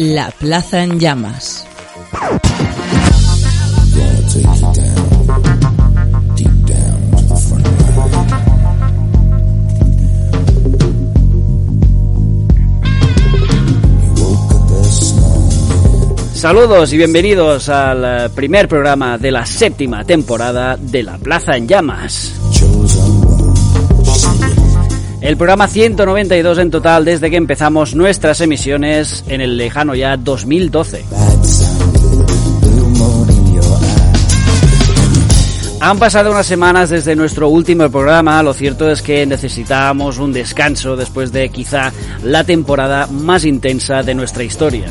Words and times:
La 0.00 0.30
Plaza 0.30 0.84
en 0.84 1.00
Llamas. 1.00 1.66
Saludos 16.32 16.92
y 16.92 16.96
bienvenidos 16.96 17.68
al 17.68 18.04
eh, 18.04 18.28
primer 18.32 18.68
programa 18.68 19.18
de 19.18 19.32
la 19.32 19.44
séptima 19.44 20.04
temporada 20.04 20.76
de 20.76 21.02
La 21.02 21.18
Plaza 21.18 21.56
en 21.56 21.66
Llamas. 21.66 22.37
El 25.20 25.36
programa 25.36 25.66
192 25.66 26.58
en 26.58 26.70
total 26.70 27.04
desde 27.04 27.28
que 27.30 27.36
empezamos 27.36 27.94
nuestras 27.94 28.40
emisiones 28.40 29.24
en 29.28 29.40
el 29.40 29.56
lejano 29.56 29.94
ya 29.94 30.16
2012. 30.16 31.04
Han 35.80 35.98
pasado 35.98 36.30
unas 36.30 36.46
semanas 36.46 36.90
desde 36.90 37.16
nuestro 37.16 37.48
último 37.48 37.88
programa, 37.90 38.42
lo 38.42 38.52
cierto 38.52 38.90
es 38.90 39.02
que 39.02 39.26
necesitábamos 39.26 40.18
un 40.18 40.32
descanso 40.32 40.96
después 40.96 41.32
de 41.32 41.48
quizá 41.50 41.92
la 42.22 42.44
temporada 42.44 43.06
más 43.08 43.44
intensa 43.44 44.02
de 44.02 44.14
nuestra 44.14 44.44
historia. 44.44 44.86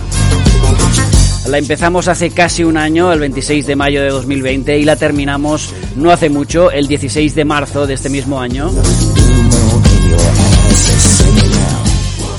La 1.48 1.58
empezamos 1.58 2.10
hace 2.10 2.32
casi 2.32 2.64
un 2.66 2.76
año, 2.76 3.14
el 3.14 3.20
26 3.20 3.66
de 3.68 3.76
mayo 3.78 4.02
de 4.02 4.10
2020, 4.10 4.78
y 4.78 4.84
la 4.84 4.98
terminamos 4.98 5.74
no 5.96 6.12
hace 6.12 6.30
mucho, 6.30 6.72
el 6.72 6.88
16 6.88 7.36
de 7.36 7.46
marzo 7.46 7.88
de 7.88 7.94
este 7.94 8.10
mismo 8.10 8.40
año. 8.40 8.72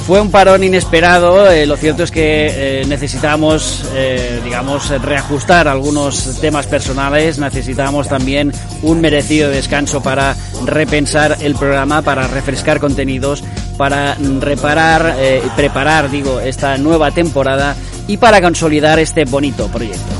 Fue 0.09 0.23
un 0.23 0.31
parón 0.31 0.65
inesperado, 0.65 1.51
eh, 1.51 1.67
lo 1.67 1.77
cierto 1.77 2.03
es 2.03 2.11
que 2.11 2.81
eh, 2.81 2.85
necesitamos, 2.87 3.85
eh, 3.95 4.41
digamos, 4.43 4.89
reajustar 4.89 5.69
algunos 5.69 6.41
temas 6.41 6.67
personales, 6.67 7.39
necesitamos 7.39 8.09
también 8.09 8.51
un 8.81 9.03
merecido 9.03 9.51
descanso 9.51 10.03
para 10.03 10.35
repensar 10.65 11.37
el 11.43 11.55
programa, 11.57 12.01
para 12.01 12.27
refrescar 12.27 12.81
contenidos, 12.81 13.45
para 13.77 14.17
reparar 14.41 15.15
preparar, 15.55 16.11
digo, 16.11 16.41
esta 16.41 16.79
nueva 16.79 17.11
temporada 17.11 17.77
y 18.07 18.17
para 18.17 18.41
consolidar 18.41 18.99
este 18.99 19.27
bonito 19.27 19.69
proyecto. 19.69 20.15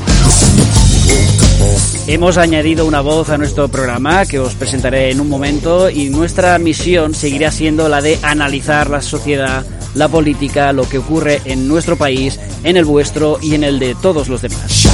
Hemos 2.05 2.37
añadido 2.37 2.85
una 2.85 3.01
voz 3.01 3.29
a 3.29 3.37
nuestro 3.37 3.67
programa 3.67 4.25
que 4.25 4.39
os 4.39 4.55
presentaré 4.55 5.11
en 5.11 5.19
un 5.19 5.29
momento 5.29 5.89
y 5.89 6.09
nuestra 6.09 6.57
misión 6.57 7.13
seguirá 7.13 7.51
siendo 7.51 7.87
la 7.87 8.01
de 8.01 8.17
analizar 8.23 8.89
la 8.89 9.01
sociedad, 9.01 9.63
la 9.99 10.07
política, 10.07 10.71
lo 10.71 10.87
que 10.87 10.97
ocurre 10.97 11.41
en 11.43 11.67
nuestro 11.67 11.97
país, 11.97 12.39
en 12.63 12.77
el 12.77 12.85
vuestro 12.85 13.37
y 13.41 13.53
en 13.53 13.65
el 13.65 13.79
de 13.79 13.95
todos 13.95 14.29
los 14.29 14.41
demás. 14.41 14.87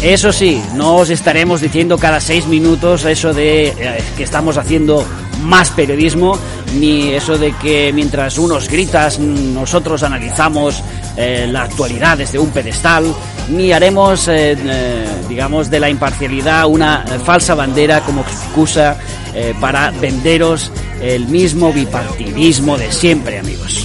Eso 0.00 0.32
sí, 0.32 0.62
no 0.74 0.96
os 0.96 1.10
estaremos 1.10 1.60
diciendo 1.60 1.98
cada 1.98 2.20
seis 2.20 2.46
minutos 2.46 3.04
eso 3.04 3.34
de 3.34 3.66
eh, 3.66 4.02
que 4.16 4.22
estamos 4.22 4.58
haciendo 4.58 5.04
más 5.42 5.70
periodismo, 5.70 6.38
ni 6.78 7.12
eso 7.12 7.36
de 7.36 7.52
que 7.56 7.92
mientras 7.92 8.38
unos 8.38 8.68
gritas 8.68 9.18
nosotros 9.18 10.04
analizamos 10.04 10.82
eh, 11.16 11.48
la 11.50 11.62
actualidad 11.62 12.18
desde 12.18 12.38
un 12.38 12.50
pedestal, 12.50 13.12
ni 13.48 13.72
haremos, 13.72 14.28
eh, 14.28 14.56
digamos, 15.28 15.68
de 15.68 15.80
la 15.80 15.90
imparcialidad 15.90 16.66
una 16.66 17.04
falsa 17.24 17.54
bandera 17.54 18.00
como 18.00 18.20
excusa 18.20 18.96
para 19.60 19.90
venderos 19.90 20.70
el 21.00 21.26
mismo 21.26 21.72
bipartidismo 21.72 22.76
de 22.78 22.92
siempre, 22.92 23.38
amigos. 23.38 23.84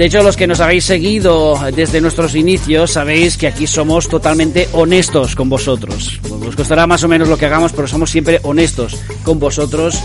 De 0.00 0.06
hecho, 0.06 0.22
los 0.22 0.34
que 0.34 0.46
nos 0.46 0.60
habéis 0.60 0.86
seguido 0.86 1.60
desde 1.76 2.00
nuestros 2.00 2.34
inicios 2.34 2.92
sabéis 2.92 3.36
que 3.36 3.46
aquí 3.46 3.66
somos 3.66 4.08
totalmente 4.08 4.66
honestos 4.72 5.36
con 5.36 5.50
vosotros. 5.50 6.18
Os 6.48 6.56
costará 6.56 6.86
más 6.86 7.04
o 7.04 7.08
menos 7.08 7.28
lo 7.28 7.36
que 7.36 7.44
hagamos, 7.44 7.72
pero 7.72 7.86
somos 7.86 8.08
siempre 8.08 8.40
honestos 8.42 8.96
con 9.24 9.38
vosotros. 9.38 10.00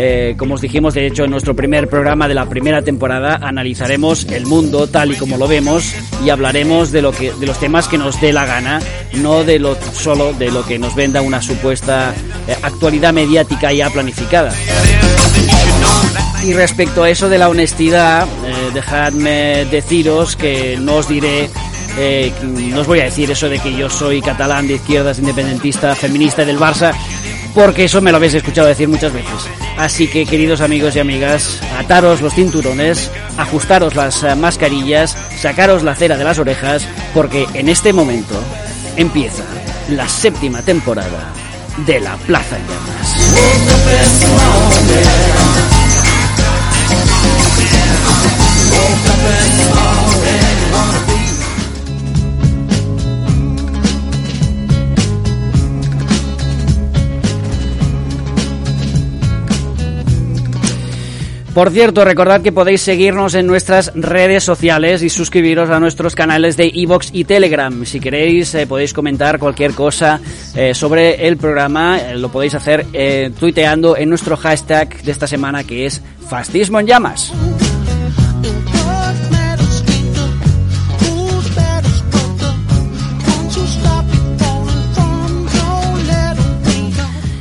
Eh, 0.00 0.36
como 0.38 0.54
os 0.54 0.60
dijimos, 0.60 0.94
de 0.94 1.08
hecho, 1.08 1.24
en 1.24 1.30
nuestro 1.32 1.56
primer 1.56 1.88
programa 1.88 2.28
de 2.28 2.34
la 2.34 2.48
primera 2.48 2.82
temporada 2.82 3.40
analizaremos 3.42 4.26
el 4.26 4.46
mundo 4.46 4.86
tal 4.86 5.10
y 5.10 5.16
como 5.16 5.36
lo 5.36 5.48
vemos 5.48 5.92
y 6.24 6.30
hablaremos 6.30 6.92
de 6.92 7.02
lo 7.02 7.10
que, 7.10 7.32
de 7.32 7.46
los 7.46 7.58
temas 7.58 7.88
que 7.88 7.98
nos 7.98 8.20
dé 8.20 8.32
la 8.32 8.46
gana, 8.46 8.80
no 9.14 9.42
de 9.42 9.58
lo 9.58 9.76
solo 9.92 10.32
de 10.32 10.52
lo 10.52 10.64
que 10.64 10.78
nos 10.78 10.94
venda 10.94 11.20
una 11.20 11.42
supuesta 11.42 12.14
eh, 12.46 12.56
actualidad 12.62 13.12
mediática 13.12 13.72
ya 13.72 13.90
planificada. 13.90 14.52
Y 16.44 16.52
respecto 16.52 17.02
a 17.02 17.10
eso 17.10 17.28
de 17.28 17.38
la 17.38 17.48
honestidad, 17.48 18.26
eh, 18.46 18.70
dejadme 18.72 19.64
deciros 19.64 20.36
que 20.36 20.78
no 20.80 20.96
os 20.96 21.08
diré, 21.08 21.50
eh, 21.98 22.32
no 22.40 22.82
os 22.82 22.86
voy 22.86 23.00
a 23.00 23.04
decir 23.04 23.30
eso 23.30 23.48
de 23.48 23.58
que 23.58 23.76
yo 23.76 23.90
soy 23.90 24.22
catalán 24.22 24.68
de 24.68 24.74
izquierdas, 24.74 25.18
independentista, 25.18 25.96
feminista 25.96 26.44
del 26.44 26.58
Barça, 26.58 26.94
porque 27.54 27.84
eso 27.84 28.00
me 28.00 28.10
lo 28.10 28.16
habéis 28.18 28.34
escuchado 28.34 28.68
decir 28.68 28.88
muchas 28.88 29.12
veces. 29.12 29.48
Así 29.76 30.08
que, 30.08 30.26
queridos 30.26 30.60
amigos 30.60 30.96
y 30.96 30.98
amigas, 30.98 31.60
ataros 31.78 32.20
los 32.20 32.34
cinturones, 32.34 33.10
ajustaros 33.36 33.94
las 33.94 34.22
eh, 34.22 34.34
mascarillas, 34.34 35.16
sacaros 35.36 35.82
la 35.82 35.94
cera 35.94 36.16
de 36.16 36.24
las 36.24 36.38
orejas, 36.38 36.86
porque 37.14 37.46
en 37.54 37.68
este 37.68 37.92
momento 37.92 38.34
empieza 38.96 39.44
la 39.90 40.08
séptima 40.08 40.62
temporada 40.62 41.32
de 41.86 42.00
La 42.00 42.16
Plaza 42.16 42.56
en 42.56 42.66
Llamas. 42.66 43.08
Por 61.58 61.72
cierto, 61.72 62.04
recordad 62.04 62.40
que 62.40 62.52
podéis 62.52 62.82
seguirnos 62.82 63.34
en 63.34 63.48
nuestras 63.48 63.90
redes 63.96 64.44
sociales 64.44 65.02
y 65.02 65.08
suscribiros 65.08 65.70
a 65.70 65.80
nuestros 65.80 66.14
canales 66.14 66.56
de 66.56 66.70
iVoox 66.72 67.08
y 67.12 67.24
Telegram. 67.24 67.84
Si 67.84 67.98
queréis, 67.98 68.54
eh, 68.54 68.68
podéis 68.68 68.94
comentar 68.94 69.40
cualquier 69.40 69.74
cosa 69.74 70.20
eh, 70.54 70.72
sobre 70.72 71.26
el 71.26 71.36
programa. 71.36 71.98
Eh, 71.98 72.16
lo 72.16 72.28
podéis 72.28 72.54
hacer 72.54 72.86
tuiteando 73.40 73.96
en 73.96 74.08
nuestro 74.08 74.36
hashtag 74.36 75.02
de 75.02 75.10
esta 75.10 75.26
semana 75.26 75.64
que 75.64 75.86
es 75.86 76.00
Fascismo 76.28 76.78
en 76.78 76.86
Llamas. 76.86 77.32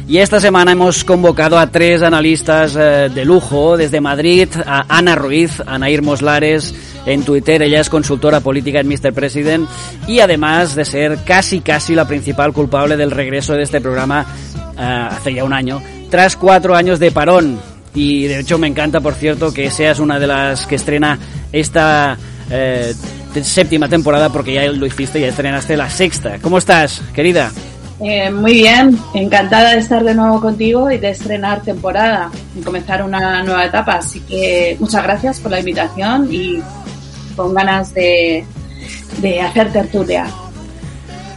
Y 0.07 0.19
esta 0.19 0.39
semana 0.39 0.71
hemos 0.71 1.03
convocado 1.03 1.59
a 1.59 1.69
tres 1.69 2.01
analistas 2.01 2.77
eh, 2.77 3.09
de 3.13 3.25
lujo 3.25 3.75
desde 3.75 3.99
Madrid, 3.99 4.47
a 4.65 4.85
Ana 4.87 5.15
Ruiz, 5.15 5.61
a 5.65 5.77
Nair 5.77 6.01
Moslares, 6.01 6.73
en 7.05 7.23
Twitter 7.23 7.61
ella 7.61 7.81
es 7.81 7.89
consultora 7.89 8.39
política 8.39 8.79
en 8.79 8.87
Mr. 8.87 9.11
President 9.11 9.67
y 10.07 10.21
además 10.21 10.75
de 10.75 10.85
ser 10.85 11.19
casi 11.25 11.59
casi 11.59 11.93
la 11.93 12.07
principal 12.07 12.53
culpable 12.53 12.95
del 12.95 13.11
regreso 13.11 13.53
de 13.53 13.63
este 13.63 13.81
programa 13.81 14.25
eh, 14.77 15.07
hace 15.11 15.33
ya 15.33 15.43
un 15.43 15.51
año, 15.51 15.81
tras 16.09 16.37
cuatro 16.37 16.73
años 16.73 16.99
de 16.99 17.11
parón. 17.11 17.59
Y 17.93 18.27
de 18.27 18.39
hecho 18.39 18.57
me 18.57 18.67
encanta, 18.67 19.01
por 19.01 19.13
cierto, 19.13 19.53
que 19.53 19.69
seas 19.69 19.99
una 19.99 20.19
de 20.19 20.27
las 20.27 20.67
que 20.67 20.75
estrena 20.75 21.19
esta 21.51 22.17
eh, 22.49 22.93
séptima 23.41 23.89
temporada 23.89 24.31
porque 24.31 24.53
ya 24.53 24.71
lo 24.71 24.85
hiciste, 24.85 25.19
ya 25.19 25.27
estrenaste 25.27 25.75
la 25.75 25.89
sexta. 25.89 26.39
¿Cómo 26.41 26.59
estás, 26.59 27.01
querida? 27.13 27.51
Eh, 27.99 28.29
muy 28.29 28.53
bien, 28.53 28.97
encantada 29.15 29.71
de 29.71 29.79
estar 29.79 30.03
de 30.03 30.13
nuevo 30.13 30.39
contigo 30.39 30.91
y 30.91 30.99
de 30.99 31.09
estrenar 31.09 31.61
temporada 31.61 32.29
y 32.55 32.61
comenzar 32.61 33.03
una 33.03 33.43
nueva 33.43 33.65
etapa. 33.65 33.93
Así 33.95 34.19
que 34.21 34.77
muchas 34.79 35.03
gracias 35.03 35.39
por 35.39 35.51
la 35.51 35.59
invitación 35.59 36.27
y 36.31 36.61
con 37.35 37.53
ganas 37.55 37.93
de, 37.93 38.45
de 39.19 39.41
hacer 39.41 39.71
tertulia. 39.71 40.27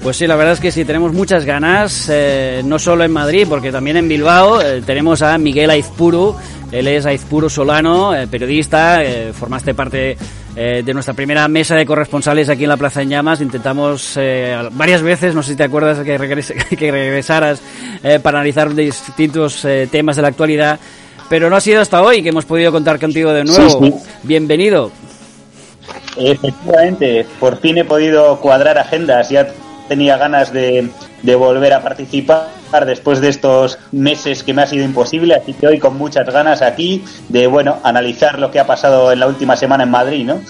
Pues 0.02 0.16
sí, 0.16 0.26
la 0.26 0.36
verdad 0.36 0.54
es 0.54 0.60
que 0.60 0.70
sí, 0.70 0.84
tenemos 0.84 1.12
muchas 1.12 1.44
ganas, 1.44 2.08
eh, 2.10 2.62
no 2.64 2.78
solo 2.78 3.04
en 3.04 3.12
Madrid, 3.12 3.46
porque 3.48 3.70
también 3.70 3.98
en 3.98 4.08
Bilbao 4.08 4.60
eh, 4.60 4.82
tenemos 4.84 5.20
a 5.20 5.36
Miguel 5.36 5.70
Aizpuru, 5.70 6.36
él 6.72 6.88
es 6.88 7.04
Aizpuru 7.04 7.50
Solano, 7.50 8.12
periodista, 8.30 9.00
formaste 9.34 9.74
parte 9.74 10.16
de 10.54 10.94
nuestra 10.94 11.14
primera 11.14 11.46
mesa 11.48 11.76
de 11.76 11.86
corresponsales 11.86 12.48
aquí 12.48 12.64
en 12.64 12.70
la 12.70 12.76
Plaza 12.76 13.02
en 13.02 13.10
Llamas, 13.10 13.40
intentamos 13.40 14.18
varias 14.72 15.02
veces, 15.02 15.34
no 15.34 15.42
sé 15.42 15.52
si 15.52 15.56
te 15.56 15.64
acuerdas 15.64 16.00
que, 16.00 16.18
que 16.76 16.90
regresaras 16.90 17.62
para 18.22 18.38
analizar 18.38 18.74
distintos 18.74 19.66
temas 19.90 20.16
de 20.16 20.22
la 20.22 20.28
actualidad, 20.28 20.78
pero 21.28 21.48
no 21.48 21.56
ha 21.56 21.60
sido 21.60 21.80
hasta 21.80 22.02
hoy 22.02 22.22
que 22.22 22.30
hemos 22.30 22.44
podido 22.44 22.72
contar 22.72 22.98
contigo 22.98 23.32
de 23.32 23.44
nuevo. 23.44 24.00
Bienvenido. 24.24 24.90
Efectivamente, 26.16 27.26
por 27.38 27.58
fin 27.60 27.78
he 27.78 27.84
podido 27.84 28.40
cuadrar 28.40 28.78
agendas, 28.78 29.30
ya 29.30 29.48
tenía 29.88 30.16
ganas 30.16 30.52
de, 30.52 30.88
de 31.22 31.34
volver 31.34 31.72
a 31.72 31.82
participar 31.82 32.48
después 32.86 33.20
de 33.20 33.28
estos 33.28 33.78
meses 33.92 34.42
que 34.42 34.54
me 34.54 34.62
ha 34.62 34.66
sido 34.66 34.84
imposible, 34.84 35.34
así 35.34 35.54
que 35.54 35.66
hoy 35.66 35.78
con 35.78 35.96
muchas 35.96 36.26
ganas 36.26 36.62
aquí 36.62 37.04
de, 37.28 37.46
bueno, 37.46 37.78
analizar 37.82 38.38
lo 38.38 38.50
que 38.50 38.60
ha 38.60 38.66
pasado 38.66 39.12
en 39.12 39.20
la 39.20 39.26
última 39.26 39.56
semana 39.56 39.84
en 39.84 39.90
Madrid, 39.90 40.24
¿no? 40.24 40.40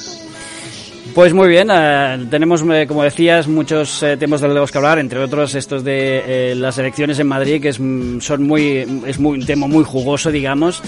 Pues 1.15 1.35
muy 1.35 1.49
bien, 1.49 1.69
eh, 1.73 2.27
tenemos, 2.31 2.63
eh, 2.71 2.87
como 2.87 3.03
decías, 3.03 3.49
muchos 3.49 4.01
eh, 4.05 4.17
temas 4.17 4.41
de 4.41 4.49
los 4.49 4.71
que 4.71 4.79
hablar, 4.79 5.01
entre 5.01 5.19
otros 5.19 5.57
estos 5.57 5.83
de 5.83 6.55
las 6.57 6.79
elecciones 6.79 7.19
en 7.19 7.27
Madrid, 7.27 7.61
que 7.61 7.71
es, 7.71 7.81
mm, 7.81 8.21
son 8.21 8.45
muy, 8.45 9.03
es 9.07 9.19
muy, 9.19 9.39
un 9.39 9.45
tema 9.45 9.67
muy 9.67 9.83
jugoso, 9.83 10.31
digamos. 10.31 10.83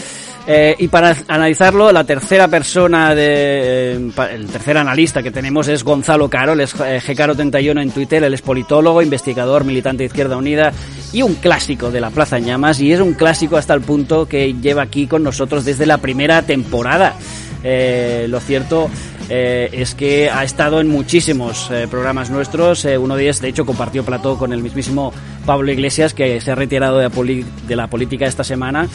y 0.79 0.89
para 0.89 1.17
analizarlo, 1.29 1.93
la 1.93 2.03
tercera 2.05 2.49
persona, 2.49 3.15
de, 3.15 3.93
el 3.93 4.47
tercer 4.47 4.77
analista 4.77 5.23
que 5.23 5.31
tenemos 5.31 5.69
es 5.69 5.85
Gonzalo 5.85 6.29
Caro, 6.29 6.55
él 6.55 6.61
es 6.61 6.75
GCaro31 6.77 7.81
en 7.81 7.91
Twitter, 7.91 8.25
él 8.25 8.35
es 8.35 8.43
politólogo, 8.43 9.03
investigador, 9.03 9.65
militante 9.65 10.03
de 10.03 10.07
Izquierda 10.07 10.37
Unida 10.37 10.73
y 11.13 11.23
un 11.23 11.35
clásico 11.35 11.93
de 11.93 12.01
la 12.01 12.11
Plaza 12.11 12.41
Llamas, 12.41 12.81
y 12.81 12.93
es 12.93 13.01
un 13.01 13.15
clásico 13.15 13.57
hasta 13.57 13.75
el 13.75 13.83
punto 13.83 14.27
que 14.27 14.55
lleva 14.55 14.83
aquí 14.83 15.07
con 15.07 15.23
nosotros 15.23 15.65
desde 15.65 15.87
la 15.87 15.99
primera 15.99 16.43
temporada. 16.43 17.15
lo 17.63 18.41
cierto 18.41 18.91
eh, 19.29 19.69
es 19.73 19.95
que 19.95 20.31
ha 20.31 20.45
estado 20.45 20.81
en 20.81 20.89
muchísimos 20.89 21.71
eh, 21.71 21.87
programas 21.91 22.31
nuestros. 22.31 22.85
Eh, 22.85 22.99
uno 22.99 23.17
de 23.17 23.25
ellos, 23.25 23.41
de 23.41 23.49
hecho, 23.49 23.65
compartió 23.65 24.05
plató 24.05 24.37
con 24.37 24.53
el 24.53 24.63
mismísimo 24.63 25.13
Pablo 25.47 25.73
Iglesias, 25.73 26.15
que 26.15 26.41
se 26.41 26.51
ha 26.51 26.55
retirado 26.55 26.99
de, 26.99 27.77
la 27.77 27.87
política 27.89 28.27
esta 28.27 28.45
semana, 28.45 28.89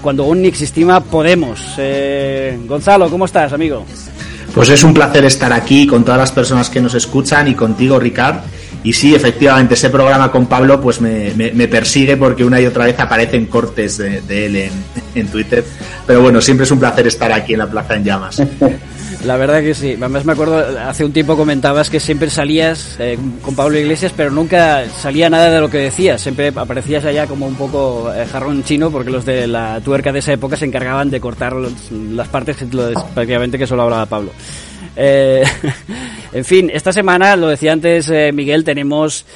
cuando 0.00 0.24
aún 0.24 0.42
ni 0.42 0.48
existía 0.48 1.00
Podemos. 1.00 1.76
Gonzalo, 2.66 3.10
¿cómo 3.10 3.24
estás, 3.24 3.52
amigo? 3.52 3.84
Pues 4.54 4.70
es 4.70 4.82
un 4.82 4.94
placer 4.94 5.24
estar 5.24 5.52
aquí 5.52 5.86
con 5.86 6.04
todas 6.04 6.18
las 6.18 6.32
personas 6.32 6.70
que 6.70 6.80
nos 6.80 6.94
escuchan 6.94 7.48
y 7.48 7.54
contigo, 7.54 7.98
Ricard. 7.98 8.38
Y 8.82 8.92
sí, 8.92 9.14
efectivamente, 9.14 9.74
ese 9.74 9.90
programa 9.90 10.30
con 10.30 10.46
Pablo 10.46 10.80
pues 10.80 11.00
me, 11.00 11.68
persigue 11.68 12.16
porque 12.16 12.44
una 12.44 12.60
y 12.60 12.66
otra 12.66 12.86
vez 12.86 12.98
aparecen 12.98 13.46
cortes 13.46 13.98
de, 13.98 14.46
él 14.46 14.56
en, 14.56 14.72
en, 15.14 15.28
Twitter. 15.28 15.64
Pero 16.06 16.22
bueno, 16.22 16.40
siempre 16.40 16.64
es 16.64 16.70
un 16.70 16.78
placer 16.78 17.06
estar 17.06 17.32
aquí 17.32 17.54
en 17.54 17.58
la 17.60 17.70
Plaza 17.70 17.94
en 17.94 18.04
Llamas. 18.04 18.42
La 19.24 19.36
verdad 19.36 19.60
que 19.60 19.74
sí. 19.74 19.94
Además 19.98 20.24
me 20.24 20.32
acuerdo, 20.32 20.64
hace 20.80 21.04
un 21.04 21.12
tiempo 21.12 21.36
comentabas 21.36 21.90
que 21.90 21.98
siempre 21.98 22.30
salías 22.30 22.96
eh, 22.98 23.18
con 23.42 23.54
Pablo 23.54 23.78
Iglesias, 23.78 24.12
pero 24.16 24.30
nunca 24.30 24.84
salía 25.00 25.28
nada 25.28 25.50
de 25.50 25.60
lo 25.60 25.68
que 25.68 25.78
decías. 25.78 26.20
Siempre 26.20 26.52
aparecías 26.54 27.04
allá 27.04 27.26
como 27.26 27.46
un 27.46 27.56
poco 27.56 28.12
eh, 28.14 28.26
jarrón 28.26 28.62
chino, 28.62 28.90
porque 28.90 29.10
los 29.10 29.24
de 29.24 29.46
la 29.46 29.80
tuerca 29.80 30.12
de 30.12 30.20
esa 30.20 30.32
época 30.32 30.56
se 30.56 30.66
encargaban 30.66 31.10
de 31.10 31.20
cortar 31.20 31.54
las 31.54 32.28
partes 32.28 32.56
que, 32.56 32.66
prácticamente 32.66 33.58
que 33.58 33.66
solo 33.66 33.82
hablaba 33.82 34.06
Pablo. 34.06 34.32
Eh, 34.96 35.44
en 36.32 36.44
fin, 36.44 36.70
esta 36.72 36.92
semana, 36.92 37.36
lo 37.36 37.48
decía 37.48 37.72
antes 37.72 38.12
Miguel, 38.32 38.64
tenemos 38.64 39.26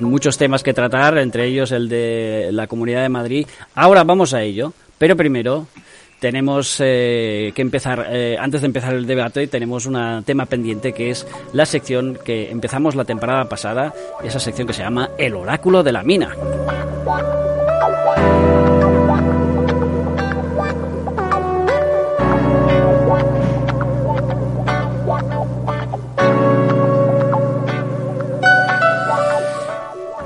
muchos 0.00 0.38
temas 0.38 0.62
que 0.62 0.74
tratar, 0.74 1.18
entre 1.18 1.46
ellos 1.46 1.72
el 1.72 1.88
de 1.88 2.50
la 2.52 2.66
Comunidad 2.66 3.02
de 3.02 3.08
Madrid. 3.08 3.46
Ahora 3.74 4.04
vamos 4.04 4.34
a 4.34 4.42
ello, 4.42 4.72
pero 4.98 5.16
primero 5.16 5.66
tenemos 6.20 6.80
eh, 6.80 7.52
que 7.54 7.62
empezar, 7.62 8.06
eh, 8.10 8.36
antes 8.38 8.62
de 8.62 8.66
empezar 8.66 8.94
el 8.94 9.06
debate, 9.06 9.46
tenemos 9.46 9.86
un 9.86 10.24
tema 10.24 10.46
pendiente 10.46 10.92
que 10.92 11.10
es 11.10 11.26
la 11.52 11.66
sección 11.66 12.18
que 12.24 12.50
empezamos 12.50 12.94
la 12.94 13.04
temporada 13.04 13.48
pasada, 13.48 13.92
esa 14.24 14.40
sección 14.40 14.66
que 14.66 14.72
se 14.72 14.82
llama 14.82 15.10
El 15.18 15.34
Oráculo 15.34 15.82
de 15.82 15.92
la 15.92 16.02
Mina. 16.02 16.34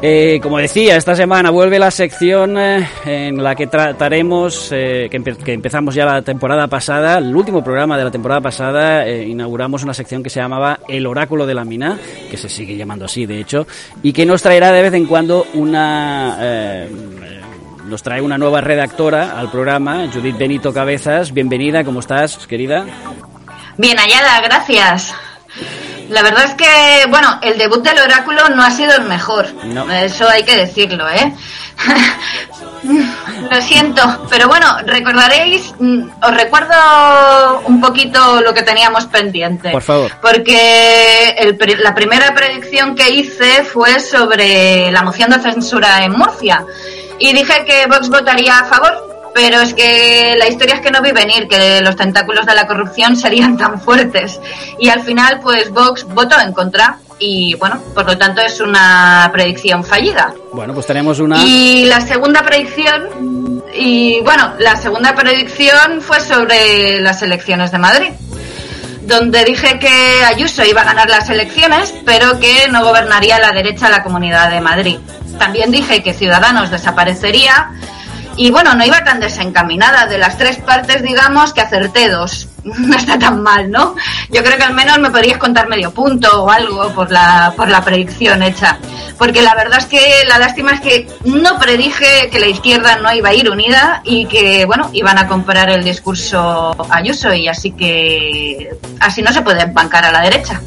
Eh, 0.02 0.40
como 0.42 0.56
decía, 0.56 0.96
esta 0.96 1.14
semana 1.14 1.50
vuelve 1.50 1.78
la 1.78 1.90
sección 1.90 2.56
eh, 2.58 2.88
en 3.04 3.42
la 3.42 3.54
que 3.54 3.66
trataremos, 3.66 4.70
eh, 4.72 5.08
que, 5.10 5.52
empezamos 5.52 5.94
ya 5.94 6.06
la 6.06 6.22
temporada 6.22 6.68
pasada, 6.68 7.18
el 7.18 7.36
último 7.36 7.62
programa 7.62 7.98
de 7.98 8.04
la 8.04 8.10
temporada 8.10 8.40
pasada, 8.40 9.06
inauguramos 9.06 9.82
una 9.82 9.92
sección 9.92 10.22
que 10.22 10.30
se 10.30 10.40
llamaba 10.40 10.80
El 10.88 11.06
Oráculo 11.06 11.44
de 11.44 11.52
la 11.52 11.66
Mina, 11.66 11.98
que 12.30 12.38
se 12.38 12.48
sigue 12.48 12.78
llamando 12.78 13.04
así, 13.04 13.26
de 13.26 13.40
hecho, 13.40 13.66
y 14.02 14.14
que 14.14 14.24
nos 14.24 14.40
traerá 14.40 14.72
de 14.72 14.80
vez 14.80 14.94
en 14.94 15.04
cuando 15.04 15.46
una... 15.52 16.86
nos 17.84 18.02
trae 18.02 18.22
una 18.22 18.38
nueva 18.38 18.62
redactora 18.62 19.38
al 19.38 19.50
programa, 19.50 20.08
Judith 20.10 20.38
Benito 20.38 20.72
Cabezas. 20.72 21.34
Bienvenida, 21.34 21.84
¿cómo 21.84 22.00
estás, 22.00 22.46
querida? 22.46 22.86
Bien 23.76 23.98
hallada, 23.98 24.40
gracias. 24.40 25.12
La 26.10 26.22
verdad 26.22 26.44
es 26.44 26.54
que, 26.54 27.06
bueno, 27.08 27.38
el 27.40 27.56
debut 27.56 27.84
del 27.84 28.00
oráculo 28.00 28.48
no 28.48 28.64
ha 28.64 28.70
sido 28.70 28.96
el 28.96 29.04
mejor. 29.04 29.46
Eso 30.02 30.28
hay 30.28 30.42
que 30.42 30.56
decirlo, 30.56 31.08
¿eh? 31.08 31.32
lo 33.50 33.62
siento, 33.62 34.26
pero 34.28 34.48
bueno, 34.48 34.66
recordaréis, 34.84 35.72
mm, 35.78 36.02
os 36.20 36.36
recuerdo 36.36 37.62
un 37.66 37.80
poquito 37.80 38.40
lo 38.40 38.52
que 38.52 38.62
teníamos 38.62 39.06
pendiente. 39.06 39.70
Por 39.70 39.82
favor. 39.82 40.10
Porque 40.20 41.56
la 41.80 41.94
primera 41.94 42.34
predicción 42.34 42.96
que 42.96 43.10
hice 43.10 43.62
fue 43.62 44.00
sobre 44.00 44.90
la 44.90 45.02
moción 45.02 45.30
de 45.30 45.38
censura 45.38 46.04
en 46.04 46.12
Murcia. 46.12 46.64
Y 47.20 47.32
dije 47.32 47.64
que 47.64 47.86
Vox 47.86 48.08
votaría 48.08 48.58
a 48.58 48.64
favor 48.64 49.09
pero 49.34 49.60
es 49.60 49.74
que 49.74 50.34
la 50.38 50.48
historia 50.48 50.76
es 50.76 50.80
que 50.80 50.90
no 50.90 51.02
vi 51.02 51.12
venir 51.12 51.46
que 51.48 51.80
los 51.80 51.96
tentáculos 51.96 52.46
de 52.46 52.54
la 52.54 52.66
corrupción 52.66 53.16
serían 53.16 53.56
tan 53.56 53.80
fuertes. 53.80 54.40
Y 54.78 54.88
al 54.88 55.02
final, 55.02 55.40
pues 55.40 55.70
Vox 55.70 56.04
votó 56.04 56.40
en 56.40 56.52
contra. 56.52 56.98
Y 57.18 57.54
bueno, 57.56 57.78
por 57.94 58.06
lo 58.06 58.16
tanto 58.16 58.40
es 58.40 58.60
una 58.60 59.28
predicción 59.32 59.84
fallida. 59.84 60.32
Bueno, 60.52 60.72
pues 60.72 60.86
tenemos 60.86 61.18
una. 61.18 61.42
Y 61.44 61.84
la 61.84 62.00
segunda 62.00 62.42
predicción. 62.42 63.62
Y 63.74 64.20
bueno, 64.22 64.54
la 64.58 64.76
segunda 64.76 65.14
predicción 65.14 66.00
fue 66.00 66.20
sobre 66.20 67.00
las 67.00 67.22
elecciones 67.22 67.70
de 67.70 67.78
Madrid. 67.78 68.10
Donde 69.02 69.44
dije 69.44 69.78
que 69.78 70.24
Ayuso 70.24 70.64
iba 70.64 70.82
a 70.82 70.84
ganar 70.84 71.10
las 71.10 71.28
elecciones, 71.28 71.92
pero 72.04 72.38
que 72.38 72.68
no 72.70 72.84
gobernaría 72.84 73.38
la 73.38 73.50
derecha 73.50 73.90
la 73.90 74.02
comunidad 74.02 74.50
de 74.50 74.60
Madrid. 74.60 74.98
También 75.38 75.70
dije 75.70 76.02
que 76.02 76.14
Ciudadanos 76.14 76.70
desaparecería 76.70 77.70
y 78.36 78.50
bueno, 78.50 78.74
no 78.74 78.84
iba 78.84 79.04
tan 79.04 79.20
desencaminada. 79.20 80.06
De 80.06 80.18
las 80.18 80.36
tres 80.38 80.56
partes, 80.58 81.02
digamos, 81.02 81.52
que 81.52 81.60
acerté 81.60 82.08
dos. 82.08 82.48
No 82.62 82.94
está 82.94 83.18
tan 83.18 83.42
mal, 83.42 83.70
¿no? 83.70 83.94
Yo 84.28 84.44
creo 84.44 84.58
que 84.58 84.64
al 84.64 84.74
menos 84.74 84.98
me 84.98 85.10
podrías 85.10 85.38
contar 85.38 85.66
medio 85.66 85.92
punto 85.92 86.44
o 86.44 86.50
algo 86.50 86.92
por 86.92 87.10
la, 87.10 87.54
por 87.56 87.68
la 87.68 87.82
predicción 87.82 88.42
hecha. 88.42 88.78
Porque 89.16 89.40
la 89.40 89.54
verdad 89.54 89.78
es 89.78 89.86
que 89.86 90.24
la 90.28 90.38
lástima 90.38 90.72
es 90.72 90.80
que 90.80 91.08
no 91.24 91.58
predije 91.58 92.28
que 92.30 92.38
la 92.38 92.48
izquierda 92.48 92.96
no 92.96 93.12
iba 93.14 93.30
a 93.30 93.34
ir 93.34 93.48
unida 93.48 94.02
y 94.04 94.26
que, 94.26 94.66
bueno, 94.66 94.90
iban 94.92 95.16
a 95.16 95.26
comprar 95.26 95.70
el 95.70 95.82
discurso 95.82 96.76
Ayuso 96.90 97.32
y 97.32 97.48
así 97.48 97.72
que 97.72 98.70
así 99.00 99.22
no 99.22 99.32
se 99.32 99.42
puede 99.42 99.64
bancar 99.64 100.04
a 100.04 100.12
la 100.12 100.20
derecha. 100.20 100.60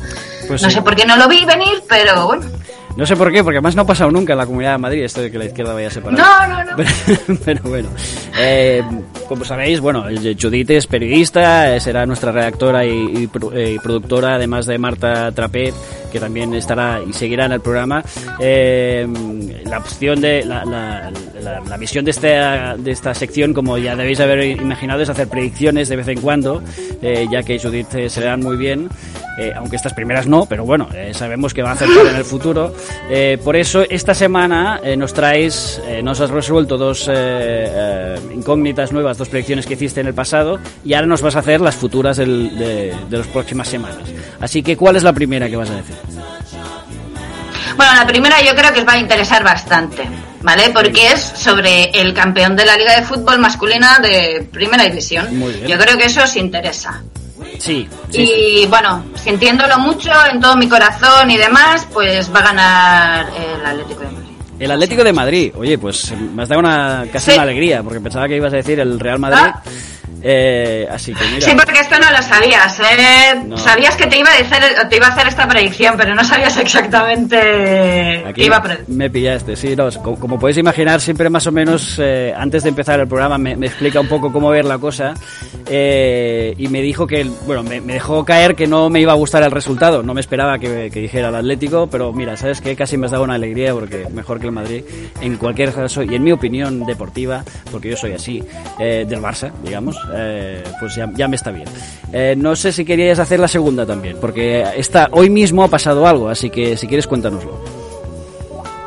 Pues 0.47 0.61
no 0.61 0.69
sé 0.69 0.81
por 0.81 0.95
qué 0.95 1.05
no 1.05 1.15
lo 1.15 1.27
vi 1.27 1.45
venir, 1.45 1.83
pero 1.87 2.27
bueno. 2.27 2.45
No 2.95 3.07
sé 3.07 3.15
por 3.15 3.31
qué, 3.31 3.43
porque 3.43 3.57
además 3.57 3.75
no 3.75 3.81
ha 3.81 3.87
pasado 3.87 4.11
nunca 4.11 4.33
en 4.33 4.37
la 4.37 4.45
Comunidad 4.45 4.73
de 4.73 4.77
Madrid 4.77 5.03
esto 5.03 5.21
de 5.21 5.31
que 5.31 5.39
la 5.39 5.45
izquierda 5.45 5.73
vaya 5.73 5.87
a 5.87 5.91
separar. 5.91 6.19
No, 6.19 6.47
no, 6.47 6.63
no. 6.63 6.83
Pero, 7.45 7.61
bueno, 7.63 7.89
eh, 8.39 8.83
como 9.27 9.43
sabéis, 9.45 9.79
bueno, 9.79 10.05
Judith 10.39 10.69
es 10.69 10.85
periodista, 10.85 11.79
será 11.79 12.05
nuestra 12.05 12.31
redactora 12.31 12.85
y, 12.85 13.29
eh, 13.53 13.77
productora, 13.81 14.35
además 14.35 14.67
de 14.67 14.77
Marta 14.77 15.31
Trapet, 15.31 15.73
que 16.13 16.19
también 16.19 16.53
estará 16.53 17.01
y 17.05 17.11
seguirá 17.11 17.45
en 17.47 17.51
el 17.53 17.59
programa. 17.59 18.03
Eh, 18.39 19.05
la 19.65 19.79
opción 19.79 20.21
de 20.21 20.45
la, 20.45 20.63
la, 20.63 21.77
visión 21.77 22.05
de 22.05 22.11
esta, 22.11 22.77
de 22.77 22.91
esta 22.91 23.13
sección, 23.13 23.53
como 23.53 23.77
ya 23.77 23.95
debéis 23.95 24.19
haber 24.21 24.45
imaginado, 24.45 25.01
es 25.01 25.09
hacer 25.09 25.27
predicciones 25.27 25.89
de 25.89 25.95
vez 25.97 26.07
en 26.07 26.21
cuando, 26.21 26.61
ya 27.01 27.43
que 27.43 27.59
Judith 27.59 27.89
se 28.07 28.19
le 28.19 28.25
dan 28.27 28.39
muy 28.39 28.55
bien. 28.55 28.87
eh, 29.37 29.51
aunque 29.55 29.75
estas 29.75 29.93
primeras 29.93 30.27
no, 30.27 30.45
pero 30.45 30.63
bueno, 30.65 30.87
eh, 30.93 31.11
sabemos 31.13 31.53
que 31.53 31.63
va 31.63 31.71
a 31.71 31.73
acertar 31.73 32.05
en 32.07 32.15
el 32.15 32.23
futuro. 32.23 32.73
Eh, 33.09 33.37
por 33.43 33.55
eso 33.55 33.83
esta 33.89 34.13
semana 34.13 34.79
eh, 34.83 34.95
nos 34.95 35.13
eh, 35.17 36.01
nos 36.03 36.19
has 36.21 36.29
resuelto 36.29 36.77
dos 36.77 37.07
eh, 37.07 37.13
eh, 37.15 38.15
incógnitas 38.33 38.91
nuevas, 38.91 39.17
dos 39.17 39.29
predicciones 39.29 39.65
que 39.65 39.73
hiciste 39.73 40.01
en 40.01 40.07
el 40.07 40.13
pasado 40.13 40.59
y 40.83 40.93
ahora 40.93 41.07
nos 41.07 41.21
vas 41.21 41.35
a 41.35 41.39
hacer 41.39 41.61
las 41.61 41.75
futuras 41.75 42.17
de, 42.17 42.25
de 42.25 43.17
las 43.17 43.27
próximas 43.27 43.67
semanas. 43.67 44.03
Así 44.39 44.61
que, 44.61 44.75
¿cuál 44.77 44.95
es 44.95 45.03
la 45.03 45.13
primera 45.13 45.49
que 45.49 45.55
vas 45.55 45.69
a 45.69 45.75
decir? 45.75 45.95
Bueno, 47.77 47.93
la 47.95 48.05
primera 48.07 48.41
yo 48.41 48.55
creo 48.55 48.73
que 48.73 48.81
os 48.81 48.87
va 48.87 48.93
a 48.93 48.97
interesar 48.99 49.43
bastante, 49.43 50.07
¿vale? 50.41 50.69
Porque 50.73 51.11
es 51.11 51.21
sobre 51.21 51.85
el 51.91 52.13
campeón 52.13 52.55
de 52.55 52.65
la 52.65 52.77
Liga 52.77 52.95
de 52.95 53.03
Fútbol 53.03 53.39
masculina 53.39 53.99
de 53.99 54.47
Primera 54.51 54.83
División. 54.83 55.27
Yo 55.67 55.77
creo 55.77 55.97
que 55.97 56.05
eso 56.05 56.23
os 56.23 56.35
interesa. 56.35 57.01
Sí, 57.59 57.87
sí, 58.09 58.25
sí. 58.25 58.33
Y 58.63 58.65
bueno, 58.67 59.05
sintiéndolo 59.15 59.77
mucho 59.79 60.11
en 60.31 60.39
todo 60.41 60.55
mi 60.55 60.67
corazón 60.67 61.29
y 61.29 61.37
demás, 61.37 61.87
pues 61.93 62.33
va 62.33 62.39
a 62.39 62.43
ganar 62.43 63.27
el 63.37 63.65
Atlético 63.65 63.99
de 64.01 64.05
Madrid. 64.11 64.29
El 64.59 64.71
Atlético 64.71 65.03
de 65.03 65.13
Madrid. 65.13 65.53
Oye, 65.57 65.77
pues 65.77 66.11
me 66.33 66.43
has 66.43 66.49
dado 66.49 66.59
una, 66.59 67.05
casi 67.11 67.27
Sí. 67.31 67.33
una 67.33 67.43
alegría, 67.43 67.81
porque 67.83 67.99
pensaba 67.99 68.27
que 68.27 68.37
ibas 68.37 68.53
a 68.53 68.57
decir 68.57 68.79
el 68.79 68.99
Real 68.99 69.19
Madrid. 69.19 69.39
Ah. 69.41 69.61
Eh, 70.21 70.87
así 70.89 71.13
que 71.13 71.25
mira. 71.25 71.41
Sí, 71.41 71.51
porque 71.55 71.79
esto 71.79 71.99
no 71.99 72.09
lo 72.11 72.21
sabías, 72.21 72.79
¿eh? 72.79 73.35
No. 73.45 73.57
Sabías 73.57 73.95
que 73.95 74.07
te 74.07 74.19
iba, 74.19 74.29
a 74.29 74.33
hacer, 74.33 74.87
te 74.89 74.95
iba 74.95 75.07
a 75.07 75.09
hacer 75.09 75.27
esta 75.27 75.47
predicción, 75.47 75.95
pero 75.97 76.15
no 76.15 76.23
sabías 76.23 76.55
exactamente 76.57 78.23
Aquí 78.25 78.33
qué 78.33 78.45
iba 78.45 78.57
a 78.57 78.63
me 78.87 79.09
pillaste, 79.09 79.55
sí, 79.55 79.75
no, 79.75 79.89
como, 79.91 80.17
como 80.17 80.39
podéis 80.39 80.57
imaginar, 80.57 81.01
siempre 81.01 81.29
más 81.29 81.45
o 81.47 81.51
menos 81.51 81.99
eh, 81.99 82.33
antes 82.35 82.63
de 82.63 82.69
empezar 82.69 82.99
el 82.99 83.07
programa 83.07 83.37
me, 83.37 83.55
me 83.55 83.67
explica 83.67 83.99
un 83.99 84.07
poco 84.07 84.31
cómo 84.31 84.49
ver 84.49 84.65
la 84.65 84.77
cosa 84.77 85.13
eh, 85.67 86.53
y 86.57 86.67
me 86.67 86.81
dijo 86.81 87.05
que, 87.05 87.23
bueno, 87.45 87.63
me, 87.63 87.81
me 87.81 87.93
dejó 87.93 88.23
caer 88.25 88.55
que 88.55 88.67
no 88.67 88.89
me 88.89 89.01
iba 89.01 89.11
a 89.11 89.15
gustar 89.15 89.43
el 89.43 89.51
resultado, 89.51 90.03
no 90.03 90.13
me 90.13 90.21
esperaba 90.21 90.59
que, 90.59 90.89
que 90.91 90.99
dijera 90.99 91.29
el 91.29 91.35
Atlético, 91.35 91.87
pero 91.87 92.13
mira, 92.13 92.37
¿sabes 92.37 92.61
qué? 92.61 92.75
Casi 92.75 92.97
me 92.97 93.05
has 93.05 93.11
dado 93.11 93.23
una 93.23 93.35
alegría 93.35 93.73
porque 93.73 94.07
mejor 94.11 94.39
que 94.39 94.47
el 94.47 94.51
Madrid, 94.51 94.83
en 95.21 95.37
cualquier 95.37 95.73
caso, 95.73 96.03
y 96.03 96.15
en 96.15 96.23
mi 96.23 96.31
opinión 96.31 96.85
deportiva, 96.85 97.43
porque 97.71 97.89
yo 97.89 97.97
soy 97.97 98.13
así, 98.13 98.43
eh, 98.79 99.05
del 99.07 99.21
Barça, 99.21 99.51
digamos, 99.63 99.92
eh, 100.13 100.63
pues 100.79 100.95
ya, 100.95 101.27
me 101.27 101.35
está 101.35 101.51
bien. 101.51 101.67
Eh, 102.11 102.35
no 102.37 102.55
sé 102.55 102.71
si 102.71 102.85
querías 102.85 103.19
hacer 103.19 103.39
la 103.39 103.47
segunda 103.47 103.85
también, 103.85 104.17
porque 104.19 104.65
esta, 104.75 105.09
hoy 105.11 105.29
mismo 105.29 105.63
ha 105.63 105.67
pasado 105.67 106.07
algo, 106.07 106.29
así 106.29 106.49
que 106.49 106.77
si 106.77 106.87
quieres 106.87 107.07
cuéntanoslo. 107.07 107.59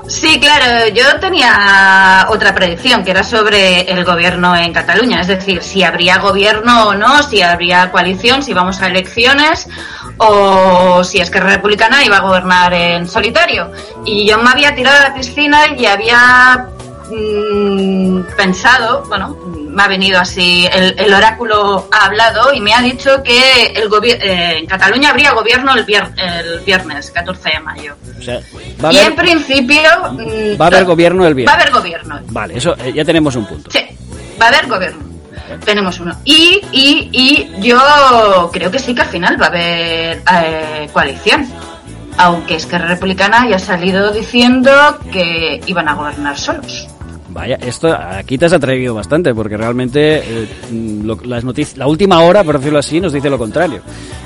Sí, 0.09 0.39
claro, 0.39 0.89
yo 0.95 1.19
tenía 1.19 2.27
otra 2.31 2.55
predicción 2.55 3.03
que 3.03 3.11
era 3.11 3.25
sobre 3.25 3.81
el 3.91 4.05
gobierno 4.05 4.55
en 4.57 4.73
Cataluña, 4.73 5.21
es 5.21 5.27
decir, 5.27 5.63
si 5.63 5.83
habría 5.83 6.19
gobierno 6.19 6.89
o 6.89 6.95
no, 6.95 7.25
si 7.25 7.43
habría 7.43 7.91
coalición, 7.91 8.43
si 8.43 8.55
vamos 8.55 8.81
a 8.81 8.87
elecciones 8.87 9.69
o 10.19 11.03
si 11.03 11.19
es 11.19 11.29
que 11.29 11.41
Republicana 11.41 12.05
iba 12.05 12.19
a 12.19 12.21
gobernar 12.21 12.73
en 12.73 13.09
solitario. 13.09 13.73
Y 14.05 14.29
yo 14.29 14.39
me 14.39 14.51
había 14.51 14.75
tirado 14.77 14.99
a 14.99 15.09
la 15.09 15.15
piscina 15.15 15.59
y 15.77 15.87
había 15.87 16.69
mm, 17.11 18.21
pensado, 18.37 19.03
bueno, 19.09 19.37
me 19.77 19.83
ha 19.83 19.89
venido 19.89 20.19
así, 20.19 20.67
el, 20.73 20.95
el 20.99 21.13
oráculo 21.13 21.87
ha 21.93 22.07
hablado 22.07 22.51
y 22.55 22.63
me 22.63 22.73
ha 22.73 22.81
dicho 22.81 23.23
que 23.23 23.67
el 23.77 23.91
eh, 24.05 24.57
en 24.61 24.65
Cataluña 24.67 25.11
habría 25.11 25.33
gobierno 25.33 25.75
el, 25.75 25.85
vier- 25.85 26.15
el 26.17 26.61
viernes 26.61 27.11
14 27.11 27.51
de 27.51 27.61
mayo. 27.61 27.95
O 28.19 28.23
sea, 28.23 28.41
va 28.83 28.89
a 28.89 28.93
y 28.95 28.97
haber, 28.99 29.11
en 29.11 29.17
principio... 29.17 29.83
mm, 30.13 30.59
va 30.59 30.65
a 30.65 30.69
haber 30.69 30.85
gobierno 30.87 31.27
el 31.27 31.35
Va 31.35 31.35
a 31.35 31.37
viernes. 31.37 31.55
haber 31.55 31.71
gobierno. 31.75 32.21
Vale, 32.29 32.57
eso 32.57 32.75
eh, 32.79 32.91
ya 32.95 33.05
tenemos 33.05 33.37
un 33.37 33.45
punto. 33.45 33.71
Sí, 33.71 33.81
va 34.41 34.47
a 34.47 34.49
haber 34.49 34.67
gobierno. 34.67 35.05
Tenemos 35.67 36.01
uno. 36.01 36.17
Y, 36.25 36.59
y, 36.73 37.11
y 37.13 37.51
yo 37.61 38.49
creo 38.53 38.71
que 38.71 38.79
sí 38.79 38.95
que 38.95 39.03
al 39.03 39.09
final 39.09 39.39
va 39.41 39.45
a 39.45 39.49
haber 39.51 40.23
eh, 40.43 40.89
coalición. 40.91 41.47
Aunque 42.17 42.55
es 42.57 42.65
que 42.65 42.79
Republicana 42.79 43.47
ya 43.47 43.57
ha 43.57 43.59
salido 43.59 44.11
diciendo 44.11 44.73
que 45.13 45.61
iban 45.67 45.87
a 45.87 45.93
gobernar 45.95 46.39
solos. 46.39 46.89
Vaya, 47.37 47.57
esto 47.57 47.95
aquí 47.95 48.39
te 48.39 48.47
has 48.47 48.55
atrevido 48.55 48.95
bastante 48.95 49.35
porque 49.35 49.59
realmente 49.59 50.21
eh, 50.25 50.49
lo- 51.05 51.21
las 51.23 51.45
noticias, 51.45 51.77
la 51.77 51.87
última 51.87 52.21
hora, 52.23 52.43
por 52.43 52.57
decirlo 52.59 52.79
así, 52.79 52.99
nos 52.99 53.13
dice 53.13 53.29
lo 53.29 53.37
contrario. 53.37 53.83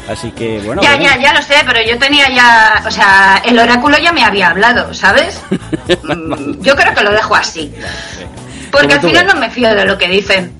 Así 0.08 0.30
que 0.30 0.60
bueno. 0.64 0.80
ya, 0.80 0.90
bueno. 0.96 1.04
ya, 1.16 1.20
ya 1.20 1.34
lo 1.34 1.42
sé, 1.42 1.54
pero 1.66 1.80
yo 1.84 1.98
tenía 1.98 2.28
ya, 2.32 2.80
o 2.86 2.90
sea, 2.90 3.42
el 3.44 3.58
oráculo 3.58 3.96
ya 3.98 4.12
me 4.12 4.22
había 4.22 4.50
hablado, 4.50 4.94
¿sabes? 4.94 5.40
Mm, 6.04 6.62
yo 6.62 6.74
creo 6.76 6.94
que 6.94 7.02
lo 7.02 7.10
dejo 7.10 7.34
así. 7.34 7.72
Porque 8.70 8.94
al 8.94 9.00
final 9.00 9.26
no 9.26 9.34
me 9.40 9.50
fío 9.50 9.74
de 9.74 9.84
lo 9.84 9.98
que 9.98 10.06
dicen. 10.08 10.52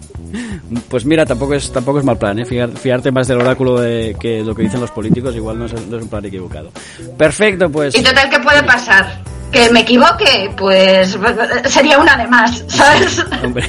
Pues 0.88 1.04
mira, 1.04 1.24
tampoco 1.24 1.54
es 1.54 1.72
tampoco 1.72 2.00
es 2.00 2.04
mal 2.04 2.18
plan, 2.18 2.38
¿eh? 2.40 2.44
Fiar- 2.44 2.76
fiarte 2.76 3.10
más 3.12 3.28
del 3.28 3.40
oráculo 3.40 3.80
de, 3.80 4.16
que 4.20 4.42
lo 4.42 4.54
que 4.56 4.62
dicen 4.62 4.80
los 4.80 4.90
políticos, 4.90 5.34
igual 5.36 5.58
no 5.58 5.66
es, 5.66 5.72
no 5.86 5.96
es 5.96 6.02
un 6.02 6.08
plan 6.08 6.24
equivocado. 6.24 6.70
Perfecto, 7.16 7.70
pues. 7.70 7.94
Y 7.96 8.02
total, 8.02 8.28
¿qué 8.28 8.38
puede 8.40 8.62
pasar? 8.64 9.18
Que 9.52 9.70
me 9.70 9.80
equivoque, 9.80 10.50
pues 10.56 11.18
sería 11.66 11.98
una 11.98 12.16
de 12.16 12.26
más, 12.28 12.64
¿sabes? 12.68 13.24
Hombre, 13.42 13.64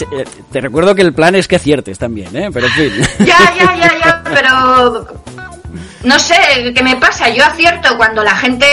eh, 0.00 0.24
te 0.52 0.60
recuerdo 0.60 0.94
que 0.94 1.02
el 1.02 1.14
plan 1.14 1.34
es 1.34 1.48
que 1.48 1.56
aciertes 1.56 1.98
también, 1.98 2.34
¿eh? 2.36 2.50
Pero 2.52 2.66
en 2.66 2.72
fin. 2.72 2.92
Ya, 3.20 3.38
ya, 3.56 3.76
ya, 3.76 3.98
ya, 4.04 4.22
pero 4.34 5.06
no 6.04 6.18
sé, 6.18 6.34
¿qué 6.74 6.82
me 6.82 6.96
pasa? 6.96 7.28
Yo 7.28 7.44
acierto 7.44 7.96
cuando 7.96 8.22
la 8.24 8.34
gente 8.36 8.66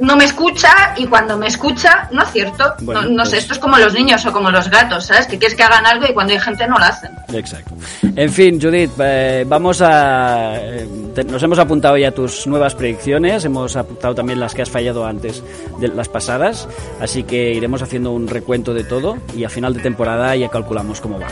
no 0.00 0.16
me 0.16 0.24
escucha 0.24 0.94
y 0.96 1.06
cuando 1.06 1.36
me 1.36 1.46
escucha 1.46 2.08
no 2.12 2.22
acierto. 2.22 2.74
Bueno, 2.80 3.02
no, 3.02 3.08
no 3.10 3.24
sé, 3.24 3.32
pues- 3.32 3.42
esto 3.42 3.52
es 3.54 3.58
como 3.58 3.78
los 3.78 3.92
niños 3.94 4.24
o 4.26 4.32
como 4.32 4.50
los 4.50 4.68
gatos, 4.70 5.06
¿sabes? 5.06 5.26
Que 5.26 5.38
quieres 5.38 5.56
que 5.56 5.62
hagan 5.62 5.86
algo 5.86 6.06
y 6.08 6.12
cuando 6.12 6.32
hay 6.32 6.40
gente 6.40 6.66
no 6.66 6.78
lo 6.78 6.84
hacen. 6.84 7.10
Exacto. 7.32 7.74
En 8.16 8.30
fin, 8.32 8.60
Judith, 8.60 8.90
eh, 8.98 9.44
vamos 9.46 9.80
a. 9.80 10.54
eh, 10.56 10.88
te- 11.14 11.24
nos 11.24 11.42
hemos 11.42 11.58
apuntado 11.58 11.96
ya 11.96 12.10
tus 12.10 12.46
nuevas 12.46 12.74
predicciones, 12.74 13.44
hemos 13.44 13.76
apuntado 13.76 14.14
también 14.14 14.40
las 14.40 14.54
que 14.54 14.62
has 14.62 14.70
fallado 14.70 15.06
antes 15.06 15.42
de 15.78 15.88
las 15.88 16.08
pasadas, 16.08 16.68
así 17.00 17.22
que 17.22 17.52
iremos 17.52 17.82
haciendo 17.82 18.10
un 18.12 18.28
recuento 18.28 18.74
de 18.74 18.84
todo 18.84 19.18
y 19.36 19.44
a 19.44 19.48
final 19.48 19.74
de 19.74 19.80
temporada 19.80 20.34
ya 20.36 20.48
calculamos 20.48 21.00
cómo 21.00 21.18
va. 21.18 21.28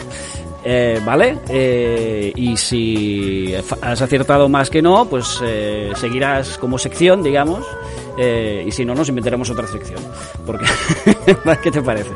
Eh, 0.64 1.00
¿Vale? 1.04 1.38
Eh, 1.48 2.32
y 2.34 2.56
si 2.56 3.54
has 3.54 4.02
acertado 4.02 4.48
más 4.48 4.68
que 4.68 4.82
no, 4.82 5.06
pues 5.06 5.40
eh, 5.42 5.92
seguirás 5.96 6.58
como 6.58 6.78
sección, 6.78 7.22
digamos, 7.22 7.64
y 8.18 8.70
si 8.70 8.84
no, 8.84 8.94
nos 8.94 9.08
inventaremos 9.08 9.48
otra 9.48 9.66
sección. 9.66 10.00
Porque, 10.44 10.66
¿Qué 11.62 11.70
te 11.70 11.80
parece? 11.80 12.10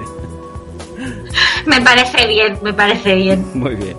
Me 1.64 1.80
parece 1.80 2.26
bien, 2.26 2.58
me 2.62 2.74
parece 2.74 3.14
bien. 3.14 3.46
Muy 3.54 3.74
bien. 3.74 3.96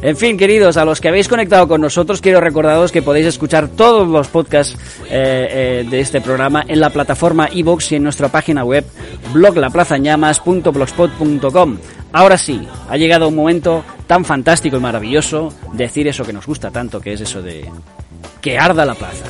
En 0.00 0.16
fin, 0.16 0.38
queridos, 0.38 0.76
a 0.76 0.84
los 0.84 1.00
que 1.00 1.08
habéis 1.08 1.26
conectado 1.26 1.66
con 1.66 1.80
nosotros, 1.80 2.20
quiero 2.20 2.40
recordaros 2.40 2.92
que 2.92 3.02
podéis 3.02 3.26
escuchar 3.26 3.66
todos 3.68 4.06
los 4.06 4.28
podcasts 4.28 4.76
eh, 5.10 5.82
eh, 5.82 5.84
de 5.90 6.00
este 6.00 6.20
programa 6.20 6.64
en 6.68 6.78
la 6.78 6.90
plataforma 6.90 7.48
iVoox 7.50 7.90
y 7.92 7.96
en 7.96 8.04
nuestra 8.04 8.28
página 8.28 8.64
web 8.64 8.84
bloglaplazañamas.blogspot.com. 9.32 11.78
Ahora 12.12 12.38
sí, 12.38 12.66
ha 12.88 12.96
llegado 12.96 13.28
un 13.28 13.36
momento 13.36 13.84
tan 14.06 14.24
fantástico 14.24 14.76
y 14.76 14.80
maravilloso 14.80 15.52
de 15.72 15.84
decir 15.84 16.08
eso 16.08 16.24
que 16.24 16.32
nos 16.32 16.46
gusta 16.46 16.70
tanto, 16.70 17.00
que 17.00 17.12
es 17.12 17.20
eso 17.20 17.42
de 17.42 17.68
que 18.40 18.58
arda 18.58 18.84
la 18.84 18.94
plaza. 18.94 19.24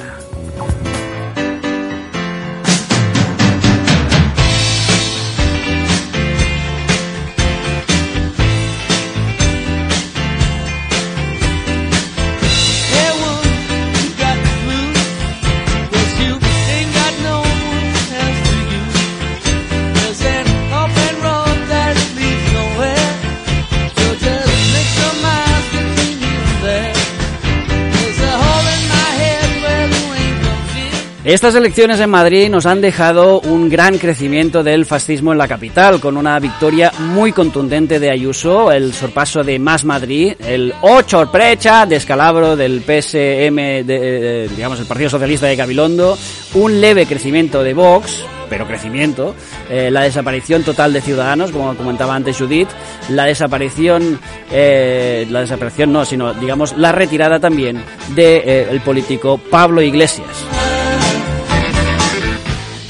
Estas 31.29 31.55
elecciones 31.55 32.01
en 32.01 32.09
Madrid 32.09 32.49
nos 32.49 32.65
han 32.65 32.81
dejado 32.81 33.41
un 33.41 33.69
gran 33.69 33.99
crecimiento 33.99 34.63
del 34.63 34.87
fascismo 34.87 35.31
en 35.33 35.37
la 35.37 35.47
capital, 35.47 36.01
con 36.01 36.17
una 36.17 36.39
victoria 36.41 36.91
muy 37.01 37.33
contundente 37.33 38.01
de 38.01 38.11
Ayuso, 38.11 38.73
el 38.73 38.95
sorpaso 38.95 39.45
de 39.45 39.59
Más 39.59 39.85
Madrid, 39.85 40.33
el 40.47 40.73
8 40.81 41.31
precha 41.31 41.85
descalabro 41.85 42.57
del 42.57 42.81
PSM, 42.81 43.85
de- 43.85 44.49
digamos, 44.57 44.81
el 44.81 44.87
Partido 44.87 45.11
Socialista 45.11 45.47
de 45.47 45.57
Gabilondo, 45.57 46.17
un 46.55 46.81
leve 46.81 47.05
crecimiento 47.05 47.63
de 47.63 47.75
Vox, 47.75 48.25
pero 48.49 48.67
crecimiento, 48.67 49.35
eh, 49.69 49.91
la 49.91 50.01
desaparición 50.05 50.63
total 50.63 50.95
de 50.95 51.03
Ciudadanos, 51.03 51.51
como 51.53 51.77
comentaba 51.77 52.15
antes 52.15 52.39
Judith, 52.39 52.71
la 53.11 53.27
desaparición, 53.27 54.19
eh, 54.51 55.27
la 55.29 55.41
desaparición 55.41 55.93
no, 55.93 56.07
sino, 56.07 56.33
digamos, 56.33 56.75
la 56.79 56.91
retirada 56.93 57.39
también 57.39 57.77
del 58.15 58.15
de, 58.17 58.63
eh, 58.77 58.81
político 58.83 59.37
Pablo 59.51 59.83
Iglesias. 59.83 60.27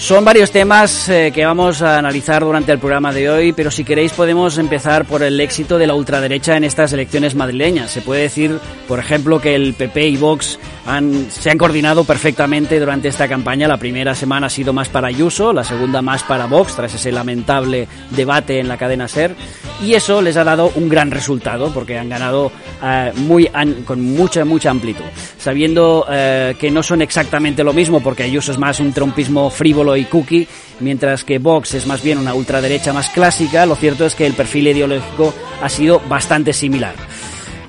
Son 0.09 0.25
varios 0.25 0.50
temas 0.50 1.07
eh, 1.11 1.33
que 1.35 1.45
vamos 1.45 1.83
a 1.83 1.99
analizar 1.99 2.43
durante 2.43 2.73
el 2.73 2.79
programa 2.79 3.12
de 3.12 3.29
hoy, 3.29 3.53
pero 3.53 3.71
si 3.71 3.85
queréis 3.85 4.11
podemos 4.15 4.57
empezar 4.57 5.05
por 5.05 5.23
el 5.23 5.38
éxito 5.38 5.77
de 5.77 5.87
la 5.87 5.95
ultraderecha 5.95 6.57
en 6.57 6.65
estas 6.65 6.95
elecciones 6.95 7.35
madrileñas. 7.35 7.91
Se 7.91 8.00
puede 8.00 8.23
decir, 8.23 8.59
por 8.88 9.00
ejemplo, 9.00 9.38
que 9.38 9.55
el 9.55 9.75
PP 9.75 10.09
y 10.09 10.17
Vox 10.17 10.59
han, 10.87 11.31
se 11.31 11.50
han 11.50 11.59
coordinado 11.59 12.05
perfectamente 12.05 12.81
durante 12.81 13.09
esta 13.09 13.29
campaña. 13.29 13.69
La 13.69 13.77
primera 13.77 14.15
semana 14.15 14.47
ha 14.47 14.50
sido 14.50 14.73
más 14.73 14.88
para 14.88 15.09
Ayuso, 15.09 15.53
la 15.53 15.62
segunda 15.62 16.00
más 16.00 16.23
para 16.23 16.47
Vox, 16.47 16.75
tras 16.75 16.95
ese 16.95 17.12
lamentable 17.12 17.87
debate 18.09 18.61
en 18.61 18.69
la 18.69 18.79
cadena 18.79 19.09
SER, 19.09 19.37
y 19.85 19.93
eso 19.93 20.23
les 20.23 20.38
ha 20.38 20.45
dado 20.45 20.73
un 20.75 20.88
gran 20.88 21.11
resultado, 21.11 21.71
porque 21.75 21.99
han 21.99 22.09
ganado 22.09 22.50
eh, 22.83 23.12
muy, 23.17 23.50
con 23.85 24.00
mucha, 24.00 24.47
mucha 24.47 24.71
amplitud, 24.71 25.05
sabiendo 25.37 26.07
eh, 26.11 26.55
que 26.59 26.71
no 26.71 26.83
son 26.83 27.03
exactamente 27.03 27.62
lo 27.62 27.75
mismo, 27.75 28.00
porque 28.00 28.23
Ayuso 28.23 28.53
es 28.53 28.59
más 28.59 28.81
un 28.81 28.95
trompismo 28.95 29.50
frívolo 29.50 29.98
y 29.99 30.05
cookie, 30.05 30.49
mientras 30.81 31.25
que 31.25 31.38
Vox 31.38 31.75
es 31.75 31.87
más 31.87 32.02
bien 32.02 32.19
una 32.19 32.35
ultraderecha 32.35 32.93
más 32.93 33.09
clásica, 33.11 33.67
lo 33.67 33.76
cierto 33.76 34.07
es 34.07 34.14
que 34.14 34.26
el 34.26 34.35
perfil 34.35 34.69
ideológico 34.69 35.35
ha 35.62 35.69
sido 35.69 36.00
bastante 36.09 36.52
similar. 36.52 36.95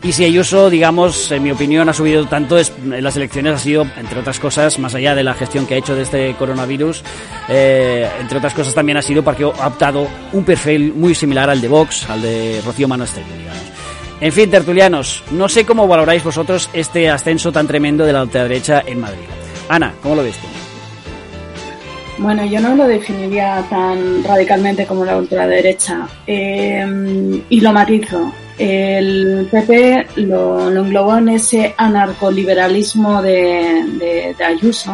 Y 0.01 0.13
si 0.13 0.23
Ayuso, 0.23 0.69
digamos, 0.69 1.29
en 1.31 1.43
mi 1.43 1.51
opinión, 1.51 1.89
ha 1.89 1.93
subido 1.93 2.25
tanto 2.25 2.57
en 2.57 3.03
las 3.03 3.17
elecciones, 3.17 3.55
ha 3.55 3.59
sido, 3.59 3.85
entre 3.97 4.19
otras 4.19 4.39
cosas, 4.39 4.79
más 4.79 4.95
allá 4.95 5.13
de 5.13 5.23
la 5.23 5.33
gestión 5.33 5.65
que 5.65 5.73
ha 5.73 5.77
hecho 5.77 5.93
de 5.93 6.03
este 6.03 6.35
coronavirus, 6.35 7.03
eh, 7.49 8.09
entre 8.21 8.37
otras 8.37 8.53
cosas 8.53 8.73
también 8.73 8.97
ha 8.97 9.01
sido 9.01 9.23
porque 9.23 9.43
ha 9.43 9.67
optado 9.67 10.07
un 10.31 10.45
perfil 10.45 10.93
muy 10.93 11.13
similar 11.13 11.49
al 11.49 11.59
de 11.59 11.67
Vox, 11.67 12.09
al 12.09 12.21
de 12.21 12.61
Rocío 12.65 12.87
Manastegui, 12.87 13.33
digamos. 13.37 13.61
En 14.21 14.31
fin, 14.31 14.49
tertulianos, 14.49 15.23
no 15.31 15.49
sé 15.49 15.65
cómo 15.65 15.87
valoráis 15.87 16.23
vosotros 16.23 16.69
este 16.71 17.09
ascenso 17.09 17.51
tan 17.51 17.67
tremendo 17.67 18.05
de 18.05 18.13
la 18.13 18.23
ultraderecha 18.23 18.83
en 18.85 19.01
Madrid. 19.01 19.25
Ana, 19.67 19.93
¿cómo 20.01 20.15
lo 20.15 20.23
ves 20.23 20.35
tú? 20.37 20.68
Bueno, 22.19 22.45
yo 22.45 22.59
no 22.59 22.75
lo 22.75 22.85
definiría 22.85 23.65
tan 23.69 24.23
radicalmente 24.23 24.85
como 24.85 25.05
la 25.05 25.17
ultraderecha. 25.17 26.07
Eh, 26.27 27.41
y 27.49 27.61
lo 27.61 27.71
matizo. 27.71 28.31
El 28.57 29.47
PP 29.49 30.07
lo, 30.17 30.69
englobó 30.69 31.17
en 31.17 31.29
ese 31.29 31.73
anarcoliberalismo 31.77 33.21
de, 33.21 34.35
de, 34.37 34.43
Ayuso, 34.43 34.93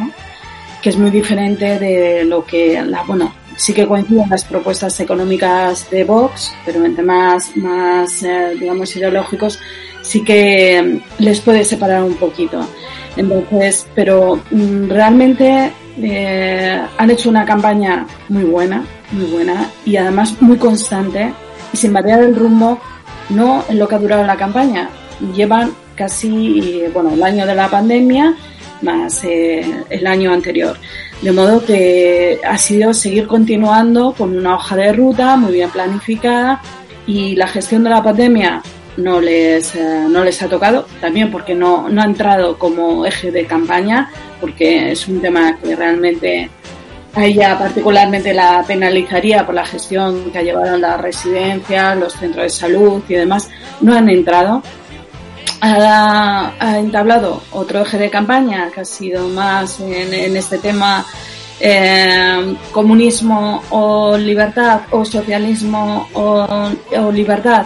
que 0.83 0.89
es 0.89 0.97
muy 0.97 1.09
diferente 1.09 1.79
de 1.79 2.25
lo 2.25 2.45
que, 2.45 2.79
la, 2.83 3.01
bueno, 3.01 3.33
sí 3.55 3.73
que 3.73 3.87
coinciden 3.87 4.29
las 4.29 4.43
propuestas 4.43 4.99
económicas 4.99 5.89
de 5.89 6.03
Vox, 6.03 6.53
pero 6.63 6.85
en 6.85 6.95
temas 6.95 7.57
más, 7.57 8.21
eh, 8.21 8.55
digamos, 8.59 8.95
ideológicos, 8.95 9.59
sí 10.03 10.23
que 10.23 11.01
les 11.17 11.39
puede 11.39 11.63
separar 11.63 12.03
un 12.03 12.13
poquito. 12.13 12.63
Entonces, 13.17 13.87
pero 13.95 14.39
mm, 14.51 14.89
realmente 14.89 15.71
eh, 16.01 16.81
han 16.97 17.11
hecho 17.11 17.29
una 17.29 17.45
campaña 17.45 18.05
muy 18.29 18.43
buena, 18.43 18.83
muy 19.11 19.25
buena 19.25 19.69
y 19.85 19.95
además 19.97 20.35
muy 20.41 20.57
constante 20.57 21.33
y 21.71 21.77
sin 21.77 21.93
variar 21.93 22.21
el 22.21 22.35
rumbo, 22.35 22.79
no 23.29 23.63
en 23.69 23.79
lo 23.79 23.87
que 23.87 23.95
ha 23.95 23.99
durado 23.99 24.25
la 24.25 24.35
campaña. 24.35 24.89
Llevan 25.33 25.71
casi, 25.95 26.83
bueno, 26.93 27.11
el 27.11 27.23
año 27.23 27.45
de 27.45 27.55
la 27.55 27.69
pandemia 27.69 28.35
más 28.81 29.23
eh, 29.23 29.65
el 29.89 30.07
año 30.07 30.31
anterior. 30.31 30.77
De 31.21 31.31
modo 31.31 31.63
que 31.65 32.39
ha 32.45 32.57
sido 32.57 32.93
seguir 32.93 33.27
continuando 33.27 34.13
con 34.13 34.37
una 34.37 34.55
hoja 34.55 34.75
de 34.75 34.93
ruta 34.93 35.35
muy 35.37 35.53
bien 35.53 35.69
planificada 35.69 36.61
y 37.07 37.35
la 37.35 37.47
gestión 37.47 37.83
de 37.83 37.89
la 37.89 38.03
pandemia 38.03 38.61
no 38.97 39.19
les, 39.19 39.75
eh, 39.75 40.05
no 40.09 40.23
les 40.23 40.41
ha 40.41 40.47
tocado, 40.47 40.85
también 41.01 41.31
porque 41.31 41.53
no, 41.53 41.89
no 41.89 42.01
ha 42.01 42.05
entrado 42.05 42.57
como 42.57 43.05
eje 43.05 43.31
de 43.31 43.45
campaña, 43.45 44.09
porque 44.39 44.91
es 44.91 45.07
un 45.07 45.21
tema 45.21 45.57
que 45.57 45.75
realmente 45.75 46.49
a 47.13 47.25
ella 47.25 47.57
particularmente 47.57 48.33
la 48.33 48.63
penalizaría 48.67 49.45
por 49.45 49.55
la 49.55 49.65
gestión 49.65 50.31
que 50.31 50.39
ha 50.39 50.43
llevado 50.43 50.77
las 50.77 50.99
residencias, 50.99 51.97
los 51.97 52.13
centros 52.13 52.43
de 52.43 52.49
salud 52.49 53.01
y 53.07 53.13
demás, 53.13 53.49
no 53.81 53.95
han 53.95 54.09
entrado. 54.09 54.61
Ha, 55.61 56.77
entablado 56.77 57.41
otro 57.51 57.81
eje 57.81 57.97
de 57.97 58.09
campaña 58.09 58.69
que 58.73 58.81
ha 58.81 58.85
sido 58.85 59.27
más 59.29 59.79
en, 59.79 60.35
este 60.35 60.59
tema 60.59 61.03
eh, 61.59 62.55
comunismo 62.71 63.63
o 63.71 64.15
libertad 64.15 64.81
o 64.91 65.03
socialismo 65.03 66.07
o 66.13 67.11
libertad 67.11 67.65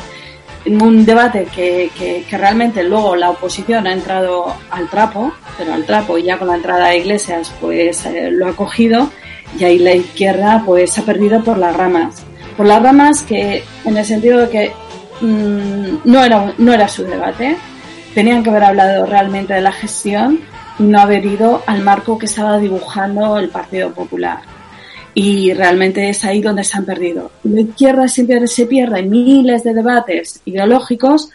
un 0.65 1.05
debate 1.05 1.47
que, 1.53 1.89
que, 1.97 2.38
realmente 2.38 2.84
luego 2.84 3.15
la 3.15 3.29
oposición 3.29 3.88
ha 3.88 3.93
entrado 3.93 4.53
al 4.69 4.89
trapo, 4.89 5.31
pero 5.57 5.73
al 5.73 5.86
trapo 5.86 6.17
y 6.17 6.23
ya 6.23 6.38
con 6.38 6.47
la 6.47 6.55
entrada 6.55 6.89
de 6.89 6.97
Iglesias 6.97 7.51
pues 7.60 8.05
eh, 8.05 8.29
lo 8.31 8.47
ha 8.47 8.55
cogido 8.55 9.10
y 9.57 9.63
ahí 9.63 9.79
la 9.79 9.93
izquierda 9.93 10.63
pues 10.65 10.97
ha 10.97 11.03
perdido 11.03 11.43
por 11.43 11.57
las 11.57 11.75
ramas. 11.75 12.23
Por 12.57 12.65
las 12.65 12.81
ramas 12.81 13.23
que 13.23 13.63
en 13.86 13.97
el 13.97 14.05
sentido 14.05 14.41
de 14.41 14.49
que 14.49 14.71
mm, 15.21 15.99
no, 16.03 16.23
era, 16.23 16.53
no 16.57 16.73
era 16.73 16.88
su 16.88 17.03
debate, 17.03 17.55
tenían 18.13 18.43
que 18.43 18.49
haber 18.49 18.63
hablado 18.63 19.05
realmente 19.05 19.53
de 19.53 19.62
la 19.62 19.71
gestión 19.71 20.41
y 20.77 20.84
no 20.84 20.99
haber 20.99 21.25
ido 21.25 21.63
al 21.67 21.81
marco 21.81 22.17
que 22.17 22.25
estaba 22.25 22.57
dibujando 22.57 23.38
el 23.38 23.49
Partido 23.49 23.91
Popular 23.93 24.59
y 25.21 25.53
realmente 25.53 26.08
es 26.08 26.23
ahí 26.23 26.41
donde 26.41 26.63
se 26.63 26.77
han 26.77 26.86
perdido. 26.86 27.29
La 27.43 27.60
izquierda 27.60 28.08
siempre 28.08 28.47
se 28.47 28.65
pierde 28.67 28.99
en 29.01 29.10
miles 29.10 29.65
de 29.65 29.73
debates 29.73 30.39
ideológicos, 30.45 31.29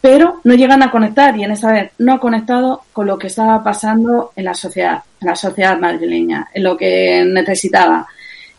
pero 0.00 0.40
no 0.44 0.54
llegan 0.54 0.84
a 0.84 0.92
conectar 0.92 1.36
y 1.36 1.42
en 1.42 1.50
esta 1.50 1.72
vez 1.72 1.90
no 1.98 2.12
ha 2.12 2.20
conectado 2.20 2.82
con 2.92 3.08
lo 3.08 3.18
que 3.18 3.26
estaba 3.26 3.64
pasando 3.64 4.30
en 4.36 4.44
la 4.44 4.54
sociedad, 4.54 5.02
en 5.20 5.26
la 5.26 5.34
sociedad 5.34 5.80
madrileña, 5.80 6.46
en 6.54 6.62
lo 6.62 6.76
que 6.76 7.24
necesitaba. 7.26 8.06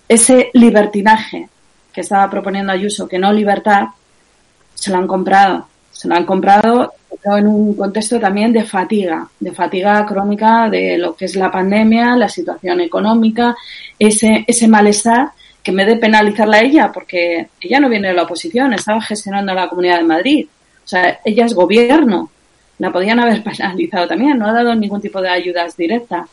Ese 0.09 0.49
libertinaje 0.51 1.47
que 1.93 2.01
estaba 2.01 2.29
proponiendo 2.29 2.73
Ayuso, 2.73 3.07
que 3.07 3.17
no 3.17 3.31
libertad, 3.31 3.85
se 4.73 4.91
lo 4.91 4.97
han 4.97 5.07
comprado. 5.07 5.69
Se 5.89 6.09
lo 6.09 6.15
han 6.15 6.25
comprado 6.25 6.95
en 7.37 7.47
un 7.47 7.75
contexto 7.75 8.19
también 8.19 8.53
de 8.53 8.63
fatiga, 8.63 9.27
de 9.39 9.51
fatiga 9.51 10.05
crónica 10.05 10.69
de 10.69 10.97
lo 10.97 11.15
que 11.15 11.25
es 11.25 11.35
la 11.35 11.51
pandemia, 11.51 12.15
la 12.15 12.29
situación 12.29 12.81
económica, 12.81 13.55
ese, 13.97 14.45
ese 14.47 14.67
malestar 14.67 15.31
que 15.61 15.71
me 15.71 15.85
de 15.85 15.97
penalizarla 15.97 16.57
a 16.57 16.61
ella, 16.61 16.91
porque 16.91 17.49
ella 17.59 17.79
no 17.79 17.89
viene 17.89 18.09
de 18.09 18.13
la 18.13 18.23
oposición, 18.23 18.73
estaba 18.73 19.01
gestionando 19.01 19.53
la 19.53 19.67
Comunidad 19.67 19.97
de 19.97 20.05
Madrid. 20.05 20.47
O 20.83 20.87
sea, 20.87 21.19
ella 21.23 21.45
es 21.45 21.53
gobierno. 21.53 22.31
La 22.77 22.91
podían 22.91 23.19
haber 23.19 23.43
penalizado 23.43 24.07
también, 24.07 24.37
no 24.37 24.47
ha 24.47 24.53
dado 24.53 24.73
ningún 24.75 25.01
tipo 25.01 25.21
de 25.21 25.29
ayudas 25.29 25.75
directas. 25.75 26.27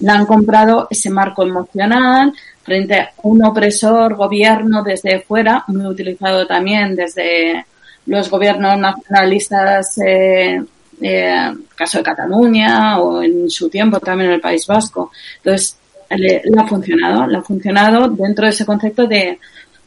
La 0.00 0.14
han 0.14 0.26
comprado 0.26 0.88
ese 0.90 1.10
marco 1.10 1.42
emocional 1.44 2.32
frente 2.62 2.98
a 2.98 3.12
un 3.22 3.44
opresor 3.44 4.16
gobierno 4.16 4.82
desde 4.82 5.20
fuera, 5.20 5.64
muy 5.68 5.86
utilizado 5.86 6.46
también 6.46 6.96
desde 6.96 7.64
los 8.06 8.30
gobiernos 8.30 8.78
nacionalistas, 8.78 9.98
eh, 9.98 10.62
eh, 11.00 11.52
caso 11.74 11.98
de 11.98 12.04
Cataluña 12.04 12.98
o 12.98 13.22
en 13.22 13.50
su 13.50 13.68
tiempo 13.68 13.98
también 14.00 14.30
en 14.30 14.34
el 14.36 14.40
País 14.40 14.66
Vasco. 14.66 15.10
Entonces, 15.38 15.76
le, 16.10 16.42
ha 16.56 16.66
funcionado, 16.66 17.26
le 17.26 17.38
ha 17.38 17.42
funcionado 17.42 18.08
dentro 18.08 18.44
de 18.44 18.50
ese 18.50 18.66
concepto 18.66 19.06
de, 19.06 19.38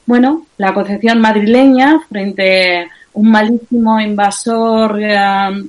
bueno, 0.05 0.45
la 0.57 0.73
concepción 0.73 1.19
madrileña 1.19 1.99
frente 2.09 2.81
a 2.81 2.87
un 3.13 3.31
malísimo 3.31 3.99
invasor 3.99 4.99
eh, 5.01 5.17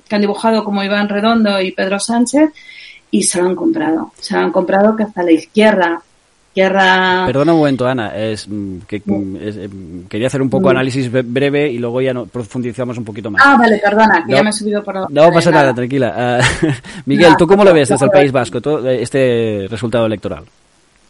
que 0.09 0.15
han 0.15 0.21
dibujado 0.21 0.65
como 0.65 0.83
Iván 0.83 1.09
Redondo 1.09 1.61
y 1.61 1.73
Pedro 1.73 1.99
Sánchez 1.99 2.51
y 3.11 3.23
se 3.23 3.41
lo 3.41 3.49
han 3.49 3.57
comprado. 3.57 4.13
Se 4.19 4.35
lo 4.35 4.41
han 4.41 4.53
comprado 4.53 4.97
que 4.97 5.05
hasta 5.05 5.23
la 5.23 5.33
izquierda 5.33 6.03
Perdona 6.67 7.53
un 7.53 7.59
momento, 7.59 7.87
Ana. 7.87 8.17
Es, 8.17 8.49
mm, 8.49 8.79
que, 8.87 9.03
mm, 9.05 9.37
eh, 9.41 9.69
quería 10.09 10.27
hacer 10.27 10.43
un 10.43 10.51
poco 10.51 10.71
análisis 10.71 11.11
breve 11.11 11.71
y 11.71 11.79
luego 11.79 12.01
ya 12.01 12.13
no, 12.13 12.27
profundizamos 12.27 12.99
un 12.99 13.05
poquito 13.05 13.31
más. 13.31 13.43
Ah, 13.45 13.57
vale, 13.59 13.79
perdona, 13.79 14.25
que 14.27 14.35
ya 14.35 14.43
me 14.43 14.51
he 14.51 14.53
subido 14.53 14.83
por... 14.83 15.11
No 15.11 15.33
pasa 15.33 15.51
nada, 15.51 15.75
tranquila. 15.75 16.15
Ah, 16.17 16.41
Miguel, 17.07 17.37
¿tú 17.37 17.47
cómo 17.47 17.65
lo 17.65 17.73
ves 17.73 17.89
desde 17.89 18.05
el 18.05 18.11
País 18.11 18.33
Vasco, 18.33 18.59
eh, 18.87 19.03
este 19.03 19.67
resultado 19.69 20.07
electoral? 20.07 20.45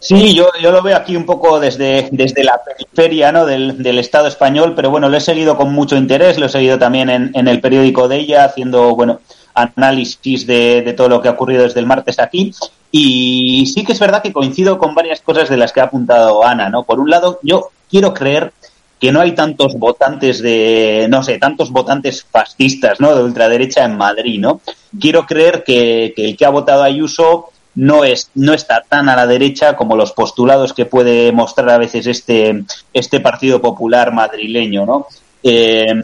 Sí, 0.00 0.32
yo, 0.32 0.48
yo 0.62 0.70
lo 0.70 0.80
veo 0.80 0.96
aquí 0.96 1.16
un 1.16 1.26
poco 1.26 1.58
desde, 1.58 2.08
desde 2.12 2.44
la 2.44 2.60
periferia 2.62 3.32
¿no? 3.32 3.44
del, 3.44 3.82
del 3.82 3.98
Estado 3.98 4.28
español, 4.28 4.74
pero 4.76 4.90
bueno, 4.90 5.08
lo 5.08 5.16
he 5.16 5.20
seguido 5.20 5.56
con 5.56 5.72
mucho 5.72 5.96
interés, 5.96 6.38
lo 6.38 6.46
he 6.46 6.48
seguido 6.48 6.78
también 6.78 7.10
en, 7.10 7.32
en 7.34 7.48
el 7.48 7.60
periódico 7.60 8.06
de 8.06 8.18
ella, 8.18 8.44
haciendo, 8.44 8.94
bueno, 8.94 9.20
análisis 9.54 10.46
de, 10.46 10.82
de, 10.82 10.92
todo 10.92 11.08
lo 11.08 11.20
que 11.20 11.28
ha 11.28 11.32
ocurrido 11.32 11.64
desde 11.64 11.80
el 11.80 11.86
martes 11.86 12.18
aquí. 12.20 12.52
Y 12.90 13.66
sí 13.66 13.84
que 13.84 13.92
es 13.92 14.00
verdad 14.00 14.22
que 14.22 14.32
coincido 14.32 14.78
con 14.78 14.94
varias 14.94 15.20
cosas 15.20 15.48
de 15.48 15.56
las 15.56 15.72
que 15.72 15.80
ha 15.80 15.84
apuntado 15.84 16.44
Ana, 16.44 16.70
¿no? 16.70 16.84
Por 16.84 17.00
un 17.00 17.10
lado, 17.10 17.38
yo 17.42 17.70
quiero 17.90 18.14
creer 18.14 18.52
que 18.98 19.12
no 19.12 19.20
hay 19.20 19.32
tantos 19.32 19.78
votantes 19.78 20.42
de, 20.42 21.06
no 21.08 21.22
sé, 21.22 21.38
tantos 21.38 21.70
votantes 21.70 22.24
fascistas, 22.24 22.98
¿no? 23.00 23.14
De 23.14 23.22
ultraderecha 23.22 23.84
en 23.84 23.96
Madrid, 23.96 24.40
¿no? 24.40 24.60
Quiero 24.98 25.26
creer 25.26 25.62
que, 25.64 26.14
el 26.16 26.36
que 26.36 26.44
ha 26.44 26.50
votado 26.50 26.82
a 26.82 26.86
Ayuso 26.86 27.50
no 27.74 28.02
es 28.02 28.30
no 28.34 28.54
está 28.54 28.82
tan 28.88 29.08
a 29.08 29.14
la 29.14 29.26
derecha 29.26 29.76
como 29.76 29.94
los 29.94 30.10
postulados 30.12 30.72
que 30.72 30.86
puede 30.86 31.30
mostrar 31.30 31.70
a 31.70 31.78
veces 31.78 32.08
este 32.08 32.64
este 32.92 33.20
Partido 33.20 33.60
Popular 33.60 34.12
madrileño, 34.12 34.84
¿no? 34.84 35.06
Eh, 35.44 35.94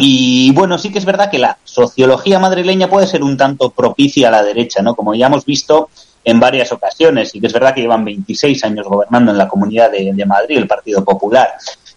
y 0.00 0.52
bueno, 0.52 0.78
sí 0.78 0.90
que 0.90 0.98
es 0.98 1.04
verdad 1.04 1.30
que 1.30 1.38
la 1.38 1.58
sociología 1.64 2.38
madrileña 2.38 2.88
puede 2.88 3.06
ser 3.06 3.22
un 3.22 3.36
tanto 3.36 3.70
propicia 3.70 4.28
a 4.28 4.30
la 4.30 4.42
derecha, 4.42 4.82
¿no? 4.82 4.94
Como 4.94 5.14
ya 5.14 5.26
hemos 5.26 5.44
visto, 5.44 5.90
en 6.24 6.38
varias 6.38 6.70
ocasiones 6.72 7.34
y 7.34 7.40
que 7.40 7.46
es 7.46 7.52
verdad 7.52 7.74
que 7.74 7.80
llevan 7.80 8.04
26 8.04 8.62
años 8.64 8.86
gobernando 8.86 9.32
en 9.32 9.38
la 9.38 9.48
Comunidad 9.48 9.90
de, 9.90 10.12
de 10.12 10.26
Madrid 10.26 10.58
el 10.58 10.66
Partido 10.66 11.02
Popular 11.02 11.48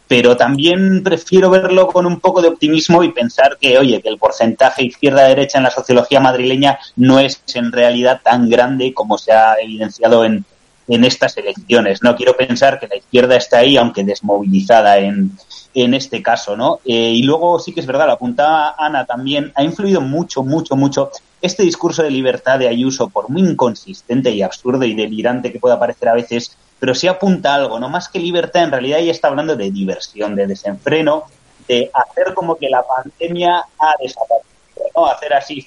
pero 0.07 0.37
también 0.37 1.01
prefiero 1.01 1.49
verlo 1.49 1.87
con 1.87 2.05
un 2.05 2.19
poco 2.19 2.41
de 2.41 2.49
optimismo 2.49 3.03
y 3.03 3.11
pensar 3.11 3.57
que, 3.59 3.77
oye, 3.79 3.99
que 3.99 4.09
el 4.09 4.19
porcentaje 4.19 4.83
izquierda-derecha 4.83 5.57
en 5.57 5.63
la 5.63 5.71
sociología 5.71 6.19
madrileña 6.19 6.77
no 6.97 7.19
es 7.19 7.41
en 7.55 7.71
realidad 7.71 8.21
tan 8.23 8.47
grande 8.47 8.93
como 8.93 9.17
se 9.17 9.31
ha 9.31 9.55
evidenciado 9.55 10.23
en, 10.23 10.45
en 10.87 11.03
estas 11.03 11.37
elecciones. 11.37 12.03
No 12.03 12.15
quiero 12.15 12.35
pensar 12.35 12.79
que 12.79 12.87
la 12.87 12.97
izquierda 12.97 13.35
está 13.35 13.59
ahí, 13.59 13.77
aunque 13.77 14.03
desmovilizada 14.03 14.97
en, 14.97 15.31
en 15.73 15.93
este 15.93 16.21
caso, 16.21 16.55
¿no? 16.55 16.79
Eh, 16.85 17.11
y 17.11 17.23
luego 17.23 17.59
sí 17.59 17.73
que 17.73 17.79
es 17.79 17.85
verdad, 17.85 18.07
lo 18.07 18.13
apuntaba 18.13 18.75
Ana 18.77 19.05
también, 19.05 19.51
ha 19.55 19.63
influido 19.63 20.01
mucho, 20.01 20.43
mucho, 20.43 20.75
mucho 20.75 21.11
este 21.41 21.63
discurso 21.63 22.03
de 22.03 22.11
libertad 22.11 22.59
de 22.59 22.67
Ayuso, 22.67 23.09
por 23.09 23.29
muy 23.29 23.41
inconsistente 23.41 24.31
y 24.31 24.41
absurdo 24.41 24.85
y 24.85 24.93
delirante 24.93 25.51
que 25.51 25.59
pueda 25.59 25.79
parecer 25.79 26.09
a 26.09 26.13
veces, 26.13 26.55
pero 26.79 26.95
sí 26.95 27.07
apunta 27.07 27.55
algo, 27.55 27.79
no 27.79 27.89
más 27.89 28.07
que 28.07 28.19
libertad, 28.19 28.63
en 28.63 28.71
realidad 28.71 28.99
ella 28.99 29.11
está 29.11 29.27
hablando 29.29 29.55
de 29.55 29.71
diversión, 29.71 30.35
de 30.35 30.47
desenfreno, 30.47 31.25
de 31.67 31.89
hacer 31.93 32.33
como 32.33 32.55
que 32.55 32.69
la 32.69 32.83
pandemia 32.83 33.65
ha 33.79 33.93
desaparecido, 34.01 34.52
¿no? 34.95 35.05
Hacer 35.07 35.33
así, 35.33 35.65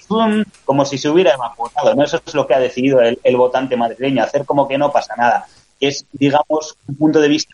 como 0.64 0.84
si 0.84 0.98
se 0.98 1.08
hubiera 1.08 1.34
evaporado, 1.34 1.94
¿no? 1.94 2.04
Eso 2.04 2.20
es 2.24 2.34
lo 2.34 2.46
que 2.46 2.54
ha 2.54 2.60
decidido 2.60 3.00
el, 3.00 3.18
el 3.22 3.36
votante 3.36 3.76
madrileño, 3.76 4.22
hacer 4.22 4.44
como 4.44 4.66
que 4.66 4.78
no 4.78 4.92
pasa 4.92 5.14
nada. 5.16 5.46
Es, 5.80 6.06
digamos, 6.12 6.76
un 6.88 6.96
punto 6.96 7.20
de 7.20 7.28
vista 7.28 7.52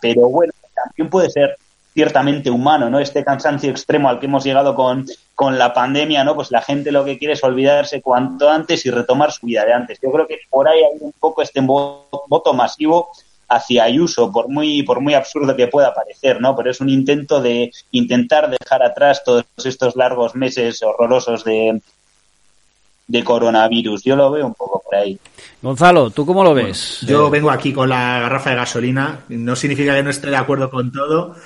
pero 0.00 0.28
bueno, 0.28 0.52
también 0.74 1.10
puede 1.10 1.30
ser 1.30 1.56
ciertamente 1.94 2.50
humano, 2.50 2.88
¿no? 2.88 2.98
Este 2.98 3.22
cansancio 3.22 3.70
extremo 3.70 4.08
al 4.08 4.18
que 4.18 4.26
hemos 4.26 4.44
llegado 4.44 4.74
con, 4.74 5.06
con 5.34 5.58
la 5.58 5.74
pandemia, 5.74 6.24
¿no? 6.24 6.34
Pues 6.34 6.50
la 6.50 6.62
gente 6.62 6.90
lo 6.90 7.04
que 7.04 7.18
quiere 7.18 7.34
es 7.34 7.44
olvidarse 7.44 8.00
cuanto 8.00 8.48
antes 8.48 8.86
y 8.86 8.90
retomar 8.90 9.30
su 9.30 9.46
vida 9.46 9.64
de 9.64 9.74
antes. 9.74 9.98
Yo 10.02 10.10
creo 10.10 10.26
que 10.26 10.40
por 10.48 10.68
ahí 10.68 10.78
hay 10.78 10.98
un 11.00 11.12
poco 11.12 11.42
este 11.42 11.60
voto 11.60 12.54
masivo 12.54 13.10
hacia 13.54 13.84
Ayuso, 13.84 14.30
por 14.32 14.48
muy, 14.48 14.82
por 14.82 15.00
muy 15.00 15.14
absurdo 15.14 15.56
que 15.56 15.68
pueda 15.68 15.94
parecer, 15.94 16.40
¿no? 16.40 16.56
Pero 16.56 16.70
es 16.70 16.80
un 16.80 16.88
intento 16.88 17.40
de 17.40 17.70
intentar 17.90 18.50
dejar 18.50 18.82
atrás 18.82 19.22
todos 19.24 19.44
estos 19.64 19.96
largos 19.96 20.34
meses 20.34 20.82
horrorosos 20.82 21.44
de, 21.44 21.80
de 23.06 23.24
coronavirus. 23.24 24.04
Yo 24.04 24.16
lo 24.16 24.30
veo 24.30 24.46
un 24.46 24.54
poco 24.54 24.82
por 24.82 24.94
ahí. 24.94 25.18
Gonzalo, 25.60 26.10
¿tú 26.10 26.24
cómo 26.24 26.42
lo 26.42 26.54
ves? 26.54 27.00
yo 27.02 27.30
vengo 27.30 27.50
aquí 27.50 27.72
con 27.72 27.88
la 27.88 28.20
garrafa 28.20 28.50
de 28.50 28.56
gasolina. 28.56 29.20
No 29.28 29.54
significa 29.54 29.94
que 29.94 30.02
no 30.02 30.10
esté 30.10 30.30
de 30.30 30.36
acuerdo 30.36 30.70
con 30.70 30.90
todo. 30.90 31.36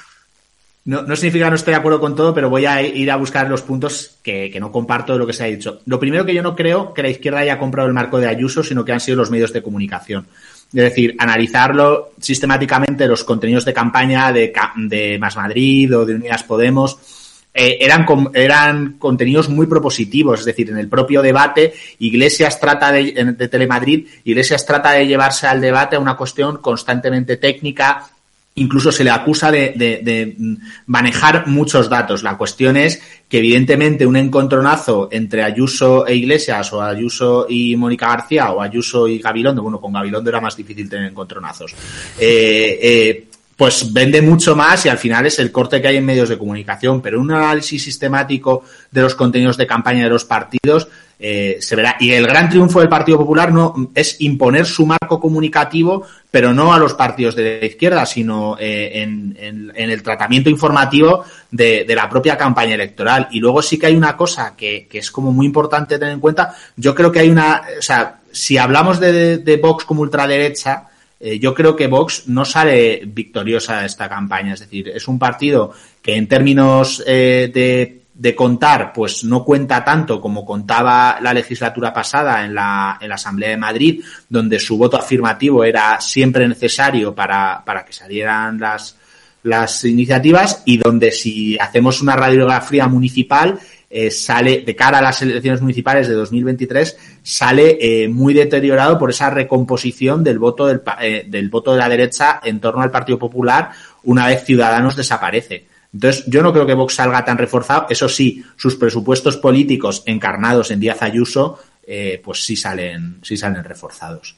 No, 0.85 1.03
no, 1.03 1.17
significa 1.17 1.47
que 1.47 1.51
no 1.51 1.57
esté 1.57 1.73
de 1.73 1.79
acuerdo 1.79 1.99
con 1.99 2.15
todo, 2.15 2.33
pero 2.33 2.49
voy 2.49 2.65
a 2.65 2.81
ir 2.81 3.11
a 3.11 3.17
buscar 3.17 3.51
los 3.51 3.63
puntos 3.63 4.19
que, 4.23 4.51
que, 4.53 4.61
no 4.61 4.71
comparto 4.71 5.15
de 5.15 5.19
lo 5.19 5.27
que 5.27 5.33
se 5.33 5.43
ha 5.43 5.47
dicho. 5.49 5.81
Lo 5.87 5.99
primero 5.99 6.25
que 6.25 6.33
yo 6.33 6.45
no 6.45 6.55
creo 6.55 6.95
que 6.95 7.03
la 7.03 7.09
izquierda 7.09 7.41
haya 7.41 7.59
comprado 7.59 7.89
el 7.89 7.95
marco 7.95 8.21
de 8.21 8.29
Ayuso, 8.29 8.63
sino 8.63 8.85
que 8.85 8.93
han 8.93 9.01
sido 9.01 9.17
los 9.17 9.29
medios 9.29 9.53
de 9.53 9.63
comunicación. 9.63 10.29
Es 10.69 10.83
decir, 10.83 11.15
analizarlo 11.19 12.13
sistemáticamente 12.21 13.07
los 13.07 13.25
contenidos 13.25 13.65
de 13.65 13.73
campaña 13.73 14.33
de, 14.33 14.53
de 14.77 15.19
Más 15.19 15.37
Madrid 15.37 15.97
o 15.97 16.05
de 16.05 16.17
Unidas 16.17 16.43
Podemos 16.43 16.99
eh, 17.59 17.79
eran, 17.81 18.05
eran 18.35 18.99
contenidos 18.99 19.49
muy 19.49 19.67
propositivos, 19.67 20.41
es 20.41 20.47
decir, 20.47 20.69
en 20.69 20.77
el 20.77 20.91
propio 20.91 21.23
debate, 21.23 21.73
Iglesias 22.01 22.61
trata 22.61 22.93
de, 22.93 23.35
de 23.35 23.49
Telemadrid, 23.49 24.07
Iglesias 24.25 24.67
trata 24.67 24.93
de 24.93 25.07
llevarse 25.07 25.47
al 25.47 25.63
debate 25.63 25.97
a 25.97 25.99
una 25.99 26.19
cuestión 26.19 26.59
constantemente 26.59 27.39
técnica, 27.39 28.11
incluso 28.57 28.91
se 28.91 29.05
le 29.05 29.11
acusa 29.11 29.51
de, 29.51 30.37
manejar 30.87 31.47
muchos 31.47 31.89
datos. 31.89 32.23
La 32.23 32.37
cuestión 32.37 32.77
es 32.77 33.01
que 33.29 33.39
evidentemente 33.39 34.07
un 34.07 34.17
encontronazo 34.17 35.09
entre 35.13 35.43
Ayuso 35.43 36.07
e 36.07 36.17
Iglesias 36.17 36.73
o 36.73 36.83
Ayuso 36.83 37.47
y 37.49 37.77
Mónica 37.77 38.09
García 38.09 38.51
o 38.51 38.61
Ayuso 38.61 39.09
y 39.09 39.19
Gabilondo, 39.19 39.63
bueno, 39.63 39.81
con 39.81 39.93
Gabilondo 39.93 40.31
era 40.31 40.41
más 40.41 40.57
difícil 40.57 40.89
tener 40.89 41.11
encontronazos. 41.11 41.75
Eh, 42.19 42.79
eh, 42.83 43.29
pues 43.57 43.93
vende 43.93 44.21
mucho 44.21 44.55
más 44.55 44.85
y 44.85 44.91
al 44.91 44.99
final 44.99 45.27
es 45.27 45.39
el 45.39 45.51
corte 45.51 45.81
que 45.81 45.89
hay 45.89 45.97
en 45.97 46.05
medios 46.05 46.29
de 46.29 46.37
comunicación. 46.37 47.01
Pero 47.01 47.21
un 47.21 47.33
análisis 47.33 47.83
sistemático 47.83 48.65
de 48.91 49.01
los 49.03 49.15
contenidos 49.15 49.57
de 49.57 49.67
campaña 49.67 50.05
de 50.05 50.11
los 50.11 50.25
partidos 50.25 50.89
eh, 51.19 51.57
se 51.61 51.75
verá. 51.75 51.97
Y 51.99 52.13
el 52.13 52.27
gran 52.27 52.51
triunfo 52.51 52.81
del 52.81 52.91
Partido 52.91 53.17
Popular 53.17 53.51
no 53.51 53.91
es 53.95 54.21
imponer 54.21 54.67
su 54.67 54.85
marco 54.85 55.19
comunicativo, 55.19 56.07
pero 56.31 56.53
no 56.53 56.75
a 56.75 56.79
los 56.79 56.93
partidos 56.93 57.35
de 57.35 57.59
la 57.59 57.67
izquierda, 57.67 58.05
sino 58.05 58.59
eh, 58.61 58.91
en, 59.03 59.35
en, 59.41 59.73
en, 59.75 59.91
el 59.91 60.03
tratamiento 60.03 60.51
informativo 60.51 61.25
de, 61.51 61.85
de, 61.85 61.95
la 61.95 62.11
propia 62.11 62.37
campaña 62.37 62.75
electoral. 62.75 63.29
Y 63.31 63.41
luego 63.41 63.63
sí 63.63 63.79
que 63.79 63.87
hay 63.87 63.97
una 63.97 64.15
cosa 64.15 64.55
que, 64.55 64.87
que, 64.91 64.99
es 64.99 65.11
como 65.11 65.33
muy 65.33 65.47
importante 65.47 65.99
tener 65.99 66.13
en 66.13 66.21
cuenta. 66.21 66.55
Yo 66.77 66.95
creo 66.95 67.11
que 67.11 67.21
hay 67.21 67.31
una, 67.31 67.63
o 67.79 67.83
sea, 67.83 68.21
si 68.31 68.59
hablamos 68.59 69.01
de, 69.01 69.39
de 69.39 69.57
Vox 69.57 69.87
como 69.87 70.03
ultraderecha, 70.03 70.89
eh, 71.19 71.39
yo 71.39 71.55
creo 71.55 71.75
que 71.75 71.87
Vox 71.87 72.29
no 72.29 72.45
sale 72.45 73.03
victoriosa 73.07 73.81
de 73.81 73.87
esta 73.87 74.09
campaña. 74.09 74.55
Es 74.55 74.61
decir, 74.61 74.89
es 74.89 75.09
un 75.09 75.19
partido 75.19 75.73
que 76.03 76.15
en 76.15 76.29
términos 76.29 77.03
eh, 77.07 77.51
de, 78.15 78.35
contar, 78.35 78.93
pues 78.93 79.25
no 79.25 79.45
cuenta 79.45 79.85
tanto 79.85 80.21
como 80.21 80.45
contaba 80.45 81.19
la 81.21 81.33
legislatura 81.33 81.93
pasada 81.93 82.45
en 82.45 82.55
la, 82.55 82.99
en 83.01 83.09
la 83.09 83.15
Asamblea 83.15 83.51
de 83.51 83.57
Madrid, 83.57 84.05
donde 84.29 84.59
su 84.59 84.77
voto 84.77 84.97
afirmativo 84.97 85.65
era 85.65 86.01
siempre 86.01 86.47
necesario 86.47 87.15
para, 87.15 87.63
para 87.65 87.85
que 87.85 87.93
salieran 87.93 88.59
las, 88.59 88.97
las 89.43 89.85
iniciativas 89.85 90.63
y 90.65 90.77
donde 90.77 91.13
si 91.13 91.57
hacemos 91.59 92.03
una 92.03 92.17
radiografía 92.17 92.89
municipal 92.89 93.59
eh, 93.99 94.11
sale, 94.11 94.61
de 94.61 94.77
cara 94.77 94.99
a 94.99 95.01
las 95.01 95.23
elecciones 95.23 95.63
municipales 95.63 96.07
de 96.07 96.13
2023, 96.13 96.99
sale 97.23 97.79
eh, 97.81 98.09
muy 98.09 98.35
deteriorado 98.35 98.99
por 98.99 99.09
esa 99.09 99.31
recomposición 99.31 100.23
del 100.23 100.39
voto 100.39 100.67
del, 100.67 100.83
eh, 101.01 101.25
del 101.27 101.49
voto 101.49 101.73
de 101.73 101.79
la 101.79 101.89
derecha 101.89 102.43
en 102.45 102.61
torno 102.61 102.83
al 102.83 102.91
Partido 102.91 103.19
Popular 103.19 103.71
una 104.05 104.27
vez 104.27 104.45
Ciudadanos 104.45 104.97
desaparece. 104.97 105.65
Entonces, 105.95 106.25
yo 106.27 106.43
no 106.43 106.53
creo 106.53 106.67
que 106.67 106.75
Vox 106.75 106.93
salga 106.93 107.25
tan 107.25 107.39
reforzado. 107.39 107.87
Eso 107.89 108.07
sí, 108.07 108.45
sus 108.55 108.77
presupuestos 108.77 109.39
políticos 109.39 110.03
encarnados 110.05 110.71
en 110.71 110.81
Díaz 110.81 111.01
Ayuso, 111.01 111.59
eh, 111.87 112.21
pues 112.23 112.45
sí 112.45 112.55
salen, 112.55 113.21
sí 113.23 113.39
salen 113.39 113.65
reforzados. 113.65 114.37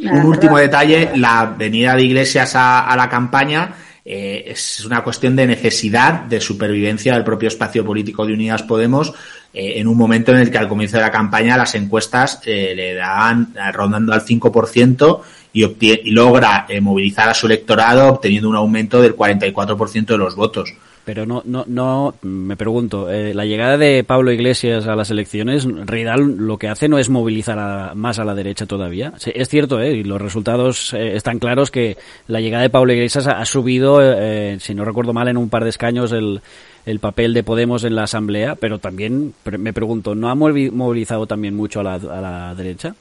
Un 0.00 0.26
último 0.26 0.58
detalle, 0.58 1.12
la 1.16 1.46
venida 1.46 1.94
de 1.94 2.02
Iglesias 2.02 2.54
a, 2.54 2.86
a 2.86 2.94
la 2.94 3.08
campaña 3.08 3.74
eh, 4.08 4.44
es 4.46 4.84
una 4.84 5.02
cuestión 5.02 5.34
de 5.34 5.48
necesidad 5.48 6.20
de 6.22 6.40
supervivencia 6.40 7.14
del 7.14 7.24
propio 7.24 7.48
espacio 7.48 7.84
político 7.84 8.24
de 8.24 8.34
Unidas 8.34 8.62
Podemos 8.62 9.12
eh, 9.52 9.80
en 9.80 9.88
un 9.88 9.96
momento 9.96 10.32
en 10.32 10.38
el 10.38 10.50
que 10.50 10.58
al 10.58 10.68
comienzo 10.68 10.98
de 10.98 11.02
la 11.02 11.10
campaña 11.10 11.56
las 11.56 11.74
encuestas 11.74 12.40
eh, 12.44 12.72
le 12.76 12.94
daban 12.94 13.54
eh, 13.56 13.72
rondando 13.72 14.12
al 14.12 14.24
5% 14.24 15.20
y, 15.52 15.64
y 15.64 16.10
logra 16.10 16.66
eh, 16.68 16.80
movilizar 16.80 17.28
a 17.30 17.34
su 17.34 17.46
electorado 17.46 18.08
obteniendo 18.08 18.48
un 18.48 18.56
aumento 18.56 19.00
del 19.00 19.16
44% 19.16 20.06
de 20.06 20.18
los 20.18 20.36
votos. 20.36 20.72
Pero 21.06 21.24
no, 21.24 21.40
no, 21.46 21.64
no, 21.68 22.14
me 22.22 22.56
pregunto, 22.56 23.08
eh, 23.08 23.32
la 23.32 23.44
llegada 23.44 23.78
de 23.78 24.02
Pablo 24.02 24.32
Iglesias 24.32 24.88
a 24.88 24.96
las 24.96 25.08
elecciones, 25.08 25.64
Ridal 25.64 26.36
lo 26.36 26.58
que 26.58 26.66
hace 26.66 26.88
no 26.88 26.98
es 26.98 27.08
movilizar 27.08 27.60
a, 27.60 27.94
más 27.94 28.18
a 28.18 28.24
la 28.24 28.34
derecha 28.34 28.66
todavía. 28.66 29.12
Sí, 29.16 29.30
es 29.32 29.48
cierto, 29.48 29.80
eh, 29.80 29.98
y 29.98 30.02
los 30.02 30.20
resultados 30.20 30.92
eh, 30.94 31.14
están 31.14 31.38
claros 31.38 31.70
que 31.70 31.96
la 32.26 32.40
llegada 32.40 32.64
de 32.64 32.70
Pablo 32.70 32.92
Iglesias 32.92 33.28
ha, 33.28 33.38
ha 33.38 33.44
subido, 33.44 34.00
eh, 34.02 34.56
si 34.58 34.74
no 34.74 34.84
recuerdo 34.84 35.12
mal, 35.12 35.28
en 35.28 35.36
un 35.36 35.48
par 35.48 35.62
de 35.62 35.70
escaños 35.70 36.10
el, 36.10 36.40
el 36.86 36.98
papel 36.98 37.34
de 37.34 37.44
Podemos 37.44 37.84
en 37.84 37.94
la 37.94 38.02
Asamblea, 38.02 38.56
pero 38.56 38.80
también 38.80 39.32
me 39.44 39.72
pregunto, 39.72 40.16
¿no 40.16 40.28
ha 40.28 40.34
movilizado 40.34 41.28
también 41.28 41.54
mucho 41.54 41.78
a 41.78 41.84
la, 41.84 41.94
a 41.94 42.20
la 42.20 42.54
derecha? 42.56 42.96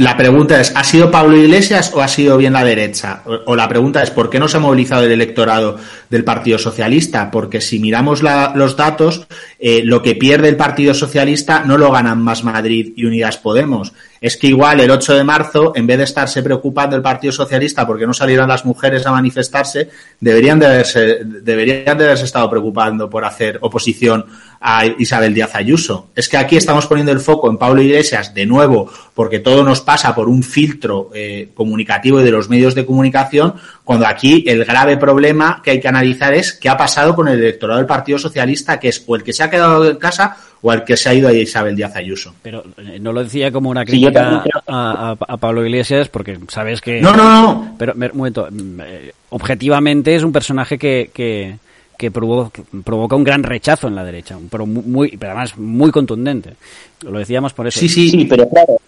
La 0.00 0.16
pregunta 0.16 0.58
es, 0.58 0.72
¿ha 0.74 0.82
sido 0.82 1.10
Pablo 1.10 1.36
Iglesias 1.36 1.92
o 1.92 2.00
ha 2.00 2.08
sido 2.08 2.38
bien 2.38 2.54
la 2.54 2.64
derecha? 2.64 3.20
O, 3.44 3.54
la 3.54 3.68
pregunta 3.68 4.02
es, 4.02 4.10
¿por 4.10 4.30
qué 4.30 4.38
no 4.38 4.48
se 4.48 4.56
ha 4.56 4.60
movilizado 4.60 5.04
el 5.04 5.12
electorado 5.12 5.76
del 6.08 6.24
Partido 6.24 6.58
Socialista? 6.58 7.30
Porque 7.30 7.60
si 7.60 7.80
miramos 7.80 8.22
la, 8.22 8.54
los 8.56 8.78
datos, 8.78 9.26
eh, 9.58 9.82
lo 9.84 10.00
que 10.00 10.14
pierde 10.14 10.48
el 10.48 10.56
Partido 10.56 10.94
Socialista 10.94 11.64
no 11.66 11.76
lo 11.76 11.92
ganan 11.92 12.22
más 12.22 12.44
Madrid 12.44 12.94
y 12.96 13.04
Unidas 13.04 13.36
Podemos. 13.36 13.92
Es 14.20 14.36
que 14.36 14.48
igual 14.48 14.80
el 14.80 14.90
8 14.90 15.14
de 15.14 15.24
marzo, 15.24 15.72
en 15.74 15.86
vez 15.86 15.96
de 15.96 16.04
estarse 16.04 16.42
preocupando 16.42 16.94
el 16.94 17.00
Partido 17.00 17.32
Socialista 17.32 17.86
porque 17.86 18.06
no 18.06 18.12
salieron 18.12 18.48
las 18.48 18.66
mujeres 18.66 19.06
a 19.06 19.12
manifestarse, 19.12 19.88
deberían 20.20 20.58
de 20.58 20.66
haberse, 20.66 21.20
deberían 21.24 21.96
de 21.96 22.04
haberse 22.04 22.26
estado 22.26 22.50
preocupando 22.50 23.08
por 23.08 23.24
hacer 23.24 23.58
oposición 23.62 24.26
a 24.60 24.84
Isabel 24.84 25.32
Díaz 25.32 25.54
Ayuso. 25.54 26.10
Es 26.14 26.28
que 26.28 26.36
aquí 26.36 26.56
estamos 26.56 26.86
poniendo 26.86 27.12
el 27.12 27.20
foco 27.20 27.48
en 27.48 27.56
Pablo 27.56 27.80
Iglesias 27.80 28.34
de 28.34 28.44
nuevo 28.44 28.90
porque 29.14 29.38
todo 29.38 29.64
nos 29.64 29.80
pasa 29.80 30.14
por 30.14 30.28
un 30.28 30.42
filtro 30.42 31.10
eh, 31.14 31.50
comunicativo 31.54 32.20
y 32.20 32.24
de 32.24 32.30
los 32.30 32.50
medios 32.50 32.74
de 32.74 32.84
comunicación, 32.84 33.54
cuando 33.84 34.06
aquí 34.06 34.44
el 34.46 34.64
grave 34.64 34.98
problema 34.98 35.62
que 35.64 35.72
hay 35.72 35.80
que 35.80 35.88
analizar 35.88 36.34
es 36.34 36.52
qué 36.52 36.68
ha 36.68 36.76
pasado 36.76 37.14
con 37.14 37.28
el 37.28 37.38
electorado 37.38 37.78
del 37.78 37.86
Partido 37.86 38.18
Socialista, 38.18 38.78
que 38.78 38.88
es 38.88 39.02
o 39.06 39.16
el 39.16 39.22
que 39.22 39.32
se 39.32 39.42
ha 39.42 39.50
quedado 39.50 39.88
en 39.88 39.96
casa 39.96 40.36
o 40.62 40.72
el 40.72 40.84
que 40.84 40.96
se 40.96 41.08
ha 41.08 41.14
ido 41.14 41.28
a 41.28 41.32
Isabel 41.32 41.74
Díaz 41.74 41.96
Ayuso. 41.96 42.34
Pero 42.42 42.64
eh, 42.76 42.98
no 43.00 43.12
lo 43.12 43.24
decía 43.24 43.50
como 43.50 43.70
una 43.70 43.84
crítica 43.84 44.08
sí, 44.08 44.09
a, 44.18 44.44
a, 44.66 45.16
a, 45.18 45.36
Pablo 45.36 45.64
Iglesias, 45.64 46.08
porque 46.08 46.38
sabes 46.48 46.80
que... 46.80 47.00
No, 47.00 47.14
no, 47.14 47.42
no. 47.42 47.74
Pero, 47.78 47.94
un 47.94 48.10
momento, 48.18 48.48
eh, 48.50 49.12
objetivamente 49.30 50.14
es 50.14 50.22
un 50.22 50.32
personaje 50.32 50.78
que... 50.78 51.10
que 51.12 51.56
que 52.00 52.10
provoca, 52.10 52.62
provoca, 52.82 53.14
un 53.14 53.24
gran 53.24 53.42
rechazo 53.42 53.86
en 53.86 53.94
la 53.94 54.02
derecha, 54.02 54.38
pero 54.50 54.64
muy, 54.64 55.18
pero 55.18 55.32
además 55.32 55.58
muy 55.58 55.90
contundente. 55.90 56.54
Lo 57.02 57.18
decíamos 57.18 57.52
por 57.52 57.66
eso. 57.66 57.78
Sí, 57.78 57.90
sí, 57.90 58.08
sí, 58.08 58.24
pero 58.24 58.48
claro, 58.48 58.78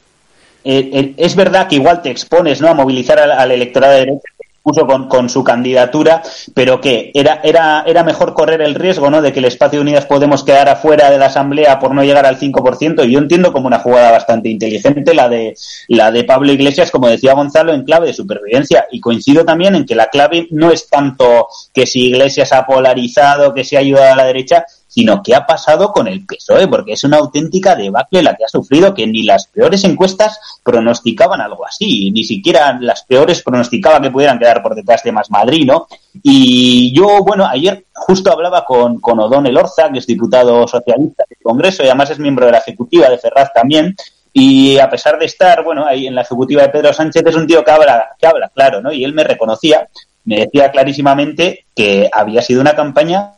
es 0.65 1.37
verdad 1.37 1.69
que 1.69 1.77
igual 1.77 2.01
te 2.01 2.11
expones 2.11 2.61
¿no? 2.61 2.69
a 2.69 2.75
movilizar 2.75 3.19
al, 3.19 3.51
electorado 3.51 3.93
de 3.93 3.99
derecha 3.99 4.32
puso 4.63 4.87
con, 4.87 5.09
con, 5.09 5.29
su 5.29 5.43
candidatura, 5.43 6.23
pero 6.55 6.81
que 6.81 7.11
era, 7.15 7.41
era, 7.43 7.83
era 7.87 8.05
mejor 8.05 8.35
correr 8.35 8.63
el 8.63 8.75
riesgo 8.75 9.11
¿no? 9.11 9.21
de 9.21 9.33
que 9.33 9.41
el 9.41 9.47
espacio 9.47 9.79
de 9.79 9.83
Unidas 9.83 10.07
Podemos 10.13 10.45
quedar 10.45 10.69
afuera 10.69 11.11
de 11.11 11.19
la 11.19 11.27
Asamblea 11.27 11.79
por 11.79 11.95
no 11.95 12.05
llegar 12.05 12.27
al 12.27 12.39
5%. 12.39 13.07
Y 13.07 13.13
yo 13.13 13.19
entiendo 13.19 13.53
como 13.53 13.67
una 13.67 13.79
jugada 13.79 14.11
bastante 14.11 14.51
inteligente 14.51 15.15
la 15.15 15.29
de, 15.29 15.57
la 15.89 16.11
de 16.11 16.25
Pablo 16.25 16.53
Iglesias, 16.53 16.91
como 16.91 17.09
decía 17.09 17.33
Gonzalo, 17.33 17.73
en 17.73 17.85
clave 17.85 18.09
de 18.09 18.13
supervivencia. 18.13 18.87
Y 18.91 19.01
coincido 19.01 19.45
también 19.45 19.75
en 19.75 19.87
que 19.87 19.95
la 19.95 20.09
clave 20.09 20.49
no 20.51 20.71
es 20.71 20.89
tanto 20.89 21.49
que 21.73 21.87
si 21.87 22.09
Iglesias 22.09 22.53
ha 22.53 22.67
polarizado, 22.67 23.55
que 23.55 23.65
se 23.65 23.77
ha 23.77 23.81
ayudado 23.81 24.13
a 24.13 24.17
la 24.17 24.25
derecha, 24.27 24.67
sino 24.93 25.23
qué 25.23 25.35
ha 25.35 25.47
pasado 25.47 25.91
con 25.91 26.07
el 26.07 26.27
PSOE, 26.27 26.69
porque 26.69 26.93
es 26.93 27.03
una 27.03 27.17
auténtica 27.17 27.75
debacle 27.75 28.23
la 28.23 28.37
que 28.37 28.45
ha 28.45 28.49
sufrido, 28.49 28.93
que 28.93 29.07
ni 29.07 29.23
las 29.23 29.47
peores 29.47 29.85
encuestas 29.85 30.39
pronosticaban 30.63 31.41
algo 31.41 31.65
así, 31.65 32.11
ni 32.11 32.25
siquiera 32.25 32.77
las 32.79 33.03
peores 33.05 33.43
pronosticaban 33.43 34.03
que 34.03 34.11
pudieran 34.11 34.39
quedar 34.39 34.63
por 34.63 34.75
detrás 34.75 35.03
de 35.03 35.13
Más 35.13 35.31
Madrid, 35.31 35.65
¿no? 35.67 35.87
Y 36.23 36.93
yo, 36.95 37.25
bueno, 37.25 37.47
ayer 37.47 37.87
justo 37.95 38.31
hablaba 38.31 38.67
con, 38.67 39.01
con 39.01 39.19
O'Donnell 39.19 39.57
Orza, 39.57 39.91
que 39.91 39.99
es 39.99 40.07
diputado 40.07 40.69
socialista 40.69 41.25
del 41.27 41.39
Congreso 41.43 41.83
y 41.83 41.87
además 41.87 42.11
es 42.11 42.19
miembro 42.19 42.45
de 42.45 42.53
la 42.53 42.59
Ejecutiva 42.59 43.09
de 43.09 43.17
Ferraz 43.17 43.51
también, 43.55 43.97
y 44.31 44.79
a 44.79 44.91
pesar 44.91 45.19
de 45.19 45.25
estar, 45.25 45.65
bueno, 45.65 45.87
ahí 45.87 46.07
en 46.07 46.15
la 46.15 46.21
ejecutiva 46.21 46.63
de 46.63 46.69
Pedro 46.69 46.93
Sánchez, 46.93 47.23
es 47.25 47.35
un 47.35 47.47
tío 47.47 47.65
que 47.65 47.71
habla, 47.71 48.15
que 48.19 48.27
habla 48.27 48.51
claro, 48.55 48.83
¿no? 48.83 48.93
Y 48.93 49.05
él 49.05 49.15
me 49.15 49.25
reconocía, 49.25 49.89
me 50.27 50.41
decía 50.41 50.71
clarísimamente 50.71 51.65
que 51.75 52.11
había 52.13 52.43
sido 52.43 52.61
una 52.61 52.77
campaña 52.77 53.33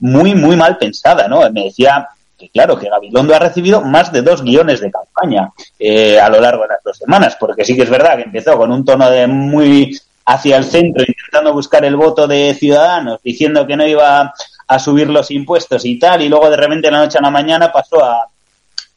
muy, 0.00 0.34
muy 0.34 0.56
mal 0.56 0.78
pensada, 0.78 1.28
¿no? 1.28 1.48
Me 1.50 1.64
decía 1.64 2.08
que 2.36 2.48
claro, 2.50 2.78
que 2.78 2.88
Gabilondo 2.88 3.34
ha 3.34 3.40
recibido 3.40 3.80
más 3.80 4.12
de 4.12 4.22
dos 4.22 4.42
guiones 4.42 4.80
de 4.80 4.92
campaña 4.92 5.50
eh, 5.78 6.20
a 6.20 6.28
lo 6.28 6.40
largo 6.40 6.62
de 6.62 6.68
las 6.68 6.82
dos 6.84 6.96
semanas, 6.96 7.36
porque 7.38 7.64
sí 7.64 7.74
que 7.74 7.82
es 7.82 7.90
verdad 7.90 8.16
que 8.16 8.22
empezó 8.22 8.56
con 8.56 8.70
un 8.70 8.84
tono 8.84 9.10
de 9.10 9.26
muy 9.26 9.98
hacia 10.24 10.58
el 10.58 10.64
centro, 10.64 11.04
intentando 11.06 11.52
buscar 11.52 11.84
el 11.84 11.96
voto 11.96 12.28
de 12.28 12.54
ciudadanos, 12.54 13.20
diciendo 13.22 13.66
que 13.66 13.76
no 13.76 13.86
iba 13.86 14.32
a 14.68 14.78
subir 14.78 15.08
los 15.08 15.30
impuestos 15.30 15.84
y 15.84 15.98
tal, 15.98 16.22
y 16.22 16.28
luego 16.28 16.48
de 16.50 16.56
repente 16.56 16.88
de 16.88 16.92
la 16.92 17.00
noche 17.00 17.18
a 17.18 17.22
la 17.22 17.30
mañana 17.30 17.72
pasó 17.72 18.04
a, 18.04 18.28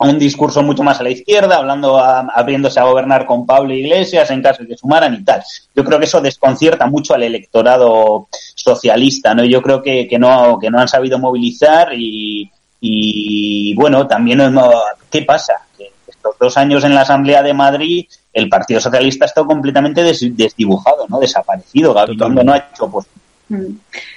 a 0.01 0.09
un 0.09 0.17
discurso 0.17 0.63
mucho 0.63 0.81
más 0.81 0.99
a 0.99 1.03
la 1.03 1.11
izquierda, 1.11 1.57
hablando, 1.57 1.99
abriéndose 1.99 2.79
a 2.79 2.85
gobernar 2.85 3.27
con 3.27 3.45
Pablo 3.45 3.71
Iglesias 3.71 4.31
en 4.31 4.41
caso 4.41 4.63
de 4.63 4.69
que 4.69 4.77
sumaran 4.77 5.13
y 5.13 5.23
tal. 5.23 5.43
Yo 5.75 5.83
creo 5.83 5.99
que 5.99 6.05
eso 6.05 6.19
desconcierta 6.19 6.87
mucho 6.87 7.13
al 7.13 7.21
electorado 7.21 8.27
socialista, 8.55 9.35
¿no? 9.35 9.45
Yo 9.45 9.61
creo 9.61 9.83
que, 9.83 10.07
que 10.07 10.17
no, 10.17 10.57
que 10.59 10.71
no 10.71 10.79
han 10.79 10.87
sabido 10.87 11.19
movilizar 11.19 11.93
y, 11.93 12.49
y 12.79 13.75
bueno, 13.75 14.07
también, 14.07 14.41
¿qué 15.11 15.21
pasa? 15.21 15.53
Que 15.77 15.91
estos 16.07 16.35
dos 16.39 16.57
años 16.57 16.83
en 16.83 16.95
la 16.95 17.01
Asamblea 17.01 17.43
de 17.43 17.53
Madrid, 17.53 18.05
el 18.33 18.49
Partido 18.49 18.79
Socialista 18.79 19.25
ha 19.25 19.27
estado 19.27 19.45
completamente 19.45 20.03
desdibujado, 20.03 21.05
¿no? 21.09 21.19
Desaparecido. 21.19 21.93
Gabilondo 21.93 22.43
no 22.43 22.53
ha 22.53 22.57
hecho 22.57 22.89
pues. 22.89 23.05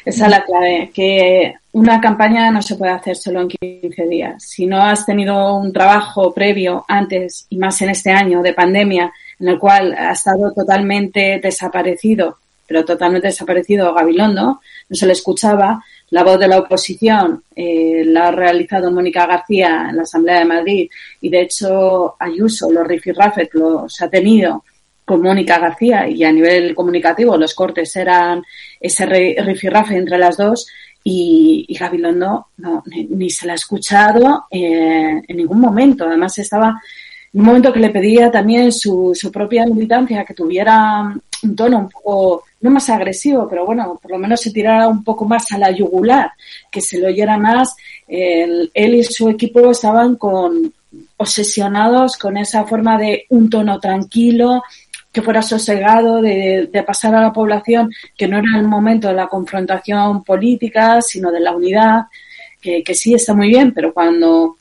Esa 0.06 0.24
es 0.24 0.30
la 0.30 0.44
clave, 0.44 0.90
que 0.94 1.54
una 1.74 2.00
campaña 2.00 2.52
no 2.52 2.62
se 2.62 2.76
puede 2.76 2.92
hacer 2.92 3.16
solo 3.16 3.40
en 3.40 3.48
15 3.48 4.06
días. 4.06 4.44
Si 4.44 4.64
no 4.64 4.80
has 4.80 5.04
tenido 5.04 5.56
un 5.56 5.72
trabajo 5.72 6.32
previo 6.32 6.84
antes 6.86 7.46
y 7.50 7.58
más 7.58 7.82
en 7.82 7.90
este 7.90 8.12
año 8.12 8.42
de 8.42 8.52
pandemia, 8.52 9.12
en 9.40 9.48
el 9.48 9.58
cual 9.58 9.92
ha 9.92 10.12
estado 10.12 10.52
totalmente 10.52 11.40
desaparecido, 11.42 12.38
pero 12.68 12.84
totalmente 12.84 13.26
desaparecido 13.26 13.92
Gabilondo, 13.92 14.60
no 14.88 14.96
se 14.96 15.04
le 15.04 15.14
escuchaba, 15.14 15.82
la 16.10 16.22
voz 16.22 16.38
de 16.38 16.46
la 16.46 16.58
oposición 16.58 17.42
eh, 17.56 18.04
la 18.06 18.28
ha 18.28 18.30
realizado 18.30 18.92
Mónica 18.92 19.26
García 19.26 19.88
en 19.90 19.96
la 19.96 20.02
Asamblea 20.02 20.38
de 20.38 20.44
Madrid 20.44 20.90
y 21.20 21.28
de 21.28 21.40
hecho 21.40 22.14
Ayuso, 22.20 22.70
los 22.70 22.86
rifirrafes 22.86 23.48
los 23.52 24.00
ha 24.00 24.08
tenido 24.08 24.62
con 25.04 25.20
Mónica 25.20 25.58
García 25.58 26.08
y 26.08 26.22
a 26.22 26.30
nivel 26.30 26.74
comunicativo 26.74 27.36
los 27.36 27.52
cortes 27.52 27.94
eran 27.96 28.44
ese 28.80 29.06
rifirrafe 29.06 29.96
entre 29.96 30.18
las 30.18 30.36
dos 30.36 30.68
y, 31.04 31.66
y 31.68 31.74
Gabilondo 31.76 32.46
no, 32.56 32.82
ni, 33.10 33.28
se 33.28 33.46
la 33.46 33.52
ha 33.52 33.56
escuchado 33.56 34.46
eh, 34.50 35.22
en 35.28 35.36
ningún 35.36 35.60
momento. 35.60 36.06
Además 36.06 36.38
estaba 36.38 36.80
en 37.32 37.40
un 37.40 37.46
momento 37.46 37.72
que 37.72 37.80
le 37.80 37.90
pedía 37.90 38.30
también 38.30 38.72
su, 38.72 39.12
su 39.14 39.30
propia 39.30 39.66
militancia 39.66 40.24
que 40.24 40.34
tuviera 40.34 41.14
un 41.42 41.56
tono 41.56 41.78
un 41.78 41.88
poco, 41.90 42.44
no 42.62 42.70
más 42.70 42.88
agresivo, 42.88 43.46
pero 43.48 43.66
bueno, 43.66 43.98
por 44.00 44.12
lo 44.12 44.18
menos 44.18 44.40
se 44.40 44.50
tirara 44.50 44.88
un 44.88 45.04
poco 45.04 45.26
más 45.26 45.52
a 45.52 45.58
la 45.58 45.70
yugular, 45.70 46.32
que 46.70 46.80
se 46.80 46.98
lo 46.98 47.08
oyera 47.08 47.36
más. 47.36 47.76
él 48.08 48.70
y 48.74 49.04
su 49.04 49.28
equipo 49.28 49.70
estaban 49.70 50.16
con 50.16 50.72
obsesionados 51.16 52.16
con 52.16 52.36
esa 52.36 52.64
forma 52.64 52.98
de 52.98 53.26
un 53.30 53.50
tono 53.50 53.78
tranquilo, 53.78 54.62
que 55.14 55.22
fuera 55.22 55.42
sosegado, 55.42 56.20
de, 56.20 56.68
pasar 56.84 57.14
a 57.14 57.22
la 57.22 57.32
población 57.32 57.88
que 58.18 58.26
no 58.26 58.38
era 58.38 58.58
el 58.58 58.66
momento 58.66 59.06
de 59.06 59.14
la 59.14 59.28
confrontación 59.28 60.24
política, 60.24 61.00
sino 61.00 61.30
de 61.30 61.38
la 61.38 61.52
unidad, 61.52 62.06
que, 62.60 62.82
sí 62.94 63.14
está 63.14 63.32
muy 63.32 63.48
bien, 63.48 63.72
pero 63.72 63.94
cuando 63.94 64.56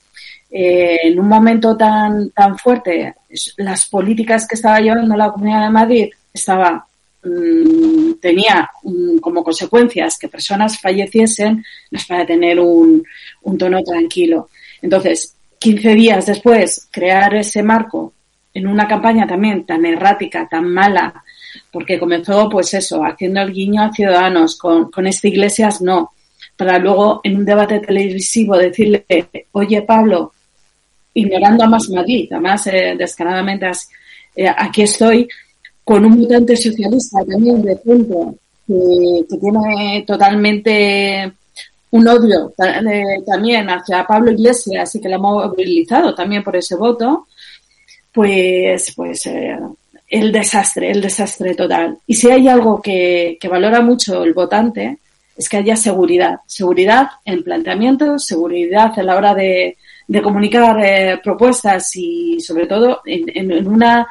eh, 0.52 1.00
en 1.06 1.20
un 1.20 1.28
momento 1.28 1.76
tan, 1.76 2.30
tan 2.30 2.56
fuerte 2.60 3.16
las 3.58 3.89
políticas 3.89 4.48
que 4.48 4.54
estaba 4.54 4.80
llevando 4.80 5.18
la 5.18 5.32
Comunidad 5.32 5.63
de 5.63 5.70
Madrid 5.72 6.10
estaba 6.32 6.86
mm, 7.24 8.13
tenía 8.22 8.70
mm, 8.84 9.18
como 9.18 9.44
consecuencias 9.44 10.20
que 10.20 10.28
personas 10.28 10.80
falleciesen, 10.80 11.66
no 11.89 11.98
es 11.98 12.06
para 12.06 12.28
tener 12.28 12.60
un, 12.60 13.04
un 13.42 13.58
tono 13.58 13.82
tranquilo. 13.82 14.50
Entonces, 14.84 15.36
15 15.58 15.96
días 15.96 16.26
después, 16.28 16.88
crear 16.92 17.34
ese 17.34 17.63
marco 17.63 18.13
en 18.54 18.68
una 18.68 18.88
campaña 18.88 19.28
también 19.28 19.66
tan 19.66 19.86
errática, 19.86 20.48
tan 20.50 20.70
mala, 20.70 21.24
porque 21.72 22.00
comenzó, 22.00 22.50
pues 22.50 22.74
eso, 22.74 23.04
haciendo 23.04 23.42
el 23.42 23.52
guiño 23.52 23.84
a 23.84 23.94
ciudadanos, 23.94 24.58
con, 24.58 24.92
con 24.92 25.08
este 25.08 25.30
Iglesias 25.30 25.82
no, 25.82 26.13
para 26.56 26.78
luego 26.80 27.22
en 27.24 27.38
un 27.38 27.46
debate 27.46 27.80
televisivo 27.80 28.58
decirle, 28.58 29.06
oye 29.54 29.82
Pablo, 29.82 30.34
ignorando 31.13 31.63
a 31.63 31.70
más 31.70 31.89
Madrid, 31.89 32.28
además 32.32 32.68
eh, 32.68 32.96
descaradamente 32.98 33.70
eh, 34.36 34.48
aquí 34.48 34.84
estoy, 34.84 35.28
con 35.84 36.06
un 36.06 36.13
mutante 36.13 36.56
socialista 36.56 37.20
también 37.26 37.62
de 37.62 37.76
punto, 37.78 38.36
que, 38.68 39.38
tiene 39.39 40.04
totalmente 40.08 41.32
un 41.92 42.08
odio 42.08 42.54
eh, 42.58 43.22
también 43.26 43.70
hacia 43.70 44.06
Pablo 44.08 44.32
Iglesias 44.32 44.96
y 44.96 45.02
que 45.02 45.10
lo 45.10 45.16
ha 45.16 45.20
movilizado 45.20 46.16
también 46.16 46.44
por 46.44 46.56
ese 46.56 46.76
voto, 46.76 47.28
pues, 48.13 48.93
pues 48.95 49.26
eh, 49.26 49.58
el 50.10 50.32
desastre, 50.32 50.91
el 50.91 51.02
desastre 51.02 51.56
total. 51.56 51.97
Y 52.06 52.13
si 52.13 52.30
hay 52.30 52.47
algo 52.47 52.82
que, 52.82 53.38
que 53.39 53.47
valora 53.47 53.82
mucho 53.82 54.23
el 54.23 54.34
votante, 54.34 54.99
es 55.36 55.49
que 55.49 55.58
haya 55.58 55.76
seguridad. 55.76 56.39
Seguridad 56.45 57.08
en 57.26 57.43
planteamientos, 57.43 58.26
seguridad 58.26 58.97
a 58.97 59.04
la 59.04 59.15
hora 59.15 59.34
de, 59.34 59.78
comunicar 60.21 60.78
eh, 60.86 61.19
propuestas 61.23 61.95
y 61.95 62.39
sobre 62.39 62.67
todo 62.67 63.02
en, 63.06 63.67
una 63.67 64.08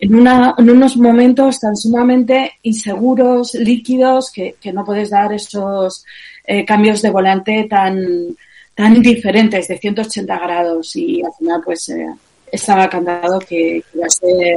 en, 0.00 0.14
una, 0.14 0.54
en 0.58 0.70
unos 0.70 0.96
momentos 0.96 1.60
tan 1.60 1.76
sumamente 1.76 2.54
inseguros, 2.62 3.54
líquidos, 3.54 4.32
que, 4.32 4.56
que 4.60 4.72
no 4.72 4.84
puedes 4.84 5.10
dar 5.10 5.32
esos 5.32 6.04
eh, 6.44 6.64
cambios 6.64 7.02
de 7.02 7.10
volante 7.10 7.66
tan, 7.70 8.36
tan 8.74 9.00
diferentes 9.00 9.68
de 9.68 9.78
180 9.78 10.38
grados 10.38 10.96
y 10.96 11.22
al 11.22 11.32
final 11.38 11.60
pues 11.64 11.88
eh, 11.90 12.06
estaba 12.54 12.88
cantado 12.88 13.38
que, 13.38 13.82
iba 13.94 14.06
a 14.06 14.10
ser 14.10 14.56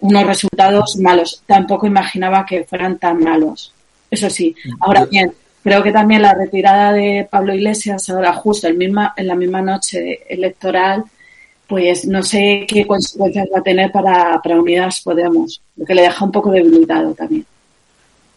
unos 0.00 0.26
resultados 0.26 0.96
malos. 0.96 1.42
Tampoco 1.46 1.86
imaginaba 1.86 2.44
que 2.46 2.64
fueran 2.64 2.98
tan 2.98 3.22
malos. 3.22 3.72
Eso 4.10 4.30
sí, 4.30 4.54
ahora 4.80 5.06
bien, 5.06 5.32
creo 5.62 5.82
que 5.82 5.92
también 5.92 6.22
la 6.22 6.34
retirada 6.34 6.92
de 6.92 7.26
Pablo 7.28 7.54
Iglesias 7.54 8.08
ahora 8.10 8.32
justo 8.34 8.68
el 8.68 8.76
misma, 8.76 9.14
en 9.16 9.26
la 9.26 9.34
misma 9.34 9.60
noche 9.60 10.20
electoral, 10.28 11.04
pues 11.66 12.06
no 12.06 12.22
sé 12.22 12.66
qué 12.68 12.86
consecuencias 12.86 13.48
va 13.52 13.58
a 13.58 13.62
tener 13.62 13.90
para, 13.90 14.40
para 14.42 14.60
Unidas 14.60 15.00
Podemos, 15.00 15.62
lo 15.76 15.84
que 15.84 15.94
le 15.94 16.02
deja 16.02 16.24
un 16.24 16.32
poco 16.32 16.50
debilitado 16.50 17.14
también. 17.14 17.46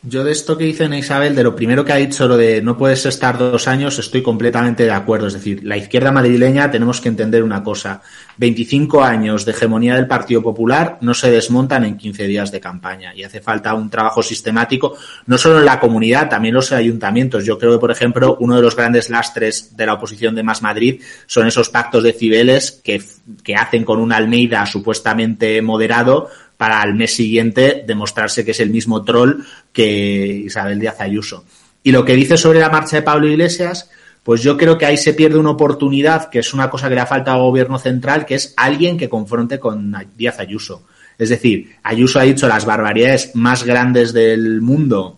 Yo 0.03 0.23
de 0.23 0.31
esto 0.31 0.57
que 0.57 0.63
dice 0.63 0.85
Isabel, 0.95 1.35
de 1.35 1.43
lo 1.43 1.55
primero 1.55 1.83
que 1.83 1.91
ha 1.91 1.95
dicho, 1.95 2.27
lo 2.27 2.37
de 2.37 2.61
no 2.61 2.77
puedes 2.77 3.05
estar 3.07 3.37
dos 3.37 3.67
años, 3.67 3.97
estoy 3.97 4.21
completamente 4.21 4.83
de 4.83 4.91
acuerdo. 4.91 5.25
Es 5.27 5.33
decir, 5.33 5.63
la 5.63 5.75
izquierda 5.75 6.11
madrileña 6.11 6.69
tenemos 6.69 7.01
que 7.01 7.09
entender 7.09 7.41
una 7.41 7.63
cosa. 7.63 8.01
25 8.37 9.03
años 9.03 9.43
de 9.43 9.53
hegemonía 9.53 9.95
del 9.95 10.05
Partido 10.05 10.43
Popular 10.43 10.99
no 11.01 11.15
se 11.15 11.31
desmontan 11.31 11.83
en 11.83 11.97
15 11.97 12.27
días 12.27 12.51
de 12.51 12.59
campaña 12.59 13.13
y 13.15 13.23
hace 13.23 13.41
falta 13.41 13.73
un 13.73 13.89
trabajo 13.89 14.21
sistemático, 14.21 14.95
no 15.25 15.37
solo 15.37 15.59
en 15.59 15.65
la 15.65 15.79
comunidad, 15.79 16.29
también 16.29 16.53
los 16.53 16.71
ayuntamientos. 16.71 17.43
Yo 17.43 17.57
creo 17.57 17.73
que, 17.73 17.79
por 17.79 17.91
ejemplo, 17.91 18.37
uno 18.39 18.55
de 18.55 18.61
los 18.61 18.75
grandes 18.75 19.09
lastres 19.09 19.75
de 19.75 19.85
la 19.87 19.95
oposición 19.95 20.35
de 20.35 20.43
Más 20.43 20.61
Madrid 20.61 21.01
son 21.25 21.47
esos 21.47 21.69
pactos 21.69 22.03
de 22.03 22.13
Cibeles 22.13 22.79
que, 22.83 23.01
que 23.43 23.55
hacen 23.55 23.83
con 23.83 23.99
un 23.99 24.13
Almeida 24.13 24.63
supuestamente 24.67 25.59
moderado 25.63 26.29
para 26.57 26.81
al 26.81 26.95
mes 26.95 27.15
siguiente 27.15 27.83
demostrarse 27.85 28.43
que 28.43 28.51
es 28.51 28.59
el 28.59 28.71
mismo 28.71 29.03
troll 29.03 29.43
que 29.71 30.43
Isabel 30.45 30.79
Díaz 30.79 30.99
Ayuso. 30.99 31.45
Y 31.83 31.91
lo 31.91 32.03
que 32.03 32.15
dice 32.15 32.37
sobre 32.37 32.59
la 32.59 32.69
marcha 32.69 32.97
de 32.97 33.03
Pablo 33.03 33.27
Iglesias, 33.27 33.89
pues 34.23 34.41
yo 34.43 34.57
creo 34.57 34.77
que 34.77 34.85
ahí 34.85 34.97
se 34.97 35.13
pierde 35.13 35.37
una 35.37 35.51
oportunidad, 35.51 36.29
que 36.29 36.39
es 36.39 36.53
una 36.53 36.69
cosa 36.69 36.89
que 36.89 36.95
le 36.95 37.01
ha 37.01 37.05
faltado 37.05 37.37
al 37.37 37.43
gobierno 37.43 37.79
central, 37.79 38.25
que 38.25 38.35
es 38.35 38.53
alguien 38.57 38.97
que 38.97 39.07
confronte 39.07 39.59
con 39.59 39.95
Díaz 40.17 40.39
Ayuso. 40.39 40.83
Es 41.17 41.29
decir, 41.29 41.75
Ayuso 41.83 42.19
ha 42.19 42.23
dicho 42.23 42.47
las 42.47 42.65
barbaridades 42.65 43.31
más 43.35 43.63
grandes 43.63 44.13
del 44.13 44.61
mundo 44.61 45.17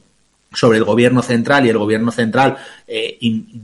sobre 0.53 0.77
el 0.77 0.83
gobierno 0.83 1.21
central 1.21 1.65
y 1.65 1.69
el 1.69 1.77
gobierno 1.77 2.11
central 2.11 2.57
eh, 2.87 3.17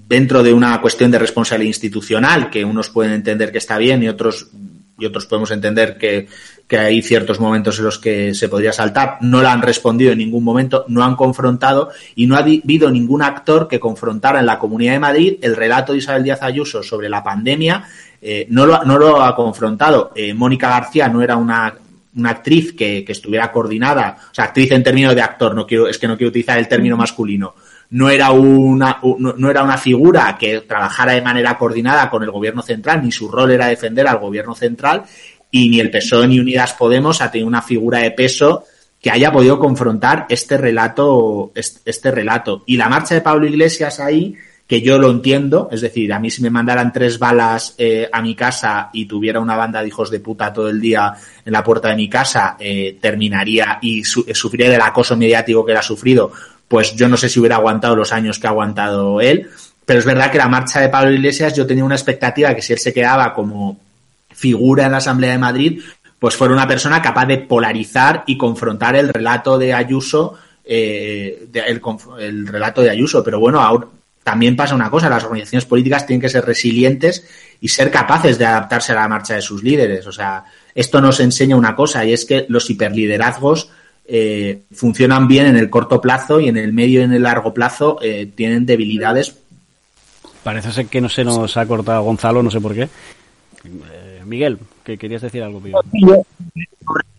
dentro 0.07 0.43
de 0.43 0.53
una 0.53 0.79
cuestión 0.81 1.11
de 1.11 1.19
responsabilidad 1.19 1.69
institucional 1.69 2.49
que 2.49 2.63
unos 2.63 2.89
pueden 2.89 3.13
entender 3.13 3.51
que 3.51 3.57
está 3.57 3.77
bien 3.77 4.03
y 4.03 4.07
otros 4.07 4.49
y 4.97 5.05
otros 5.05 5.25
podemos 5.25 5.51
entender 5.51 5.97
que, 5.97 6.27
que 6.67 6.79
hay 6.79 7.01
ciertos 7.01 7.39
momentos 7.39 7.77
en 7.77 7.85
los 7.85 7.99
que 7.99 8.33
se 8.33 8.49
podría 8.49 8.73
saltar, 8.73 9.17
no 9.21 9.41
la 9.41 9.51
han 9.51 9.61
respondido 9.61 10.11
en 10.11 10.17
ningún 10.17 10.43
momento, 10.43 10.85
no 10.87 11.03
han 11.03 11.15
confrontado 11.15 11.91
y 12.15 12.25
no 12.25 12.35
ha 12.35 12.39
habido 12.39 12.89
ningún 12.89 13.21
actor 13.21 13.67
que 13.67 13.79
confrontara 13.79 14.39
en 14.39 14.47
la 14.47 14.57
Comunidad 14.57 14.93
de 14.93 14.99
Madrid 14.99 15.37
el 15.41 15.55
relato 15.55 15.91
de 15.91 15.99
Isabel 15.99 16.23
Díaz 16.23 16.41
Ayuso 16.41 16.81
sobre 16.81 17.07
la 17.07 17.23
pandemia, 17.23 17.85
eh, 18.21 18.47
no, 18.49 18.65
lo, 18.65 18.83
no 18.83 18.97
lo 18.97 19.21
ha 19.21 19.35
confrontado. 19.35 20.11
Eh, 20.15 20.33
Mónica 20.33 20.69
García 20.69 21.07
no 21.07 21.21
era 21.21 21.37
una, 21.37 21.75
una 22.15 22.29
actriz 22.31 22.73
que, 22.73 23.03
que, 23.05 23.11
estuviera 23.11 23.51
coordinada, 23.51 24.17
o 24.31 24.33
sea, 24.33 24.45
actriz 24.45 24.71
en 24.71 24.83
términos 24.83 25.13
de 25.13 25.21
actor, 25.21 25.53
no 25.53 25.67
quiero, 25.67 25.87
es 25.87 25.99
que 25.99 26.07
no 26.07 26.17
quiero 26.17 26.29
utilizar 26.29 26.57
el 26.57 26.67
término 26.67 26.97
masculino, 26.97 27.53
no 27.91 28.09
era 28.09 28.31
una 28.31 28.99
no, 29.19 29.49
era 29.49 29.63
una 29.63 29.77
figura 29.77 30.35
que 30.39 30.61
trabajara 30.61 31.13
de 31.13 31.21
manera 31.21 31.57
coordinada 31.57 32.09
con 32.09 32.23
el 32.23 32.31
gobierno 32.31 32.61
central, 32.61 33.03
ni 33.03 33.11
su 33.11 33.29
rol 33.29 33.51
era 33.51 33.67
defender 33.67 34.07
al 34.07 34.17
gobierno 34.17 34.55
central, 34.55 35.03
y 35.55 35.69
ni 35.69 35.79
el 35.79 35.89
PSOE 35.89 36.27
ni 36.27 36.37
Unidas 36.37 36.73
Podemos 36.73 37.21
ha 37.21 37.31
tenido 37.31 37.47
una 37.47 37.61
figura 37.61 37.99
de 37.99 38.11
peso 38.11 38.65
que 39.01 39.09
haya 39.09 39.31
podido 39.31 39.57
confrontar 39.57 40.25
este 40.27 40.57
relato, 40.57 41.53
este 41.55 42.11
relato. 42.11 42.63
Y 42.65 42.75
la 42.75 42.89
marcha 42.89 43.15
de 43.15 43.21
Pablo 43.21 43.47
Iglesias 43.47 44.01
ahí, 44.01 44.35
que 44.67 44.81
yo 44.81 44.97
lo 44.97 45.09
entiendo, 45.09 45.69
es 45.71 45.79
decir, 45.79 46.11
a 46.11 46.19
mí 46.19 46.29
si 46.29 46.41
me 46.41 46.49
mandaran 46.49 46.91
tres 46.91 47.17
balas 47.19 47.73
eh, 47.77 48.09
a 48.11 48.21
mi 48.21 48.35
casa 48.35 48.89
y 48.91 49.05
tuviera 49.05 49.39
una 49.39 49.55
banda 49.55 49.81
de 49.81 49.87
hijos 49.87 50.11
de 50.11 50.19
puta 50.19 50.51
todo 50.51 50.67
el 50.67 50.81
día 50.81 51.13
en 51.45 51.53
la 51.53 51.63
puerta 51.63 51.87
de 51.87 51.95
mi 51.95 52.09
casa, 52.09 52.57
eh, 52.59 52.97
terminaría 52.99 53.79
y 53.81 54.03
sufriría 54.03 54.69
del 54.69 54.81
acoso 54.81 55.15
mediático 55.15 55.65
que 55.65 55.71
él 55.71 55.77
ha 55.77 55.83
sufrido, 55.83 56.33
pues 56.67 56.97
yo 56.97 57.07
no 57.07 57.15
sé 57.15 57.29
si 57.29 57.39
hubiera 57.39 57.55
aguantado 57.55 57.95
los 57.95 58.11
años 58.11 58.39
que 58.39 58.47
ha 58.47 58.49
aguantado 58.49 59.21
él, 59.21 59.47
pero 59.85 59.99
es 59.99 60.05
verdad 60.05 60.29
que 60.29 60.37
la 60.37 60.49
marcha 60.49 60.81
de 60.81 60.89
Pablo 60.89 61.13
Iglesias 61.13 61.55
yo 61.55 61.65
tenía 61.65 61.85
una 61.85 61.95
expectativa 61.95 62.53
que 62.53 62.61
si 62.61 62.73
él 62.73 62.79
se 62.79 62.91
quedaba 62.91 63.33
como 63.33 63.84
figura 64.35 64.85
en 64.85 64.91
la 64.91 64.97
Asamblea 64.97 65.31
de 65.31 65.37
Madrid, 65.37 65.81
pues 66.19 66.35
fuera 66.35 66.53
una 66.53 66.67
persona 66.67 67.01
capaz 67.01 67.25
de 67.25 67.37
polarizar 67.39 68.23
y 68.27 68.37
confrontar 68.37 68.95
el 68.95 69.09
relato 69.09 69.57
de 69.57 69.73
Ayuso, 69.73 70.37
eh, 70.63 71.47
el, 71.53 72.47
relato 72.47 72.81
de 72.81 72.89
Ayuso. 72.89 73.23
Pero 73.23 73.39
bueno, 73.39 73.61
ahora 73.61 73.87
también 74.23 74.55
pasa 74.55 74.73
una 74.73 74.89
cosa, 74.89 75.09
las 75.09 75.23
organizaciones 75.23 75.65
políticas 75.65 76.05
tienen 76.05 76.21
que 76.21 76.29
ser 76.29 76.43
resilientes 76.45 77.27
y 77.61 77.67
ser 77.67 77.91
capaces 77.91 78.37
de 78.39 78.45
adaptarse 78.45 78.91
a 78.91 78.95
la 78.95 79.07
marcha 79.07 79.35
de 79.35 79.41
sus 79.41 79.63
líderes. 79.63 80.07
O 80.07 80.11
sea, 80.11 80.45
esto 80.73 80.99
nos 80.99 81.19
enseña 81.19 81.55
una 81.55 81.75
cosa 81.75 82.03
y 82.03 82.13
es 82.13 82.25
que 82.25 82.45
los 82.49 82.69
hiperliderazgos 82.69 83.69
eh, 84.07 84.63
funcionan 84.71 85.27
bien 85.27 85.47
en 85.47 85.57
el 85.57 85.69
corto 85.69 86.01
plazo 86.01 86.39
y 86.39 86.47
en 86.47 86.57
el 86.57 86.73
medio 86.73 87.01
y 87.01 87.03
en 87.03 87.13
el 87.13 87.23
largo 87.23 87.53
plazo 87.53 87.99
eh, 88.01 88.31
tienen 88.35 88.65
debilidades. 88.65 89.35
Parece 90.43 90.71
ser 90.71 90.87
que 90.87 91.01
no 91.01 91.09
se 91.09 91.23
nos 91.23 91.55
ha 91.57 91.65
cortado 91.65 92.03
Gonzalo, 92.03 92.43
no 92.43 92.51
sé 92.51 92.61
por 92.61 92.73
qué. 92.73 92.87
Miguel, 94.25 94.59
que 94.83 94.97
querías 94.97 95.21
decir 95.21 95.43
algo. 95.43 95.61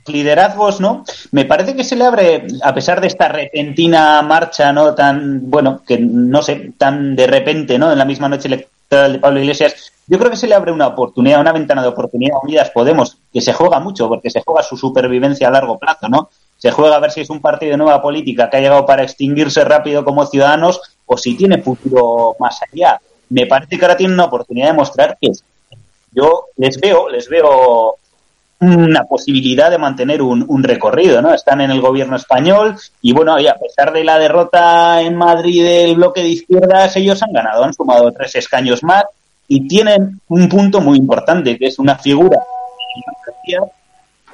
Liderazgos, 0.07 0.81
¿no? 0.81 1.05
Me 1.33 1.45
parece 1.45 1.75
que 1.75 1.83
se 1.83 1.97
le 1.97 2.05
abre, 2.05 2.47
a 2.63 2.73
pesar 2.73 3.01
de 3.01 3.09
esta 3.09 3.29
repentina 3.29 4.23
marcha, 4.23 4.73
¿no? 4.73 4.95
Tan, 4.95 5.51
bueno, 5.51 5.83
que 5.87 5.99
no 5.99 6.43
sé, 6.43 6.73
tan 6.79 7.17
de 7.17 7.27
repente, 7.27 7.79
¿no? 7.79 7.91
En 7.91 7.99
la 7.99 8.05
misma 8.05 8.29
noche 8.29 8.49
electoral 8.49 9.15
de 9.15 9.19
Pablo 9.19 9.41
Iglesias, 9.41 9.93
yo 10.07 10.19
creo 10.19 10.31
que 10.31 10.37
se 10.37 10.47
le 10.47 10.55
abre 10.55 10.71
una 10.71 10.87
oportunidad, 10.87 11.41
una 11.41 11.53
ventana 11.53 11.83
de 11.83 11.89
oportunidad 11.89 12.37
a 12.37 12.45
Unidas 12.45 12.71
Podemos, 12.71 13.19
que 13.33 13.41
se 13.41 13.53
juega 13.53 13.81
mucho, 13.81 14.09
porque 14.09 14.31
se 14.31 14.43
juega 14.43 14.63
su 14.63 14.77
supervivencia 14.77 15.49
a 15.49 15.51
largo 15.51 15.79
plazo, 15.79 16.09
¿no? 16.09 16.31
se 16.57 16.71
juega 16.71 16.97
a 16.97 17.01
ver 17.01 17.11
si 17.11 17.21
es 17.21 17.31
un 17.31 17.41
partido 17.41 17.73
de 17.73 17.79
nueva 17.79 18.01
política 18.01 18.49
que 18.49 18.57
ha 18.57 18.61
llegado 18.61 18.87
para 18.87 19.03
extinguirse 19.03 19.65
rápido 19.65 20.05
como 20.05 20.27
ciudadanos 20.27 20.81
o 21.05 21.17
si 21.17 21.37
tiene 21.37 21.63
futuro 21.63 22.35
más 22.41 22.61
allá. 22.63 23.01
Me 23.29 23.47
parece 23.47 23.79
que 23.79 23.85
ahora 23.85 23.97
tiene 23.97 24.15
una 24.15 24.25
oportunidad 24.25 24.69
de 24.69 24.73
mostrar 24.73 25.19
que 25.21 25.31
yo 26.17 26.47
les 26.57 26.81
veo, 26.81 27.09
les 27.09 27.29
veo 27.29 27.97
una 28.59 29.05
posibilidad 29.05 29.71
de 29.71 29.77
mantener 29.77 30.23
un, 30.23 30.63
recorrido, 30.63 31.21
¿no? 31.21 31.35
Están 31.35 31.61
en 31.61 31.71
el 31.71 31.83
gobierno 31.83 32.17
español 32.17 32.75
y 33.03 33.13
bueno, 33.13 33.39
y 33.39 33.47
a 33.47 33.57
pesar 33.57 33.93
de 33.93 34.03
la 34.03 34.19
derrota 34.19 35.03
en 35.03 35.15
Madrid 35.15 35.63
del 35.63 35.97
bloque 35.97 36.23
de 36.23 36.31
izquierdas, 36.31 36.97
ellos 36.97 37.23
han 37.23 37.33
ganado, 37.33 37.65
han 37.65 37.75
sumado 37.75 38.11
tres 38.13 38.35
escaños 38.35 38.83
más 38.83 39.05
y 39.47 39.69
tienen 39.69 40.21
un 40.29 40.49
punto 40.49 40.81
muy 40.81 40.97
importante, 40.97 41.59
que 41.59 41.67
es 41.67 41.79
una 41.79 41.97
figura 41.97 42.41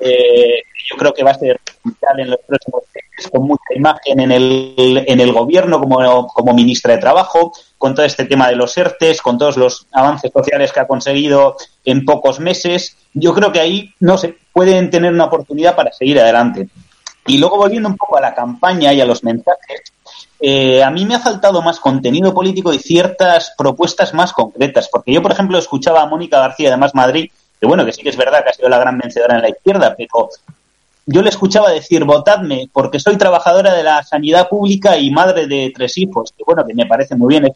eh, 0.03 0.63
yo 0.91 0.97
creo 0.97 1.15
que 1.15 1.23
va 1.23 1.31
a 1.31 1.39
ser 1.39 1.61
vital 1.85 2.21
en 2.21 2.31
los 2.31 2.39
próximos 2.47 2.83
meses, 2.95 3.31
con 3.31 3.47
mucha 3.47 3.75
imagen 3.75 4.21
en 4.21 4.33
el, 4.33 5.05
en 5.07 5.21
el 5.21 5.33
gobierno 5.33 5.81
como, 5.81 6.27
como 6.27 6.55
ministra 6.55 6.95
de 6.95 7.01
Trabajo, 7.01 7.53
con 7.79 7.95
todo 7.95 8.05
este 8.05 8.25
tema 8.25 8.49
de 8.49 8.57
los 8.57 8.77
ERTES, 8.77 9.23
con 9.23 9.39
todos 9.39 9.57
los 9.57 9.87
avances 9.93 10.31
sociales 10.33 10.73
que 10.73 10.81
ha 10.81 10.87
conseguido 10.87 11.57
en 11.85 12.05
pocos 12.05 12.41
meses. 12.41 12.97
Yo 13.15 13.33
creo 13.33 13.53
que 13.53 13.61
ahí, 13.61 13.95
no 14.01 14.19
sé, 14.19 14.37
pueden 14.53 14.91
tener 14.91 15.13
una 15.13 15.27
oportunidad 15.27 15.77
para 15.77 15.93
seguir 15.93 16.21
adelante. 16.21 16.69
Y 17.27 17.39
luego 17.39 17.57
volviendo 17.57 17.89
un 17.89 17.97
poco 17.97 18.17
a 18.17 18.21
la 18.21 18.35
campaña 18.35 18.93
y 18.93 19.01
a 19.01 19.07
los 19.07 19.23
mensajes, 19.23 19.93
eh, 20.41 20.83
a 20.83 20.91
mí 20.91 21.05
me 21.07 21.15
ha 21.15 21.21
faltado 21.21 21.63
más 21.63 21.79
contenido 21.79 22.35
político 22.35 22.73
y 22.73 22.81
ciertas 22.81 23.55
propuestas 23.57 24.13
más 24.13 24.33
concretas, 24.33 24.89
porque 24.91 25.13
yo, 25.13 25.23
por 25.23 25.31
ejemplo, 25.31 25.57
escuchaba 25.57 26.03
a 26.03 26.07
Mónica 26.07 26.41
García 26.41 26.71
de 26.71 26.77
Más 26.77 26.97
Madrid, 26.97 27.31
que 27.63 27.69
bueno, 27.69 27.87
que 27.87 27.93
sí 27.93 28.03
que 28.03 28.09
es 28.09 28.17
verdad 28.17 28.43
que 28.43 28.51
ha 28.51 28.55
sido 28.55 28.69
la 28.69 28.81
gran 28.81 28.99
vencedora 28.99 29.37
en 29.37 29.43
la 29.43 29.51
izquierda, 29.51 29.95
pero 29.97 30.29
yo 31.07 31.23
le 31.23 31.29
escuchaba 31.29 31.71
decir, 31.71 32.03
votadme 32.03 32.69
porque 32.73 32.99
soy 32.99 33.17
trabajadora 33.17 33.73
de 33.73 33.85
la 33.85 34.03
sanidad 34.03 34.49
pública 34.49 34.99
y 34.99 35.13
madre 35.13 35.47
de 35.47 35.73
tres 35.73 35.97
hijos, 35.97 36.35
que 36.37 36.43
bueno, 36.45 36.67
que 36.67 36.75
me 36.75 36.87
parece 36.87 37.15
muy 37.15 37.39
bien, 37.39 37.53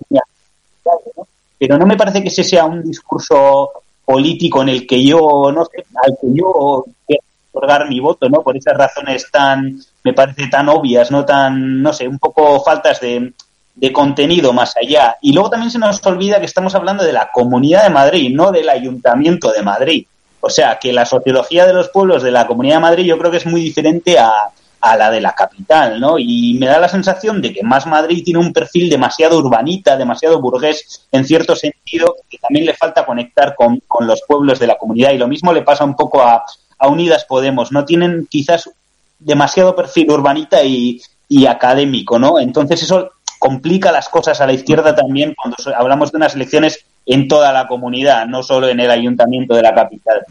pero 1.58 1.76
no 1.76 1.86
me 1.86 1.96
parece 1.96 2.22
que 2.22 2.28
ese 2.28 2.44
sea 2.44 2.66
un 2.66 2.84
discurso 2.84 3.72
político 4.04 4.62
en 4.62 4.68
el 4.68 4.86
que 4.86 5.04
yo, 5.04 5.50
no 5.52 5.64
sé, 5.64 5.84
al 6.00 6.16
que 6.20 6.28
yo 6.32 6.84
quiero 7.04 7.22
otorgar 7.50 7.88
mi 7.88 7.98
voto, 7.98 8.28
¿no? 8.28 8.42
Por 8.42 8.56
esas 8.56 8.76
razones 8.76 9.28
tan, 9.32 9.76
me 10.04 10.12
parece 10.12 10.46
tan 10.46 10.68
obvias, 10.68 11.10
¿no? 11.10 11.24
Tan, 11.24 11.82
no 11.82 11.92
sé, 11.92 12.06
un 12.06 12.20
poco 12.20 12.62
faltas 12.62 13.00
de, 13.00 13.32
de 13.76 13.92
contenido 13.92 14.52
más 14.52 14.74
allá. 14.76 15.16
Y 15.20 15.32
luego 15.32 15.50
también 15.50 15.70
se 15.70 15.78
nos 15.78 16.04
olvida 16.04 16.40
que 16.40 16.46
estamos 16.46 16.74
hablando 16.74 17.04
de 17.04 17.12
la 17.12 17.30
Comunidad 17.30 17.84
de 17.84 17.90
Madrid, 17.90 18.34
no 18.34 18.50
del 18.50 18.68
Ayuntamiento 18.68 19.52
de 19.52 19.62
Madrid. 19.62 20.06
O 20.40 20.50
sea, 20.50 20.78
que 20.78 20.92
la 20.92 21.04
sociología 21.04 21.66
de 21.66 21.74
los 21.74 21.90
pueblos 21.90 22.22
de 22.22 22.30
la 22.30 22.46
Comunidad 22.46 22.76
de 22.76 22.80
Madrid 22.80 23.04
yo 23.04 23.18
creo 23.18 23.30
que 23.30 23.36
es 23.36 23.46
muy 23.46 23.60
diferente 23.60 24.18
a, 24.18 24.32
a 24.80 24.96
la 24.96 25.10
de 25.10 25.20
la 25.20 25.34
capital, 25.34 26.00
¿no? 26.00 26.18
Y 26.18 26.56
me 26.58 26.66
da 26.66 26.78
la 26.78 26.88
sensación 26.88 27.42
de 27.42 27.52
que 27.52 27.62
Más 27.62 27.86
Madrid 27.86 28.22
tiene 28.24 28.40
un 28.40 28.52
perfil 28.52 28.88
demasiado 28.88 29.38
urbanita, 29.38 29.96
demasiado 29.96 30.40
burgués, 30.40 31.06
en 31.12 31.24
cierto 31.24 31.54
sentido, 31.54 32.16
que 32.30 32.38
también 32.38 32.64
le 32.64 32.74
falta 32.74 33.04
conectar 33.04 33.54
con, 33.54 33.82
con 33.86 34.06
los 34.06 34.22
pueblos 34.26 34.58
de 34.58 34.68
la 34.68 34.78
comunidad. 34.78 35.12
Y 35.12 35.18
lo 35.18 35.28
mismo 35.28 35.52
le 35.52 35.62
pasa 35.62 35.84
un 35.84 35.96
poco 35.96 36.22
a, 36.22 36.44
a 36.78 36.88
Unidas 36.88 37.24
Podemos. 37.24 37.72
No 37.72 37.84
tienen 37.84 38.26
quizás 38.30 38.70
demasiado 39.18 39.74
perfil 39.74 40.10
urbanita 40.10 40.62
y, 40.62 41.00
y 41.28 41.46
académico, 41.46 42.18
¿no? 42.18 42.38
Entonces 42.38 42.82
eso 42.82 43.10
complica 43.46 43.92
las 43.92 44.08
cosas 44.08 44.40
a 44.40 44.46
la 44.46 44.52
izquierda 44.52 44.92
también 44.92 45.32
cuando 45.40 45.56
hablamos 45.76 46.10
de 46.10 46.16
unas 46.16 46.34
elecciones 46.34 46.84
en 47.06 47.28
toda 47.28 47.52
la 47.52 47.68
comunidad, 47.68 48.26
no 48.26 48.42
solo 48.42 48.68
en 48.68 48.80
el 48.80 48.90
ayuntamiento 48.90 49.54
de 49.54 49.62
la 49.62 49.72
capital. 49.72 50.24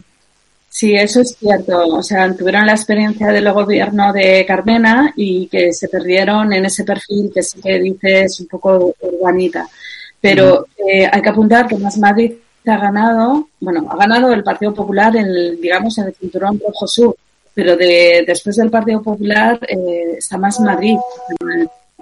Sí, 0.68 0.94
eso 0.94 1.22
es 1.22 1.34
cierto. 1.38 1.78
O 1.78 2.02
sea, 2.02 2.30
tuvieron 2.34 2.66
la 2.66 2.72
experiencia 2.72 3.28
del 3.28 3.50
gobierno 3.50 4.12
de 4.12 4.44
Carmena 4.46 5.14
y 5.16 5.46
que 5.46 5.72
se 5.72 5.88
perdieron 5.88 6.52
en 6.52 6.66
ese 6.66 6.84
perfil 6.84 7.30
que 7.32 7.42
sí 7.42 7.58
que 7.62 7.78
dices 7.78 8.40
un 8.40 8.48
poco 8.48 8.94
urbanita. 9.00 9.66
Pero 10.20 10.66
eh, 10.86 11.08
hay 11.10 11.22
que 11.22 11.30
apuntar 11.30 11.66
que 11.66 11.76
Más 11.76 11.96
Madrid 11.96 12.32
ha 12.66 12.76
ganado, 12.76 13.48
bueno, 13.60 13.86
ha 13.90 13.96
ganado 13.96 14.30
el 14.34 14.44
Partido 14.44 14.74
Popular 14.74 15.16
en, 15.16 15.58
digamos, 15.58 15.96
en 15.96 16.08
el 16.08 16.14
cinturón 16.14 16.60
rojo 16.60 16.86
sur, 16.86 17.16
pero 17.54 17.76
de, 17.76 18.24
después 18.26 18.56
del 18.56 18.68
Partido 18.68 19.02
Popular 19.02 19.58
eh, 19.66 20.16
está 20.18 20.36
Más 20.36 20.60
Madrid. 20.60 20.98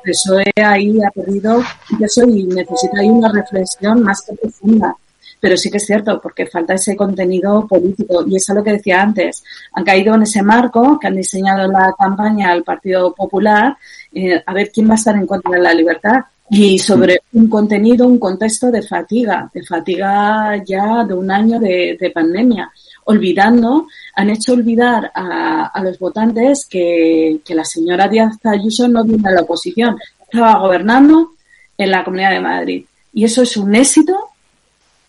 PSOE 0.05 0.53
ahí 0.57 0.99
ha 1.03 1.11
perdido 1.11 1.62
eso 2.01 2.27
y 2.29 2.45
necesita 2.45 3.01
ahí 3.01 3.09
una 3.09 3.33
reflexión 3.33 4.03
más 4.03 4.23
que 4.23 4.35
profunda 4.37 4.97
pero 5.45 5.59
sí 5.59 5.71
que 5.71 5.77
es 5.77 5.85
cierto, 5.85 6.23
porque 6.23 6.47
falta 6.47 6.73
ese 6.73 6.97
contenido 6.97 7.69
político. 7.69 8.25
Y 8.27 8.37
eso 8.37 8.53
es 8.53 8.57
lo 8.57 8.65
que 8.65 8.73
decía 8.73 9.02
antes. 9.02 9.44
Han 9.75 9.85
caído 9.85 10.15
en 10.15 10.23
ese 10.23 10.42
marco 10.42 10.98
que 10.98 11.07
han 11.07 11.17
diseñado 11.17 11.71
la 11.71 11.94
campaña 11.98 12.50
al 12.50 12.65
Partido 12.65 13.15
Popular, 13.15 13.77
eh, 14.15 14.42
a 14.46 14.55
ver 14.55 14.71
quién 14.73 14.88
va 14.88 14.92
a 14.92 14.94
estar 14.94 15.15
en 15.15 15.27
contra 15.27 15.52
de 15.52 15.61
la 15.61 15.75
libertad. 15.75 16.25
Y 16.51 16.79
sobre 16.79 17.23
un 17.33 17.49
contenido, 17.49 18.07
un 18.07 18.19
contexto 18.19 18.71
de 18.71 18.83
fatiga, 18.83 19.51
de 19.53 19.63
fatiga 19.63 20.63
ya 20.65 21.05
de 21.05 21.15
un 21.15 21.31
año 21.31 21.59
de, 21.59 22.13
pandemia. 22.15 22.71
Olvidando, 23.07 23.87
han 24.15 24.31
hecho 24.31 24.53
olvidar 24.53 25.11
a, 25.15 25.81
los 25.83 25.99
votantes 25.99 26.67
que, 26.67 27.40
que 27.45 27.55
la 27.55 27.65
señora 27.65 28.09
Díaz 28.09 28.37
Ayuso 28.45 28.88
no 28.88 29.05
vino 29.05 29.29
a 29.29 29.33
la 29.33 29.42
oposición, 29.42 29.97
estaba 30.21 30.59
gobernando 30.59 31.33
en 31.77 31.90
la 31.90 32.05
Comunidad 32.05 32.31
de 32.31 32.40
Madrid 32.40 32.85
Y 33.13 33.25
eso 33.25 33.42
es 33.42 33.57
un 33.57 33.75
éxito 33.75 34.17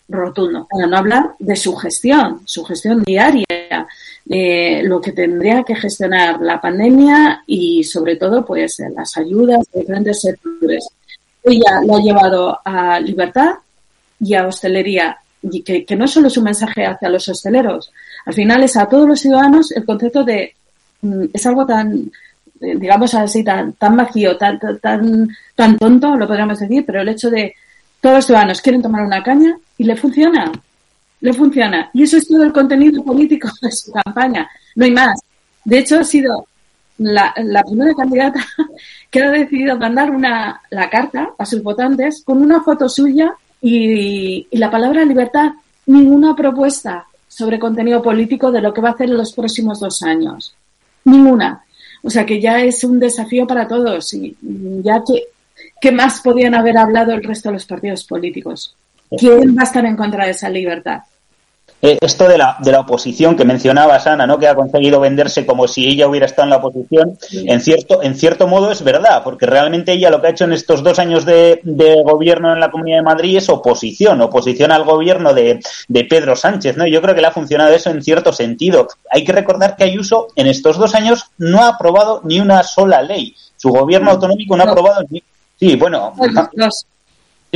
rotundo, 0.08 0.68
para 0.70 0.86
no 0.86 0.96
hablar 0.96 1.34
de 1.40 1.56
su 1.56 1.74
gestión, 1.74 2.42
su 2.44 2.64
gestión 2.64 3.02
diaria, 3.02 3.88
de 4.24 4.82
lo 4.84 5.00
que 5.00 5.10
tendría 5.10 5.64
que 5.64 5.74
gestionar 5.74 6.40
la 6.40 6.60
pandemia 6.60 7.42
y 7.44 7.82
sobre 7.82 8.14
todo 8.14 8.44
pues 8.44 8.80
las 8.94 9.16
ayudas 9.16 9.66
de 9.72 9.80
diferentes 9.80 10.20
sectores. 10.20 10.88
Ella 11.46 11.80
lo 11.86 11.96
ha 11.96 12.00
llevado 12.00 12.60
a 12.64 13.00
libertad 13.00 13.54
y 14.20 14.34
a 14.34 14.46
hostelería, 14.46 15.16
y 15.42 15.62
que, 15.62 15.84
que 15.84 15.96
no 15.96 16.06
solo 16.08 16.28
es 16.28 16.36
un 16.36 16.44
mensaje 16.44 16.84
hacia 16.84 17.08
los 17.08 17.28
hosteleros, 17.28 17.92
al 18.24 18.34
final 18.34 18.62
es 18.64 18.76
a 18.76 18.86
todos 18.86 19.08
los 19.08 19.20
ciudadanos 19.20 19.72
el 19.72 19.84
concepto 19.84 20.24
de 20.24 20.54
mm, 21.02 21.24
es 21.32 21.46
algo 21.46 21.64
tan 21.64 22.10
eh, 22.60 22.74
digamos 22.76 23.14
así 23.14 23.44
tan 23.44 23.74
tan 23.74 23.96
vacío 23.96 24.36
tan 24.36 24.58
tan 24.80 25.28
tan 25.54 25.78
tonto 25.78 26.16
lo 26.16 26.26
podríamos 26.26 26.58
decir 26.58 26.84
pero 26.86 27.02
el 27.02 27.10
hecho 27.10 27.30
de 27.30 27.54
todos 28.00 28.16
los 28.16 28.26
ciudadanos 28.26 28.60
quieren 28.62 28.82
tomar 28.82 29.04
una 29.04 29.22
caña 29.22 29.56
y 29.78 29.84
le 29.84 29.94
funciona 29.94 30.50
le 31.20 31.32
funciona. 31.32 31.90
Y 31.92 32.02
eso 32.02 32.16
es 32.18 32.28
todo 32.28 32.42
el 32.42 32.52
contenido 32.52 33.02
político 33.02 33.48
de 33.60 33.72
su 33.72 33.92
campaña 33.92 34.48
no 34.74 34.84
hay 34.84 34.90
más. 34.90 35.20
De 35.64 35.78
hecho 35.78 35.98
ha 35.98 36.04
sido 36.04 36.46
la, 36.98 37.34
la 37.44 37.62
primera 37.62 37.94
candidata 37.94 38.40
que 39.10 39.22
ha 39.22 39.30
decidido 39.30 39.78
mandar 39.78 40.10
una 40.10 40.60
la 40.70 40.90
carta 40.90 41.30
a 41.38 41.46
sus 41.46 41.62
votantes 41.62 42.22
con 42.24 42.42
una 42.42 42.62
foto 42.62 42.88
suya 42.88 43.34
y, 43.60 44.46
y 44.50 44.58
la 44.58 44.70
palabra 44.70 45.04
libertad 45.04 45.52
ninguna 45.86 46.34
propuesta 46.34 47.06
sobre 47.28 47.58
contenido 47.58 48.02
político 48.02 48.50
de 48.50 48.60
lo 48.60 48.72
que 48.72 48.80
va 48.80 48.90
a 48.90 48.92
hacer 48.92 49.10
en 49.10 49.18
los 49.18 49.32
próximos 49.32 49.80
dos 49.80 50.02
años. 50.02 50.54
Ninguna. 51.04 51.62
O 52.02 52.10
sea 52.10 52.24
que 52.24 52.40
ya 52.40 52.60
es 52.60 52.84
un 52.84 52.98
desafío 52.98 53.46
para 53.46 53.66
todos 53.66 54.14
y 54.14 54.36
ya 54.82 55.02
que, 55.06 55.24
¿qué 55.80 55.92
más 55.92 56.20
podían 56.20 56.54
haber 56.54 56.78
hablado 56.78 57.12
el 57.12 57.22
resto 57.22 57.48
de 57.48 57.54
los 57.54 57.66
partidos 57.66 58.04
políticos? 58.04 58.74
¿Quién 59.18 59.56
va 59.56 59.62
a 59.62 59.64
estar 59.64 59.84
en 59.84 59.96
contra 59.96 60.24
de 60.24 60.30
esa 60.32 60.48
libertad? 60.48 61.00
Eh, 61.86 61.98
esto 62.00 62.26
de 62.26 62.36
la, 62.36 62.56
de 62.58 62.72
la 62.72 62.80
oposición 62.80 63.36
que 63.36 63.44
mencionaba 63.44 64.00
Sana, 64.00 64.26
¿no? 64.26 64.40
que 64.40 64.48
ha 64.48 64.56
conseguido 64.56 64.98
venderse 64.98 65.46
como 65.46 65.68
si 65.68 65.86
ella 65.86 66.08
hubiera 66.08 66.26
estado 66.26 66.42
en 66.42 66.50
la 66.50 66.56
oposición, 66.56 67.16
en, 67.30 67.60
cierto, 67.60 68.02
en 68.02 68.16
cierto 68.16 68.48
modo 68.48 68.72
es 68.72 68.82
verdad, 68.82 69.22
porque 69.22 69.46
realmente 69.46 69.92
ella 69.92 70.10
lo 70.10 70.20
que 70.20 70.26
ha 70.26 70.30
hecho 70.30 70.46
en 70.46 70.52
estos 70.52 70.82
dos 70.82 70.98
años 70.98 71.24
de, 71.24 71.60
de 71.62 72.02
gobierno 72.02 72.52
en 72.52 72.58
la 72.58 72.72
Comunidad 72.72 72.98
de 72.98 73.04
Madrid 73.04 73.36
es 73.36 73.48
oposición, 73.48 74.20
oposición 74.20 74.72
al 74.72 74.82
gobierno 74.82 75.32
de, 75.32 75.60
de, 75.86 76.04
Pedro 76.06 76.34
Sánchez. 76.34 76.76
¿no? 76.76 76.88
Yo 76.88 77.00
creo 77.00 77.14
que 77.14 77.20
le 77.20 77.28
ha 77.28 77.32
funcionado 77.32 77.72
eso 77.72 77.90
en 77.90 78.02
cierto 78.02 78.32
sentido. 78.32 78.88
Hay 79.08 79.22
que 79.22 79.30
recordar 79.30 79.76
que 79.76 79.84
Ayuso 79.84 80.26
en 80.34 80.48
estos 80.48 80.78
dos 80.78 80.92
años 80.96 81.26
no 81.38 81.62
ha 81.62 81.68
aprobado 81.68 82.20
ni 82.24 82.40
una 82.40 82.64
sola 82.64 83.00
ley. 83.00 83.32
Su 83.56 83.70
gobierno 83.70 84.10
autonómico 84.10 84.56
no, 84.56 84.64
ha 84.64 84.70
aprobado 84.70 85.04
ni. 85.08 85.22
Sí, 85.56 85.76
bueno. 85.76 86.12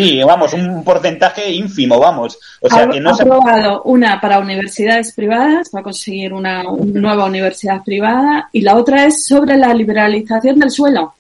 Sí, 0.01 0.23
vamos, 0.23 0.55
un 0.55 0.83
porcentaje 0.83 1.53
ínfimo, 1.53 1.99
vamos. 1.99 2.39
O 2.61 2.69
sea, 2.69 2.85
ha, 2.85 2.91
que 2.91 3.01
no 3.01 3.11
ha 3.11 3.15
aprobado 3.15 3.83
una 3.83 4.21
para 4.21 4.39
universidades 4.39 5.13
privadas, 5.13 5.69
para 5.69 5.85
conseguir 5.85 6.33
una, 6.33 6.69
una, 6.69 7.01
nueva 7.01 7.27
universidad 7.27 7.83
privada, 7.85 8.49
y 8.53 8.63
la 8.63 8.77
otra 8.77 9.05
es 9.05 9.27
sobre 9.27 9.57
la 9.57 9.75
liberalización 9.75 10.59
del 10.59 10.71
suelo. 10.71 11.15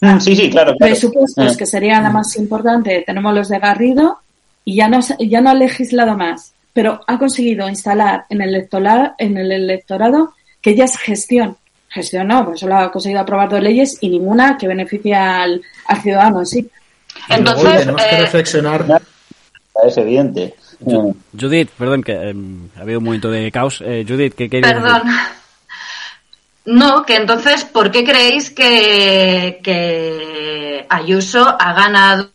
Mm, 0.00 0.18
sí, 0.18 0.34
sí, 0.34 0.50
claro. 0.50 0.74
claro. 0.74 0.90
Presupuestos, 0.90 1.54
eh. 1.54 1.56
que 1.56 1.66
sería 1.66 2.00
la 2.00 2.10
más 2.10 2.36
importante, 2.36 3.04
tenemos 3.06 3.34
los 3.34 3.48
de 3.48 3.58
Garrido, 3.60 4.18
y 4.64 4.76
ya 4.76 4.88
no, 4.88 4.98
ya 5.18 5.40
no 5.40 5.50
ha 5.50 5.54
legislado 5.54 6.16
más, 6.16 6.54
pero 6.72 7.00
ha 7.06 7.18
conseguido 7.18 7.68
instalar 7.68 8.24
en 8.30 8.42
el, 8.42 8.48
electoral, 8.48 9.14
en 9.18 9.36
el 9.36 9.52
electorado 9.52 10.34
que 10.60 10.74
ya 10.74 10.84
es 10.84 10.96
gestión. 10.96 11.56
Gestión 11.88 12.26
no, 12.26 12.44
pues 12.46 12.58
solo 12.58 12.76
ha 12.76 12.90
conseguido 12.90 13.20
aprobar 13.20 13.48
dos 13.48 13.62
leyes 13.62 13.98
y 14.00 14.08
ninguna 14.08 14.56
que 14.58 14.66
beneficie 14.66 15.14
al, 15.14 15.62
al 15.86 16.02
ciudadano 16.02 16.40
en 16.40 16.46
sí. 16.46 16.68
Entonces, 17.28 17.80
tenemos 17.80 18.02
que 18.02 18.14
eh, 18.14 18.20
reflexionar. 18.20 19.02
Es 19.86 19.96
evidente. 19.96 20.54
Judith, 21.38 21.70
perdón, 21.78 22.02
que 22.02 22.12
eh, 22.12 22.34
ha 22.76 22.80
habido 22.80 22.98
un 22.98 23.04
momento 23.04 23.30
de 23.30 23.50
caos. 23.50 23.82
Eh, 23.84 24.04
Judith, 24.06 24.34
¿qué 24.34 24.48
querías 24.48 24.72
Perdón. 24.72 25.06
decir? 25.06 25.20
No, 26.66 27.04
que 27.04 27.16
entonces, 27.16 27.64
¿por 27.64 27.90
qué 27.90 28.04
creéis 28.04 28.50
que, 28.50 29.60
que 29.62 30.86
Ayuso 30.88 31.56
ha 31.60 31.72
ganado 31.74 32.30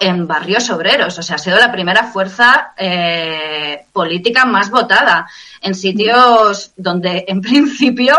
en 0.00 0.28
barrios 0.28 0.70
obreros? 0.70 1.18
O 1.18 1.22
sea, 1.22 1.36
ha 1.36 1.38
sido 1.38 1.58
la 1.58 1.72
primera 1.72 2.04
fuerza 2.04 2.72
eh, 2.76 3.84
política 3.92 4.44
más 4.44 4.70
votada 4.70 5.28
en 5.60 5.74
sitios 5.74 6.72
donde, 6.76 7.24
en 7.26 7.40
principio, 7.42 8.16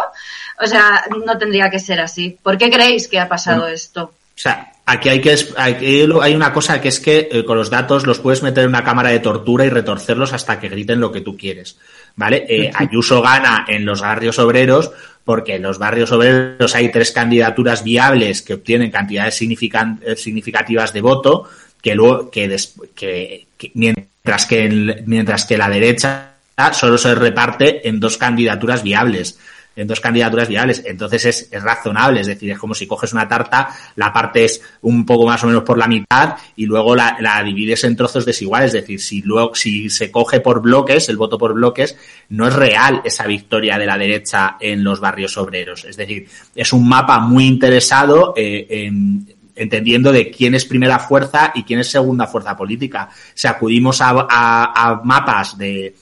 o 0.62 0.68
sea, 0.68 1.06
no 1.26 1.38
tendría 1.38 1.70
que 1.70 1.80
ser 1.80 2.02
así. 2.02 2.38
¿Por 2.42 2.58
qué 2.58 2.70
creéis 2.70 3.08
que 3.08 3.20
ha 3.20 3.30
pasado 3.30 3.68
esto? 3.68 4.04
O 4.04 4.38
sea, 4.38 4.74
aquí 4.86 5.10
hay 5.10 5.22
que 5.22 5.36
aquí 5.58 6.08
hay 6.22 6.36
una 6.36 6.54
cosa 6.54 6.80
que 6.80 6.90
es 6.90 7.00
que 7.00 7.28
eh, 7.32 7.46
con 7.46 7.58
los 7.58 7.70
datos 7.70 8.06
los 8.06 8.20
puedes 8.20 8.44
meter 8.44 8.64
en 8.64 8.70
una 8.70 8.84
cámara 8.84 9.10
de 9.10 9.20
tortura 9.20 9.66
y 9.66 9.70
retorcerlos 9.70 10.34
hasta 10.34 10.60
que 10.60 10.70
griten 10.70 11.00
lo 11.00 11.12
que 11.12 11.22
tú 11.22 11.36
quieres, 11.38 11.78
¿vale? 12.16 12.46
Eh, 12.48 12.72
Ayuso 12.74 13.22
gana 13.22 13.66
en 13.68 13.86
los 13.86 14.02
barrios 14.02 14.40
obreros 14.40 14.92
porque 15.24 15.56
en 15.56 15.64
los 15.64 15.80
barrios 15.80 16.12
obreros 16.12 16.76
hay 16.76 16.92
tres 16.92 17.12
candidaturas 17.12 17.84
viables 17.84 18.42
que 18.42 18.54
obtienen 18.54 18.92
cantidades 18.92 19.36
significativas 19.36 20.94
de 20.94 21.02
voto 21.02 21.50
que 21.82 21.96
luego 21.96 22.30
que, 22.30 22.48
des, 22.48 22.76
que, 22.96 23.48
que 23.58 23.72
mientras 23.74 24.46
que 24.46 24.66
el, 24.66 25.04
mientras 25.06 25.46
que 25.46 25.58
la 25.58 25.70
derecha 25.70 26.32
solo 26.74 26.98
se 26.98 27.14
reparte 27.16 27.88
en 27.88 28.00
dos 28.00 28.18
candidaturas 28.18 28.82
viables 28.82 29.38
en 29.76 29.88
dos 29.88 30.00
candidaturas 30.00 30.48
viables. 30.48 30.84
Entonces 30.86 31.26
es, 31.26 31.50
es, 31.52 31.64
razonable, 31.64 32.22
es 32.22 32.28
decir, 32.28 32.52
es 32.52 32.58
como 32.58 32.74
si 32.74 32.88
coges 32.88 33.14
una 33.14 33.28
tarta, 33.28 33.70
la 33.96 34.14
partes 34.14 34.62
un 34.82 35.06
poco 35.06 35.26
más 35.26 35.44
o 35.44 35.48
menos 35.48 35.64
por 35.64 35.78
la 35.78 35.88
mitad 35.88 36.36
y 36.56 36.66
luego 36.66 36.96
la, 36.96 37.18
la 37.20 37.44
divides 37.44 37.84
en 37.84 37.96
trozos 37.96 38.26
desiguales. 38.26 38.74
Es 38.74 38.82
decir, 38.82 39.00
si 39.00 39.22
luego, 39.22 39.54
si 39.56 39.90
se 39.90 40.12
coge 40.12 40.40
por 40.40 40.62
bloques, 40.62 41.10
el 41.10 41.18
voto 41.18 41.38
por 41.38 41.54
bloques, 41.54 41.98
no 42.30 42.48
es 42.48 42.54
real 42.54 43.02
esa 43.04 43.26
victoria 43.26 43.78
de 43.78 43.86
la 43.86 43.98
derecha 43.98 44.58
en 44.60 44.84
los 44.84 45.00
barrios 45.00 45.38
obreros. 45.38 45.86
Es 45.86 45.98
decir, 45.98 46.28
es 46.54 46.74
un 46.74 46.88
mapa 46.88 47.20
muy 47.20 47.46
interesado 47.46 48.34
eh, 48.36 48.68
en, 48.70 49.36
entendiendo 49.56 50.12
de 50.12 50.30
quién 50.32 50.56
es 50.56 50.66
primera 50.66 51.00
fuerza 51.00 51.52
y 51.56 51.64
quién 51.64 51.80
es 51.80 51.90
segunda 51.90 52.28
fuerza 52.28 52.56
política. 52.56 53.10
Si 53.34 53.48
acudimos 53.48 54.02
a, 54.02 54.28
a, 54.30 54.90
a 54.90 55.02
mapas 55.04 55.58
de, 55.58 55.96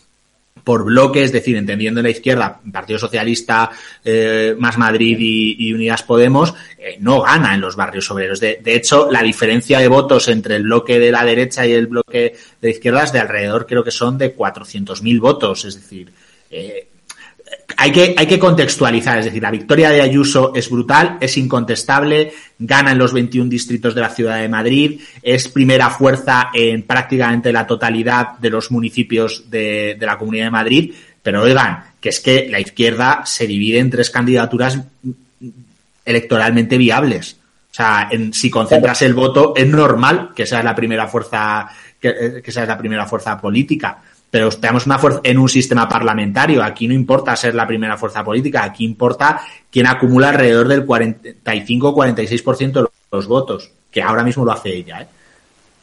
por 0.63 0.85
bloques, 0.85 1.25
es 1.25 1.31
decir, 1.31 1.57
entendiendo 1.57 1.99
en 1.99 2.05
la 2.05 2.09
izquierda, 2.11 2.59
Partido 2.71 2.99
Socialista, 2.99 3.71
eh, 4.03 4.55
Más 4.57 4.77
Madrid 4.77 5.17
y, 5.19 5.73
Unidas 5.73 6.03
Podemos, 6.03 6.53
eh, 6.77 6.97
no 6.99 7.21
gana 7.21 7.53
en 7.53 7.61
los 7.61 7.75
barrios 7.75 8.09
obreros. 8.11 8.39
De, 8.39 8.59
de, 8.63 8.75
hecho, 8.75 9.11
la 9.11 9.21
diferencia 9.21 9.79
de 9.79 9.87
votos 9.87 10.27
entre 10.29 10.55
el 10.55 10.63
bloque 10.63 10.99
de 10.99 11.11
la 11.11 11.25
derecha 11.25 11.67
y 11.67 11.73
el 11.73 11.87
bloque 11.87 12.35
de 12.61 12.67
la 12.67 12.69
izquierda 12.69 13.03
es 13.03 13.11
de 13.11 13.19
alrededor, 13.19 13.65
creo 13.65 13.83
que 13.83 13.91
son 13.91 14.17
de 14.17 14.35
400.000 14.35 15.19
votos. 15.19 15.65
Es 15.65 15.75
decir, 15.75 16.11
eh, 16.49 16.87
hay 17.77 17.91
que, 17.91 18.15
hay 18.17 18.27
que 18.27 18.39
contextualizar, 18.39 19.19
es 19.19 19.25
decir, 19.25 19.41
la 19.41 19.51
victoria 19.51 19.89
de 19.89 20.01
Ayuso 20.01 20.53
es 20.55 20.69
brutal, 20.69 21.17
es 21.19 21.37
incontestable, 21.37 22.33
gana 22.59 22.91
en 22.91 22.97
los 22.97 23.13
21 23.13 23.49
distritos 23.49 23.95
de 23.95 24.01
la 24.01 24.09
ciudad 24.09 24.39
de 24.39 24.49
Madrid, 24.49 25.01
es 25.21 25.47
primera 25.47 25.89
fuerza 25.89 26.49
en 26.53 26.83
prácticamente 26.83 27.51
la 27.51 27.67
totalidad 27.67 28.37
de 28.39 28.49
los 28.49 28.71
municipios 28.71 29.49
de, 29.49 29.97
la 29.99 30.17
Comunidad 30.17 30.45
de 30.45 30.51
Madrid, 30.51 30.93
pero 31.21 31.43
oigan, 31.43 31.83
que 31.99 32.09
es 32.09 32.19
que 32.19 32.47
la 32.49 32.59
izquierda 32.59 33.21
se 33.25 33.47
divide 33.47 33.79
en 33.79 33.89
tres 33.89 34.09
candidaturas 34.09 34.79
electoralmente 36.05 36.77
viables. 36.77 37.37
O 37.71 37.75
sea, 37.75 38.07
en, 38.11 38.33
si 38.33 38.49
concentras 38.49 39.01
el 39.01 39.13
voto, 39.13 39.53
es 39.55 39.67
normal 39.67 40.31
que 40.35 40.45
sea 40.45 40.61
la 40.61 40.75
primera 40.75 41.07
fuerza, 41.07 41.69
que, 41.99 42.41
que 42.43 42.51
sea 42.51 42.65
la 42.65 42.77
primera 42.77 43.05
fuerza 43.05 43.39
política 43.39 43.99
pero 44.33 44.47
estamos 44.47 44.87
una 44.87 44.97
fuerza 44.97 45.21
en 45.23 45.37
un 45.37 45.47
sistema 45.47 45.87
parlamentario. 45.87 46.63
Aquí 46.63 46.87
no 46.87 46.95
importa 46.95 47.35
ser 47.35 47.53
la 47.53 47.67
primera 47.67 47.97
fuerza 47.97 48.23
política, 48.23 48.63
aquí 48.63 48.83
importa 48.83 49.39
quién 49.69 49.85
acumula 49.85 50.29
alrededor 50.29 50.67
del 50.67 50.87
45-46% 50.87 52.71
de 52.73 52.87
los 53.11 53.27
votos, 53.27 53.69
que 53.91 54.01
ahora 54.01 54.23
mismo 54.23 54.43
lo 54.43 54.51
hace 54.51 54.75
ella. 54.75 55.01
¿eh? 55.01 55.07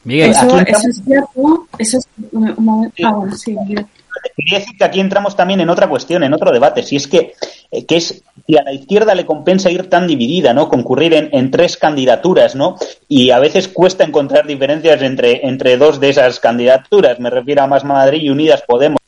Miguel, 0.03 0.30
eso, 0.30 0.59
eso 0.66 0.88
es 0.88 1.01
cierto. 1.05 1.68
Eso 1.78 1.98
es, 1.98 2.09
ah, 2.34 2.55
bueno, 2.57 3.36
sí, 3.36 3.55
Miguel. 3.55 3.86
Quería 4.34 4.59
decir 4.59 4.76
que 4.76 4.84
aquí 4.84 4.98
entramos 4.98 5.36
también 5.36 5.61
en 5.61 5.70
otra 5.70 5.88
cuestión, 5.88 6.24
en 6.24 6.34
otro 6.34 6.51
debate, 6.51 6.82
si 6.82 6.96
es 6.96 7.07
que, 7.07 7.34
eh, 7.70 7.86
que 7.86 7.98
es 7.98 8.20
si 8.47 8.57
a 8.57 8.62
la 8.62 8.72
izquierda 8.72 9.14
le 9.14 9.26
compensa 9.26 9.70
ir 9.70 9.88
tan 9.88 10.07
dividida, 10.07 10.53
¿no? 10.53 10.68
Concurrir 10.68 11.14
en, 11.14 11.28
en, 11.32 11.51
tres 11.51 11.76
candidaturas, 11.76 12.55
¿no? 12.55 12.76
Y 13.09 13.30
a 13.30 13.38
veces 13.38 13.68
cuesta 13.68 14.05
encontrar 14.05 14.47
diferencias 14.47 15.03
entre, 15.03 15.47
entre 15.47 15.76
dos 15.76 16.01
de 16.01 16.11
esas 16.11 16.41
candidaturas. 16.41 17.20
Me 17.20 17.30
refiero 17.30 17.62
a 17.62 17.66
Más 17.66 17.84
Madrid 17.84 18.22
y 18.22 18.30
Unidas 18.30 18.62
Podemos. 18.66 19.01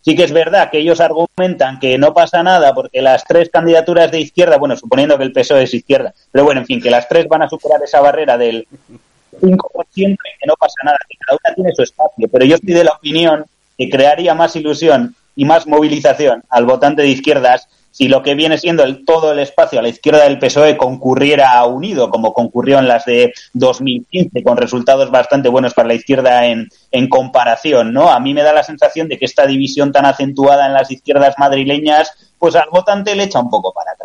Sí 0.00 0.16
que 0.16 0.24
es 0.24 0.32
verdad 0.32 0.70
que 0.70 0.78
ellos 0.78 1.00
argumentan 1.00 1.78
que 1.78 1.96
no 1.96 2.12
pasa 2.12 2.42
nada 2.42 2.74
porque 2.74 3.00
las 3.00 3.22
tres 3.22 3.48
candidaturas 3.48 4.10
de 4.10 4.18
izquierda, 4.20 4.58
bueno, 4.58 4.76
suponiendo 4.76 5.16
que 5.16 5.22
el 5.22 5.32
PSOE 5.32 5.62
es 5.62 5.74
izquierda, 5.74 6.12
pero 6.32 6.44
bueno, 6.44 6.62
en 6.62 6.66
fin, 6.66 6.82
que 6.82 6.90
las 6.90 7.08
tres 7.08 7.28
van 7.28 7.42
a 7.42 7.48
superar 7.48 7.80
esa 7.84 8.00
barrera 8.00 8.36
del 8.36 8.66
5% 9.40 9.88
y 9.96 10.06
que 10.16 10.46
no 10.46 10.54
pasa 10.58 10.74
nada, 10.82 10.98
que 11.08 11.16
cada 11.24 11.38
una 11.44 11.54
tiene 11.54 11.74
su 11.76 11.82
espacio. 11.82 12.28
Pero 12.30 12.44
yo 12.44 12.56
estoy 12.56 12.74
de 12.74 12.84
la 12.84 12.92
opinión 12.92 13.44
que 13.78 13.88
crearía 13.88 14.34
más 14.34 14.56
ilusión 14.56 15.14
y 15.36 15.44
más 15.44 15.68
movilización 15.68 16.42
al 16.50 16.66
votante 16.66 17.02
de 17.02 17.08
izquierdas 17.08 17.68
si 17.92 18.08
lo 18.08 18.22
que 18.22 18.34
viene 18.34 18.58
siendo 18.58 18.82
el, 18.82 19.04
todo 19.04 19.32
el 19.32 19.38
espacio 19.38 19.78
a 19.78 19.82
la 19.82 19.88
izquierda 19.88 20.24
del 20.24 20.38
PSOE 20.38 20.76
concurriera 20.76 21.64
unido, 21.64 22.10
como 22.10 22.32
concurrió 22.32 22.78
en 22.78 22.88
las 22.88 23.04
de 23.04 23.32
2015, 23.52 24.42
con 24.42 24.56
resultados 24.56 25.10
bastante 25.10 25.48
buenos 25.48 25.74
para 25.74 25.88
la 25.88 25.94
izquierda 25.94 26.46
en, 26.46 26.68
en 26.90 27.08
comparación, 27.08 27.92
¿no? 27.92 28.10
A 28.10 28.18
mí 28.18 28.34
me 28.34 28.42
da 28.42 28.52
la 28.52 28.64
sensación 28.64 29.08
de 29.08 29.18
que 29.18 29.26
esta 29.26 29.46
división 29.46 29.92
tan 29.92 30.06
acentuada 30.06 30.66
en 30.66 30.72
las 30.72 30.90
izquierdas 30.90 31.34
madrileñas, 31.38 32.34
pues 32.38 32.56
al 32.56 32.70
votante 32.72 33.14
le 33.14 33.24
echa 33.24 33.40
un 33.40 33.50
poco 33.50 33.72
para 33.72 33.92
atrás. 33.92 34.01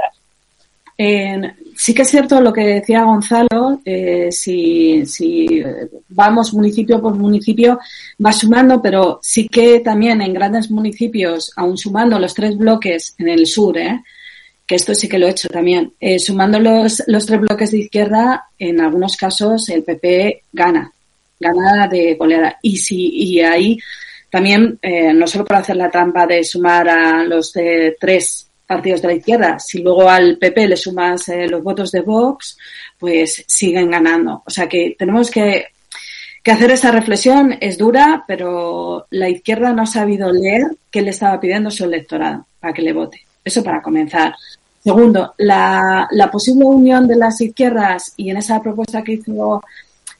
Eh, 0.98 1.54
sí 1.76 1.94
que 1.94 2.02
es 2.02 2.10
cierto 2.10 2.42
lo 2.42 2.52
que 2.52 2.62
decía 2.62 3.04
Gonzalo, 3.04 3.82
eh, 3.86 4.30
si, 4.32 5.06
si, 5.06 5.64
vamos 6.10 6.54
municipio 6.54 7.00
por 7.00 7.14
municipio, 7.16 7.80
va 8.24 8.34
sumando, 8.34 8.82
pero 8.82 9.20
sí 9.22 9.48
que 9.48 9.80
también 9.82 10.22
en 10.22 10.34
grandes 10.34 10.72
municipios, 10.72 11.54
aún 11.56 11.78
sumando 11.78 12.18
los 12.18 12.34
tres 12.34 12.58
bloques 12.58 13.14
en 13.20 13.30
el 13.30 13.46
sur, 13.46 13.78
¿eh? 13.78 14.02
que 14.66 14.76
esto 14.76 14.94
sí 14.94 15.08
que 15.08 15.18
lo 15.18 15.28
he 15.28 15.32
hecho 15.32 15.48
también, 15.48 15.94
eh, 16.00 16.20
sumando 16.20 16.60
los, 16.60 17.02
los 17.08 17.26
tres 17.26 17.40
bloques 17.40 17.72
de 17.72 17.80
izquierda, 17.80 18.50
en 18.60 18.82
algunos 18.82 19.16
casos 19.16 19.70
el 19.70 19.84
PP 19.84 20.44
gana, 20.52 20.92
gana 21.40 21.88
de 21.88 22.16
goleada. 22.16 22.58
Y, 22.62 22.78
si, 22.78 23.08
y 23.10 23.40
ahí 23.40 23.80
también, 24.30 24.78
eh, 24.82 25.14
no 25.14 25.26
solo 25.26 25.46
por 25.46 25.58
hacer 25.58 25.78
la 25.78 25.90
trampa 25.90 26.28
de 26.28 26.44
sumar 26.44 26.90
a 26.90 27.24
los 27.24 27.54
de 27.54 27.96
tres 27.98 28.47
partidos 28.68 29.02
de 29.02 29.08
la 29.08 29.14
izquierda. 29.14 29.58
Si 29.60 29.82
luego 29.82 30.10
al 30.10 30.38
PP 30.38 30.68
le 30.68 30.78
sumas 30.78 31.30
eh, 31.30 31.48
los 31.48 31.64
votos 31.64 31.92
de 31.92 32.02
Vox, 32.02 32.58
pues 33.00 33.44
siguen 33.48 33.90
ganando. 33.90 34.44
O 34.46 34.50
sea 34.50 34.68
que 34.68 34.96
tenemos 35.00 35.32
que, 35.32 35.68
hacer 36.46 36.72
esa 36.72 36.92
reflexión. 36.92 37.58
Es 37.60 37.78
dura, 37.78 38.24
pero 38.28 39.08
la 39.12 39.30
izquierda 39.30 39.74
no 39.74 39.84
ha 39.84 39.88
sabido 39.88 40.32
leer 40.32 40.68
qué 40.92 41.02
le 41.02 41.10
estaba 41.10 41.40
pidiendo 41.40 41.72
su 41.72 41.86
electorado 41.86 42.46
para 42.60 42.74
que 42.74 42.82
le 42.82 42.94
vote. 42.94 43.22
Eso 43.44 43.64
para 43.64 43.82
comenzar. 43.82 44.34
Segundo, 44.84 45.34
la, 45.38 46.08
la 46.12 46.32
posible 46.32 46.66
unión 46.66 47.08
de 47.08 47.16
las 47.16 47.42
izquierdas 47.42 48.14
y 48.16 48.30
en 48.30 48.38
esa 48.38 48.62
propuesta 48.62 49.04
que 49.04 49.14
hizo 49.14 49.62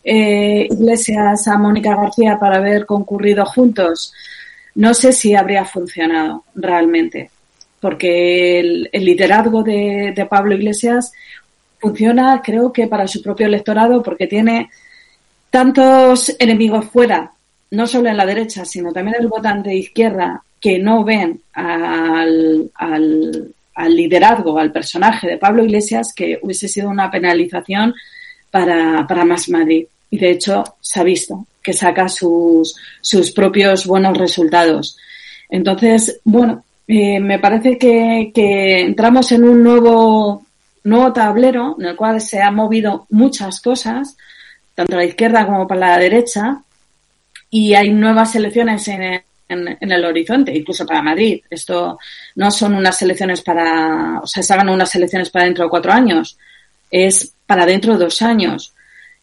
eh, 0.04 0.68
Iglesias 0.70 1.48
a 1.48 1.58
Mónica 1.58 1.96
García 1.96 2.38
para 2.40 2.58
haber 2.58 2.86
concurrido 2.86 3.46
juntos, 3.46 4.14
no 4.76 4.94
sé 4.94 5.14
si 5.14 5.36
habría 5.36 5.64
funcionado 5.64 6.44
realmente 6.56 7.30
porque 7.80 8.60
el, 8.60 8.90
el 8.92 9.06
liderazgo 9.06 9.64
de, 9.64 10.14
de, 10.16 10.26
Pablo 10.26 10.56
Iglesias 10.56 11.12
funciona, 11.80 12.42
creo 12.44 12.74
que 12.74 12.88
para 12.88 13.08
su 13.08 13.22
propio 13.22 13.48
electorado, 13.48 14.02
porque 14.02 14.28
tiene 14.28 14.70
tantos 15.50 16.36
enemigos 16.40 16.86
fuera, 16.86 17.32
no 17.72 17.88
solo 17.88 18.10
en 18.10 18.18
la 18.18 18.26
derecha, 18.26 18.66
sino 18.66 18.92
también 18.92 19.18
el 19.20 19.28
votante 19.28 19.70
de 19.70 19.76
izquierda, 19.76 20.44
que 20.60 20.80
no 20.80 21.04
ven 21.04 21.42
al, 21.54 22.72
al, 22.76 23.54
al 23.76 23.96
liderazgo, 23.96 24.58
al 24.58 24.72
personaje 24.72 25.28
de 25.28 25.38
Pablo 25.38 25.64
Iglesias, 25.64 26.14
que 26.14 26.40
hubiese 26.42 26.68
sido 26.68 26.90
una 26.90 27.12
penalización 27.12 27.94
para, 28.50 29.06
para 29.08 29.26
Más 29.26 29.50
Madrid. 29.50 29.86
Y 30.10 30.18
de 30.18 30.32
hecho 30.32 30.64
se 30.82 31.00
ha 31.00 31.04
visto 31.04 31.46
que 31.62 31.74
saca 31.74 32.08
sus, 32.08 32.76
sus 33.02 33.32
propios 33.32 33.86
buenos 33.86 34.18
resultados. 34.18 34.98
Entonces, 35.50 36.20
bueno, 36.24 36.64
eh, 36.88 37.20
me 37.20 37.40
parece 37.40 37.78
que, 37.78 38.32
que, 38.34 38.82
entramos 38.82 39.32
en 39.34 39.44
un 39.44 39.62
nuevo, 39.62 40.46
nuevo 40.86 41.12
tablero 41.12 41.76
en 41.80 41.88
el 41.88 41.96
cual 41.96 42.22
se 42.22 42.42
han 42.42 42.56
movido 42.56 43.06
muchas 43.10 43.60
cosas, 43.62 44.16
tanto 44.74 44.96
a 44.96 45.00
la 45.00 45.06
izquierda 45.06 45.46
como 45.46 45.68
para 45.68 45.92
la 45.92 45.98
derecha, 45.98 46.62
y 47.50 47.74
hay 47.74 47.90
nuevas 47.92 48.36
elecciones 48.36 48.88
en, 48.88 49.22
en, 49.50 49.92
el 49.92 50.06
horizonte, 50.06 50.56
incluso 50.56 50.86
para 50.86 51.02
Madrid. 51.02 51.42
Esto 51.50 51.98
no 52.36 52.52
son 52.52 52.76
unas 52.76 53.02
elecciones 53.02 53.42
para, 53.42 54.20
o 54.22 54.28
sea, 54.28 54.44
se 54.44 54.54
hagan 54.54 54.70
unas 54.70 54.94
elecciones 54.96 55.30
para 55.30 55.46
dentro 55.46 55.66
de 55.66 55.70
cuatro 55.70 55.92
años, 55.92 56.38
es 56.90 57.34
para 57.46 57.66
dentro 57.66 57.94
de 57.94 58.06
dos 58.06 58.22
años. 58.22 58.74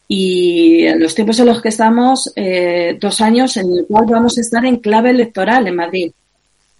Y 0.07 0.87
los 0.99 1.15
tiempos 1.15 1.39
en 1.39 1.47
los 1.47 1.61
que 1.61 1.69
estamos, 1.69 2.31
eh, 2.35 2.95
dos 2.99 3.21
años 3.21 3.57
en 3.57 3.71
el 3.71 3.85
cual 3.87 4.05
vamos 4.07 4.37
a 4.37 4.41
estar 4.41 4.63
en 4.65 4.77
clave 4.77 5.09
electoral 5.09 5.67
en 5.67 5.75
Madrid. 5.75 6.11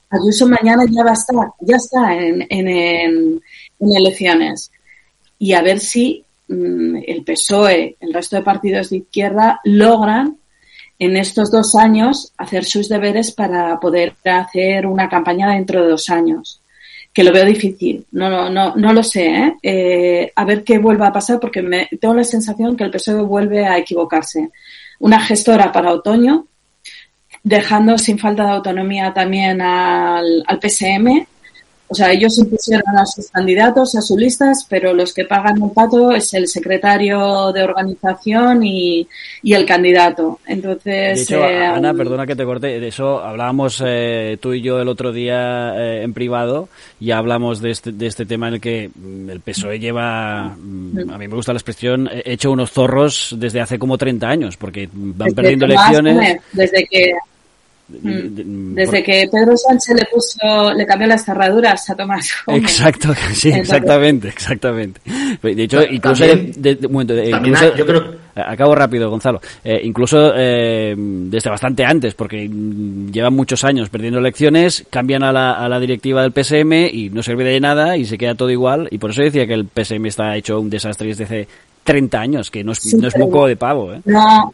Ayuso 0.10 0.48
mañana 0.48 0.86
ya 0.90 1.04
va 1.04 1.12
a 1.12 1.14
estar, 1.14 1.36
ya 1.62 1.76
está 1.78 2.16
en, 2.16 3.42
elecciones. 3.80 4.72
Y 5.40 5.54
a 5.54 5.62
ver 5.62 5.80
si 5.80 6.24
mmm, 6.48 6.98
el 7.06 7.24
PSOE, 7.24 7.98
el 8.00 8.14
resto 8.14 8.36
de 8.36 8.44
partidos 8.44 8.90
de 8.90 8.98
izquierda, 8.98 9.60
logran 9.64 10.38
en 10.98 11.18
estos 11.18 11.52
dos 11.52 11.76
años 11.76 12.34
hacer 12.38 12.66
sus 12.66 12.88
deberes 12.88 13.32
para 13.32 13.80
poder 13.80 14.14
hacer 14.24 14.86
una 14.86 15.10
campaña 15.10 15.54
dentro 15.54 15.84
de 15.84 15.90
dos 15.90 16.10
años. 16.10 16.62
Que 17.14 17.24
lo 17.24 17.32
veo 17.32 17.46
difícil, 17.46 18.06
no, 18.12 18.30
no, 18.30 18.50
no, 18.50 18.76
no 18.76 18.94
lo 18.94 19.02
sé, 19.02 19.28
¿eh? 19.28 19.56
Eh, 19.64 20.32
a 20.36 20.44
ver 20.44 20.66
qué 20.66 20.80
vuelva 20.80 21.08
a 21.08 21.14
pasar 21.14 21.40
porque 21.40 21.62
me, 21.62 21.88
tengo 22.00 22.14
la 22.14 22.26
sensación 22.26 22.76
que 22.76 22.84
el 22.84 22.92
PSOE 22.92 23.22
vuelve 23.22 23.66
a 23.66 23.78
equivocarse. 23.78 24.50
Una 25.00 25.22
gestora 25.22 25.72
para 25.72 25.94
otoño, 25.94 26.46
dejando 27.46 27.98
sin 27.98 28.18
falta 28.18 28.44
de 28.44 28.50
autonomía 28.50 29.14
también 29.14 29.62
al, 29.62 30.44
al 30.48 30.60
PSM. 30.60 31.26
O 31.88 31.94
sea, 31.94 32.12
ellos 32.12 32.36
impusieron 32.40 32.98
a 32.98 33.06
sus 33.06 33.30
candidatos, 33.30 33.94
a 33.96 34.02
sus 34.02 34.18
listas, 34.18 34.66
pero 34.68 34.92
los 34.92 35.14
que 35.14 35.26
pagan 35.26 35.62
un 35.62 35.72
pato 35.72 36.12
es 36.12 36.34
el 36.34 36.48
secretario 36.48 37.52
de 37.54 37.62
organización 37.62 38.64
y, 38.64 39.08
y 39.44 39.54
el 39.54 39.68
candidato. 39.68 40.40
Entonces. 40.48 40.84
De 40.84 41.22
hecho, 41.22 41.46
eh, 41.46 41.64
Ana, 41.64 41.94
perdona 41.94 42.26
que 42.26 42.36
te 42.36 42.44
corte, 42.44 42.80
de 42.80 42.88
eso 42.88 43.20
hablábamos 43.22 43.84
eh, 43.86 44.40
tú 44.42 44.54
y 44.54 44.62
yo 44.62 44.80
el 44.80 44.88
otro 44.88 45.14
día 45.14 45.76
eh, 45.78 46.02
en 46.02 46.14
privado 46.16 46.70
y 47.00 47.12
hablamos 47.12 47.62
de 47.62 47.70
este, 47.70 47.92
de 47.92 48.08
este 48.08 48.26
tema 48.26 48.48
en 48.48 48.56
el 48.56 48.62
que 48.62 48.90
mm, 48.90 49.30
el 49.30 49.42
PSOE 49.42 49.78
lleva, 49.78 50.56
mm, 50.58 51.12
a 51.12 51.18
mí 51.20 51.28
me 51.28 51.36
gusta 51.36 51.54
la 51.54 51.58
expresión, 51.58 52.10
hecho 52.12 52.50
unos 52.50 52.72
zorros 52.72 53.36
desde 53.38 53.62
hace 53.62 53.78
como 53.78 53.96
30 53.96 54.28
años, 54.28 54.58
porque 54.58 54.90
van 54.92 55.28
desde 55.28 55.36
perdiendo 55.36 55.66
elecciones. 55.68 56.42
Desde 56.52 56.88
que 56.88 57.14
desde 57.88 59.04
que 59.04 59.28
Pedro 59.32 59.56
Sánchez 59.56 59.96
le 59.96 60.06
puso, 60.12 60.74
le 60.74 60.86
cambió 60.86 61.08
las 61.08 61.24
cerraduras 61.24 61.90
a 61.90 61.96
Tomás 61.96 62.30
Gómez. 62.46 62.64
Exacto, 62.64 63.14
sí, 63.34 63.50
exactamente, 63.50 64.30
exactamente. 64.30 65.02
De 65.42 65.64
hecho, 65.64 65.84
incluso, 65.84 66.26
también, 66.26 66.62
de, 66.62 66.76
también 66.76 67.28
incluso 67.30 67.66
hay, 67.66 67.78
yo 67.78 67.86
creo 67.86 68.26
acabo 68.36 68.76
rápido, 68.76 69.10
Gonzalo. 69.10 69.40
Eh, 69.64 69.82
incluso 69.84 70.34
eh, 70.36 70.94
desde 70.98 71.50
bastante 71.50 71.86
antes, 71.86 72.14
porque 72.16 72.50
llevan 73.12 73.34
muchos 73.34 73.64
años 73.64 73.90
perdiendo 73.90 74.20
elecciones, 74.20 74.86
cambian 74.90 75.24
a 75.24 75.32
la, 75.32 75.54
a 75.54 75.70
la 75.70 75.80
directiva 75.80 76.22
del 76.22 76.34
PSM 76.34 76.90
y 76.92 77.10
no 77.10 77.24
sirve 77.24 77.44
de 77.44 77.60
nada 77.60 77.98
y 77.98 78.06
se 78.06 78.18
queda 78.18 78.36
todo 78.36 78.50
igual. 78.50 78.88
Y 78.92 78.98
por 78.98 79.12
eso 79.12 79.22
decía 79.22 79.48
que 79.48 79.54
el 79.54 79.68
PSM 79.68 80.06
está 80.08 80.36
hecho 80.36 80.60
un 80.60 80.70
desastre 80.70 81.08
desde 81.08 81.24
hace 81.24 81.48
30 81.84 82.20
años, 82.20 82.52
que 82.52 82.64
no 82.64 82.72
es, 82.74 82.80
sí, 82.80 82.98
no 82.98 83.08
es 83.08 83.18
moco 83.18 83.48
de 83.48 83.56
pavo. 83.56 83.94
¿eh? 83.94 84.02
No, 84.06 84.54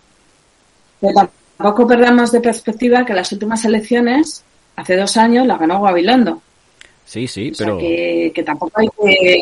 pero 1.00 1.30
tampoco 1.62 1.88
perdamos 1.88 2.32
de 2.32 2.42
perspectiva 2.42 3.06
que 3.06 3.14
las 3.14 3.32
últimas 3.32 3.64
elecciones, 3.66 4.44
hace 4.76 4.98
dos 4.98 5.16
años, 5.16 5.46
las 5.46 5.60
ganó 5.60 5.82
Gabilondo. 5.82 6.42
Sí, 7.06 7.28
sí, 7.28 7.52
o 7.54 7.58
pero... 7.58 7.80
Sea 7.80 7.88
que, 7.88 8.32
que, 8.34 8.44
tampoco 8.44 8.80
hay 8.80 8.88
que 8.88 9.40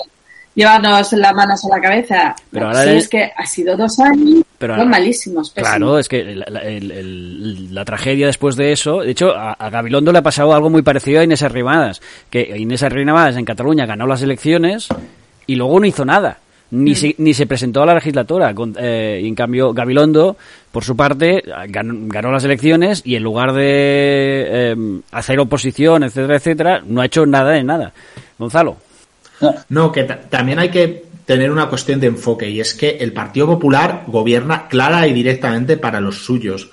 llevarnos 0.53 1.13
las 1.13 1.33
manos 1.33 1.63
a 1.63 1.75
la 1.75 1.81
cabeza. 1.81 2.35
Pero 2.51 2.67
ahora 2.67 2.83
sí, 2.83 2.89
es 2.89 3.07
que 3.07 3.31
ha 3.35 3.45
sido 3.45 3.77
dos 3.77 3.99
años 3.99 4.43
pero 4.57 4.73
ahora, 4.73 4.85
malísimos. 4.85 5.51
Pésimos. 5.51 5.77
Claro, 5.77 5.99
es 5.99 6.09
que 6.09 6.23
la, 6.35 6.59
el, 6.59 6.91
el, 6.91 7.73
la, 7.73 7.85
tragedia 7.85 8.27
después 8.27 8.57
de 8.57 8.73
eso, 8.73 8.99
de 8.99 9.11
hecho, 9.11 9.33
a, 9.33 9.53
a, 9.53 9.69
Gabilondo 9.69 10.11
le 10.11 10.17
ha 10.17 10.23
pasado 10.23 10.53
algo 10.53 10.69
muy 10.69 10.81
parecido 10.81 11.21
a 11.21 11.23
Inés 11.23 11.43
Arrimadas, 11.43 12.01
que 12.29 12.57
Inés 12.57 12.83
Arrimadas 12.83 13.37
en 13.37 13.45
Cataluña 13.45 13.85
ganó 13.85 14.05
las 14.07 14.21
elecciones 14.21 14.89
y 15.47 15.55
luego 15.55 15.79
no 15.79 15.85
hizo 15.85 16.03
nada 16.03 16.39
ni, 16.71 16.91
mm. 16.91 16.95
se, 16.95 17.15
ni 17.17 17.33
se 17.33 17.47
presentó 17.47 17.81
a 17.81 17.85
la 17.85 17.95
legislatura. 17.95 18.53
Con, 18.53 18.75
eh, 18.79 19.21
y 19.23 19.27
en 19.27 19.35
cambio, 19.35 19.73
Gabilondo, 19.73 20.37
por 20.71 20.83
su 20.83 20.95
parte, 20.95 21.43
ganó, 21.67 21.95
ganó 22.07 22.31
las 22.31 22.43
elecciones 22.43 23.01
y 23.05 23.15
en 23.15 23.23
lugar 23.23 23.53
de 23.53 24.45
eh, 24.49 24.75
hacer 25.11 25.39
oposición, 25.39 26.03
etcétera, 26.03 26.35
etcétera, 26.35 26.83
no 26.85 27.01
ha 27.01 27.05
hecho 27.05 27.25
nada 27.25 27.51
de 27.51 27.63
nada. 27.63 27.93
Gonzalo. 28.37 28.77
No, 29.69 29.91
que 29.91 30.03
también 30.03 30.59
hay 30.59 30.69
que 30.69 31.05
tener 31.25 31.51
una 31.51 31.69
cuestión 31.69 31.99
de 31.99 32.07
enfoque 32.07 32.49
y 32.49 32.59
es 32.59 32.73
que 32.73 32.97
el 32.99 33.13
Partido 33.13 33.47
Popular 33.47 34.03
gobierna 34.07 34.67
clara 34.67 35.07
y 35.07 35.13
directamente 35.13 35.77
para 35.77 36.01
los 36.01 36.25
suyos. 36.25 36.71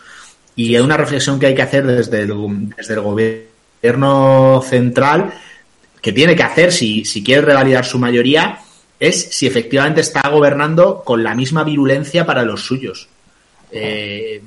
Y 0.57 0.75
es 0.75 0.83
una 0.83 0.97
reflexión 0.97 1.39
que 1.39 1.47
hay 1.47 1.55
que 1.55 1.63
hacer 1.63 1.87
desde 1.87 2.23
el, 2.23 2.33
desde 2.77 2.95
el 2.95 3.01
gobierno 3.01 4.63
central 4.65 5.33
que 6.01 6.13
tiene 6.13 6.35
que 6.35 6.43
hacer 6.43 6.73
si, 6.73 7.05
si 7.05 7.23
quiere 7.23 7.43
revalidar 7.43 7.85
su 7.85 7.99
mayoría 7.99 8.61
es 8.99 9.29
si 9.31 9.47
efectivamente 9.47 10.01
está 10.01 10.29
gobernando 10.29 11.03
con 11.05 11.23
la 11.23 11.35
misma 11.35 11.65
virulencia 11.65 12.25
para 12.25 12.43
los 12.43 12.63
suyos. 12.63 13.09
Eh, 13.71 14.41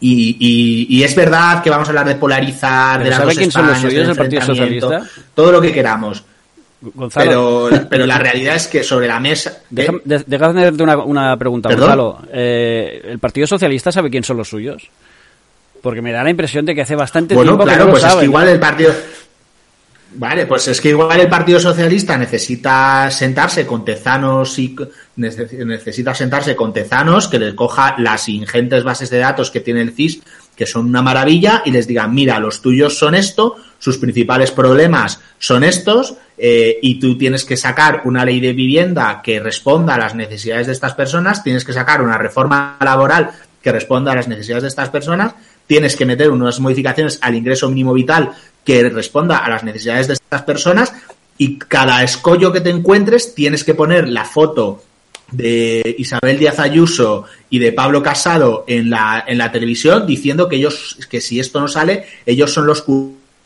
y, 0.00 0.36
y, 0.38 0.86
y, 0.98 1.02
es 1.02 1.14
verdad 1.14 1.62
que 1.62 1.68
vamos 1.68 1.88
a 1.88 1.90
hablar 1.90 2.06
de 2.06 2.14
polarizar, 2.14 2.98
¿Pero 2.98 3.04
de 3.04 3.10
las 3.10 3.18
¿Sabe 3.18 3.30
dos 3.30 3.38
quién 3.38 3.50
son 3.50 3.66
los 3.66 3.78
suyos 3.78 4.06
del 4.06 4.16
Partido 4.16 4.42
Socialista? 4.42 5.02
Todo 5.34 5.52
lo 5.52 5.60
que 5.60 5.72
queramos. 5.72 6.24
Gonzalo. 6.80 7.68
Pero, 7.70 7.88
pero 7.90 8.06
la 8.06 8.18
realidad 8.18 8.56
es 8.56 8.66
que 8.66 8.82
sobre 8.82 9.06
la 9.06 9.20
mesa. 9.20 9.58
Déjame, 9.68 10.00
déjame 10.04 10.60
hacerte 10.60 10.82
una, 10.82 10.96
una 10.98 11.36
pregunta, 11.36 11.68
¿Perdón? 11.68 11.88
Gonzalo. 11.88 12.22
Eh, 12.32 13.02
¿El 13.04 13.18
Partido 13.18 13.46
Socialista 13.46 13.92
sabe 13.92 14.08
quién 14.08 14.24
son 14.24 14.38
los 14.38 14.48
suyos? 14.48 14.88
Porque 15.82 16.00
me 16.00 16.12
da 16.12 16.22
la 16.24 16.30
impresión 16.30 16.64
de 16.64 16.74
que 16.74 16.82
hace 16.82 16.94
bastante 16.94 17.34
bueno, 17.34 17.52
tiempo 17.52 17.64
claro, 17.64 17.80
que 17.80 17.86
no 17.86 17.92
pues. 17.92 18.04
Es 18.04 18.14
que 18.14 18.24
igual 18.24 18.48
el 18.48 18.60
Partido. 18.60 18.94
Vale, 20.12 20.46
pues 20.46 20.66
es 20.66 20.80
que 20.80 20.88
igual 20.88 21.20
el 21.20 21.28
Partido 21.28 21.60
Socialista 21.60 22.18
necesita 22.18 23.10
sentarse 23.12 23.64
con 23.64 23.84
tezanos 23.84 24.58
y 24.58 24.76
necesita 25.16 26.14
sentarse 26.14 26.56
con 26.56 26.72
tezanos 26.72 27.28
que 27.28 27.38
les 27.38 27.54
coja 27.54 27.94
las 27.98 28.28
ingentes 28.28 28.82
bases 28.82 29.08
de 29.10 29.18
datos 29.18 29.52
que 29.52 29.60
tiene 29.60 29.82
el 29.82 29.92
CIS, 29.92 30.22
que 30.56 30.66
son 30.66 30.86
una 30.86 31.00
maravilla, 31.00 31.62
y 31.64 31.70
les 31.70 31.86
diga, 31.86 32.08
mira, 32.08 32.40
los 32.40 32.60
tuyos 32.60 32.98
son 32.98 33.14
esto, 33.14 33.56
sus 33.78 33.98
principales 33.98 34.50
problemas 34.50 35.20
son 35.38 35.62
estos, 35.62 36.14
eh, 36.36 36.78
y 36.82 36.98
tú 36.98 37.16
tienes 37.16 37.44
que 37.44 37.56
sacar 37.56 38.02
una 38.04 38.24
ley 38.24 38.40
de 38.40 38.52
vivienda 38.52 39.20
que 39.22 39.38
responda 39.38 39.94
a 39.94 39.98
las 39.98 40.16
necesidades 40.16 40.66
de 40.66 40.72
estas 40.72 40.94
personas, 40.94 41.44
tienes 41.44 41.64
que 41.64 41.72
sacar 41.72 42.02
una 42.02 42.18
reforma 42.18 42.76
laboral 42.80 43.30
que 43.62 43.72
responda 43.72 44.12
a 44.12 44.16
las 44.16 44.28
necesidades 44.28 44.62
de 44.62 44.68
estas 44.68 44.88
personas, 44.88 45.34
tienes 45.66 45.96
que 45.96 46.06
meter 46.06 46.30
unas 46.30 46.60
modificaciones 46.60 47.18
al 47.22 47.34
ingreso 47.34 47.68
mínimo 47.68 47.92
vital 47.92 48.32
que 48.64 48.88
responda 48.88 49.38
a 49.38 49.48
las 49.48 49.64
necesidades 49.64 50.08
de 50.08 50.14
estas 50.14 50.42
personas 50.42 50.92
y 51.38 51.58
cada 51.58 52.02
escollo 52.02 52.52
que 52.52 52.60
te 52.60 52.70
encuentres 52.70 53.34
tienes 53.34 53.64
que 53.64 53.74
poner 53.74 54.08
la 54.08 54.24
foto 54.24 54.82
de 55.32 55.94
Isabel 55.98 56.38
Díaz 56.38 56.58
Ayuso 56.58 57.24
y 57.48 57.58
de 57.58 57.72
Pablo 57.72 58.02
Casado 58.02 58.64
en 58.66 58.90
la, 58.90 59.24
en 59.26 59.38
la 59.38 59.52
televisión 59.52 60.06
diciendo 60.06 60.48
que 60.48 60.56
ellos, 60.56 60.98
que 61.08 61.20
si 61.20 61.40
esto 61.40 61.60
no 61.60 61.68
sale, 61.68 62.04
ellos 62.26 62.52
son 62.52 62.66
los 62.66 62.84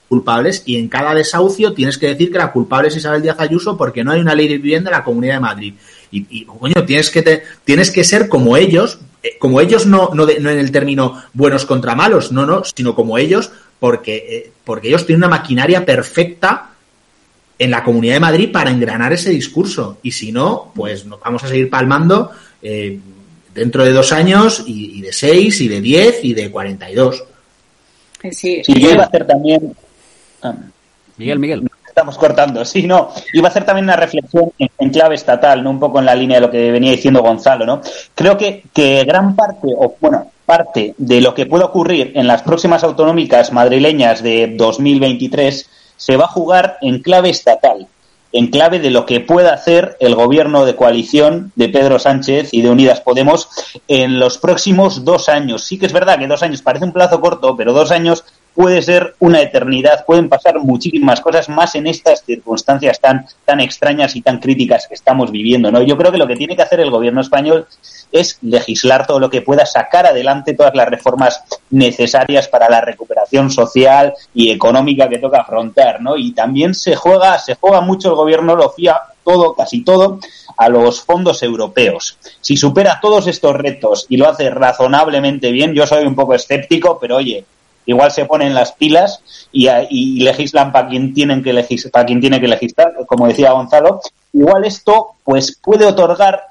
culpables 0.08 0.62
y 0.66 0.76
en 0.76 0.88
cada 0.88 1.14
desahucio 1.14 1.72
tienes 1.72 1.98
que 1.98 2.08
decir 2.08 2.32
que 2.32 2.38
la 2.38 2.52
culpable 2.52 2.88
es 2.88 2.96
Isabel 2.96 3.22
Díaz 3.22 3.40
Ayuso 3.40 3.76
porque 3.76 4.02
no 4.02 4.12
hay 4.12 4.20
una 4.20 4.34
ley 4.34 4.48
de 4.48 4.58
vivienda 4.58 4.90
en 4.90 4.96
la 4.96 5.04
Comunidad 5.04 5.34
de 5.34 5.40
Madrid. 5.40 5.74
Y, 6.14 6.26
y 6.30 6.44
coño, 6.44 6.84
tienes 6.86 7.10
que, 7.10 7.22
te, 7.22 7.42
tienes 7.64 7.90
que 7.90 8.04
ser 8.04 8.28
como 8.28 8.56
ellos, 8.56 9.00
eh, 9.22 9.36
como 9.38 9.60
ellos 9.60 9.84
no, 9.84 10.10
no, 10.14 10.26
no 10.26 10.50
en 10.50 10.58
el 10.58 10.70
término 10.70 11.24
buenos 11.32 11.66
contra 11.66 11.96
malos, 11.96 12.30
no, 12.30 12.46
no, 12.46 12.62
sino 12.64 12.94
como 12.94 13.18
ellos 13.18 13.50
porque, 13.80 14.16
eh, 14.16 14.52
porque 14.64 14.88
ellos 14.88 15.06
tienen 15.06 15.24
una 15.24 15.36
maquinaria 15.36 15.84
perfecta 15.84 16.70
en 17.58 17.70
la 17.70 17.82
Comunidad 17.82 18.14
de 18.14 18.20
Madrid 18.20 18.52
para 18.52 18.70
engranar 18.70 19.12
ese 19.12 19.30
discurso. 19.30 19.98
Y 20.02 20.12
si 20.12 20.30
no, 20.30 20.72
pues 20.74 21.04
nos 21.04 21.18
vamos 21.20 21.42
a 21.42 21.48
seguir 21.48 21.68
palmando 21.68 22.30
eh, 22.62 22.98
dentro 23.52 23.84
de 23.84 23.92
dos 23.92 24.12
años 24.12 24.62
y, 24.66 25.00
de 25.00 25.12
seis, 25.12 25.60
y 25.60 25.68
de 25.68 25.80
diez, 25.80 26.20
y 26.22 26.34
de 26.34 26.50
cuarenta 26.50 26.90
y 26.90 26.94
dos. 26.94 27.24
Sí, 28.30 28.62
yo 28.66 28.90
iba 28.90 29.02
a 29.02 29.06
hacer 29.06 29.26
también... 29.26 29.74
Ah, 30.42 30.54
Miguel, 31.16 31.38
Miguel. 31.38 31.62
Estamos 31.94 32.18
cortando, 32.18 32.64
sí, 32.64 32.88
no. 32.88 33.10
Iba 33.34 33.46
a 33.46 33.50
hacer 33.50 33.64
también 33.64 33.84
una 33.84 33.94
reflexión 33.94 34.50
en, 34.58 34.90
clave 34.90 35.14
estatal, 35.14 35.62
¿no? 35.62 35.70
Un 35.70 35.78
poco 35.78 36.00
en 36.00 36.06
la 36.06 36.16
línea 36.16 36.38
de 36.38 36.40
lo 36.40 36.50
que 36.50 36.72
venía 36.72 36.90
diciendo 36.90 37.22
Gonzalo, 37.22 37.64
¿no? 37.64 37.80
Creo 38.16 38.36
que, 38.36 38.64
que 38.74 39.04
gran 39.04 39.36
parte, 39.36 39.68
o 39.78 39.94
bueno, 40.00 40.26
parte 40.44 40.96
de 40.98 41.20
lo 41.20 41.34
que 41.34 41.46
pueda 41.46 41.66
ocurrir 41.66 42.10
en 42.16 42.26
las 42.26 42.42
próximas 42.42 42.82
autonómicas 42.82 43.52
madrileñas 43.52 44.24
de 44.24 44.56
2023 44.56 45.70
se 45.96 46.16
va 46.16 46.24
a 46.24 46.28
jugar 46.28 46.78
en 46.80 47.00
clave 47.00 47.30
estatal, 47.30 47.86
en 48.32 48.48
clave 48.48 48.80
de 48.80 48.90
lo 48.90 49.06
que 49.06 49.20
pueda 49.20 49.54
hacer 49.54 49.96
el 50.00 50.16
gobierno 50.16 50.64
de 50.64 50.74
coalición 50.74 51.52
de 51.54 51.68
Pedro 51.68 52.00
Sánchez 52.00 52.48
y 52.50 52.62
de 52.62 52.70
Unidas 52.70 53.02
Podemos 53.02 53.48
en 53.86 54.18
los 54.18 54.38
próximos 54.38 55.04
dos 55.04 55.28
años. 55.28 55.62
Sí 55.62 55.78
que 55.78 55.86
es 55.86 55.92
verdad 55.92 56.18
que 56.18 56.26
dos 56.26 56.42
años 56.42 56.60
parece 56.60 56.86
un 56.86 56.92
plazo 56.92 57.20
corto, 57.20 57.56
pero 57.56 57.72
dos 57.72 57.92
años 57.92 58.24
puede 58.54 58.82
ser 58.82 59.14
una 59.18 59.40
eternidad, 59.40 60.04
pueden 60.06 60.28
pasar 60.28 60.58
muchísimas 60.60 61.20
cosas 61.20 61.48
más 61.48 61.74
en 61.74 61.86
estas 61.86 62.24
circunstancias 62.24 63.00
tan, 63.00 63.26
tan 63.44 63.60
extrañas 63.60 64.14
y 64.16 64.22
tan 64.22 64.38
críticas 64.38 64.86
que 64.86 64.94
estamos 64.94 65.30
viviendo, 65.30 65.70
¿no? 65.70 65.82
Yo 65.82 65.96
creo 65.96 66.12
que 66.12 66.18
lo 66.18 66.26
que 66.26 66.36
tiene 66.36 66.56
que 66.56 66.62
hacer 66.62 66.80
el 66.80 66.90
gobierno 66.90 67.20
español 67.20 67.66
es 68.12 68.38
legislar 68.42 69.06
todo 69.06 69.18
lo 69.18 69.28
que 69.28 69.42
pueda, 69.42 69.66
sacar 69.66 70.06
adelante 70.06 70.54
todas 70.54 70.74
las 70.74 70.88
reformas 70.88 71.42
necesarias 71.70 72.46
para 72.46 72.70
la 72.70 72.80
recuperación 72.80 73.50
social 73.50 74.14
y 74.32 74.50
económica 74.50 75.08
que 75.08 75.18
toca 75.18 75.40
afrontar, 75.40 76.00
¿no? 76.00 76.16
Y 76.16 76.32
también 76.32 76.74
se 76.74 76.94
juega, 76.94 77.38
se 77.38 77.56
juega 77.56 77.80
mucho 77.80 78.10
el 78.10 78.14
gobierno, 78.14 78.54
lo 78.54 78.70
fía 78.70 79.00
todo, 79.24 79.54
casi 79.54 79.82
todo, 79.82 80.20
a 80.56 80.68
los 80.68 81.00
fondos 81.00 81.42
europeos. 81.42 82.18
Si 82.40 82.56
supera 82.56 83.00
todos 83.02 83.26
estos 83.26 83.56
retos 83.56 84.06
y 84.08 84.16
lo 84.16 84.28
hace 84.28 84.50
razonablemente 84.50 85.50
bien, 85.50 85.74
yo 85.74 85.86
soy 85.86 86.06
un 86.06 86.14
poco 86.14 86.34
escéptico, 86.34 86.98
pero 87.00 87.16
oye, 87.16 87.44
igual 87.86 88.10
se 88.10 88.24
ponen 88.24 88.54
las 88.54 88.72
pilas 88.72 89.20
y, 89.52 90.22
legislan 90.22 90.72
para 90.72 90.88
quien 90.88 91.14
tienen 91.14 91.42
que 91.42 91.52
para 91.92 92.06
quien 92.06 92.20
tiene 92.20 92.40
que 92.40 92.48
legislar, 92.48 92.92
como 93.06 93.28
decía 93.28 93.52
Gonzalo. 93.52 94.00
Igual 94.32 94.64
esto 94.64 95.12
pues 95.22 95.58
puede 95.62 95.86
otorgar 95.86 96.42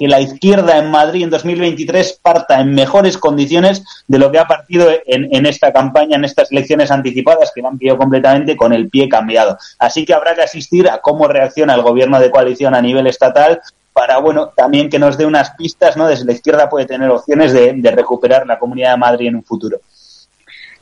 que 0.00 0.08
la 0.08 0.18
izquierda 0.18 0.78
en 0.78 0.90
Madrid 0.90 1.24
en 1.24 1.30
2023 1.30 2.20
parta 2.22 2.58
en 2.58 2.74
mejores 2.74 3.18
condiciones 3.18 3.84
de 4.08 4.18
lo 4.18 4.32
que 4.32 4.38
ha 4.38 4.46
partido 4.46 4.88
en, 5.04 5.44
esta 5.44 5.74
campaña, 5.74 6.16
en 6.16 6.24
estas 6.24 6.50
elecciones 6.50 6.90
anticipadas 6.90 7.52
que 7.54 7.60
han 7.62 7.76
pillado 7.76 7.98
completamente 7.98 8.56
con 8.56 8.72
el 8.72 8.88
pie 8.88 9.10
cambiado. 9.10 9.58
Así 9.78 10.06
que 10.06 10.14
habrá 10.14 10.34
que 10.34 10.40
asistir 10.40 10.88
a 10.88 11.02
cómo 11.02 11.28
reacciona 11.28 11.74
el 11.74 11.82
gobierno 11.82 12.18
de 12.18 12.30
coalición 12.30 12.74
a 12.74 12.80
nivel 12.80 13.08
estatal 13.08 13.60
para, 13.92 14.16
bueno, 14.18 14.52
también 14.56 14.88
que 14.88 14.98
nos 14.98 15.18
dé 15.18 15.26
unas 15.26 15.50
pistas, 15.50 15.98
¿no? 15.98 16.06
Desde 16.06 16.24
la 16.24 16.32
izquierda 16.32 16.70
puede 16.70 16.86
tener 16.86 17.10
opciones 17.10 17.52
de 17.52 17.90
recuperar 17.94 18.46
la 18.46 18.58
Comunidad 18.58 18.92
de 18.92 18.96
Madrid 18.96 19.28
en 19.28 19.36
un 19.36 19.44
futuro. 19.44 19.80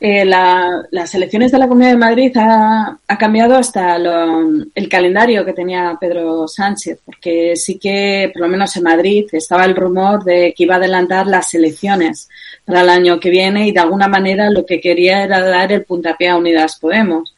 Eh, 0.01 0.23
las 0.23 1.13
elecciones 1.13 1.51
de 1.51 1.57
la 1.57 1.67
Comunidad 1.67 1.91
de 1.91 1.97
Madrid 1.97 2.31
ha, 2.37 2.97
cambiado 3.19 3.55
hasta 3.55 3.97
el 3.97 4.89
calendario 4.89 5.43
que 5.43 5.51
tenía 5.51 5.97
Pedro 5.99 6.47
Sánchez, 6.47 6.99
porque 7.05 7.57
sí 7.57 7.77
que, 7.77 8.31
por 8.33 8.43
lo 8.43 8.47
menos 8.47 8.75
en 8.77 8.83
Madrid, 8.83 9.25
estaba 9.33 9.65
el 9.65 9.75
rumor 9.75 10.23
de 10.23 10.53
que 10.55 10.63
iba 10.63 10.75
a 10.75 10.77
adelantar 10.77 11.27
las 11.27 11.53
elecciones 11.53 12.29
para 12.63 12.81
el 12.81 12.89
año 12.89 13.19
que 13.19 13.29
viene 13.29 13.67
y 13.67 13.71
de 13.73 13.79
alguna 13.81 14.07
manera 14.07 14.49
lo 14.49 14.65
que 14.65 14.79
quería 14.79 15.23
era 15.23 15.41
dar 15.41 15.71
el 15.73 15.83
puntapié 15.83 16.29
a 16.29 16.37
Unidas 16.37 16.77
Podemos. 16.79 17.35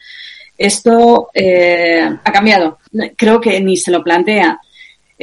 Esto 0.56 1.30
eh, 1.34 2.08
ha 2.24 2.32
cambiado. 2.32 2.78
Creo 3.16 3.42
que 3.42 3.60
ni 3.60 3.76
se 3.76 3.90
lo 3.90 4.04
plantea 4.04 4.60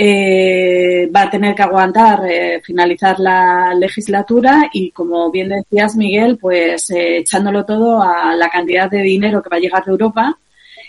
eh, 0.00 1.10
va 1.14 1.22
a 1.22 1.30
tener 1.30 1.56
que 1.56 1.62
aguantar 1.62 2.20
eh, 2.24 2.60
finalizar 2.62 3.18
la 3.18 3.74
legislatura 3.74 4.70
y, 4.72 4.92
como 4.92 5.28
bien 5.32 5.48
decías, 5.48 5.96
Miguel, 5.96 6.38
pues 6.38 6.88
eh, 6.90 7.18
echándolo 7.18 7.64
todo 7.64 8.00
a 8.00 8.32
la 8.36 8.48
cantidad 8.48 8.88
de 8.88 9.02
dinero 9.02 9.42
que 9.42 9.48
va 9.48 9.56
a 9.56 9.60
llegar 9.60 9.84
de 9.84 9.90
Europa. 9.90 10.38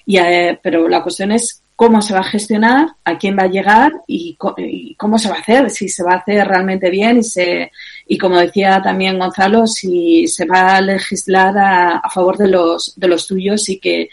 Y, 0.05 0.18
eh, 0.18 0.60
pero 0.62 0.88
la 0.88 1.01
cuestión 1.01 1.32
es 1.32 1.64
cómo 1.76 2.03
se 2.03 2.14
va 2.14 2.20
a 2.20 2.24
gestionar, 2.24 2.89
a 3.03 3.18
quién 3.18 3.36
va 3.36 3.43
a 3.43 3.49
llegar 3.49 3.93
y, 4.05 4.38
cómo 4.95 5.18
se 5.18 5.30
va 5.30 5.38
a 5.38 5.39
hacer, 5.39 5.72
si 5.72 5.89
se 5.89 6.03
va 6.03 6.14
a 6.14 6.18
hacer 6.18 6.47
realmente 6.47 6.91
bien 6.91 7.18
y 7.18 7.24
se 7.24 7.72
y 8.07 8.18
como 8.18 8.38
decía 8.38 8.80
también 8.84 9.18
Gonzalo, 9.18 9.66
si 9.66 10.28
se 10.28 10.45
va 10.45 10.76
a 10.76 10.82
legislar 10.82 11.57
a, 11.57 11.97
a 11.97 12.10
favor 12.12 12.38
de 12.38 12.49
los 12.49 12.93
de 12.95 13.07
los 13.07 13.26
tuyos 13.26 13.70
y 13.70 13.80
que 13.80 14.10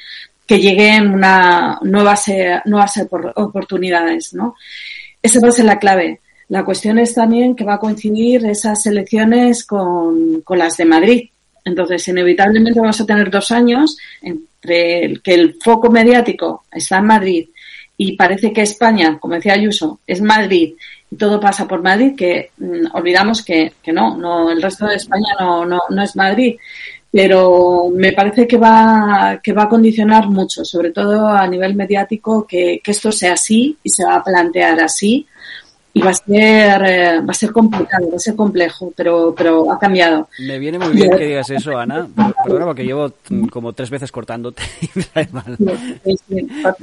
que 0.47 0.59
lleguen 0.59 1.09
una 1.09 1.79
nuevas, 1.83 2.27
nuevas 2.65 3.01
oportunidades, 3.35 4.35
¿no? 4.35 4.55
Esa 5.23 5.41
va 5.41 5.49
a 5.49 5.53
ser 5.53 5.65
la 5.65 5.79
clave. 5.79 6.21
La 6.49 6.65
cuestión 6.65 6.99
es 6.99 7.15
también 7.15 7.57
que 7.57 7.65
va 7.65 7.75
a 7.75 7.81
coincidir 7.81 8.47
esas 8.47 8.87
elecciones 8.87 9.65
con, 9.65 10.43
con 10.43 10.59
las 10.59 10.77
de 10.77 10.85
Madrid. 10.85 11.29
Entonces, 11.65 12.07
inevitablemente 12.07 12.79
vamos 12.79 13.01
a 13.01 13.07
tener 13.07 13.29
dos 13.29 13.51
años 13.51 13.97
entre 14.23 15.05
el 15.05 15.23
que 15.23 15.35
el 15.35 15.57
foco 15.61 15.91
mediático 15.91 16.65
está 16.71 16.99
en 16.99 17.07
Madrid 17.07 17.49
y 17.97 18.13
parece 18.13 18.53
que 18.53 18.63
España, 18.63 19.19
como 19.19 19.35
decía 19.35 19.55
Ayuso, 19.55 20.01
es 20.07 20.21
Madrid 20.21 20.75
y 21.11 21.17
todo 21.17 21.41
pasa 21.41 21.67
por 21.67 21.83
Madrid, 21.83 22.15
que 22.17 22.51
mm, 22.59 22.95
olvidamos 22.95 23.43
que, 23.43 23.73
que 23.83 23.93
no, 23.93 24.17
no, 24.17 24.51
el 24.51 24.61
resto 24.61 24.87
de 24.87 24.97
España 24.97 25.35
no, 25.41 25.65
no, 25.65 25.81
no 25.89 26.03
es 26.03 26.15
Madrid 26.15 26.57
pero 27.17 27.89
me 27.91 28.13
parece 28.13 28.47
que 28.47 28.59
va, 28.59 29.41
que 29.43 29.55
va 29.55 29.63
a 29.63 29.69
condicionar 29.71 30.29
mucho, 30.29 30.67
sobre 30.67 30.91
todo 30.91 31.27
a 31.29 31.47
nivel 31.49 31.75
mediático, 31.75 32.47
que, 32.47 32.83
que 32.85 32.91
esto 32.91 33.11
sea 33.11 33.33
así 33.33 33.75
y 33.83 33.89
se 33.89 34.05
va 34.05 34.17
a 34.17 34.23
plantear 34.23 34.79
así 34.81 35.27
y 35.95 36.03
va 36.03 36.11
a 36.11 36.13
ser 36.13 36.83
eh, 36.85 37.21
va 37.21 37.31
a 37.31 37.33
ser 37.33 37.53
complicado, 37.53 38.11
va 38.11 38.17
a 38.17 38.21
ser 38.21 38.37
complejo, 38.37 38.93
pero 38.95 39.35
pero 39.35 39.73
ha 39.73 39.79
cambiado. 39.79 40.29
Me 40.41 40.59
viene 40.59 40.79
muy 40.79 40.93
bien 40.93 41.11
que 41.17 41.25
digas 41.25 41.49
eso, 41.49 41.79
Ana. 41.79 42.07
Perdona 42.45 42.67
porque 42.67 42.85
llevo 42.85 43.11
como 43.51 43.73
tres 43.73 43.89
veces 43.89 44.13
cortándote. 44.13 44.63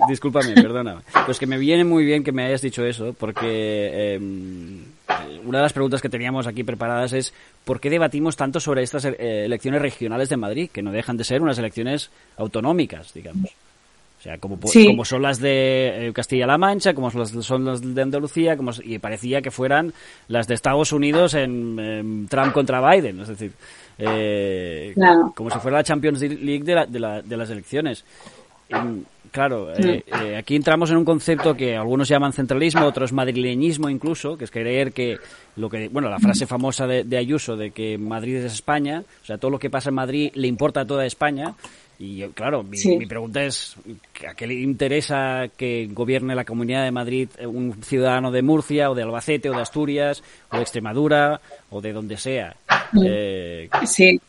Discúlpame, 0.09 0.55
perdona. 0.55 1.03
Pues 1.27 1.37
que 1.37 1.45
me 1.45 1.59
viene 1.59 1.83
muy 1.83 2.05
bien 2.05 2.23
que 2.23 2.31
me 2.31 2.43
hayas 2.43 2.63
dicho 2.63 2.83
eso, 2.83 3.13
porque 3.13 4.15
em, 4.15 4.83
una 5.45 5.59
de 5.59 5.63
las 5.63 5.73
preguntas 5.73 6.01
que 6.01 6.09
teníamos 6.09 6.47
aquí 6.47 6.63
preparadas 6.63 7.13
es 7.13 7.33
¿por 7.65 7.79
qué 7.79 7.89
debatimos 7.89 8.35
tanto 8.35 8.59
sobre 8.59 8.83
estas 8.83 9.05
eh, 9.05 9.45
elecciones 9.45 9.81
regionales 9.81 10.29
de 10.29 10.37
Madrid, 10.37 10.69
que 10.71 10.81
no 10.81 10.91
dejan 10.91 11.17
de 11.17 11.23
ser 11.23 11.41
unas 11.41 11.57
elecciones 11.57 12.09
autonómicas, 12.37 13.13
digamos? 13.13 13.51
O 14.19 14.23
sea, 14.23 14.37
como, 14.37 14.57
como 14.57 15.03
son 15.03 15.21
las 15.21 15.39
de 15.39 16.07
eh, 16.07 16.13
Castilla-La 16.13 16.57
Mancha, 16.57 16.93
como 16.93 17.11
son 17.11 17.65
las 17.65 17.81
de 17.81 18.01
Andalucía, 18.01 18.55
como, 18.55 18.71
y 18.81 18.97
parecía 18.97 19.41
que 19.41 19.51
fueran 19.51 19.91
las 20.29 20.47
de 20.47 20.53
Estados 20.53 20.93
Unidos 20.93 21.33
en, 21.33 22.25
Trump 22.29 22.53
contra 22.53 22.79
Biden, 22.89 23.19
es 23.19 23.27
decir, 23.27 23.51
eh, 23.97 24.95
como 25.35 25.49
si 25.49 25.59
fuera 25.59 25.79
la 25.79 25.83
Champions 25.83 26.21
League 26.21 26.63
de, 26.63 26.99
la, 27.01 27.21
de, 27.21 27.35
las 27.37 27.49
elecciones. 27.49 28.05
Claro, 29.33 29.73
eh, 29.75 30.37
aquí 30.37 30.55
entramos 30.55 30.89
en 30.91 30.97
un 30.97 31.03
concepto 31.03 31.55
que 31.55 31.75
algunos 31.75 32.07
llaman 32.07 32.31
centralismo, 32.31 32.85
otros 32.85 33.11
madrileñismo 33.11 33.89
incluso, 33.89 34.37
que 34.37 34.45
es 34.45 34.51
creer 34.51 34.93
que 34.93 35.17
lo 35.57 35.69
que, 35.69 35.89
bueno, 35.89 36.09
la 36.09 36.19
frase 36.19 36.47
famosa 36.47 36.87
de, 36.87 37.03
de 37.03 37.17
Ayuso 37.17 37.57
de 37.57 37.71
que 37.71 37.97
Madrid 37.97 38.37
es 38.37 38.53
España, 38.53 39.03
o 39.21 39.25
sea, 39.25 39.37
todo 39.37 39.51
lo 39.51 39.59
que 39.59 39.69
pasa 39.69 39.89
en 39.89 39.95
Madrid 39.95 40.31
le 40.35 40.47
importa 40.47 40.81
a 40.81 40.85
toda 40.85 41.05
España, 41.05 41.55
Y 41.99 42.21
claro, 42.29 42.63
mi, 42.63 43.05
pregunta 43.05 43.43
es, 43.43 43.75
¿a 44.27 44.33
qué 44.33 44.47
le 44.47 44.55
interesa 44.55 45.47
que 45.55 45.87
gobierne 45.91 46.35
la 46.35 46.43
Comunidad 46.43 46.83
de 46.83 46.91
Madrid 46.91 47.29
un 47.45 47.81
ciudadano 47.83 48.31
de 48.31 48.41
Murcia 48.41 48.89
o 48.89 48.95
de 48.95 49.03
Albacete 49.03 49.49
o 49.49 49.53
de 49.53 49.61
Asturias 49.61 50.23
o 50.51 50.57
de 50.57 50.63
Extremadura 50.63 51.39
o 51.69 51.81
de 51.81 51.93
donde 51.93 52.17
sea? 52.17 52.55
Eh, 53.05 53.69
sí. 53.85 54.19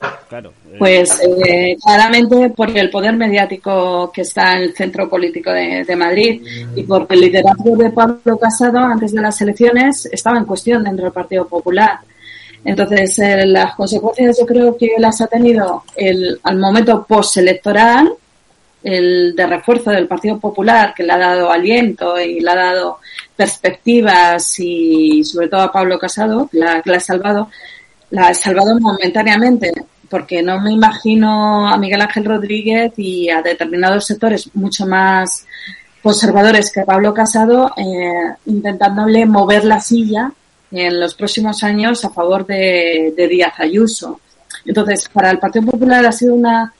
Eh. 0.00 0.76
Pues 0.78 1.20
eh, 1.46 1.76
claramente 1.82 2.50
por 2.50 2.76
el 2.76 2.90
poder 2.90 3.14
mediático 3.14 4.10
que 4.12 4.22
está 4.22 4.54
en 4.54 4.62
el 4.64 4.74
centro 4.74 5.08
político 5.08 5.50
de, 5.50 5.84
de, 5.84 5.96
Madrid 5.96 6.42
y 6.74 6.82
porque 6.82 7.14
el 7.14 7.20
liderazgo 7.20 7.76
de 7.76 7.90
Pablo 7.90 8.38
Casado 8.38 8.78
antes 8.78 9.12
de 9.12 9.20
las 9.20 9.40
elecciones 9.40 10.06
estaba 10.06 10.38
en 10.38 10.44
cuestión 10.44 10.82
dentro 10.82 11.04
del 11.04 11.12
Partido 11.12 11.46
Popular. 11.46 12.00
Entonces, 12.64 13.18
eh, 13.18 13.46
las 13.46 13.74
consecuencias 13.74 14.38
yo 14.38 14.46
creo 14.46 14.76
que 14.76 14.92
las 14.98 15.20
ha 15.20 15.26
tenido 15.26 15.84
el, 15.94 16.40
al 16.42 16.58
momento 16.58 17.04
postelectoral, 17.06 18.14
el 18.82 19.34
de 19.36 19.46
refuerzo 19.46 19.90
del 19.90 20.08
Partido 20.08 20.38
Popular, 20.38 20.94
que 20.94 21.02
le 21.02 21.12
ha 21.12 21.18
dado 21.18 21.52
aliento 21.52 22.18
y 22.18 22.40
le 22.40 22.50
ha 22.50 22.56
dado 22.56 22.98
perspectivas 23.36 24.58
y 24.58 25.22
sobre 25.24 25.48
todo 25.48 25.62
a 25.62 25.72
Pablo 25.72 25.98
Casado, 25.98 26.48
que 26.50 26.58
la, 26.58 26.82
ha 26.84 27.00
salvado, 27.00 27.50
la 28.10 28.28
ha 28.28 28.34
salvado 28.34 28.78
momentáneamente, 28.78 29.72
porque 30.08 30.42
no 30.42 30.60
me 30.60 30.72
imagino 30.72 31.68
a 31.68 31.76
Miguel 31.76 32.02
Ángel 32.02 32.24
Rodríguez 32.24 32.92
y 32.96 33.28
a 33.30 33.42
determinados 33.42 34.06
sectores 34.06 34.50
mucho 34.54 34.86
más 34.86 35.46
conservadores 36.02 36.70
que 36.70 36.82
Pablo 36.82 37.14
Casado 37.14 37.72
eh, 37.76 38.34
intentándole 38.46 39.24
mover 39.24 39.64
la 39.64 39.80
silla 39.80 40.30
en 40.70 41.00
los 41.00 41.14
próximos 41.14 41.62
años 41.62 42.04
a 42.04 42.10
favor 42.10 42.46
de, 42.46 43.14
Díaz 43.16 43.54
Ayuso. 43.58 44.20
Entonces, 44.66 45.08
para 45.08 45.30
el 45.30 45.38
Partido 45.38 45.66
Popular 45.66 46.04
ha 46.04 46.12
sido 46.12 46.34
una, 46.34 46.74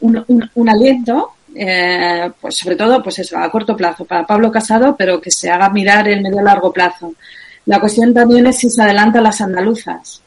un, 0.00 0.68
aliento, 0.68 1.34
eh, 1.54 2.30
pues 2.40 2.56
sobre 2.56 2.76
todo, 2.76 3.02
pues 3.02 3.18
eso, 3.20 3.38
a 3.38 3.50
corto 3.50 3.76
plazo, 3.76 4.04
para 4.04 4.26
Pablo 4.26 4.50
Casado, 4.50 4.96
pero 4.96 5.20
que 5.20 5.30
se 5.30 5.50
haga 5.50 5.68
mirar 5.68 6.08
el 6.08 6.22
medio 6.22 6.42
largo 6.42 6.72
plazo. 6.72 7.14
La 7.66 7.78
cuestión 7.78 8.12
también 8.12 8.46
es 8.46 8.58
si 8.58 8.70
se 8.70 8.82
adelantan 8.82 9.22
las 9.22 9.40
andaluzas, 9.40 10.20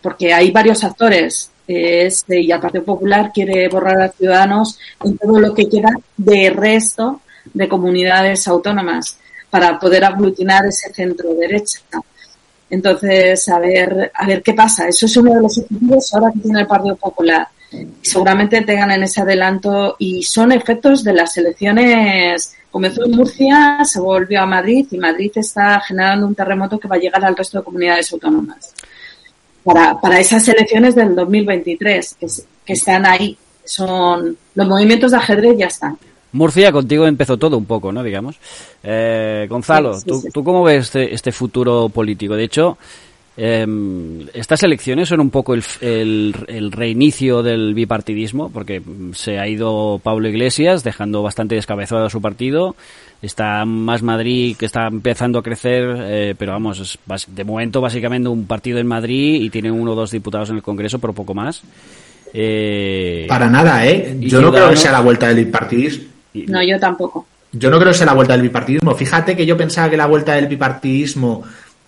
porque 0.00 0.32
hay 0.32 0.50
varios 0.50 0.84
actores 0.84 1.50
este, 1.66 2.40
y 2.40 2.52
el 2.52 2.60
Partido 2.60 2.84
Popular 2.84 3.30
quiere 3.32 3.68
borrar 3.68 4.02
a 4.02 4.08
Ciudadanos 4.10 4.78
en 5.02 5.16
todo 5.16 5.38
lo 5.40 5.54
que 5.54 5.68
queda 5.68 5.90
de 6.16 6.50
resto 6.50 7.22
de 7.52 7.68
comunidades 7.68 8.46
autónomas 8.48 9.18
para 9.50 9.78
poder 9.78 10.04
aglutinar 10.04 10.66
ese 10.66 10.92
centro 10.92 11.34
derecha. 11.34 11.80
Entonces, 12.68 13.48
a 13.48 13.58
ver, 13.58 14.10
a 14.14 14.26
ver 14.26 14.42
qué 14.42 14.52
pasa. 14.52 14.88
Eso 14.88 15.06
es 15.06 15.16
uno 15.16 15.34
de 15.34 15.42
los 15.42 15.58
objetivos 15.58 16.12
ahora 16.14 16.32
que 16.32 16.40
tiene 16.40 16.60
el 16.60 16.66
Partido 16.66 16.96
Popular. 16.96 17.48
seguramente 18.02 18.62
tengan 18.62 18.92
en 18.92 19.02
ese 19.02 19.20
adelanto 19.20 19.96
y 19.98 20.22
son 20.22 20.52
efectos 20.52 21.02
de 21.04 21.12
las 21.12 21.36
elecciones. 21.36 22.54
Comenzó 22.70 23.04
en 23.04 23.12
Murcia, 23.12 23.78
se 23.84 24.00
volvió 24.00 24.42
a 24.42 24.46
Madrid 24.46 24.86
y 24.90 24.98
Madrid 24.98 25.30
está 25.36 25.80
generando 25.80 26.26
un 26.26 26.34
terremoto 26.34 26.78
que 26.78 26.88
va 26.88 26.96
a 26.96 26.98
llegar 26.98 27.24
al 27.24 27.36
resto 27.36 27.58
de 27.58 27.64
comunidades 27.64 28.12
autónomas. 28.12 28.74
Para, 29.64 29.98
para 30.00 30.20
esas 30.20 30.46
elecciones 30.46 30.94
del 30.94 31.14
2023, 31.14 32.16
que, 32.20 32.26
que 32.66 32.72
están 32.74 33.06
ahí, 33.06 33.36
son 33.64 34.36
los 34.54 34.68
movimientos 34.68 35.10
de 35.10 35.16
ajedrez 35.16 35.56
ya 35.58 35.66
están. 35.66 35.98
Murcia, 36.34 36.72
contigo 36.72 37.06
empezó 37.06 37.36
todo 37.36 37.56
un 37.56 37.64
poco, 37.64 37.92
¿no? 37.92 38.02
Digamos. 38.02 38.36
Eh, 38.82 39.46
Gonzalo, 39.48 39.96
¿tú, 40.02 40.44
cómo 40.44 40.64
ves 40.64 40.86
este, 40.86 41.14
este, 41.14 41.30
futuro 41.30 41.88
político? 41.88 42.34
De 42.34 42.42
hecho, 42.42 42.76
em, 43.36 44.26
estas 44.34 44.62
elecciones 44.62 45.08
son 45.08 45.20
un 45.20 45.30
poco 45.30 45.54
el, 45.54 46.34
reinicio 46.70 47.42
del 47.42 47.74
bipartidismo, 47.74 48.50
porque 48.50 48.82
se 49.12 49.38
ha 49.38 49.48
ido 49.48 50.00
Pablo 50.02 50.28
Iglesias, 50.28 50.84
dejando 50.84 51.22
bastante 51.22 51.54
descabezado 51.54 52.04
a 52.04 52.10
su 52.10 52.20
partido. 52.20 52.76
Está 53.22 53.64
más 53.64 54.02
Madrid, 54.02 54.56
que 54.56 54.66
está 54.66 54.86
empezando 54.86 55.38
a 55.38 55.42
crecer, 55.42 55.96
eh, 55.98 56.34
pero 56.36 56.52
vamos, 56.52 56.80
es 56.80 56.98
de 57.28 57.44
momento 57.44 57.80
básicamente 57.80 58.28
un 58.28 58.46
partido 58.46 58.78
en 58.78 58.86
Madrid 58.86 59.40
y 59.42 59.50
tiene 59.50 59.70
uno 59.70 59.92
o 59.92 59.94
dos 59.94 60.10
diputados 60.10 60.50
en 60.50 60.56
el 60.56 60.62
Congreso, 60.62 60.98
pero 60.98 61.12
poco 61.12 61.34
más. 61.34 61.62
Eh, 62.34 63.26
Para 63.28 63.48
nada, 63.48 63.86
¿eh? 63.86 64.16
Yo 64.20 64.42
no 64.42 64.52
creo 64.52 64.70
que 64.70 64.76
sea 64.76 64.92
la 64.92 65.00
vuelta 65.00 65.28
del 65.28 65.44
bipartidismo. 65.44 66.04
No, 66.48 66.62
yo 66.62 66.78
tampoco. 66.80 67.26
Yo 67.52 67.70
no 67.70 67.78
creo 67.78 67.92
que 67.92 67.98
sea 67.98 68.06
la 68.06 68.14
vuelta 68.14 68.32
del 68.32 68.42
bipartidismo. 68.42 68.94
Fíjate 68.94 69.36
que 69.36 69.46
yo 69.46 69.56
pensaba 69.56 69.88
que 69.88 69.96
la 69.96 70.06
vuelta 70.06 70.34
del 70.34 70.48
bipartidismo 70.48 71.44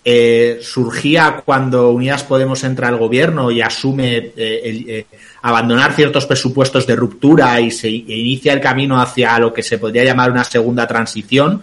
eh, 0.09 0.59
surgía 0.61 1.41
cuando 1.43 1.91
Unidas 1.91 2.23
Podemos 2.23 2.63
entra 2.63 2.87
al 2.87 2.95
gobierno 2.95 3.51
y 3.51 3.59
asume 3.59 4.15
eh, 4.15 4.33
eh, 4.37 5.05
abandonar 5.41 5.91
ciertos 5.91 6.25
presupuestos 6.25 6.87
de 6.87 6.95
ruptura 6.95 7.59
y 7.59 7.71
se 7.71 7.89
e 7.89 7.91
inicia 7.91 8.53
el 8.53 8.61
camino 8.61 9.01
hacia 9.01 9.37
lo 9.37 9.51
que 9.51 9.61
se 9.61 9.77
podría 9.77 10.05
llamar 10.05 10.31
una 10.31 10.45
segunda 10.45 10.87
transición 10.87 11.61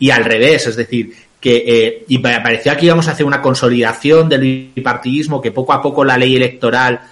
y 0.00 0.10
al 0.10 0.24
revés, 0.24 0.66
es 0.66 0.74
decir, 0.74 1.14
que 1.40 2.04
y 2.08 2.18
parecía 2.18 2.76
que 2.76 2.86
íbamos 2.86 3.06
a 3.06 3.12
hacer 3.12 3.24
una 3.24 3.40
consolidación 3.40 4.28
del 4.28 4.72
bipartidismo, 4.74 5.40
que 5.40 5.52
poco 5.52 5.72
a 5.72 5.80
poco 5.80 6.04
la 6.04 6.18
ley 6.18 6.34
electoral 6.34 7.02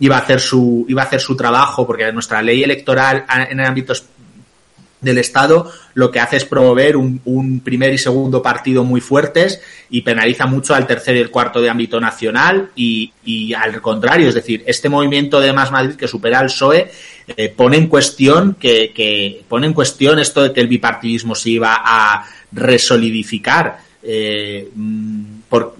iba 0.00 0.16
a 0.16 0.18
hacer 0.18 0.40
su 0.40 0.84
iba 0.88 1.02
a 1.02 1.04
hacer 1.04 1.20
su 1.20 1.36
trabajo 1.36 1.86
porque 1.86 2.10
nuestra 2.10 2.42
ley 2.42 2.64
electoral 2.64 3.24
en 3.48 3.60
el 3.60 3.66
ámbito 3.66 3.92
del 5.00 5.18
Estado 5.18 5.70
lo 5.94 6.10
que 6.10 6.20
hace 6.20 6.36
es 6.36 6.44
promover 6.44 6.96
un, 6.96 7.60
primer 7.64 7.92
y 7.92 7.98
segundo 7.98 8.42
partido 8.42 8.84
muy 8.84 9.00
fuertes 9.00 9.60
y 9.90 10.00
penaliza 10.00 10.46
mucho 10.46 10.74
al 10.74 10.86
tercer 10.86 11.16
y 11.16 11.20
el 11.20 11.30
cuarto 11.30 11.60
de 11.60 11.70
ámbito 11.70 12.00
nacional 12.00 12.70
y, 12.74 13.12
al 13.54 13.80
contrario, 13.80 14.28
es 14.28 14.34
decir, 14.34 14.64
este 14.66 14.88
movimiento 14.88 15.40
de 15.40 15.52
Más 15.52 15.70
Madrid 15.70 15.94
que 15.94 16.08
supera 16.08 16.40
al 16.40 16.46
PSOE 16.46 16.90
eh, 17.36 17.48
pone 17.48 17.76
en 17.76 17.86
cuestión 17.86 18.56
que, 18.58 19.44
pone 19.48 19.66
en 19.66 19.72
cuestión 19.72 20.18
esto 20.18 20.42
de 20.42 20.52
que 20.52 20.60
el 20.60 20.68
bipartidismo 20.68 21.34
se 21.34 21.50
iba 21.50 21.80
a 21.84 22.26
resolidificar 22.52 23.78
eh, 24.02 24.68
mm, 24.74 25.24
por, 25.48 25.76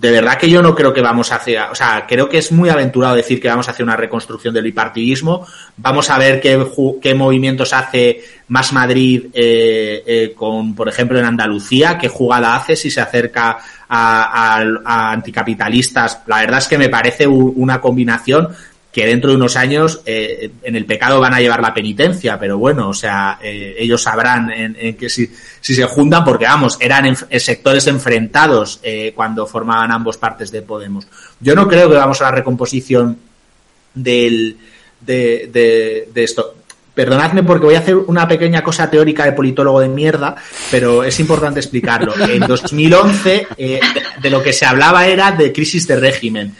de 0.00 0.12
verdad 0.12 0.38
que 0.38 0.48
yo 0.48 0.62
no 0.62 0.76
creo 0.76 0.92
que 0.92 1.00
vamos 1.00 1.32
a 1.32 1.36
hacer, 1.36 1.58
o 1.72 1.74
sea, 1.74 2.04
creo 2.06 2.28
que 2.28 2.38
es 2.38 2.52
muy 2.52 2.68
aventurado 2.68 3.16
decir 3.16 3.40
que 3.40 3.48
vamos 3.48 3.66
a 3.66 3.72
hacer 3.72 3.84
una 3.84 3.96
reconstrucción 3.96 4.54
del 4.54 4.62
bipartidismo. 4.62 5.44
Vamos 5.76 6.08
a 6.10 6.18
ver 6.18 6.40
qué, 6.40 6.64
qué 7.02 7.14
movimientos 7.14 7.72
hace 7.72 8.22
Más 8.46 8.72
Madrid 8.72 9.26
eh, 9.32 10.04
eh, 10.06 10.34
con, 10.36 10.76
por 10.76 10.88
ejemplo, 10.88 11.18
en 11.18 11.24
Andalucía, 11.24 11.98
qué 11.98 12.06
jugada 12.06 12.54
hace 12.54 12.76
si 12.76 12.92
se 12.92 13.00
acerca 13.00 13.58
a 13.88 15.10
anticapitalistas. 15.12 16.20
La 16.26 16.40
verdad 16.40 16.58
es 16.58 16.68
que 16.68 16.78
me 16.78 16.88
parece 16.88 17.26
una 17.26 17.80
combinación 17.80 18.50
que 18.98 19.06
dentro 19.06 19.30
de 19.30 19.36
unos 19.36 19.54
años 19.54 20.00
eh, 20.06 20.50
en 20.64 20.74
el 20.74 20.84
pecado 20.84 21.20
van 21.20 21.32
a 21.32 21.38
llevar 21.38 21.62
la 21.62 21.72
penitencia, 21.72 22.36
pero 22.36 22.58
bueno, 22.58 22.88
o 22.88 22.94
sea, 22.94 23.38
eh, 23.40 23.76
ellos 23.78 24.02
sabrán 24.02 24.50
en, 24.50 24.96
que 24.96 25.08
si, 25.08 25.30
se 25.60 25.84
juntan, 25.84 26.24
porque 26.24 26.46
vamos, 26.46 26.76
eran 26.80 27.06
en, 27.06 27.16
sectores 27.38 27.86
enfrentados 27.86 28.80
eh, 28.82 29.12
cuando 29.14 29.46
formaban 29.46 29.92
ambos 29.92 30.16
partes 30.16 30.50
de 30.50 30.62
Podemos. 30.62 31.06
Yo 31.38 31.54
no 31.54 31.68
creo 31.68 31.88
que 31.88 31.94
vamos 31.94 32.20
a 32.20 32.24
la 32.24 32.30
recomposición 32.32 33.16
del, 33.94 34.56
de, 35.00 35.48
de, 35.52 36.08
de 36.12 36.24
esto. 36.24 36.56
Perdonadme 36.92 37.44
porque 37.44 37.66
voy 37.66 37.76
a 37.76 37.78
hacer 37.78 37.94
una 37.94 38.26
pequeña 38.26 38.64
cosa 38.64 38.90
teórica 38.90 39.24
de 39.24 39.30
politólogo 39.30 39.78
de 39.78 39.86
mierda, 39.86 40.34
pero 40.72 41.04
es 41.04 41.20
importante 41.20 41.60
explicarlo. 41.60 42.14
En 42.28 42.40
2011 42.40 43.46
de, 43.56 44.30
lo 44.30 44.42
que 44.42 44.52
se 44.52 44.66
hablaba 44.66 45.06
era 45.06 45.30
de 45.30 45.52
crisis 45.52 45.86
de 45.86 45.94
régimen 45.94 46.56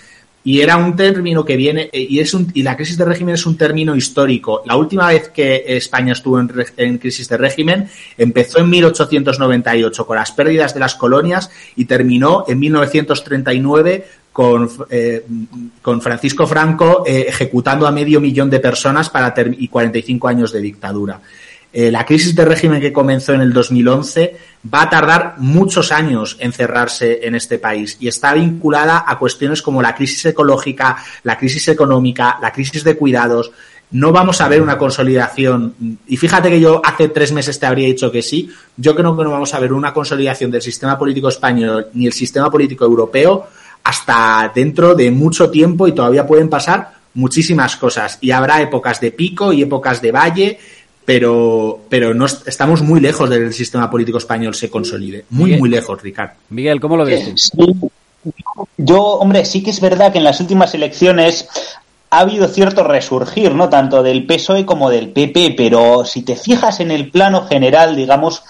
y 0.49 0.63
era 0.63 0.79
un 0.79 0.97
término 0.97 1.45
que 1.45 1.59
viene 1.59 1.91
eh, 1.93 2.07
y 2.09 2.21
es 2.21 2.33
un, 2.33 2.51
y 2.55 2.63
la 2.63 2.75
crisis 2.75 2.97
de 2.97 3.05
régimen 3.05 3.35
es 3.35 3.45
un 3.45 3.59
término 3.59 3.95
histórico. 3.95 4.63
La 4.65 4.77
última 4.77 5.09
vez 5.09 5.29
que 5.29 5.63
España 5.67 6.15
estuvo 6.15 6.41
en, 6.41 6.97
crisis 6.97 7.29
de 7.29 7.37
régimen 7.37 7.91
empezó 8.17 8.59
en 8.59 8.71
1898 8.71 10.07
con 10.07 10.17
las 10.17 10.33
pérdidas 10.33 10.73
de 10.73 10.81
las 10.81 10.95
colonias 10.95 11.51
y 11.77 11.85
terminó 11.85 12.47
en 12.49 12.61
1939 12.61 14.07
con, 14.33 14.71
eh, 14.89 15.27
con 15.83 16.01
Francisco 16.01 16.47
Franco 16.47 17.03
eh, 17.07 17.27
ejecutando 17.29 17.87
a 17.87 17.91
medio 17.91 18.19
millón 18.19 18.49
de 18.49 18.59
personas 18.59 19.11
para 19.11 19.35
y 19.59 19.69
45 19.69 20.29
años 20.29 20.51
de 20.51 20.63
dictadura. 20.63 21.21
Eh, 21.71 21.91
la 21.91 22.07
crisis 22.07 22.35
de 22.35 22.47
régimen 22.47 22.81
que 22.81 22.93
comenzó 22.93 23.35
en 23.35 23.43
el 23.43 23.53
2011 23.53 24.37
va 24.73 24.83
a 24.83 24.91
tardar 24.91 25.35
muchos 25.39 25.93
años 25.93 26.37
en 26.41 26.53
cerrarse 26.53 27.21
en 27.27 27.35
este 27.35 27.59
país 27.59 27.99
y 28.01 28.09
está 28.09 28.33
vinculada 28.33 29.05
a 29.07 29.19
cuestiones 29.19 29.61
como 29.61 29.83
la 29.83 29.95
crisis 29.95 30.25
ecológica, 30.25 30.97
la 31.25 31.37
crisis 31.37 31.69
económica, 31.69 32.39
la 32.41 32.53
crisis 32.53 32.85
de 32.85 32.97
cuidados. 32.97 33.53
No 33.91 34.13
vamos 34.13 34.41
a 34.41 34.49
ver 34.49 34.63
una 34.63 34.79
consolidación. 34.79 35.75
Y 36.07 36.17
fíjate 36.17 36.51
que 36.51 36.61
yo 36.61 36.81
hace 36.85 37.09
tres 37.09 37.33
meses 37.33 37.59
te 37.59 37.67
habría 37.67 37.87
dicho 37.87 38.11
que 38.11 38.23
sí. 38.23 38.51
Yo 38.77 38.95
creo 38.95 39.17
que 39.17 39.25
no 39.25 39.31
vamos 39.31 39.53
a 39.55 39.61
ver 39.61 39.73
una 39.73 39.93
consolidación 39.93 40.51
del 40.51 40.63
sistema 40.63 40.99
político 40.99 41.29
español 41.29 41.89
ni 41.95 42.07
el 42.07 42.13
sistema 42.13 42.51
político 42.51 42.85
europeo 42.85 43.47
hasta 43.85 44.51
dentro 44.55 44.95
de 44.95 45.11
mucho 45.11 45.51
tiempo 45.51 45.87
y 45.87 45.93
todavía 45.93 46.27
pueden 46.27 46.49
pasar 46.49 46.99
muchísimas 47.15 47.77
cosas. 47.77 48.19
Y 48.21 48.31
habrá 48.31 48.61
épocas 48.61 49.01
de 49.01 49.13
pico 49.13 49.53
y 49.53 49.63
épocas 49.63 50.01
de 50.01 50.13
valle 50.13 50.59
pero, 51.09 51.87
pero 51.89 52.13
no 52.13 52.27
estamos 52.27 52.83
muy 52.83 53.01
lejos 53.01 53.31
del 53.31 53.55
sistema 53.55 53.91
político 53.91 54.19
español 54.19 54.55
se 54.55 54.69
consolide. 54.69 55.25
Muy, 55.31 55.57
muy 55.57 55.71
lejos, 55.71 56.03
Ricardo. 56.03 56.35
Miguel, 56.51 56.83
¿cómo 56.83 56.99
lo 56.99 57.07
ves 57.07 57.51
Yo, 58.77 59.03
hombre, 59.03 59.47
sí 59.47 59.63
que 59.63 59.71
es 59.71 59.81
verdad 59.81 60.13
que 60.13 60.19
en 60.19 60.25
las 60.25 60.39
últimas 60.39 60.75
elecciones 60.75 61.49
ha 62.11 62.19
habido 62.19 62.47
cierto 62.47 62.85
resurgir, 62.85 63.55
¿no? 63.55 63.71
Tanto 63.71 64.03
del 64.03 64.27
PSOE 64.27 64.67
como 64.67 64.91
del 64.91 65.09
PP, 65.09 65.55
pero 65.57 66.05
si 66.05 66.21
te 66.21 66.37
fijas 66.37 66.79
en 66.81 66.91
el 66.91 67.11
plano 67.11 67.47
general, 67.47 67.97
digamos, 67.97 68.43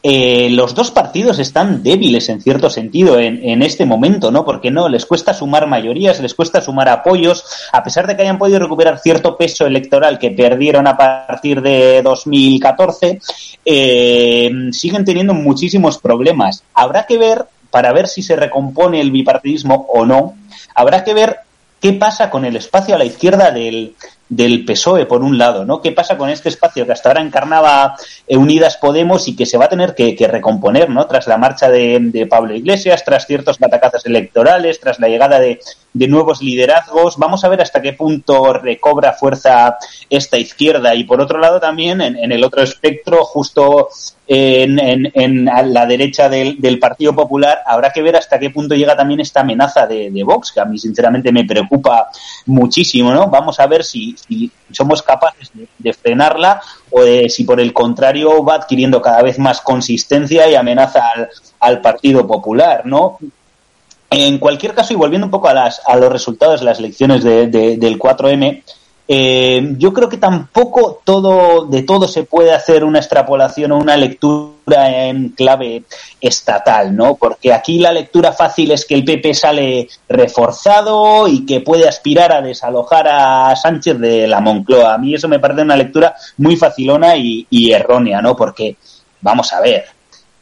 eh, 0.00 0.48
los 0.50 0.76
dos 0.76 0.92
partidos 0.92 1.40
están 1.40 1.82
débiles 1.82 2.28
en 2.28 2.40
cierto 2.40 2.70
sentido 2.70 3.18
en, 3.18 3.62
este 3.62 3.84
momento, 3.84 4.30
¿no? 4.30 4.44
Porque 4.44 4.70
no, 4.70 4.88
les 4.88 5.04
cuesta 5.04 5.34
sumar 5.34 5.66
mayorías, 5.66 6.20
les 6.20 6.34
cuesta 6.34 6.60
sumar 6.60 6.88
apoyos, 6.88 7.44
a 7.72 7.82
pesar 7.82 8.06
de 8.06 8.14
que 8.14 8.22
hayan 8.22 8.38
podido 8.38 8.60
recuperar 8.60 9.00
cierto 9.00 9.36
peso 9.36 9.66
electoral 9.66 10.18
que 10.18 10.30
perdieron 10.30 10.86
a 10.86 10.96
partir 10.96 11.60
de 11.62 12.00
2014, 12.02 13.20
eh, 13.64 14.50
siguen 14.70 15.04
teniendo 15.04 15.34
muchísimos 15.34 15.98
problemas. 15.98 16.62
Habrá 16.74 17.04
que 17.04 17.18
ver, 17.18 17.46
para 17.70 17.92
ver 17.92 18.06
si 18.06 18.22
se 18.22 18.36
recompone 18.36 19.00
el 19.00 19.10
bipartidismo 19.10 19.86
o 19.88 20.06
no, 20.06 20.36
habrá 20.76 21.02
que 21.02 21.14
ver 21.14 21.38
qué 21.80 21.92
pasa 21.92 22.30
con 22.30 22.44
el 22.44 22.54
espacio 22.54 22.94
a 22.94 22.98
la 22.98 23.04
izquierda 23.04 23.50
del, 23.50 23.94
del 24.28 24.64
PSOE, 24.64 25.06
por 25.06 25.22
un 25.22 25.38
lado, 25.38 25.64
¿no? 25.64 25.80
¿Qué 25.80 25.92
pasa 25.92 26.18
con 26.18 26.28
este 26.28 26.48
espacio 26.48 26.84
que 26.84 26.92
hasta 26.92 27.08
ahora 27.08 27.22
encarnaba 27.22 27.96
eh, 28.26 28.36
Unidas 28.36 28.76
Podemos 28.76 29.26
y 29.26 29.34
que 29.34 29.46
se 29.46 29.56
va 29.56 29.66
a 29.66 29.68
tener 29.68 29.94
que, 29.94 30.14
que 30.14 30.28
recomponer, 30.28 30.90
¿no? 30.90 31.06
Tras 31.06 31.26
la 31.26 31.38
marcha 31.38 31.70
de, 31.70 31.98
de, 32.00 32.26
Pablo 32.26 32.54
Iglesias, 32.54 33.04
tras 33.04 33.26
ciertos 33.26 33.58
batacazos 33.58 34.04
electorales, 34.06 34.80
tras 34.80 34.98
la 34.98 35.08
llegada 35.08 35.40
de, 35.40 35.60
de, 35.94 36.08
nuevos 36.08 36.42
liderazgos. 36.42 37.16
Vamos 37.16 37.44
a 37.44 37.48
ver 37.48 37.62
hasta 37.62 37.80
qué 37.80 37.94
punto 37.94 38.52
recobra 38.52 39.14
fuerza 39.14 39.78
esta 40.10 40.36
izquierda. 40.36 40.94
Y 40.94 41.04
por 41.04 41.20
otro 41.20 41.38
lado 41.38 41.58
también, 41.58 42.00
en 42.02 42.32
el 42.32 42.44
otro 42.44 42.62
espectro, 42.62 43.24
justo 43.24 43.88
en, 44.30 44.78
en, 44.78 45.10
en 45.14 45.44
la 45.46 45.86
derecha 45.86 46.28
del, 46.28 46.60
del, 46.60 46.78
Partido 46.78 47.14
Popular, 47.14 47.62
habrá 47.64 47.90
que 47.90 48.02
ver 48.02 48.14
hasta 48.14 48.38
qué 48.38 48.50
punto 48.50 48.74
llega 48.74 48.94
también 48.94 49.20
esta 49.20 49.40
amenaza 49.40 49.86
de, 49.86 50.22
Vox, 50.22 50.52
que 50.52 50.60
a 50.60 50.66
mí 50.66 50.78
sinceramente 50.78 51.32
me 51.32 51.46
preocupa 51.46 52.08
muchísimo, 52.44 53.10
¿no? 53.10 53.28
Vamos 53.28 53.58
a 53.58 53.66
ver 53.66 53.82
si, 53.82 54.14
si 54.18 54.52
somos 54.70 55.02
capaces 55.02 55.50
de, 55.78 55.92
frenarla 55.94 56.60
o 56.90 57.02
de 57.02 57.30
si 57.30 57.44
por 57.44 57.58
el 57.58 57.72
contrario 57.72 58.44
va 58.44 58.56
adquiriendo 58.56 59.00
cada 59.00 59.22
vez 59.22 59.38
más 59.38 59.62
consistencia 59.62 60.46
y 60.46 60.54
amenaza 60.54 61.08
al, 61.16 61.30
al 61.60 61.80
Partido 61.80 62.26
Popular, 62.26 62.82
¿no? 62.84 63.18
En 64.10 64.38
cualquier 64.38 64.74
caso, 64.74 64.92
y 64.92 64.96
volviendo 64.96 65.26
un 65.26 65.30
poco 65.30 65.48
a, 65.48 65.54
las, 65.54 65.80
a 65.86 65.96
los 65.96 66.12
resultados 66.12 66.60
de 66.60 66.66
las 66.66 66.78
elecciones 66.78 67.24
de, 67.24 67.46
de, 67.46 67.78
del 67.78 67.98
4M, 67.98 68.62
eh, 69.10 69.74
yo 69.78 69.94
creo 69.94 70.10
que 70.10 70.18
tampoco 70.18 71.00
todo 71.02 71.64
de 71.64 71.82
todo 71.82 72.06
se 72.06 72.24
puede 72.24 72.52
hacer 72.52 72.84
una 72.84 72.98
extrapolación 72.98 73.72
o 73.72 73.78
una 73.78 73.96
lectura 73.96 75.06
en 75.06 75.30
clave 75.30 75.84
estatal, 76.20 76.94
¿no? 76.94 77.14
Porque 77.14 77.54
aquí 77.54 77.78
la 77.78 77.90
lectura 77.90 78.32
fácil 78.32 78.70
es 78.70 78.84
que 78.84 78.94
el 78.94 79.04
PP 79.04 79.32
sale 79.32 79.88
reforzado 80.10 81.26
y 81.26 81.46
que 81.46 81.62
puede 81.62 81.88
aspirar 81.88 82.32
a 82.32 82.42
desalojar 82.42 83.08
a 83.08 83.56
Sánchez 83.56 83.98
de 83.98 84.28
la 84.28 84.40
Moncloa. 84.40 84.92
A 84.92 84.98
mí 84.98 85.14
eso 85.14 85.26
me 85.26 85.38
parece 85.38 85.62
una 85.62 85.76
lectura 85.76 86.14
muy 86.36 86.56
facilona 86.56 87.16
y, 87.16 87.46
y 87.48 87.72
errónea, 87.72 88.20
¿no? 88.20 88.36
Porque, 88.36 88.76
vamos 89.22 89.50
a 89.54 89.60
ver, 89.60 89.86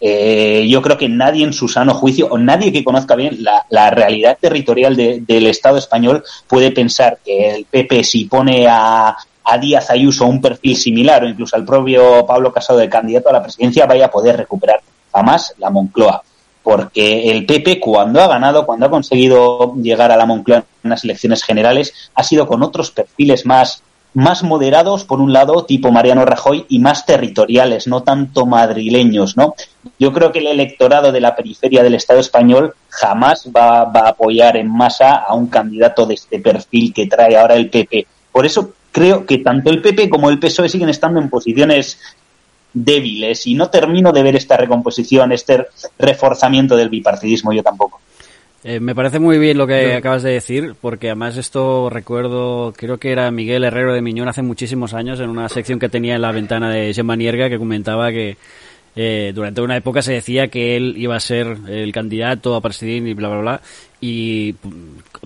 eh, 0.00 0.66
yo 0.68 0.82
creo 0.82 0.98
que 0.98 1.08
nadie 1.08 1.44
en 1.44 1.52
su 1.52 1.68
sano 1.68 1.94
juicio 1.94 2.28
o 2.28 2.36
nadie 2.36 2.72
que 2.72 2.84
conozca 2.84 3.16
bien 3.16 3.38
la, 3.40 3.90
realidad 3.90 4.36
territorial 4.40 4.94
de, 4.94 5.22
del 5.26 5.46
Estado 5.46 5.78
español 5.78 6.22
puede 6.46 6.70
pensar 6.70 7.18
que 7.24 7.50
el 7.50 7.64
PP 7.64 8.04
si 8.04 8.26
pone 8.26 8.66
a, 8.68 9.16
a 9.46 9.58
Díaz 9.58 9.90
Ayuso 9.90 10.26
un 10.26 10.40
perfil 10.40 10.76
similar 10.76 11.22
o 11.22 11.28
incluso 11.28 11.56
al 11.56 11.64
propio 11.64 12.26
Pablo 12.26 12.52
Casado 12.52 12.80
de 12.80 12.88
candidato 12.88 13.30
a 13.30 13.34
la 13.34 13.42
presidencia 13.42 13.86
vaya 13.86 14.06
a 14.06 14.10
poder 14.10 14.36
recuperar 14.36 14.80
jamás 15.12 15.54
la 15.58 15.70
Moncloa. 15.70 16.22
Porque 16.62 17.30
el 17.30 17.46
PP 17.46 17.78
cuando 17.78 18.20
ha 18.20 18.26
ganado, 18.26 18.66
cuando 18.66 18.86
ha 18.86 18.90
conseguido 18.90 19.76
llegar 19.76 20.10
a 20.10 20.16
la 20.16 20.26
Moncloa 20.26 20.64
en 20.82 20.90
las 20.90 21.04
elecciones 21.04 21.44
generales, 21.44 22.10
ha 22.14 22.24
sido 22.24 22.48
con 22.48 22.62
otros 22.64 22.90
perfiles 22.90 23.46
más 23.46 23.82
más 24.16 24.42
moderados, 24.42 25.04
por 25.04 25.20
un 25.20 25.34
lado, 25.34 25.66
tipo 25.66 25.92
Mariano 25.92 26.24
Rajoy, 26.24 26.64
y 26.70 26.78
más 26.78 27.04
territoriales, 27.04 27.86
no 27.86 28.02
tanto 28.02 28.46
madrileños, 28.46 29.36
¿no? 29.36 29.54
Yo 29.98 30.10
creo 30.14 30.32
que 30.32 30.38
el 30.38 30.46
electorado 30.46 31.12
de 31.12 31.20
la 31.20 31.36
periferia 31.36 31.82
del 31.82 31.96
Estado 31.96 32.20
español 32.20 32.74
jamás 32.88 33.46
va, 33.54 33.84
va 33.84 34.00
a 34.00 34.08
apoyar 34.08 34.56
en 34.56 34.70
masa 34.70 35.16
a 35.16 35.34
un 35.34 35.48
candidato 35.48 36.06
de 36.06 36.14
este 36.14 36.40
perfil 36.40 36.94
que 36.94 37.06
trae 37.06 37.36
ahora 37.36 37.56
el 37.56 37.68
PP. 37.68 38.06
Por 38.32 38.46
eso 38.46 38.72
creo 38.90 39.26
que 39.26 39.36
tanto 39.36 39.68
el 39.68 39.82
PP 39.82 40.08
como 40.08 40.30
el 40.30 40.38
PSOE 40.38 40.70
siguen 40.70 40.88
estando 40.88 41.20
en 41.20 41.28
posiciones 41.28 41.98
débiles 42.72 43.46
y 43.46 43.52
no 43.52 43.68
termino 43.68 44.12
de 44.12 44.22
ver 44.22 44.36
esta 44.36 44.56
recomposición, 44.56 45.32
este 45.32 45.66
reforzamiento 45.98 46.74
del 46.74 46.88
bipartidismo 46.88 47.52
yo 47.52 47.62
tampoco. 47.62 48.00
Eh, 48.68 48.80
me 48.80 48.96
parece 48.96 49.20
muy 49.20 49.38
bien 49.38 49.58
lo 49.58 49.68
que 49.68 49.92
no. 49.92 49.96
acabas 49.96 50.24
de 50.24 50.32
decir, 50.32 50.74
porque 50.80 51.06
además 51.06 51.36
esto 51.36 51.88
recuerdo, 51.88 52.74
creo 52.76 52.98
que 52.98 53.12
era 53.12 53.30
Miguel 53.30 53.62
Herrero 53.62 53.92
de 53.94 54.02
Miñón 54.02 54.26
hace 54.26 54.42
muchísimos 54.42 54.92
años 54.92 55.20
en 55.20 55.30
una 55.30 55.48
sección 55.48 55.78
que 55.78 55.88
tenía 55.88 56.16
en 56.16 56.22
la 56.22 56.32
ventana 56.32 56.68
de 56.68 56.92
Gemma 56.92 57.14
Nierga 57.14 57.48
que 57.48 57.58
comentaba 57.58 58.10
que 58.10 58.36
eh, 58.96 59.30
durante 59.32 59.60
una 59.60 59.76
época 59.76 60.02
se 60.02 60.14
decía 60.14 60.48
que 60.48 60.74
él 60.74 60.96
iba 60.96 61.14
a 61.14 61.20
ser 61.20 61.56
el 61.68 61.92
candidato 61.92 62.56
a 62.56 62.60
presidir 62.60 63.06
y 63.06 63.14
bla, 63.14 63.28
bla, 63.28 63.38
bla. 63.38 63.60
Y 64.00 64.52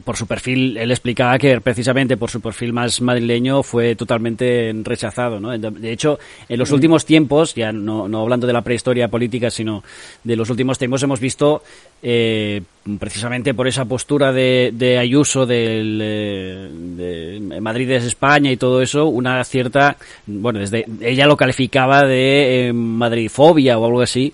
por 0.05 0.16
su 0.16 0.27
perfil, 0.27 0.77
él 0.77 0.91
explicaba 0.91 1.39
que 1.39 1.61
precisamente 1.61 2.16
por 2.16 2.31
su 2.31 2.41
perfil 2.41 2.73
más 2.73 3.01
madrileño 3.01 3.62
fue 3.62 3.97
totalmente 3.97 4.73
rechazado. 4.85 5.41
¿no? 5.41 5.57
De 5.59 5.93
hecho, 5.93 6.18
en 6.49 6.59
los 6.59 6.71
últimos 6.71 7.05
tiempos, 7.05 7.55
ya 7.55 7.73
no, 7.73 8.09
no 8.09 8.21
hablando 8.21 8.47
de 8.47 8.53
la 8.53 8.62
prehistoria 8.62 9.09
política, 9.09 9.51
sino 9.51 9.83
de 10.23 10.37
los 10.37 10.51
últimos 10.51 10.79
tiempos, 10.79 11.03
hemos 11.03 11.18
visto 11.18 11.62
eh, 12.03 12.62
precisamente 12.99 13.53
por 13.53 13.68
esa 13.68 13.85
postura 13.85 14.33
de, 14.33 14.71
de 14.73 14.99
Ayuso 14.99 15.45
del, 15.45 15.99
de 16.97 17.61
Madrid 17.61 17.91
es 17.91 18.05
España 18.05 18.51
y 18.51 18.57
todo 18.57 18.81
eso, 18.81 19.07
una 19.07 19.45
cierta, 19.45 19.97
bueno, 20.27 20.61
desde 20.61 20.87
ella 21.01 21.27
lo 21.27 21.37
calificaba 21.37 22.05
de 22.07 22.68
eh, 22.68 22.73
madridfobia 22.73 23.79
o 23.79 23.85
algo 23.85 24.01
así, 24.01 24.33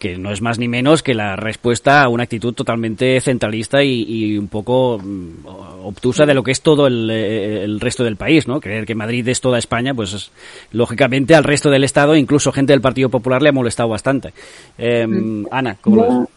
que 0.00 0.16
no 0.16 0.32
es 0.32 0.40
más 0.40 0.58
ni 0.58 0.66
menos 0.66 1.02
que 1.02 1.14
la 1.14 1.36
respuesta 1.36 2.02
a 2.02 2.08
una 2.08 2.24
actitud 2.24 2.54
totalmente 2.54 3.20
centralista 3.20 3.84
y, 3.84 4.02
y 4.08 4.38
un 4.38 4.48
poco 4.48 4.98
mm, 4.98 5.46
obtusa 5.84 6.24
de 6.24 6.32
lo 6.32 6.42
que 6.42 6.52
es 6.52 6.62
todo 6.62 6.86
el, 6.86 7.08
el, 7.10 7.78
resto 7.78 8.02
del 8.02 8.16
país, 8.16 8.48
¿no? 8.48 8.60
Creer 8.60 8.86
que 8.86 8.94
Madrid 8.94 9.28
es 9.28 9.42
toda 9.42 9.58
España, 9.58 9.92
pues 9.94 10.14
es, 10.14 10.32
lógicamente 10.72 11.34
al 11.34 11.44
resto 11.44 11.70
del 11.70 11.84
Estado, 11.84 12.16
incluso 12.16 12.50
gente 12.50 12.72
del 12.72 12.80
Partido 12.80 13.10
Popular 13.10 13.42
le 13.42 13.50
ha 13.50 13.52
molestado 13.52 13.90
bastante. 13.90 14.32
Eh, 14.78 15.06
Ana, 15.50 15.76
¿cómo 15.80 15.96
lo 15.96 16.02
ves? 16.02 16.28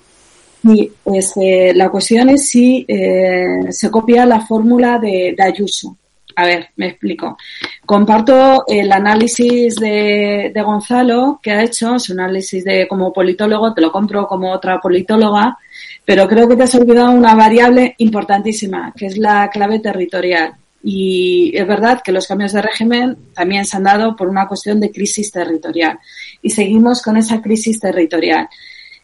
Sí, 0.62 0.92
pues 1.04 1.34
eh, 1.42 1.74
la 1.74 1.90
cuestión 1.90 2.30
es 2.30 2.50
si 2.50 2.86
eh, 2.88 3.72
se 3.72 3.90
copia 3.90 4.26
la 4.26 4.46
fórmula 4.46 5.00
de, 5.00 5.34
de, 5.38 5.44
Ayuso. 5.44 5.98
A 6.36 6.46
ver, 6.46 6.70
me 6.78 6.88
explico. 6.88 7.38
Comparto 7.86 8.64
el 8.68 8.92
análisis 8.92 9.76
de, 9.76 10.52
de, 10.54 10.62
Gonzalo 10.62 11.40
que 11.42 11.52
ha 11.52 11.64
hecho, 11.64 12.00
su 12.00 12.14
análisis 12.14 12.64
de 12.64 12.88
como 12.88 13.14
politólogo, 13.14 13.74
te 13.74 13.82
lo 13.82 13.92
compro 13.92 14.28
como 14.28 14.52
otra 14.52 14.80
politóloga, 14.80 15.58
pero 16.06 16.28
creo 16.28 16.48
que 16.48 16.56
te 16.56 16.64
has 16.64 16.76
olvidado 16.76 17.12
una 17.12 17.36
variable 17.36 17.96
importantísima, 18.00 18.94
que 18.98 19.08
es 19.08 19.18
la 19.18 19.50
clave 19.50 19.80
territorial. 19.80 20.54
Y 20.84 21.52
es 21.56 21.66
verdad 21.66 22.02
que 22.04 22.12
los 22.12 22.28
cambios 22.28 22.52
de 22.52 22.62
régimen 22.62 23.16
también 23.34 23.66
se 23.66 23.78
han 23.78 23.84
dado 23.84 24.16
por 24.16 24.28
una 24.28 24.48
cuestión 24.48 24.80
de 24.80 24.92
crisis 24.92 25.32
territorial. 25.32 26.00
Y 26.42 26.50
seguimos 26.50 27.02
con 27.02 27.16
esa 27.16 27.42
crisis 27.42 27.80
territorial. 27.80 28.50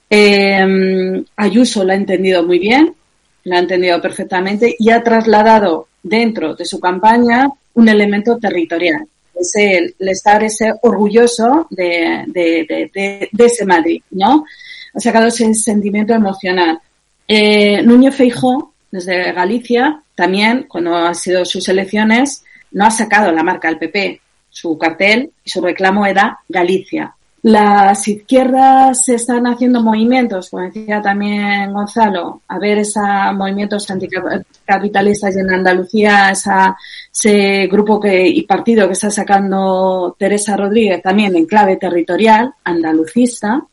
Eh, 0.09 1.23
Ayuso 1.37 1.83
lo 1.83 1.93
ha 1.93 1.95
entendido 1.95 2.43
muy 2.43 2.59
bien, 2.59 2.95
lo 3.43 3.55
ha 3.55 3.59
entendido 3.59 4.01
perfectamente 4.01 4.75
y 4.77 4.89
ha 4.89 5.03
trasladado 5.03 5.88
dentro 6.03 6.55
de 6.55 6.65
su 6.65 6.79
campaña 6.79 7.49
un 7.73 7.89
elemento 7.89 8.37
territorial. 8.37 9.07
Es 9.35 9.55
el, 9.55 9.95
el 9.97 10.09
estar 10.09 10.43
ese 10.43 10.73
orgulloso 10.81 11.67
de, 11.69 12.23
de, 12.27 12.65
de, 12.93 13.29
de, 13.31 13.45
ese 13.45 13.65
Madrid, 13.65 14.01
¿no? 14.11 14.45
Ha 14.93 14.99
sacado 14.99 15.27
ese 15.27 15.53
sentimiento 15.53 16.13
emocional. 16.13 16.79
Eh, 17.27 17.81
Núñez 17.83 18.15
Feijó, 18.15 18.73
desde 18.91 19.31
Galicia, 19.31 20.01
también, 20.15 20.65
cuando 20.67 20.95
han 20.95 21.15
sido 21.15 21.45
sus 21.45 21.69
elecciones, 21.69 22.43
no 22.71 22.85
ha 22.85 22.91
sacado 22.91 23.31
la 23.31 23.43
marca 23.43 23.67
al 23.67 23.77
PP. 23.77 24.19
Su 24.49 24.77
cartel 24.77 25.31
y 25.43 25.49
su 25.49 25.61
reclamo 25.61 26.05
era 26.05 26.39
Galicia, 26.49 27.15
las 27.41 28.07
izquierdas 28.07 29.07
están 29.07 29.47
haciendo 29.47 29.81
movimientos, 29.81 30.49
como 30.49 30.63
decía 30.63 31.01
también 31.01 31.71
Gonzalo, 31.71 32.41
a 32.47 32.59
ver 32.59 32.79
esos 32.79 33.03
movimientos 33.33 33.89
anticapitalistas 33.89 35.35
y 35.35 35.39
en 35.39 35.53
Andalucía 35.53 36.31
ese 36.31 37.67
grupo 37.67 37.99
que, 37.99 38.27
y 38.27 38.43
partido 38.43 38.87
que 38.87 38.93
está 38.93 39.09
sacando 39.09 40.15
Teresa 40.19 40.57
Rodríguez 40.57 41.01
también 41.01 41.35
en 41.35 41.45
clave 41.45 41.77
territorial, 41.77 42.53
andalucista. 42.63 43.65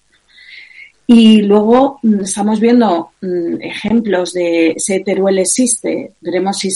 Y 1.08 1.42
luego 1.42 2.00
estamos 2.22 2.58
viendo 2.58 3.10
mm, 3.20 3.60
ejemplos 3.60 4.32
de 4.32 4.72
ese 4.72 5.00
Teruel 5.00 5.38
existe, 5.38 6.14
veremos 6.20 6.58
si 6.58 6.68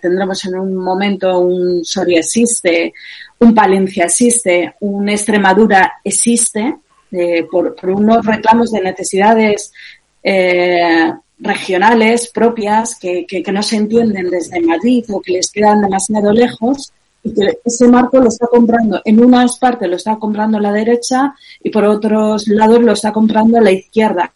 tendremos 0.00 0.44
en 0.44 0.56
un 0.56 0.76
momento 0.76 1.38
un 1.38 1.82
Soria 1.82 2.20
existe, 2.20 2.92
un 3.38 3.54
Palencia 3.54 4.04
existe, 4.04 4.74
un 4.80 5.08
Extremadura 5.08 5.94
existe, 6.04 6.76
eh, 7.12 7.46
por, 7.50 7.74
unos 7.84 8.24
reclamos 8.26 8.72
de 8.72 8.80
necesidades 8.82 9.72
eh, 10.22 11.10
regionales 11.38 12.30
propias 12.30 12.98
que, 12.98 13.26
que, 13.26 13.52
no 13.52 13.62
se 13.62 13.76
entienden 13.76 14.30
desde 14.30 14.60
Madrid 14.60 15.04
o 15.10 15.20
que 15.20 15.32
les 15.32 15.50
quedan 15.50 15.80
demasiado 15.80 16.32
lejos 16.32 16.92
y 17.24 17.34
que 17.34 17.58
ese 17.64 17.88
marco 17.88 18.18
lo 18.18 18.28
está 18.28 18.46
comprando, 18.46 19.00
en 19.04 19.24
unas 19.24 19.58
partes 19.58 19.88
lo 19.88 19.96
está 19.96 20.16
comprando 20.16 20.58
la 20.58 20.72
derecha 20.72 21.34
y 21.62 21.70
por 21.70 21.84
otros 21.84 22.48
lados 22.48 22.82
lo 22.82 22.92
está 22.92 23.12
comprando 23.12 23.60
la 23.60 23.70
izquierda, 23.70 24.32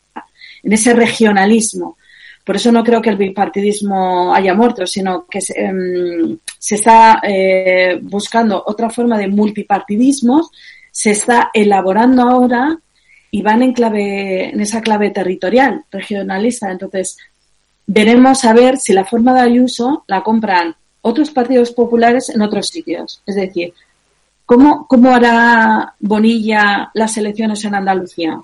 en 0.62 0.72
ese 0.72 0.95
regionalismo. 0.95 1.97
Por 2.45 2.55
eso 2.55 2.70
no 2.70 2.84
creo 2.84 3.03
que 3.03 3.11
el 3.11 3.16
bipartidismo 3.16 4.32
haya 4.32 4.55
muerto, 4.55 4.87
sino 4.87 5.26
que 5.26 5.41
se, 5.41 5.61
em, 5.61 6.39
está 6.70 7.20
eh, 7.24 7.99
buscando 8.01 8.62
otra 8.64 8.89
forma 8.89 9.18
de 9.18 9.26
multipartidismo, 9.26 10.49
se 10.93 11.11
está 11.11 11.51
elaborando 11.53 12.22
ahora 12.22 12.78
y 13.32 13.43
van 13.43 13.62
en 13.62 13.72
clave, 13.72 14.51
en 14.51 14.61
esa 14.61 14.80
clave 14.80 15.11
territorial, 15.11 15.84
regionalista. 15.91 16.70
Entonces, 16.70 17.16
veremos 17.87 18.45
a 18.45 18.53
ver 18.53 18.78
si 18.78 18.93
la 18.93 19.05
forma 19.05 19.34
de 19.34 19.41
Ayuso 19.41 20.05
la 20.07 20.22
compran 20.22 20.76
otros 21.07 21.30
partidos 21.30 21.70
populares 21.70 22.28
en 22.30 22.42
otros 22.42 22.66
sitios. 22.68 23.22
Es 23.24 23.36
decir, 23.36 23.72
¿cómo, 24.44 24.86
cómo 24.88 25.14
hará 25.14 25.94
Bonilla 26.00 26.90
las 26.94 27.16
elecciones 27.16 27.64
en 27.64 27.76
Andalucía? 27.76 28.40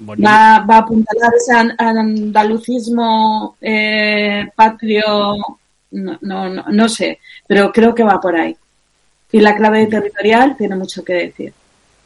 Va, 0.00 0.60
va, 0.60 0.76
a 0.76 0.78
apuntalar 0.78 1.32
ese 1.34 1.52
andalucismo 1.78 3.56
eh, 3.60 4.48
patrio, 4.54 5.36
no, 5.92 6.18
no, 6.20 6.48
no, 6.48 6.88
sé, 6.88 7.20
pero 7.46 7.70
creo 7.72 7.94
que 7.94 8.02
va 8.02 8.20
por 8.20 8.36
ahí. 8.36 8.56
Y 9.32 9.40
la 9.40 9.54
clave 9.54 9.86
territorial 9.86 10.56
tiene 10.56 10.76
mucho 10.76 11.04
que 11.04 11.14
decir. 11.14 11.52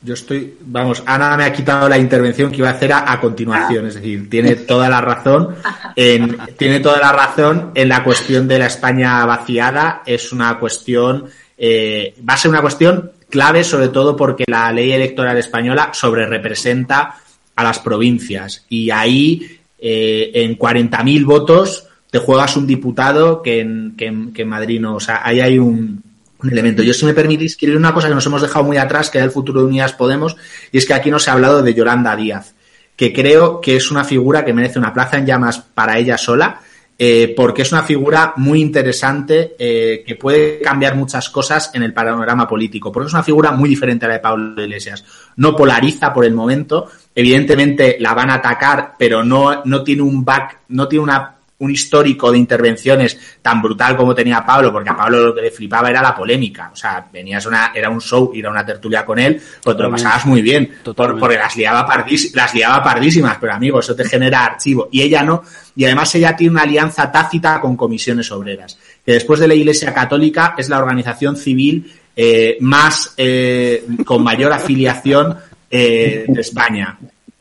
Yo 0.00 0.14
estoy, 0.14 0.56
vamos, 0.60 1.02
Ana 1.06 1.36
me 1.36 1.44
ha 1.44 1.52
quitado 1.52 1.88
la 1.88 1.98
intervención 1.98 2.52
que 2.52 2.58
iba 2.58 2.68
a 2.68 2.72
hacer 2.72 2.92
a, 2.92 3.20
continuación, 3.20 3.86
es 3.86 3.94
decir, 3.94 4.30
tiene 4.30 4.54
toda 4.54 4.88
la 4.88 5.00
razón, 5.00 5.56
en, 5.96 6.38
tiene 6.56 6.78
toda 6.78 6.98
la 7.00 7.10
razón 7.10 7.72
en 7.74 7.88
la 7.88 8.04
cuestión 8.04 8.46
de 8.46 8.60
la 8.60 8.66
España 8.66 9.24
vaciada, 9.26 10.02
es 10.06 10.32
una 10.32 10.56
cuestión, 10.60 11.24
eh, 11.56 12.14
va 12.28 12.34
a 12.34 12.36
ser 12.36 12.50
una 12.52 12.60
cuestión 12.60 13.10
clave, 13.28 13.64
sobre 13.64 13.88
todo 13.88 14.14
porque 14.14 14.44
la 14.46 14.70
ley 14.72 14.92
electoral 14.92 15.36
española 15.36 15.90
sobre 15.92 16.26
representa 16.26 17.16
a 17.56 17.64
las 17.64 17.80
provincias 17.80 18.64
y 18.68 18.90
ahí 18.90 19.58
eh, 19.80 20.30
en 20.32 20.56
40.000 20.56 21.24
votos 21.24 21.88
te 22.10 22.18
juegas 22.18 22.56
un 22.56 22.66
diputado 22.66 23.42
que 23.42 23.60
en, 23.60 23.94
que, 23.96 24.06
en, 24.06 24.48
Madrid 24.48 24.80
no, 24.80 24.94
o 24.94 25.00
sea, 25.00 25.22
ahí 25.24 25.40
hay 25.40 25.58
un, 25.58 26.02
un 26.42 26.50
elemento. 26.50 26.82
Yo, 26.82 26.94
si 26.94 27.04
me 27.04 27.14
permitís, 27.14 27.56
quiero 27.56 27.76
una 27.76 27.94
cosa 27.94 28.08
que 28.08 28.14
nos 28.14 28.26
hemos 28.26 28.42
dejado 28.42 28.64
muy 28.64 28.76
atrás, 28.76 29.10
que 29.10 29.18
es 29.18 29.24
el 29.24 29.30
futuro 29.30 29.60
de 29.60 29.66
Unidas 29.66 29.92
Podemos, 29.92 30.36
y 30.72 30.78
es 30.78 30.86
que 30.86 30.94
aquí 30.94 31.10
no 31.10 31.18
se 31.18 31.30
ha 31.30 31.34
hablado 31.34 31.62
de 31.62 31.74
Yolanda 31.74 32.14
Díaz, 32.16 32.54
que 32.96 33.12
creo 33.12 33.60
que 33.60 33.76
es 33.76 33.90
una 33.90 34.04
figura 34.04 34.44
que 34.44 34.52
merece 34.52 34.78
una 34.78 34.92
plaza 34.92 35.18
en 35.18 35.26
llamas 35.26 35.58
para 35.58 35.98
ella 35.98 36.16
sola, 36.16 36.60
eh, 37.00 37.32
porque 37.36 37.62
es 37.62 37.70
una 37.70 37.84
figura 37.84 38.32
muy 38.36 38.60
interesante 38.60 39.54
eh, 39.56 40.02
que 40.04 40.16
puede 40.16 40.60
cambiar 40.60 40.96
muchas 40.96 41.28
cosas 41.28 41.70
en 41.74 41.84
el 41.84 41.94
panorama 41.94 42.48
político, 42.48 42.90
porque 42.90 43.06
es 43.06 43.14
una 43.14 43.22
figura 43.22 43.52
muy 43.52 43.68
diferente 43.68 44.04
a 44.04 44.08
la 44.08 44.14
de 44.14 44.20
Pablo 44.20 44.60
Iglesias. 44.60 45.04
No 45.36 45.54
polariza 45.54 46.12
por 46.12 46.24
el 46.24 46.34
momento, 46.34 46.90
evidentemente 47.14 47.98
la 48.00 48.14
van 48.14 48.30
a 48.30 48.34
atacar, 48.34 48.94
pero 48.98 49.22
no, 49.22 49.62
no 49.64 49.84
tiene 49.84 50.02
un 50.02 50.24
back, 50.24 50.62
no 50.70 50.88
tiene 50.88 51.04
una 51.04 51.37
un 51.60 51.70
histórico 51.70 52.30
de 52.30 52.38
intervenciones 52.38 53.18
tan 53.42 53.60
brutal 53.60 53.96
como 53.96 54.14
tenía 54.14 54.44
Pablo, 54.44 54.72
porque 54.72 54.90
a 54.90 54.96
Pablo 54.96 55.26
lo 55.26 55.34
que 55.34 55.42
le 55.42 55.50
flipaba 55.50 55.90
era 55.90 56.00
la 56.00 56.14
polémica. 56.14 56.70
O 56.72 56.76
sea, 56.76 57.06
venías 57.12 57.44
una, 57.46 57.72
era 57.74 57.90
un 57.90 58.00
show, 58.00 58.30
ir 58.34 58.46
a 58.46 58.50
una 58.50 58.64
tertulia 58.64 59.04
con 59.04 59.18
él, 59.18 59.40
pues 59.62 59.76
te 59.76 59.82
lo 59.82 59.90
pasabas 59.90 60.24
muy 60.26 60.40
bien, 60.40 60.72
porque 60.84 61.36
las 61.36 61.56
liaba, 61.56 62.04
las 62.34 62.54
liaba 62.54 62.82
pardísimas, 62.82 63.38
pero 63.40 63.54
amigo, 63.54 63.80
eso 63.80 63.96
te 63.96 64.04
genera 64.04 64.44
archivo. 64.44 64.88
Y 64.92 65.02
ella 65.02 65.22
no, 65.22 65.42
y 65.74 65.84
además 65.84 66.14
ella 66.14 66.36
tiene 66.36 66.52
una 66.52 66.62
alianza 66.62 67.10
tácita 67.10 67.60
con 67.60 67.76
comisiones 67.76 68.30
obreras, 68.30 68.78
que 69.04 69.12
después 69.12 69.40
de 69.40 69.48
la 69.48 69.54
Iglesia 69.54 69.92
Católica 69.92 70.54
es 70.56 70.68
la 70.68 70.78
organización 70.78 71.36
civil 71.36 71.92
eh, 72.14 72.56
más, 72.60 73.14
eh, 73.16 73.84
con 74.04 74.22
mayor 74.22 74.52
afiliación 74.52 75.36
eh, 75.70 76.24
de 76.26 76.40
España. 76.40 76.98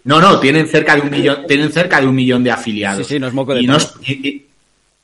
No, 0.07 0.21
no, 0.21 0.39
tienen 0.39 0.67
cerca 0.69 0.95
de 0.95 1.01
un 1.01 1.11
millón, 1.11 1.45
tienen 1.45 1.69
cerca 1.69 1.99
de 1.99 2.07
un 2.07 2.15
millón 2.15 2.41
de 2.41 2.49
afiliados. 2.49 3.05
Sí, 3.05 3.15
sí, 3.15 3.19
no 3.19 3.27
es 3.27 3.33
moco 3.33 3.53
de 3.53 3.61
y 3.61 3.67
No 3.67 3.75
es, 3.75 3.93
y, 4.03 4.45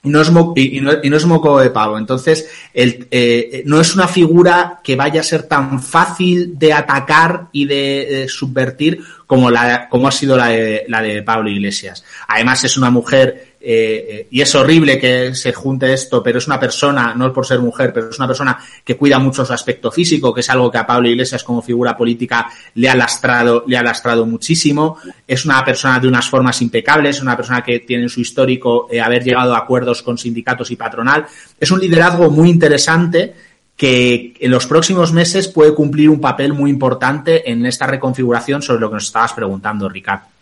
no 0.03 0.21
es 0.21 0.31
y, 0.55 1.09
no, 1.09 1.17
es 1.17 1.25
moco 1.25 1.59
de 1.59 1.69
pavo. 1.71 1.97
Entonces, 1.97 2.49
el, 2.73 3.05
eh, 3.11 3.63
no 3.65 3.81
es 3.81 3.95
una 3.95 4.07
figura 4.07 4.79
que 4.81 4.95
vaya 4.95 5.19
a 5.19 5.23
ser 5.25 5.43
tan 5.43 5.83
fácil 5.83 6.57
de 6.57 6.71
atacar 6.71 7.47
y 7.51 7.65
de, 7.65 8.27
subvertir 8.29 9.03
como, 9.27 9.51
la, 9.51 9.89
como 9.89 10.07
ha 10.07 10.11
sido 10.11 10.37
la 10.37 10.47
de, 10.47 10.85
la 10.87 11.01
de 11.01 11.21
Pablo 11.21 11.49
Iglesias. 11.49 12.05
Además, 12.29 12.63
es 12.63 12.77
una 12.77 12.89
mujer 12.89 13.52
eh, 13.65 14.07
eh, 14.09 14.27
y 14.29 14.41
es 14.41 14.53
horrible 14.55 14.99
que 14.99 15.33
se 15.33 15.53
junte 15.53 15.93
esto, 15.93 16.21
pero 16.21 16.39
es 16.39 16.47
una 16.47 16.59
persona, 16.59 17.13
no 17.15 17.31
por 17.31 17.45
ser 17.45 17.59
mujer, 17.59 17.93
pero 17.93 18.09
es 18.09 18.17
una 18.19 18.27
persona 18.27 18.59
que 18.83 18.97
cuida 18.97 19.19
mucho 19.19 19.45
su 19.45 19.53
aspecto 19.53 19.89
físico, 19.89 20.33
que 20.33 20.41
es 20.41 20.49
algo 20.49 20.69
que 20.69 20.79
a 20.79 20.85
Pablo 20.85 21.07
Iglesias 21.07 21.45
como 21.45 21.61
figura 21.61 21.95
política 21.95 22.49
le 22.75 22.89
ha 22.89 22.95
lastrado, 22.95 23.63
le 23.65 23.77
ha 23.77 23.81
lastrado 23.81 24.25
muchísimo. 24.25 24.97
Es 25.25 25.45
una 25.45 25.63
persona 25.63 25.97
de 25.97 26.09
unas 26.09 26.29
formas 26.29 26.61
impecables, 26.61 27.21
una 27.21 27.37
persona 27.37 27.63
que 27.63 27.79
tiene 27.79 28.03
en 28.03 28.09
su 28.09 28.19
histórico 28.19 28.89
eh, 28.91 28.99
haber 28.99 29.23
llegado 29.23 29.55
a 29.55 29.59
acuerdos 29.59 30.03
con 30.03 30.17
sindicatos 30.17 30.69
y 30.69 30.75
patronal. 30.75 31.25
Es 31.57 31.71
un 31.71 31.79
liderazgo 31.79 32.29
muy 32.29 32.49
interesante 32.49 33.33
que 33.77 34.33
en 34.41 34.51
los 34.51 34.67
próximos 34.67 35.13
meses 35.13 35.47
puede 35.47 35.73
cumplir 35.73 36.09
un 36.09 36.19
papel 36.19 36.51
muy 36.51 36.69
importante 36.69 37.49
en 37.49 37.65
esta 37.65 37.87
reconfiguración 37.87 38.61
sobre 38.61 38.81
lo 38.81 38.89
que 38.89 38.95
nos 38.95 39.05
estabas 39.05 39.31
preguntando, 39.31 39.87
Ricardo. 39.87 40.32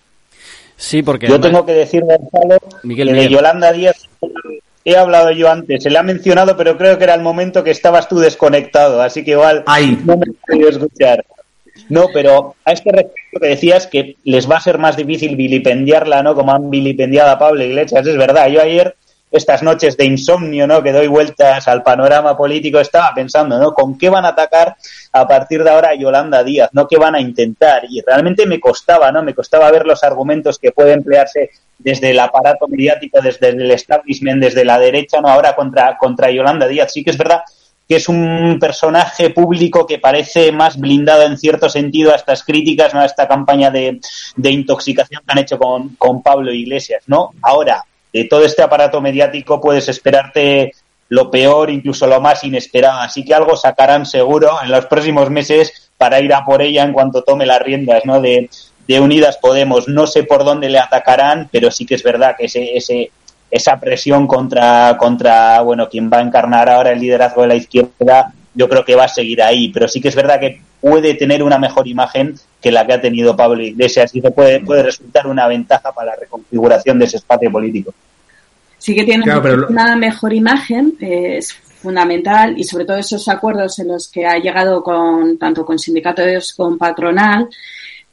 Sí, 0.81 1.03
porque. 1.03 1.27
Yo 1.27 1.39
tengo 1.39 1.63
que 1.63 1.73
decir, 1.73 2.03
Gonzalo, 2.03 2.57
que 2.81 3.05
de 3.05 3.29
Yolanda 3.29 3.71
Díaz 3.71 4.09
he 4.83 4.97
hablado 4.97 5.29
yo 5.29 5.47
antes, 5.47 5.83
se 5.83 5.91
le 5.91 5.99
ha 5.99 6.03
mencionado, 6.03 6.57
pero 6.57 6.75
creo 6.75 6.97
que 6.97 7.03
era 7.03 7.13
el 7.13 7.21
momento 7.21 7.63
que 7.63 7.69
estabas 7.69 8.09
tú 8.09 8.17
desconectado, 8.17 8.99
así 8.99 9.23
que 9.23 9.31
igual 9.31 9.63
no 10.03 10.17
me 10.17 10.25
he 10.25 10.33
podido 10.47 10.69
escuchar. 10.69 11.23
No, 11.89 12.07
pero 12.11 12.55
a 12.65 12.71
este 12.71 12.91
respecto 12.91 13.39
que 13.39 13.47
decías 13.47 13.85
que 13.85 14.15
les 14.23 14.49
va 14.49 14.57
a 14.57 14.61
ser 14.61 14.79
más 14.79 14.97
difícil 14.97 15.35
vilipendiarla, 15.35 16.23
¿no? 16.23 16.33
Como 16.33 16.51
han 16.51 16.71
vilipendiado 16.71 17.29
a 17.29 17.37
Pablo 17.37 17.63
Iglesias, 17.63 18.07
es 18.07 18.17
verdad. 18.17 18.47
Yo 18.47 18.59
ayer 18.59 18.95
estas 19.31 19.63
noches 19.63 19.95
de 19.95 20.05
insomnio, 20.05 20.67
¿no? 20.67 20.83
Que 20.83 20.91
doy 20.91 21.07
vueltas 21.07 21.67
al 21.67 21.81
panorama 21.81 22.35
político, 22.35 22.79
estaba 22.79 23.13
pensando, 23.15 23.57
¿no? 23.57 23.73
¿Con 23.73 23.97
qué 23.97 24.09
van 24.09 24.25
a 24.25 24.29
atacar 24.29 24.75
a 25.13 25.27
partir 25.27 25.63
de 25.63 25.69
ahora 25.69 25.89
a 25.89 25.95
Yolanda 25.95 26.43
Díaz, 26.43 26.69
¿no? 26.73 26.87
¿Qué 26.87 26.97
van 26.97 27.15
a 27.15 27.21
intentar? 27.21 27.83
Y 27.89 28.01
realmente 28.01 28.45
me 28.45 28.59
costaba, 28.59 29.11
¿no? 29.11 29.23
Me 29.23 29.33
costaba 29.33 29.71
ver 29.71 29.85
los 29.85 30.03
argumentos 30.03 30.59
que 30.59 30.71
puede 30.71 30.93
emplearse 30.93 31.51
desde 31.79 32.11
el 32.11 32.19
aparato 32.19 32.67
mediático, 32.67 33.21
desde 33.21 33.49
el 33.49 33.71
establishment, 33.71 34.43
desde 34.43 34.65
la 34.65 34.77
derecha, 34.77 35.21
¿no? 35.21 35.29
Ahora 35.29 35.55
contra, 35.55 35.97
contra 35.97 36.29
Yolanda 36.29 36.67
Díaz. 36.67 36.91
Sí 36.91 37.03
que 37.03 37.11
es 37.11 37.17
verdad 37.17 37.41
que 37.87 37.97
es 37.97 38.07
un 38.07 38.57
personaje 38.59 39.31
público 39.31 39.85
que 39.85 39.99
parece 39.99 40.53
más 40.53 40.79
blindado 40.79 41.23
en 41.23 41.37
cierto 41.37 41.67
sentido 41.67 42.13
a 42.13 42.15
estas 42.15 42.41
críticas, 42.41 42.93
¿no? 42.93 43.01
a 43.01 43.05
esta 43.05 43.27
campaña 43.27 43.69
de, 43.69 43.99
de 44.37 44.49
intoxicación 44.49 45.21
que 45.25 45.31
han 45.31 45.39
hecho 45.39 45.57
con, 45.57 45.89
con 45.95 46.23
Pablo 46.23 46.53
Iglesias, 46.53 47.03
¿no? 47.07 47.31
Ahora, 47.41 47.83
de 48.13 48.25
todo 48.25 48.43
este 48.43 48.61
aparato 48.61 49.01
mediático 49.01 49.61
puedes 49.61 49.87
esperarte 49.87 50.73
lo 51.09 51.29
peor, 51.29 51.69
incluso 51.69 52.07
lo 52.07 52.21
más 52.21 52.43
inesperado. 52.43 52.99
Así 52.99 53.25
que 53.25 53.33
algo 53.33 53.55
sacarán 53.55 54.05
seguro 54.05 54.59
en 54.63 54.71
los 54.71 54.85
próximos 54.85 55.29
meses 55.29 55.91
para 55.97 56.19
ir 56.21 56.33
a 56.33 56.45
por 56.45 56.61
ella 56.61 56.83
en 56.83 56.93
cuanto 56.93 57.23
tome 57.23 57.45
las 57.45 57.61
riendas 57.61 58.05
¿no? 58.05 58.21
de, 58.21 58.49
Unidas 58.99 59.37
Podemos. 59.37 59.87
No 59.87 60.07
sé 60.07 60.23
por 60.23 60.43
dónde 60.43 60.69
le 60.69 60.79
atacarán, 60.79 61.47
pero 61.51 61.71
sí 61.71 61.85
que 61.85 61.95
es 61.95 62.03
verdad 62.03 62.35
que 62.37 62.45
ese, 62.45 62.75
ese, 62.75 63.11
esa 63.49 63.79
presión 63.79 64.27
contra, 64.27 64.97
contra 64.97 65.61
bueno, 65.61 65.87
quien 65.87 66.09
va 66.11 66.17
a 66.17 66.21
encarnar 66.21 66.69
ahora 66.69 66.91
el 66.91 66.99
liderazgo 66.99 67.41
de 67.43 67.47
la 67.47 67.55
izquierda, 67.55 68.33
yo 68.53 68.67
creo 68.67 68.83
que 68.83 68.95
va 68.95 69.05
a 69.05 69.09
seguir 69.09 69.41
ahí. 69.41 69.69
Pero 69.69 69.87
sí 69.87 70.01
que 70.01 70.09
es 70.09 70.15
verdad 70.15 70.41
que 70.41 70.61
puede 70.81 71.13
tener 71.13 71.43
una 71.43 71.59
mejor 71.59 71.87
imagen 71.87 72.35
que 72.61 72.71
la 72.71 72.85
que 72.85 72.93
ha 72.93 73.01
tenido 73.01 73.35
Pablo 73.35 73.61
Iglesias 73.61 74.11
y 74.13 74.21
puede, 74.21 74.59
puede 74.61 74.83
resultar 74.83 75.27
una 75.27 75.47
ventaja 75.47 75.91
para 75.91 76.11
la 76.11 76.17
reconfiguración 76.17 76.99
de 76.99 77.05
ese 77.05 77.17
espacio 77.17 77.51
político. 77.51 77.93
Sí 78.77 78.95
que 78.95 79.03
tiene 79.03 79.25
una 79.69 79.95
mejor 79.95 80.33
imagen, 80.33 80.95
eh, 80.99 81.37
es 81.37 81.53
fundamental 81.53 82.57
y 82.57 82.63
sobre 82.63 82.85
todo 82.85 82.97
esos 82.97 83.27
acuerdos 83.27 83.77
en 83.79 83.89
los 83.89 84.07
que 84.07 84.25
ha 84.25 84.37
llegado 84.37 84.83
con 84.83 85.37
tanto 85.37 85.65
con 85.65 85.77
sindicatos 85.77 86.53
como 86.53 86.77
patronal, 86.77 87.47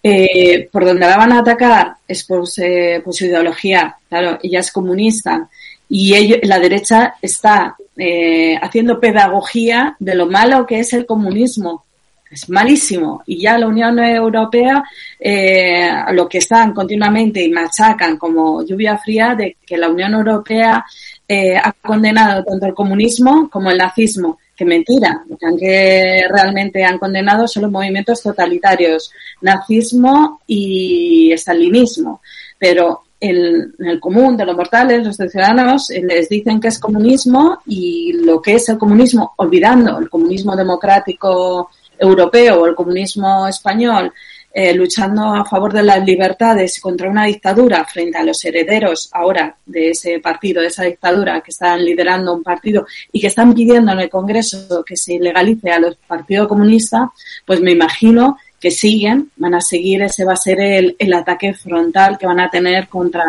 eh, 0.02 0.68
por 0.70 0.84
donde 0.84 1.06
la 1.06 1.16
van 1.16 1.32
a 1.32 1.40
atacar 1.40 1.96
es 2.06 2.22
por, 2.24 2.40
por, 2.40 3.14
su 3.14 3.24
ideología, 3.24 3.96
claro, 4.08 4.38
ella 4.42 4.60
es 4.60 4.70
comunista 4.70 5.48
y 5.88 6.14
ello, 6.14 6.36
la 6.42 6.58
derecha 6.58 7.14
está 7.20 7.76
eh, 7.96 8.56
haciendo 8.60 9.00
pedagogía 9.00 9.96
de 9.98 10.14
lo 10.14 10.26
malo 10.26 10.66
que 10.66 10.80
es 10.80 10.92
el 10.92 11.04
comunismo 11.04 11.84
es 12.30 12.48
malísimo. 12.48 13.22
Y 13.26 13.40
ya 13.40 13.58
la 13.58 13.66
Unión 13.66 13.98
Europea 13.98 14.82
eh, 15.18 15.90
lo 16.12 16.28
que 16.28 16.38
están 16.38 16.72
continuamente 16.72 17.42
y 17.42 17.50
machacan 17.50 18.16
como 18.16 18.64
lluvia 18.64 18.98
fría 18.98 19.34
de 19.34 19.56
que 19.64 19.78
la 19.78 19.88
Unión 19.88 20.14
Europea 20.14 20.84
eh, 21.26 21.56
ha 21.56 21.72
condenado 21.72 22.44
tanto 22.44 22.66
el 22.66 22.74
comunismo 22.74 23.48
como 23.50 23.70
el 23.70 23.78
nazismo. 23.78 24.38
Que 24.56 24.64
mentira, 24.64 25.22
lo 25.28 25.56
que 25.56 26.24
realmente 26.28 26.84
han 26.84 26.98
condenado 26.98 27.46
son 27.46 27.62
los 27.62 27.70
movimientos 27.70 28.22
totalitarios, 28.22 29.12
nazismo 29.40 30.40
y 30.48 31.30
estalinismo. 31.30 32.20
Pero 32.58 33.04
el, 33.20 33.74
el 33.78 34.00
común 34.00 34.36
de 34.36 34.44
los 34.44 34.56
mortales, 34.56 35.04
los 35.06 35.16
ciudadanos, 35.16 35.90
eh, 35.90 36.02
les 36.04 36.28
dicen 36.28 36.60
que 36.60 36.68
es 36.68 36.78
comunismo 36.78 37.58
y 37.66 38.12
lo 38.12 38.40
que 38.42 38.54
es 38.54 38.68
el 38.68 38.78
comunismo, 38.78 39.32
olvidando 39.36 39.98
el 39.98 40.08
comunismo 40.10 40.56
democrático 40.56 41.70
europeo 41.98 42.62
o 42.62 42.66
el 42.66 42.74
comunismo 42.74 43.46
español, 43.48 44.12
eh, 44.52 44.72
luchando 44.74 45.22
a 45.34 45.44
favor 45.44 45.72
de 45.72 45.82
las 45.82 46.04
libertades 46.04 46.80
contra 46.80 47.08
una 47.10 47.26
dictadura 47.26 47.84
frente 47.84 48.18
a 48.18 48.24
los 48.24 48.42
herederos 48.44 49.08
ahora 49.12 49.54
de 49.66 49.90
ese 49.90 50.18
partido, 50.20 50.62
de 50.62 50.68
esa 50.68 50.84
dictadura 50.84 51.40
que 51.42 51.50
están 51.50 51.84
liderando 51.84 52.34
un 52.34 52.42
partido 52.42 52.86
y 53.12 53.20
que 53.20 53.26
están 53.26 53.52
pidiendo 53.54 53.92
en 53.92 54.00
el 54.00 54.08
Congreso 54.10 54.82
que 54.84 54.96
se 54.96 55.18
legalice 55.18 55.70
a 55.70 55.78
los 55.78 55.96
partidos 55.96 56.48
comunistas, 56.48 57.10
pues 57.44 57.60
me 57.60 57.72
imagino 57.72 58.38
que 58.58 58.70
siguen, 58.70 59.30
van 59.36 59.54
a 59.54 59.60
seguir, 59.60 60.02
ese 60.02 60.24
va 60.24 60.32
a 60.32 60.36
ser 60.36 60.60
el, 60.60 60.96
el 60.98 61.12
ataque 61.12 61.54
frontal 61.54 62.18
que 62.18 62.26
van 62.26 62.40
a 62.40 62.50
tener 62.50 62.88
contra, 62.88 63.24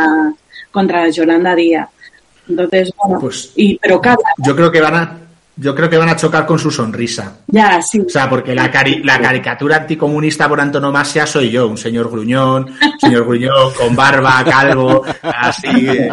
contra 0.71 1.07
Yolanda 1.09 1.53
Díaz. 1.53 1.89
Entonces, 2.47 2.91
bueno, 2.97 3.19
Pues- 3.19 3.51
y, 3.55 3.77
pero 3.77 4.01
cada, 4.01 4.17
Yo 4.39 4.55
creo 4.55 4.71
que 4.71 4.81
van 4.81 4.95
a, 4.95 5.17
yo 5.59 5.75
creo 5.75 5.89
que 5.89 5.97
van 5.97 6.09
a 6.09 6.15
chocar 6.15 6.45
con 6.45 6.57
su 6.57 6.71
sonrisa. 6.71 7.37
ya, 7.47 7.81
sí, 7.81 7.99
O 7.99 8.09
sea, 8.09 8.29
porque 8.29 8.55
la, 8.55 8.71
cari- 8.71 9.03
la 9.03 9.19
caricatura 9.19 9.77
anticomunista 9.77 10.47
por 10.47 10.59
antonomasia 10.61 11.25
soy 11.25 11.49
yo, 11.51 11.67
un 11.67 11.77
señor 11.77 12.09
gruñón, 12.09 12.73
señor 12.99 13.25
gruñón 13.25 13.73
con 13.73 13.95
barba, 13.95 14.43
calvo, 14.43 15.03
así. 15.21 15.67
eh, 15.87 16.09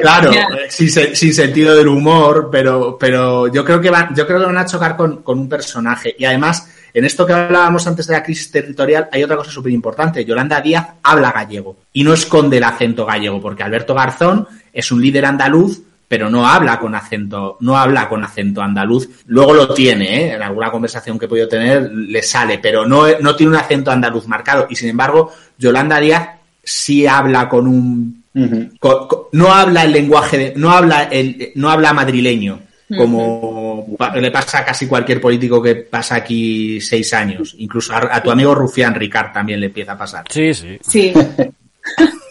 Claro, 0.00 0.32
eh, 0.32 0.46
sin, 0.70 0.88
sin 0.90 1.34
sentido 1.34 1.76
del 1.76 1.88
humor, 1.88 2.48
pero, 2.50 2.96
pero 2.98 3.46
yo 3.48 3.62
creo 3.64 3.80
que 3.80 3.90
van, 3.90 4.14
yo 4.14 4.26
creo 4.26 4.38
que 4.40 4.46
van 4.46 4.56
a 4.58 4.64
chocar 4.64 4.96
con, 4.96 5.22
con 5.22 5.38
un 5.38 5.48
personaje. 5.50 6.14
Y 6.18 6.24
además, 6.24 6.66
en 6.94 7.04
esto 7.04 7.26
que 7.26 7.34
hablábamos 7.34 7.86
antes 7.86 8.06
de 8.06 8.14
la 8.14 8.22
crisis 8.22 8.50
territorial, 8.50 9.08
hay 9.12 9.22
otra 9.22 9.36
cosa 9.36 9.50
súper 9.50 9.72
importante. 9.72 10.24
Yolanda 10.24 10.60
Díaz 10.62 10.86
habla 11.02 11.30
gallego 11.32 11.76
y 11.92 12.02
no 12.04 12.14
esconde 12.14 12.56
el 12.56 12.64
acento 12.64 13.04
gallego, 13.04 13.40
porque 13.40 13.62
Alberto 13.62 13.94
Garzón 13.94 14.48
es 14.72 14.90
un 14.92 15.02
líder 15.02 15.26
andaluz, 15.26 15.82
pero 16.10 16.28
no 16.28 16.44
habla 16.44 16.80
con 16.80 16.92
acento, 16.96 17.56
no 17.60 17.76
habla 17.76 18.08
con 18.08 18.24
acento 18.24 18.60
andaluz. 18.60 19.08
Luego 19.26 19.54
lo 19.54 19.72
tiene, 19.72 20.22
¿eh? 20.22 20.34
en 20.34 20.42
alguna 20.42 20.68
conversación 20.68 21.16
que 21.16 21.26
he 21.26 21.28
podido 21.28 21.46
tener 21.46 21.88
le 21.92 22.20
sale, 22.20 22.58
pero 22.58 22.84
no, 22.84 23.04
no 23.20 23.36
tiene 23.36 23.52
un 23.52 23.58
acento 23.58 23.92
andaluz 23.92 24.26
marcado. 24.26 24.66
Y 24.68 24.74
sin 24.74 24.88
embargo, 24.88 25.32
Yolanda 25.56 26.00
Díaz 26.00 26.30
sí 26.64 27.06
habla 27.06 27.48
con 27.48 27.68
un 27.68 28.24
no 28.34 29.54
habla 29.54 29.84
el 29.84 29.92
lenguaje 29.92 30.36
de, 30.36 30.52
no 30.56 30.70
habla 30.72 31.04
el 31.04 31.52
no 31.54 31.70
habla 31.70 31.92
madrileño 31.92 32.60
como 32.96 33.96
le 34.14 34.30
pasa 34.32 34.58
a 34.58 34.64
casi 34.64 34.88
cualquier 34.88 35.20
político 35.20 35.62
que 35.62 35.76
pasa 35.76 36.16
aquí 36.16 36.80
seis 36.80 37.12
años 37.14 37.54
incluso 37.58 37.92
a, 37.92 38.16
a 38.16 38.22
tu 38.22 38.30
amigo 38.30 38.54
Rufián 38.54 38.94
Ricard 38.94 39.32
también 39.32 39.60
le 39.60 39.66
empieza 39.66 39.92
a 39.92 39.98
pasar 39.98 40.24
Sí, 40.28 40.54
sí. 40.54 40.78
sí, 40.80 41.12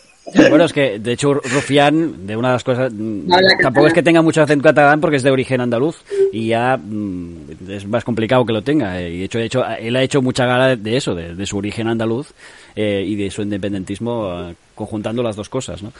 Bueno, 0.49 0.65
es 0.65 0.73
que 0.73 0.99
de 0.99 1.11
hecho 1.13 1.33
Rufián, 1.33 2.25
de 2.27 2.35
una 2.37 2.49
de 2.49 2.53
las 2.53 2.63
cosas, 2.63 2.91
mm, 2.93 3.29
tampoco 3.61 3.87
es 3.87 3.93
que 3.93 4.03
tenga 4.03 4.21
mucho 4.21 4.41
acento 4.41 4.63
catalán 4.63 5.01
porque 5.01 5.17
es 5.17 5.23
de 5.23 5.31
origen 5.31 5.61
andaluz 5.61 5.97
y 6.31 6.47
ya 6.47 6.77
mm, 6.77 7.35
es 7.69 7.87
más 7.87 8.03
complicado 8.03 8.45
que 8.45 8.53
lo 8.53 8.61
tenga. 8.61 8.99
eh, 9.01 9.09
Y 9.11 9.19
de 9.19 9.25
hecho, 9.25 9.39
de 9.39 9.45
hecho 9.45 9.63
él 9.65 9.95
ha 9.95 10.03
hecho 10.03 10.21
mucha 10.21 10.45
gala 10.45 10.75
de 10.75 10.97
eso, 10.97 11.15
de, 11.15 11.35
de 11.35 11.45
su 11.45 11.57
origen 11.57 11.87
andaluz 11.87 12.31
eh, 12.75 13.03
y 13.05 13.15
de 13.15 13.31
su 13.31 13.41
independentismo, 13.41 14.49
eh, 14.49 14.55
conjuntando 14.79 15.21
las 15.21 15.35
dos 15.35 15.49
cosas, 15.49 15.83
¿no? 15.83 15.91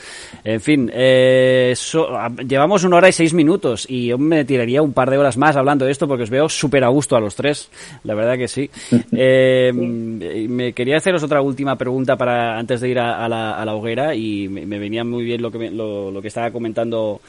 En 0.46 0.62
fin, 0.62 0.90
eh, 0.94 1.74
so- 1.76 2.16
a- 2.18 2.30
llevamos 2.48 2.86
una 2.86 2.96
hora 2.96 3.10
y 3.10 3.12
seis 3.12 3.34
minutos 3.34 3.86
y 3.90 4.08
yo 4.08 4.18
me 4.18 4.46
tiraría 4.46 4.82
un 4.82 4.94
par 4.94 5.10
de 5.12 5.18
horas 5.18 5.36
más 5.38 5.58
hablando 5.58 5.84
de 5.86 5.92
esto 5.92 6.08
porque 6.08 6.24
os 6.24 6.30
veo 6.30 6.48
súper 6.48 6.86
a 6.86 6.88
gusto 6.88 7.18
a 7.18 7.20
los 7.20 7.36
tres, 7.36 7.70
la 8.06 8.16
verdad 8.16 8.38
que 8.38 8.48
sí. 8.48 8.70
Eh, 9.12 9.72
y 9.76 10.48
Me 10.48 10.72
quería 10.72 10.96
haceros 10.98 11.22
otra 11.24 11.42
última 11.42 11.76
pregunta 11.76 12.16
para 12.16 12.58
antes 12.58 12.80
de 12.80 12.88
ir 12.90 13.00
a, 13.00 13.26
a 13.26 13.28
la, 13.28 13.52
a 13.60 13.66
la 13.66 13.76
hoguera 13.76 14.16
y 14.16 14.48
me, 14.48 14.66
me 14.66 14.80
venía 14.80 15.04
muy 15.04 15.24
bien 15.26 15.42
lo 15.42 15.52
que, 15.52 15.58
me- 15.58 15.72
lo, 15.72 16.10
lo 16.10 16.22
que 16.22 16.30
estaba 16.30 16.52
comentando 16.52 17.20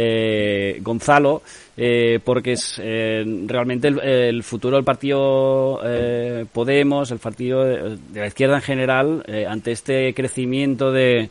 eh, 0.00 0.78
Gonzalo, 0.80 1.42
eh, 1.76 2.20
porque 2.24 2.52
es 2.52 2.80
eh, 2.80 3.24
realmente 3.46 3.88
el, 3.88 3.98
el 3.98 4.42
futuro 4.44 4.76
del 4.76 4.84
partido 4.84 5.80
eh, 5.84 6.46
Podemos, 6.52 7.10
el 7.10 7.18
partido 7.18 7.64
de, 7.64 7.98
de 8.12 8.20
la 8.20 8.28
izquierda 8.28 8.56
en 8.56 8.62
general, 8.62 9.24
eh, 9.26 9.44
ante 9.46 9.72
este 9.72 10.14
crecimiento 10.14 10.92
de, 10.92 11.30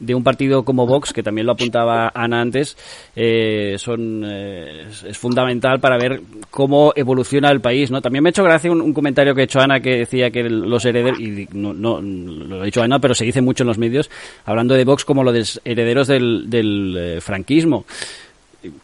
de 0.00 0.14
un 0.14 0.22
partido 0.22 0.64
como 0.64 0.86
Vox, 0.86 1.12
que 1.12 1.22
también 1.22 1.46
lo 1.46 1.52
apuntaba 1.52 2.10
Ana 2.14 2.40
antes, 2.40 2.76
eh, 3.16 3.76
son, 3.78 4.22
eh, 4.24 4.86
es, 5.06 5.18
fundamental 5.18 5.80
para 5.80 5.98
ver 5.98 6.22
cómo 6.50 6.92
evoluciona 6.94 7.50
el 7.50 7.60
país. 7.60 7.90
¿no? 7.90 8.00
También 8.00 8.22
me 8.22 8.28
ha 8.28 8.30
hecho 8.30 8.44
gracia 8.44 8.70
un, 8.70 8.80
un 8.80 8.92
comentario 8.92 9.34
que 9.34 9.42
ha 9.42 9.44
hecho 9.44 9.60
Ana 9.60 9.80
que 9.80 9.98
decía 9.98 10.30
que 10.30 10.44
los 10.44 10.84
herederos, 10.84 11.18
y 11.18 11.48
no, 11.52 11.72
no 11.72 12.00
lo 12.00 12.62
ha 12.62 12.64
dicho 12.64 12.82
Ana, 12.82 12.98
pero 12.98 13.14
se 13.14 13.24
dice 13.24 13.40
mucho 13.40 13.64
en 13.64 13.68
los 13.68 13.78
medios, 13.78 14.10
hablando 14.44 14.74
de 14.74 14.84
Vox 14.84 15.04
como 15.04 15.22
los 15.22 15.60
herederos 15.64 16.08
del, 16.08 16.48
del 16.48 16.96
eh, 16.96 17.20
franquismo 17.20 17.84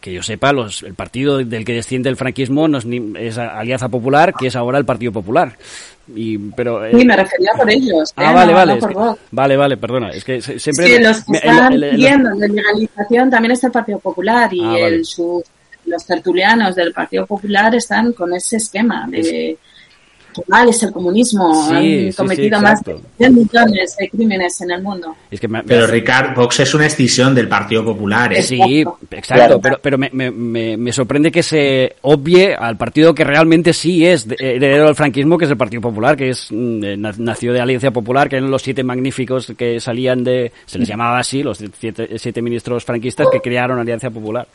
que 0.01 0.13
yo 0.13 0.23
sepa, 0.23 0.53
los, 0.53 0.83
el 0.85 0.95
partido 0.95 1.39
del 1.39 1.65
que 1.65 1.73
desciende 1.73 2.09
el 2.09 2.17
franquismo 2.17 2.69
no 2.69 2.79
es, 2.79 2.87
ni, 2.87 3.13
es 3.19 3.37
Alianza 3.39 3.89
Popular, 3.89 4.33
que 4.35 4.47
es 4.47 4.57
ahora 4.57 4.79
el 4.79 4.85
Partido 4.85 5.11
Popular. 5.13 5.57
Y, 6.15 6.39
pero, 6.39 6.85
eh, 6.85 6.93
sí, 6.97 7.05
me 7.05 7.17
refería 7.17 7.51
por 7.57 7.71
ellos. 7.71 8.13
Ah, 8.17 8.31
¿eh? 8.31 8.35
vale, 8.35 8.53
no, 8.53 8.59
vale. 8.59 8.81
no 8.81 8.89
que- 9.15 9.21
vale, 9.33 9.57
vale, 9.57 9.77
perdona. 9.77 10.11
Es 10.11 10.23
que 10.25 10.41
siempre. 10.41 10.87
Sí, 10.87 11.03
los 11.03 11.25
que 11.25 11.33
me- 11.33 11.39
están 11.39 11.73
el- 11.73 11.83
el- 11.83 11.91
el- 11.91 11.97
pidiendo 11.97 12.31
de 12.37 12.49
legalización 12.49 13.31
también 13.31 13.53
está 13.53 13.67
el 13.69 13.73
Partido 13.73 13.99
Popular 13.99 14.53
y 14.55 14.61
Ah, 14.63 14.69
vale. 14.69 14.87
el, 14.87 15.05
sus- 15.05 15.43
los 15.87 16.07
tertulianos 16.07 16.75
del 16.77 16.93
Partido 16.93 17.27
Popular 17.27 17.75
están 17.75 18.13
con 18.13 18.33
ese 18.35 18.57
esquema 18.59 19.07
de 19.09 19.57
mal 20.49 20.69
es 20.69 20.83
el 20.83 20.93
comunismo. 20.93 21.69
Sí, 21.69 21.75
Han 21.75 21.83
sí, 21.83 22.17
cometido 22.17 22.61
más 22.61 22.83
de 22.85 22.93
exacto. 22.93 23.11
100 23.19 23.35
millones 23.35 23.97
de 23.99 24.09
crímenes 24.09 24.61
en 24.61 24.71
el 24.71 24.83
mundo. 24.83 25.15
es 25.31 25.41
que 25.41 25.49
me- 25.49 25.59
me 25.59 25.65
pero 25.65 25.85
hace- 25.85 25.93
Ricard 25.93 26.35
Vox 26.35 26.61
es 26.61 26.75
una 26.75 26.85
extinción 26.85 27.35
del 27.35 27.49
Partido 27.49 27.85
Popular 27.85 28.33
¿eh? 28.33 28.43
Sí, 28.43 28.55
Exacto. 28.61 28.99
exacto, 29.11 29.35
Claro. 29.35 29.61
pero, 29.61 29.79
pero 29.83 29.99
me, 29.99 30.11
me, 30.13 30.31
me, 30.31 30.77
me 30.77 30.93
sorprende 30.93 31.31
que 31.33 31.43
se 31.43 31.97
obvie 32.03 32.55
al 32.55 32.77
partido 32.77 33.15
que 33.15 33.25
realmente 33.25 33.73
sí 33.73 34.05
es 34.07 34.27
de- 34.29 34.37
heredero 34.39 34.87
del 34.87 34.95
franquismo, 34.95 35.39
que 35.39 35.45
es 35.47 35.51
el 35.51 35.57
Partido 35.57 35.81
Popular, 35.83 36.17
que 36.17 36.31
es 36.31 36.49
mm, 36.51 36.85
eh, 36.85 36.97
na- 36.97 37.15
nació 37.19 37.53
de 37.53 37.61
Alianza 37.61 37.91
Popular, 37.91 38.29
que 38.29 38.37
eran 38.37 38.51
los 38.51 38.63
siete 38.63 38.83
magníficos 38.85 39.53
que 39.57 39.81
salían 39.81 40.25
de, 40.25 40.53
se 40.67 40.79
les 40.79 40.89
llamaba 40.89 41.19
así, 41.19 41.43
los 41.43 41.59
siete, 41.79 42.19
siete 42.19 42.43
ministros 42.43 42.85
franquistas 42.85 43.29
que 43.31 43.41
crearon 43.41 43.79
Alianza 43.79 44.11
Popular. 44.11 44.47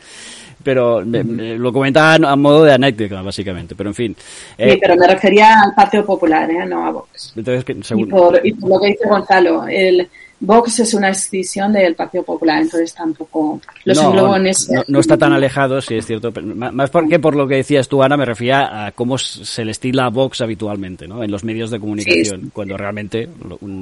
Pero 0.63 1.05
me- 1.05 1.23
me- 1.23 1.57
lo 1.57 1.71
comentaban 1.71 2.25
a 2.25 2.35
modo 2.35 2.63
de 2.65 2.73
anécdota, 2.73 3.21
básicamente, 3.21 3.75
pero 3.75 3.89
en 3.91 3.95
fin. 3.95 4.15
Eh, 4.57 4.73
sí, 4.73 4.77
pero 4.81 4.95
me 4.97 5.07
refería 5.07 5.61
al 5.61 5.73
Partido 5.73 6.05
Popular, 6.05 6.49
¿eh? 6.51 6.65
no 6.65 6.85
a 6.85 6.91
Vox. 6.91 7.33
entonces, 7.35 7.63
que, 7.63 7.73
Y 7.73 7.83
según- 7.83 8.09
por, 8.09 8.39
y 8.45 8.51
por 8.53 8.69
lo 8.69 8.79
que 8.79 8.87
dice 8.87 9.07
Gonzalo, 9.07 9.65
el 9.67 10.09
Vox 10.41 10.79
es 10.79 10.93
una 10.93 11.09
escisión 11.09 11.73
del 11.73 11.95
Partido 11.95 12.23
Popular, 12.23 12.61
entonces 12.61 12.93
tampoco 12.93 13.59
los 13.85 13.97
no, 14.01 14.35
en 14.37 14.47
ese. 14.47 14.73
no, 14.73 14.83
no 14.87 14.99
está 15.01 15.17
tan 15.17 15.33
alejado, 15.33 15.81
sí 15.81 15.95
es 15.95 16.05
cierto. 16.05 16.31
pero 16.31 16.47
más 16.47 16.89
porque 16.89 17.19
por 17.19 17.35
lo 17.35 17.45
que 17.47 17.55
decías 17.55 17.87
tú, 17.89 18.01
Ana, 18.03 18.15
me 18.17 18.23
refería 18.25 18.85
a 18.85 18.91
cómo 18.93 19.17
se 19.17 19.63
le 19.65 19.71
estila 19.71 20.05
a 20.05 20.09
Vox 20.09 20.39
habitualmente, 20.41 21.07
¿no? 21.09 21.23
En 21.23 21.31
los 21.31 21.43
medios 21.43 21.71
de 21.71 21.79
comunicación, 21.79 22.41
Sí. 22.43 22.49
cuando 22.53 22.77
realmente 22.77 23.27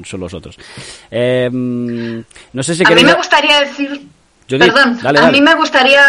son 0.03 0.19
los 0.19 0.34
otros. 0.34 0.57
Eh, 1.11 1.49
no 1.51 2.63
sé 2.63 2.73
si 2.75 2.84
A 2.84 2.89
mí 2.89 2.95
queréis- 2.95 3.07
me 3.07 3.13
gustaría 3.15 3.59
decir. 3.61 4.01
Judith, 4.49 4.61
Perdón, 4.73 4.97
dale, 5.03 5.19
a 5.19 5.21
dale. 5.23 5.38
mí 5.38 5.41
me 5.43 5.55
gustaría 5.55 5.99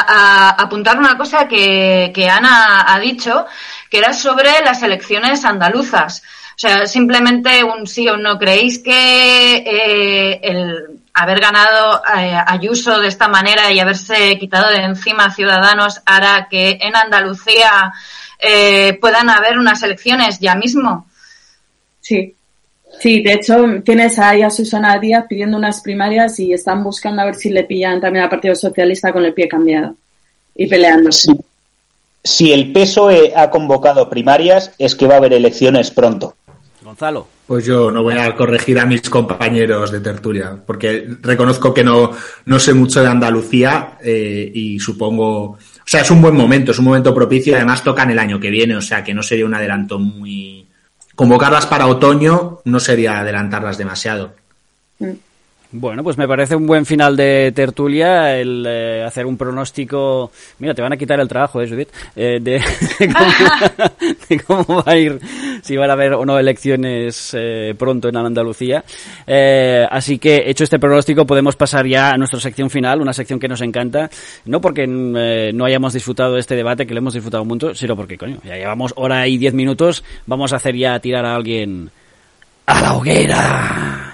a- 0.00 0.50
apuntar 0.62 0.98
una 0.98 1.16
cosa 1.16 1.46
que, 1.48 2.10
que 2.14 2.28
Ana 2.28 2.84
ha 2.92 2.98
dicho, 3.00 3.46
que 3.90 3.98
era 3.98 4.12
sobre 4.12 4.50
las 4.64 4.82
elecciones 4.82 5.44
andaluzas. 5.44 6.22
O 6.56 6.60
sea, 6.60 6.86
simplemente 6.86 7.62
un 7.62 7.86
sí 7.86 8.08
o 8.08 8.16
no. 8.16 8.36
¿Creéis 8.38 8.80
que 8.80 9.56
eh, 9.58 10.40
el 10.42 11.00
haber 11.14 11.40
ganado 11.40 12.02
eh, 12.16 12.36
Ayuso 12.46 12.98
de 13.00 13.08
esta 13.08 13.28
manera 13.28 13.70
y 13.72 13.78
haberse 13.80 14.36
quitado 14.38 14.70
de 14.70 14.82
encima 14.82 15.26
a 15.26 15.30
Ciudadanos 15.30 16.00
hará 16.04 16.48
que 16.50 16.78
en 16.80 16.96
Andalucía 16.96 17.92
eh, 18.40 18.98
puedan 19.00 19.30
haber 19.30 19.58
unas 19.58 19.82
elecciones 19.82 20.38
ya 20.40 20.54
mismo? 20.56 21.06
Sí. 22.00 22.34
Sí, 23.00 23.22
de 23.22 23.34
hecho, 23.34 23.64
tienes 23.84 24.18
ahí 24.18 24.42
a 24.42 24.50
Susana 24.50 24.98
Díaz 24.98 25.26
pidiendo 25.28 25.56
unas 25.56 25.80
primarias 25.80 26.38
y 26.40 26.52
están 26.52 26.82
buscando 26.82 27.22
a 27.22 27.26
ver 27.26 27.36
si 27.36 27.50
le 27.50 27.64
pillan 27.64 28.00
también 28.00 28.24
al 28.24 28.30
Partido 28.30 28.54
Socialista 28.54 29.12
con 29.12 29.24
el 29.24 29.34
pie 29.34 29.48
cambiado 29.48 29.94
y 30.54 30.66
peleándose. 30.66 31.32
Sí. 31.32 31.38
Si 32.24 32.52
el 32.52 32.72
PSOE 32.72 33.32
ha 33.34 33.48
convocado 33.50 34.10
primarias, 34.10 34.72
es 34.78 34.94
que 34.94 35.06
va 35.06 35.14
a 35.14 35.18
haber 35.18 35.32
elecciones 35.32 35.90
pronto. 35.90 36.34
Gonzalo. 36.82 37.26
Pues 37.46 37.64
yo 37.64 37.90
no 37.90 38.02
voy 38.02 38.14
a 38.14 38.34
corregir 38.34 38.78
a 38.78 38.84
mis 38.84 39.08
compañeros 39.08 39.90
de 39.90 40.00
tertulia, 40.00 40.54
porque 40.66 41.08
reconozco 41.22 41.72
que 41.72 41.82
no, 41.82 42.10
no 42.44 42.58
sé 42.58 42.74
mucho 42.74 43.00
de 43.00 43.08
Andalucía 43.08 43.96
eh, 44.02 44.50
y 44.54 44.78
supongo, 44.78 45.52
o 45.52 45.58
sea, 45.86 46.02
es 46.02 46.10
un 46.10 46.20
buen 46.20 46.36
momento, 46.36 46.72
es 46.72 46.78
un 46.78 46.84
momento 46.84 47.14
propicio 47.14 47.52
y 47.52 47.56
además 47.56 47.82
tocan 47.82 48.10
el 48.10 48.18
año 48.18 48.38
que 48.38 48.50
viene, 48.50 48.76
o 48.76 48.82
sea, 48.82 49.02
que 49.02 49.14
no 49.14 49.22
sería 49.22 49.46
un 49.46 49.54
adelanto 49.54 49.98
muy... 49.98 50.67
Convocarlas 51.18 51.66
para 51.66 51.88
otoño 51.88 52.60
no 52.64 52.78
sería 52.78 53.18
adelantarlas 53.18 53.76
demasiado. 53.76 54.34
Bueno, 55.70 56.02
pues 56.02 56.16
me 56.16 56.26
parece 56.26 56.56
un 56.56 56.66
buen 56.66 56.86
final 56.86 57.14
de 57.14 57.52
tertulia 57.54 58.34
el 58.38 58.64
eh, 58.66 59.04
hacer 59.06 59.26
un 59.26 59.36
pronóstico. 59.36 60.30
Mira, 60.60 60.72
te 60.72 60.80
van 60.80 60.94
a 60.94 60.96
quitar 60.96 61.20
el 61.20 61.28
trabajo, 61.28 61.60
¿eh, 61.60 61.68
Judith? 61.68 61.90
Eh, 62.16 62.38
de, 62.40 62.58
de, 64.30 64.40
cómo, 64.40 64.82
va 64.82 64.92
a 64.92 64.96
ir, 64.96 65.20
si 65.62 65.76
van 65.76 65.90
a 65.90 65.92
haber 65.92 66.14
o 66.14 66.24
no 66.24 66.38
elecciones 66.38 67.34
eh, 67.36 67.74
pronto 67.78 68.08
en 68.08 68.16
Andalucía. 68.16 68.82
Eh, 69.26 69.86
así 69.90 70.18
que, 70.18 70.44
hecho 70.46 70.64
este 70.64 70.78
pronóstico, 70.78 71.26
podemos 71.26 71.54
pasar 71.54 71.86
ya 71.86 72.12
a 72.12 72.16
nuestra 72.16 72.40
sección 72.40 72.70
final, 72.70 73.02
una 73.02 73.12
sección 73.12 73.38
que 73.38 73.48
nos 73.48 73.60
encanta. 73.60 74.08
No 74.46 74.62
porque 74.62 74.84
eh, 74.88 75.52
no 75.52 75.66
hayamos 75.66 75.92
disfrutado 75.92 76.38
este 76.38 76.56
debate, 76.56 76.86
que 76.86 76.94
lo 76.94 77.00
hemos 77.00 77.12
disfrutado 77.12 77.44
mucho, 77.44 77.74
sino 77.74 77.94
porque, 77.94 78.16
coño, 78.16 78.38
ya 78.42 78.56
llevamos 78.56 78.94
hora 78.96 79.28
y 79.28 79.36
diez 79.36 79.52
minutos. 79.52 80.02
Vamos 80.24 80.54
a 80.54 80.56
hacer 80.56 80.74
ya 80.76 80.98
tirar 80.98 81.26
a 81.26 81.34
alguien 81.34 81.90
a 82.64 82.80
la 82.80 82.94
hoguera. 82.94 84.07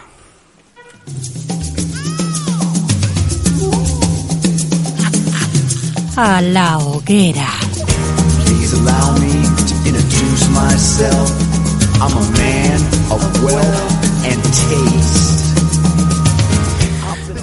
A 6.16 6.40
la 6.40 6.78
hoguera. 6.78 7.50
Please 8.44 8.72
allow 8.72 9.18
me 9.18 9.32
to 9.68 9.74
introduce 9.84 10.48
myself. 10.50 11.28
I'm 12.00 12.16
a 12.16 12.30
man 12.38 12.80
of 13.10 13.44
wealth 13.44 14.24
and 14.24 14.42
taste. 14.42 15.53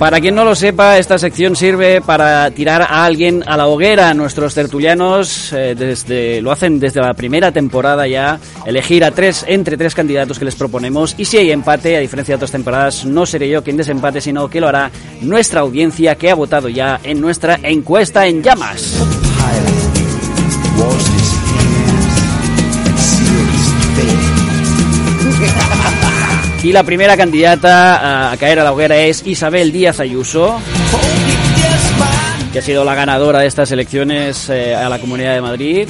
Para 0.02 0.20
quien 0.20 0.34
no 0.34 0.44
lo 0.44 0.56
sepa, 0.56 0.98
esta 0.98 1.20
sección 1.20 1.56
sirve 1.56 2.02
para 2.02 2.50
tirar 2.50 2.82
a 2.82 3.06
alguien 3.06 3.44
a 3.46 3.56
la 3.56 3.68
hoguera. 3.68 4.12
Nuestros 4.16 4.56
tertulianos 4.56 5.54
eh, 5.54 5.76
desde, 5.78 6.42
lo 6.42 6.52
hacen 6.52 6.80
desde 6.80 7.02
la 7.02 7.14
primera 7.14 7.52
temporada 7.52 8.08
ya, 8.08 8.40
elegir 8.66 9.04
a 9.04 9.12
tres 9.12 9.46
entre 9.48 9.78
tres 9.78 9.94
candidatos 9.94 10.40
que 10.40 10.46
les 10.46 10.56
proponemos. 10.56 11.14
Y 11.20 11.26
si 11.26 11.38
hay 11.38 11.52
empate, 11.52 11.98
a 11.98 12.00
diferencia 12.00 12.34
de 12.34 12.38
otras 12.38 12.52
temporadas, 12.52 13.06
no 13.06 13.28
seré 13.28 13.48
yo 13.48 13.64
quien 13.64 13.78
desempate, 13.78 14.22
sino 14.22 14.50
que 14.50 14.60
lo 14.60 14.70
hará 14.70 14.90
nuestra 15.22 15.62
audiencia 15.62 16.16
que 16.16 16.32
ha 16.32 16.36
votado 16.36 16.68
ya 16.68 17.00
en 17.04 17.22
nuestra 17.22 17.60
encuesta 17.62 18.26
en 18.26 18.42
llamas. 18.42 19.31
Y 26.64 26.72
la 26.72 26.84
primera 26.84 27.18
candidata 27.18 28.32
a 28.32 28.38
caer 28.38 28.60
a 28.60 28.64
la 28.64 28.72
hoguera 28.72 28.96
es 28.98 29.26
Isabel 29.26 29.72
Díaz 29.72 30.00
Ayuso, 30.00 30.62
que 32.54 32.60
ha 32.60 32.62
sido 32.62 32.86
la 32.86 32.94
ganadora 32.94 33.40
de 33.40 33.48
estas 33.48 33.72
elecciones 33.72 34.48
eh, 34.50 34.76
a 34.76 34.88
la 34.88 35.00
Comunidad 35.00 35.34
de 35.34 35.42
Madrid. 35.42 35.90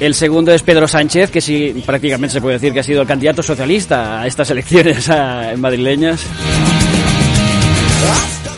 El 0.00 0.14
segundo 0.14 0.52
es 0.52 0.62
Pedro 0.62 0.88
Sánchez, 0.88 1.30
que 1.30 1.42
sí, 1.42 1.82
prácticamente 1.84 2.32
se 2.32 2.40
puede 2.40 2.54
decir 2.54 2.72
que 2.72 2.80
ha 2.80 2.82
sido 2.82 3.02
el 3.02 3.08
candidato 3.08 3.42
socialista 3.42 4.22
a 4.22 4.26
estas 4.26 4.50
elecciones 4.50 5.06
madrileñas. 5.58 6.24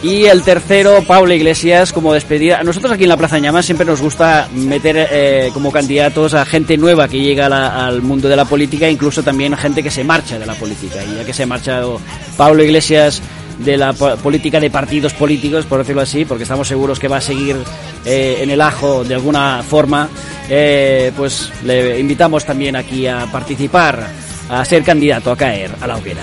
Y 0.02 0.26
el 0.26 0.42
tercero, 0.42 1.02
Pablo 1.06 1.34
Iglesias, 1.34 1.92
como 1.92 2.12
despedida. 2.14 2.62
Nosotros 2.62 2.92
aquí 2.92 3.02
en 3.02 3.08
la 3.08 3.16
Plaza 3.16 3.34
de 3.36 3.42
Llamas 3.42 3.66
siempre 3.66 3.84
nos 3.84 4.00
gusta 4.00 4.48
meter 4.54 5.08
eh, 5.10 5.50
como 5.52 5.72
candidatos 5.72 6.34
a 6.34 6.44
gente 6.44 6.76
nueva 6.76 7.08
que 7.08 7.18
llega 7.20 7.46
al 7.86 8.00
mundo 8.00 8.28
de 8.28 8.36
la 8.36 8.44
política, 8.44 8.88
incluso 8.88 9.24
también 9.24 9.56
gente 9.56 9.82
que 9.82 9.90
se 9.90 10.04
marcha 10.04 10.38
de 10.38 10.46
la 10.46 10.54
política. 10.54 10.98
Y 11.04 11.16
ya 11.16 11.24
que 11.24 11.32
se 11.32 11.42
ha 11.42 11.46
marchado 11.46 12.00
Pablo 12.36 12.62
Iglesias 12.62 13.20
de 13.58 13.76
la 13.76 13.92
po- 13.92 14.14
política 14.18 14.60
de 14.60 14.70
partidos 14.70 15.14
políticos, 15.14 15.66
por 15.66 15.80
decirlo 15.80 16.02
así, 16.02 16.24
porque 16.24 16.44
estamos 16.44 16.68
seguros 16.68 17.00
que 17.00 17.08
va 17.08 17.16
a 17.16 17.20
seguir 17.20 17.56
eh, 18.04 18.38
en 18.40 18.50
el 18.50 18.60
ajo 18.60 19.02
de 19.02 19.14
alguna 19.16 19.64
forma, 19.68 20.08
eh, 20.48 21.10
pues 21.16 21.50
le 21.64 21.98
invitamos 21.98 22.44
también 22.44 22.76
aquí 22.76 23.08
a 23.08 23.26
participar, 23.32 24.06
a 24.48 24.64
ser 24.64 24.84
candidato, 24.84 25.32
a 25.32 25.36
caer 25.36 25.72
a 25.80 25.88
la 25.88 25.96
hoguera. 25.96 26.20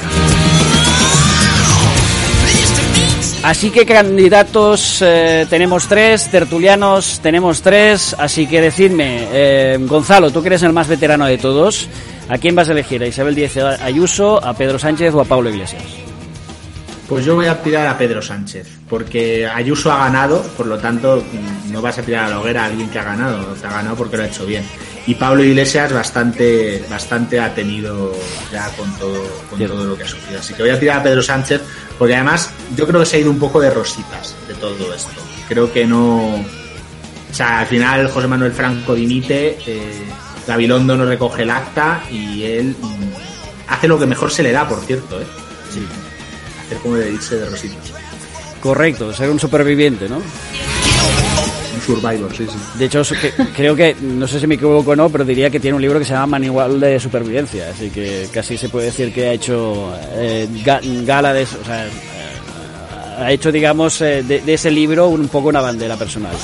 Así 3.45 3.69
que 3.69 3.85
candidatos 3.85 5.03
eh, 5.05 5.45
tenemos 5.47 5.87
tres, 5.87 6.31
tertulianos 6.31 7.19
tenemos 7.19 7.61
tres, 7.61 8.15
así 8.17 8.47
que 8.47 8.59
decidme, 8.59 9.27
eh, 9.31 9.77
Gonzalo, 9.81 10.31
tú 10.31 10.41
que 10.41 10.47
eres 10.47 10.63
el 10.63 10.73
más 10.73 10.87
veterano 10.87 11.27
de 11.27 11.37
todos, 11.37 11.87
¿a 12.27 12.39
quién 12.39 12.55
vas 12.55 12.69
a 12.69 12.71
elegir? 12.71 13.03
¿A 13.03 13.07
Isabel 13.07 13.35
Díaz 13.35 13.57
Ayuso, 13.83 14.43
a 14.43 14.55
Pedro 14.55 14.79
Sánchez 14.79 15.13
o 15.13 15.21
a 15.21 15.25
Pablo 15.25 15.51
Iglesias? 15.51 16.04
Pues 17.07 17.23
yo 17.23 17.35
voy 17.35 17.45
a 17.45 17.61
tirar 17.61 17.85
a 17.85 17.97
Pedro 17.97 18.19
Sánchez, 18.19 18.67
porque 18.89 19.45
Ayuso 19.45 19.91
ha 19.91 19.99
ganado, 19.99 20.41
por 20.57 20.65
lo 20.65 20.79
tanto 20.79 21.23
no 21.69 21.81
vas 21.81 21.99
a 21.99 22.01
tirar 22.01 22.25
a 22.25 22.29
la 22.29 22.39
hoguera 22.39 22.63
a 22.63 22.65
alguien 22.65 22.89
que 22.89 22.97
ha 22.97 23.03
ganado, 23.03 23.53
que 23.53 23.67
ha 23.67 23.69
ganado 23.71 23.95
porque 23.95 24.17
lo 24.17 24.23
ha 24.23 24.27
hecho 24.27 24.45
bien. 24.45 24.63
Y 25.05 25.13
Pablo 25.13 25.43
Iglesias 25.43 25.93
bastante, 25.93 26.83
bastante 26.89 27.39
ha 27.39 27.53
tenido 27.53 28.11
ya 28.51 28.69
con 28.75 28.91
todo, 28.97 29.23
con 29.51 29.59
todo 29.59 29.85
lo 29.85 29.95
que 29.95 30.03
ha 30.03 30.07
sufrido. 30.07 30.39
Así 30.39 30.55
que 30.55 30.63
voy 30.63 30.71
a 30.71 30.79
tirar 30.79 30.99
a 30.99 31.03
Pedro 31.03 31.21
Sánchez, 31.21 31.61
porque 31.99 32.15
además 32.15 32.49
yo 32.75 32.87
creo 32.87 33.01
que 33.01 33.05
se 33.05 33.17
ha 33.17 33.19
ido 33.19 33.29
un 33.29 33.37
poco 33.39 33.61
de 33.61 33.69
rositas 33.69 34.35
de 34.47 34.55
todo 34.55 34.91
esto. 34.91 35.21
Creo 35.47 35.71
que 35.71 35.85
no. 35.85 36.37
O 36.37 37.33
sea, 37.33 37.59
al 37.59 37.67
final 37.67 38.09
José 38.09 38.27
Manuel 38.27 38.51
Franco 38.51 38.95
dimite, 38.95 39.59
eh, 39.67 40.05
Gabilondo 40.47 40.97
no 40.97 41.05
recoge 41.05 41.43
el 41.43 41.51
acta 41.51 42.01
y 42.09 42.43
él 42.43 42.75
mm, 42.81 43.71
hace 43.71 43.87
lo 43.87 43.99
que 43.99 44.07
mejor 44.07 44.31
se 44.31 44.41
le 44.41 44.51
da, 44.51 44.67
por 44.67 44.79
cierto, 44.79 45.21
¿eh? 45.21 45.25
Sí. 45.71 45.85
Hacer 46.65 46.77
como 46.79 46.95
de 46.95 47.11
irse 47.11 47.35
de 47.37 47.45
rositas. 47.49 47.77
Correcto, 48.61 49.13
ser 49.13 49.29
un 49.29 49.39
superviviente, 49.39 50.09
¿no? 50.09 50.17
Un 50.17 51.81
survivor, 51.85 52.35
sí, 52.35 52.47
sí. 52.49 52.57
De 52.79 52.85
hecho, 52.85 53.01
que- 53.03 53.31
creo 53.55 53.75
que, 53.75 53.95
no 54.01 54.27
sé 54.27 54.39
si 54.39 54.47
me 54.47 54.55
equivoco 54.55 54.91
o 54.91 54.95
no, 54.95 55.09
pero 55.09 55.23
diría 55.25 55.49
que 55.49 55.59
tiene 55.59 55.75
un 55.75 55.81
libro 55.81 55.99
que 55.99 56.05
se 56.05 56.13
llama 56.13 56.39
Manual 56.39 56.79
de 56.79 56.99
Supervivencia, 56.99 57.69
así 57.73 57.89
que 57.89 58.27
casi 58.33 58.57
se 58.57 58.69
puede 58.69 58.87
decir 58.87 59.13
que 59.13 59.27
ha 59.27 59.33
hecho 59.33 59.93
eh, 60.13 60.47
ga- 60.63 60.81
gala 61.05 61.33
de 61.33 61.43
eso, 61.43 61.57
o 61.61 61.65
sea, 61.65 61.85
eh, 61.85 61.91
ha 63.19 63.31
hecho, 63.31 63.51
digamos, 63.51 64.01
eh, 64.01 64.23
de, 64.23 64.41
de 64.41 64.53
ese 64.55 64.71
libro 64.71 65.07
un 65.09 65.27
poco 65.27 65.49
una 65.49 65.61
bandera 65.61 65.95
personal. 65.97 66.35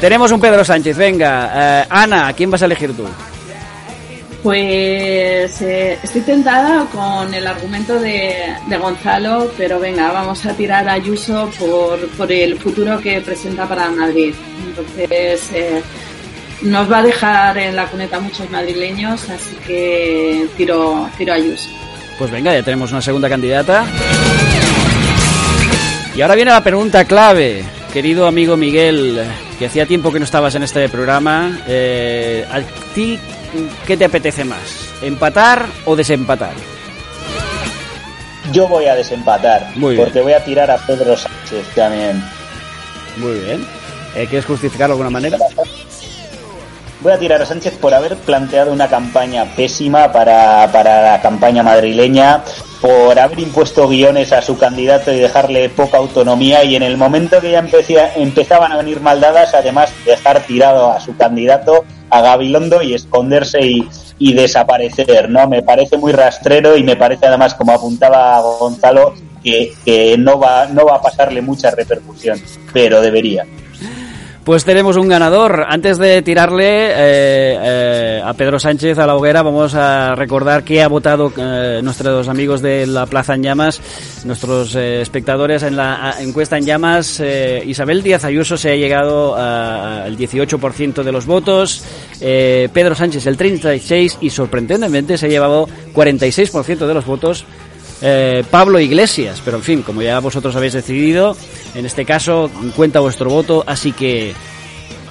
Tenemos 0.00 0.30
un 0.32 0.40
Pedro 0.40 0.64
Sánchez, 0.64 0.96
venga. 0.96 1.82
eh, 1.82 1.86
Ana, 1.88 2.28
¿a 2.28 2.32
quién 2.34 2.50
vas 2.50 2.60
a 2.62 2.66
elegir 2.66 2.92
tú? 2.94 3.04
Pues 4.44 5.62
eh, 5.62 5.98
estoy 6.02 6.20
tentada 6.20 6.84
con 6.92 7.32
el 7.32 7.46
argumento 7.46 7.98
de, 7.98 8.54
Gonzalo, 8.78 9.50
pero 9.56 9.80
venga, 9.80 10.12
vamos 10.12 10.44
a 10.44 10.52
tirar 10.52 10.86
a 10.86 10.92
Ayuso 10.92 11.50
por, 11.58 11.98
por 12.10 12.30
el 12.30 12.58
futuro 12.58 13.00
que 13.00 13.22
presenta 13.22 13.66
para 13.66 13.88
Madrid. 13.88 14.34
Entonces, 14.68 15.50
eh, 15.54 15.82
nos 16.60 16.92
va 16.92 16.98
a 16.98 17.02
dejar 17.04 17.56
en 17.56 17.74
la 17.74 17.86
cuneta 17.86 18.20
muchos 18.20 18.50
madrileños, 18.50 19.30
así 19.30 19.56
que 19.66 20.46
tiro, 20.58 21.08
tiro 21.16 21.32
a 21.32 21.36
Ayuso. 21.36 21.70
Pues 22.18 22.30
venga, 22.30 22.52
ya 22.52 22.62
tenemos 22.62 22.92
una 22.92 23.00
segunda 23.00 23.30
candidata. 23.30 23.86
Y 26.14 26.20
ahora 26.20 26.34
viene 26.34 26.50
la 26.50 26.62
pregunta 26.62 27.06
clave, 27.06 27.64
querido 27.94 28.26
amigo 28.26 28.58
Miguel, 28.58 29.22
que 29.58 29.64
hacía 29.64 29.86
tiempo 29.86 30.12
que 30.12 30.18
no 30.18 30.26
estabas 30.26 30.54
en 30.54 30.64
este 30.64 30.86
programa. 30.90 31.60
Eh, 31.66 32.46
¿A 32.52 32.60
ti 32.94 33.18
qué 33.86 33.96
te 33.96 34.04
apetece 34.04 34.44
más? 34.44 34.60
¿Empatar 35.02 35.66
o 35.84 35.96
desempatar? 35.96 36.52
Yo 38.52 38.68
voy 38.68 38.86
a 38.86 38.94
desempatar, 38.94 39.70
Muy 39.74 39.94
bien. 39.94 40.04
porque 40.04 40.20
voy 40.20 40.32
a 40.34 40.44
tirar 40.44 40.70
a 40.70 40.76
Pedro 40.78 41.16
Sánchez 41.16 41.66
también. 41.74 42.22
Muy 43.16 43.32
bien. 43.40 43.66
Eh, 44.14 44.26
¿Quieres 44.28 44.44
justificarlo 44.44 44.94
de 44.96 45.02
alguna 45.02 45.10
manera? 45.18 45.38
Voy 47.00 47.12
a 47.12 47.18
tirar 47.18 47.42
a 47.42 47.46
Sánchez 47.46 47.74
por 47.74 47.92
haber 47.92 48.16
planteado 48.16 48.72
una 48.72 48.88
campaña 48.88 49.44
pésima 49.56 50.10
para, 50.12 50.70
para 50.72 51.12
la 51.12 51.20
campaña 51.20 51.62
madrileña, 51.62 52.42
por 52.80 53.18
haber 53.18 53.40
impuesto 53.40 53.88
guiones 53.88 54.32
a 54.32 54.40
su 54.40 54.56
candidato 54.56 55.12
y 55.12 55.18
dejarle 55.18 55.68
poca 55.70 55.98
autonomía 55.98 56.64
y 56.64 56.76
en 56.76 56.82
el 56.82 56.96
momento 56.96 57.40
que 57.40 57.50
ya 57.50 57.58
empecé- 57.60 58.12
empezaban 58.16 58.72
a 58.72 58.76
venir 58.76 59.00
maldadas, 59.00 59.52
además 59.54 59.90
dejar 60.06 60.40
tirado 60.46 60.92
a 60.92 61.00
su 61.00 61.14
candidato, 61.16 61.84
a 62.14 62.20
Gabilondo 62.20 62.80
y 62.80 62.94
esconderse 62.94 63.60
y, 64.18 64.32
desaparecer, 64.34 65.28
¿no? 65.28 65.48
Me 65.48 65.62
parece 65.62 65.96
muy 65.96 66.12
rastrero 66.12 66.76
y 66.76 66.84
me 66.84 66.94
parece 66.94 67.26
además, 67.26 67.54
como 67.54 67.72
apuntaba 67.72 68.40
Gonzalo, 68.40 69.14
que, 69.42 69.72
que 69.84 70.16
no, 70.16 70.38
va, 70.38 70.66
no 70.66 70.86
va 70.86 70.96
a 70.96 71.02
pasarle 71.02 71.42
mucha 71.42 71.72
repercusión, 71.72 72.40
pero 72.72 73.00
debería. 73.00 73.44
Pues 74.44 74.66
tenemos 74.66 74.98
un 74.98 75.08
ganador. 75.08 75.64
Antes 75.66 75.96
de 75.96 76.20
tirarle 76.20 76.66
eh, 76.66 77.58
eh, 77.58 78.22
a 78.22 78.34
Pedro 78.34 78.58
Sánchez 78.58 78.98
a 78.98 79.06
la 79.06 79.16
hoguera, 79.16 79.42
vamos 79.42 79.74
a 79.74 80.14
recordar 80.14 80.64
que 80.64 80.82
ha 80.82 80.88
votado 80.88 81.32
eh, 81.34 81.80
nuestros 81.82 82.28
amigos 82.28 82.60
de 82.60 82.86
la 82.86 83.06
Plaza 83.06 83.36
en 83.36 83.42
Llamas, 83.42 83.80
nuestros 84.26 84.74
eh, 84.74 85.00
espectadores 85.00 85.62
en 85.62 85.76
la 85.76 86.16
encuesta 86.20 86.58
en 86.58 86.66
Llamas. 86.66 87.22
Isabel 87.64 88.02
Díaz 88.02 88.24
Ayuso 88.24 88.58
se 88.58 88.70
ha 88.70 88.76
llegado 88.76 89.34
al 89.34 90.14
18% 90.14 91.02
de 91.02 91.12
los 91.12 91.24
votos, 91.24 91.82
Pedro 92.20 92.94
Sánchez 92.94 93.26
el 93.26 93.38
36% 93.38 94.18
y 94.20 94.28
sorprendentemente 94.28 95.16
se 95.16 95.24
ha 95.24 95.30
llevado 95.30 95.66
46% 95.94 96.86
de 96.86 96.94
los 96.94 97.06
votos 97.06 97.46
Pablo 98.50 98.78
Iglesias, 98.80 99.40
pero 99.42 99.56
en 99.56 99.62
fin, 99.62 99.82
como 99.82 100.02
ya 100.02 100.18
vosotros 100.20 100.54
habéis 100.56 100.74
decidido, 100.74 101.34
en 101.74 101.86
este 101.86 102.04
caso 102.04 102.50
cuenta 102.76 103.00
vuestro 103.00 103.30
voto, 103.30 103.64
así 103.66 103.92
que 103.92 104.34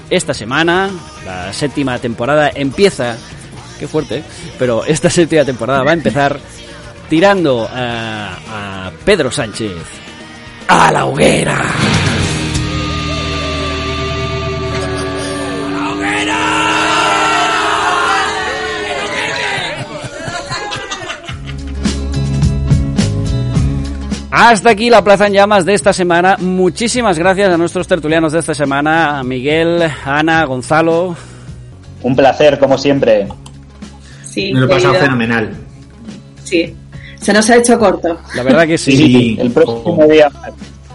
esta 0.09 0.33
semana, 0.33 0.89
la 1.25 1.51
séptima 1.53 1.99
temporada 1.99 2.51
empieza, 2.53 3.17
qué 3.79 3.87
fuerte, 3.87 4.23
pero 4.59 4.85
esta 4.85 5.09
séptima 5.11 5.45
temporada 5.45 5.83
va 5.83 5.91
a 5.91 5.95
empezar 5.95 6.39
tirando 7.09 7.67
a 7.71 8.91
Pedro 9.05 9.31
Sánchez 9.31 9.73
a 10.67 10.91
la 10.91 11.05
hoguera. 11.05 12.22
Hasta 24.45 24.71
aquí 24.71 24.89
la 24.89 25.01
Plaza 25.01 25.27
en 25.27 25.33
Llamas 25.33 25.63
de 25.63 25.73
esta 25.73 25.93
semana. 25.93 26.35
Muchísimas 26.37 27.17
gracias 27.17 27.49
a 27.49 27.57
nuestros 27.57 27.87
tertulianos 27.87 28.33
de 28.33 28.39
esta 28.39 28.53
semana, 28.53 29.17
a 29.19 29.23
Miguel, 29.23 29.81
Ana, 30.03 30.43
Gonzalo. 30.43 31.15
Un 32.01 32.13
placer, 32.13 32.59
como 32.59 32.77
siempre. 32.77 33.25
Sí, 34.25 34.51
Me 34.51 34.59
lo 34.59 34.65
he 34.65 34.69
pasado 34.69 34.95
fenomenal. 34.95 35.49
Sí, 36.43 36.75
se 37.21 37.31
nos 37.31 37.49
ha 37.49 37.55
hecho 37.55 37.79
corto. 37.79 38.19
La 38.35 38.43
verdad 38.43 38.67
que 38.67 38.77
sí. 38.77 38.97
Sí. 38.97 39.37
El 39.39 39.49
próximo 39.49 40.05
día 40.07 40.29
más. 40.29 40.51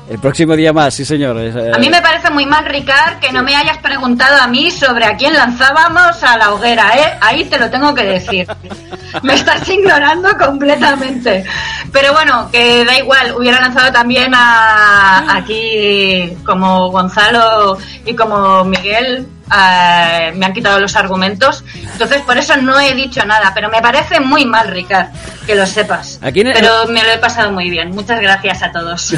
El 0.09 0.19
próximo 0.19 0.57
día 0.57 0.73
más, 0.73 0.95
sí 0.95 1.05
señor. 1.05 1.39
Es, 1.39 1.55
eh, 1.55 1.71
A 1.75 1.79
mí 1.79 1.91
me 1.91 2.01
parece 2.01 2.31
muy 2.31 2.47
mal, 2.47 2.65
Ricard, 2.65 3.19
que 3.21 3.31
no 3.31 3.43
me 3.43 3.55
hayas 3.55 3.77
preguntado 3.79 4.41
a 4.41 4.47
mí 4.47 4.71
sobre 4.71 5.05
a 5.05 5.17
quién 5.17 5.35
lanzábamos 5.35 6.23
a 6.23 6.39
la 6.39 6.55
hoguera, 6.55 6.97
¿eh? 6.97 7.19
Ahí 7.21 7.45
te 7.45 7.59
lo 7.59 7.69
tengo 7.69 7.95
que 7.95 8.05
decir. 8.05 8.47
Me 9.23 9.35
estás 9.35 9.69
ignorando 9.69 10.29
completamente. 10.39 11.45
Pero 11.93 12.13
bueno, 12.13 12.49
que 12.51 12.85
da 12.85 12.99
igual, 12.99 13.35
hubiera 13.37 13.61
lanzado 13.61 13.93
también 13.93 14.33
a 14.35 15.37
aquí 15.37 16.37
como 16.45 16.91
Gonzalo 16.91 17.77
y 18.05 18.15
como 18.15 18.65
Miguel. 18.65 19.27
Eh, 19.55 20.33
me 20.37 20.47
han 20.47 20.53
quitado 20.53 20.79
los 20.81 20.95
argumentos, 20.97 21.65
entonces 21.93 22.23
por 22.23 22.37
eso 22.39 22.57
no 22.57 22.79
he 22.81 22.95
dicho 22.95 23.25
nada, 23.25 23.53
pero 23.55 23.69
me 23.71 23.81
parece 23.81 24.21
muy 24.21 24.45
mal, 24.45 24.69
Ricard, 24.69 25.09
que 25.47 25.55
lo 25.55 25.67
sepas. 25.67 26.19
Aquí 26.23 26.41
el- 26.41 26.53
Pero 26.53 26.87
me 26.89 27.03
lo 27.03 27.11
he 27.11 27.19
pasado 27.19 27.51
muy 27.53 27.71
bien. 27.71 27.91
Muchas 27.91 28.21
gracias 28.21 28.63
a 28.63 28.71
todos. 28.73 29.15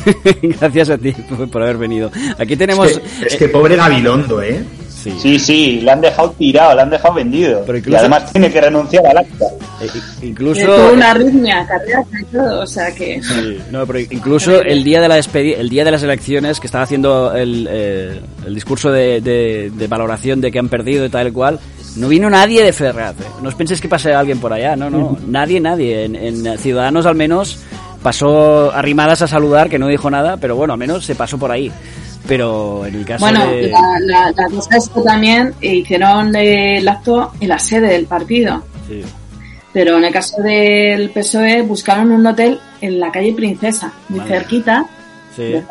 Gracias 0.42 0.90
a 0.90 0.98
ti 0.98 1.12
por, 1.12 1.50
por 1.50 1.62
haber 1.62 1.76
venido. 1.78 2.10
Aquí 2.38 2.56
tenemos... 2.56 2.88
Es 2.90 2.98
que, 2.98 3.26
es 3.26 3.36
que 3.36 3.48
pobre 3.48 3.76
Gabilondo, 3.76 4.42
¿eh? 4.42 4.62
Sí. 5.02 5.12
Sí, 5.18 5.38
sí, 5.38 5.80
le 5.82 5.90
han 5.90 6.00
dejado 6.00 6.30
tirado, 6.32 6.74
le 6.74 6.82
han 6.82 6.90
dejado 6.90 7.14
vendido. 7.14 7.62
Pero 7.66 7.78
Y 7.90 7.94
además 7.94 8.30
tiene 8.32 8.50
que 8.50 8.60
renunciar 8.60 9.06
al 9.06 9.18
acta. 9.18 9.44
Eh, 9.82 9.88
incluso... 10.22 10.60
tuvo 10.64 10.92
una 10.92 11.10
arritmia 11.12 11.66
cardíaca 11.66 12.20
y 12.20 12.24
todo, 12.26 12.60
o 12.62 12.66
sea 12.66 12.94
que... 12.94 13.22
Sí, 13.22 13.58
no, 13.70 13.86
pero 13.86 13.98
incluso 14.00 14.60
el 14.62 14.84
día 14.84 15.00
de 15.00 15.08
la 15.08 15.18
el 15.18 15.68
día 15.70 15.84
de 15.84 15.90
las 15.90 16.02
elecciones 16.02 16.60
que 16.60 16.66
estaba 16.66 16.84
haciendo 16.84 17.32
el, 17.34 17.66
eh, 17.70 18.20
el 18.46 18.54
discurso 18.54 18.90
de, 18.92 19.20
de- 19.20 19.70
de 19.74 19.86
valoración 19.86 20.40
de 20.40 20.50
que 20.52 20.58
han 20.58 20.68
perdido 20.68 21.04
y 21.04 21.08
tal 21.08 21.28
y 21.28 21.32
cual, 21.32 21.58
no 21.96 22.08
vino 22.08 22.28
nadie 22.30 22.62
de 22.62 22.72
Ferraz. 22.72 23.14
¿eh? 23.20 23.24
No 23.42 23.48
os 23.48 23.54
penséis 23.54 23.80
que 23.80 23.88
pase 23.88 24.12
alguien 24.12 24.38
por 24.38 24.52
allá, 24.52 24.76
no, 24.76 24.90
no, 24.90 25.16
nadie, 25.26 25.60
nadie. 25.60 26.04
En, 26.04 26.14
en 26.14 26.58
Ciudadanos 26.58 27.06
al 27.06 27.14
menos 27.14 27.58
pasó 28.02 28.72
arrimadas 28.72 29.22
a 29.22 29.26
saludar, 29.26 29.68
que 29.68 29.78
no 29.78 29.86
dijo 29.88 30.10
nada, 30.10 30.36
pero 30.36 30.56
bueno, 30.56 30.72
al 30.74 30.78
menos 30.78 31.04
se 31.04 31.14
pasó 31.14 31.38
por 31.38 31.50
ahí. 31.50 31.70
Pero 32.30 32.86
en 32.86 32.94
el 32.94 33.04
caso 33.04 33.24
Bueno, 33.24 33.44
de... 33.50 33.68
la, 33.70 33.80
la, 34.02 34.30
la 34.36 34.48
cosa 34.48 34.76
es 34.76 34.88
que 34.88 35.00
también 35.00 35.52
hicieron 35.60 36.34
el 36.36 36.86
acto 36.86 37.32
en 37.40 37.48
la 37.48 37.58
sede 37.58 37.88
del 37.88 38.06
partido. 38.06 38.62
Sí. 38.88 39.02
Pero 39.72 39.98
en 39.98 40.04
el 40.04 40.12
caso 40.12 40.40
del 40.40 41.10
PSOE 41.10 41.62
buscaron 41.62 42.12
un 42.12 42.24
hotel 42.24 42.60
en 42.80 43.00
la 43.00 43.10
calle 43.10 43.32
Princesa, 43.32 43.92
muy 44.08 44.20
Vale. 44.20 44.30
cerquita, 44.30 44.86
Sí. 45.34 45.42
de 45.42 45.64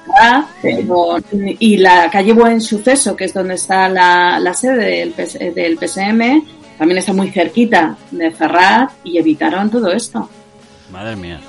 pero- 0.61 1.17
y 1.59 1.77
la 1.77 2.09
calle 2.09 2.33
Buen 2.33 2.59
Suceso, 2.59 3.15
que 3.15 3.25
es 3.25 3.33
donde 3.33 3.53
está 3.55 3.87
la, 3.87 4.37
la 4.39 4.53
sede 4.53 4.85
del, 4.99 5.11
PS 5.11 5.39
del 5.55 5.77
PSM, 5.77 6.43
también 6.77 6.97
está 6.97 7.13
muy 7.13 7.29
cerquita 7.31 7.95
de 8.11 8.31
Ferraz 8.31 8.91
y 9.05 9.17
evitaron 9.17 9.69
todo 9.69 9.91
esto. 9.93 10.29
Madre 10.91 11.15
mía. 11.15 11.39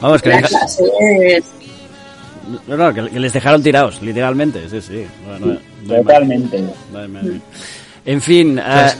Vamos, 0.00 0.22
que, 0.22 0.28
La, 0.30 0.46
sede 0.68 1.38
es- 1.38 1.44
no, 2.68 2.76
no, 2.76 2.94
que- 2.94 3.10
que 3.10 3.20
les 3.20 3.32
dejaron 3.32 3.62
tirados, 3.62 4.00
literalmente, 4.02 4.68
sí, 4.68 4.80
sí. 4.80 5.04
Bueno, 5.26 5.58
no-. 5.86 5.96
Totalmente. 5.96 6.62
En 8.06 8.20
fin, 8.20 8.54
Pues, 8.54 8.66
ah, 8.66 8.94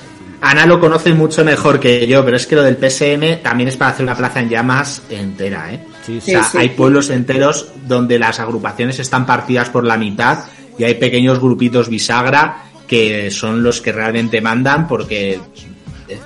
Ana 0.50 0.66
lo 0.66 0.78
conoce 0.80 1.14
mucho 1.14 1.44
mejor 1.44 1.80
que 1.80 2.06
yo, 2.06 2.24
pero 2.24 2.36
es 2.36 2.46
que 2.46 2.54
lo 2.56 2.62
del 2.62 2.76
PSM 2.76 3.42
también 3.42 3.68
es 3.68 3.76
para 3.76 3.92
hacer 3.92 4.04
una 4.04 4.14
plaza 4.16 4.40
en 4.40 4.48
llamas 4.50 5.02
entera, 5.08 5.72
¿eh? 5.72 5.80
sí, 6.04 6.18
O 6.18 6.20
sí. 6.20 6.30
sea, 6.32 6.44
sí, 6.44 6.58
hay 6.58 6.68
pueblos 6.70 7.08
enteros 7.10 7.68
donde 7.86 8.18
las 8.18 8.40
agrupaciones 8.40 8.98
están 8.98 9.24
partidas 9.24 9.70
por 9.70 9.84
la 9.84 9.96
mitad 9.96 10.40
y 10.78 10.84
hay 10.84 10.94
pequeños 10.94 11.38
grupitos 11.40 11.88
bisagra 11.88 12.64
que 12.86 13.30
son 13.30 13.62
los 13.62 13.80
que 13.80 13.92
realmente 13.92 14.40
mandan 14.42 14.86
porque 14.86 15.40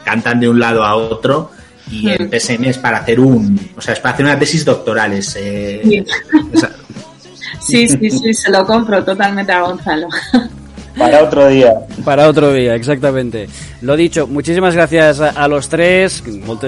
cantan 0.05 0.41
de 0.41 0.49
un 0.49 0.59
lado 0.59 0.83
a 0.85 0.97
otro 0.97 1.53
y 1.91 2.09
el. 2.09 2.29
PSM 2.29 2.65
es 2.71 2.79
para 2.79 2.99
hacer 2.99 3.21
un, 3.21 3.59
o 3.77 3.81
sea, 3.81 3.95
es 3.95 4.01
para 4.01 4.15
hacer 4.15 4.27
una 4.27 4.39
tesis 4.39 4.65
doctorales. 4.65 5.37
eh. 5.39 6.05
Sí, 7.69 7.87
sí, 7.87 8.11
sí, 8.11 8.35
se 8.35 8.51
lo 8.51 8.65
compro 8.65 9.05
totalmente 9.05 9.53
a 9.53 9.61
Gonzalo. 9.61 10.09
Para 10.99 11.23
otro 11.23 11.47
día. 11.47 11.75
Para 12.05 12.29
otro 12.29 12.53
día, 12.53 12.75
exactamente. 12.75 13.49
Lo 13.83 13.95
dicho, 13.95 14.27
muchísimas 14.27 14.75
gracias 14.75 15.21
a, 15.21 15.29
a 15.29 15.47
los 15.47 15.69
tres. 15.69 16.25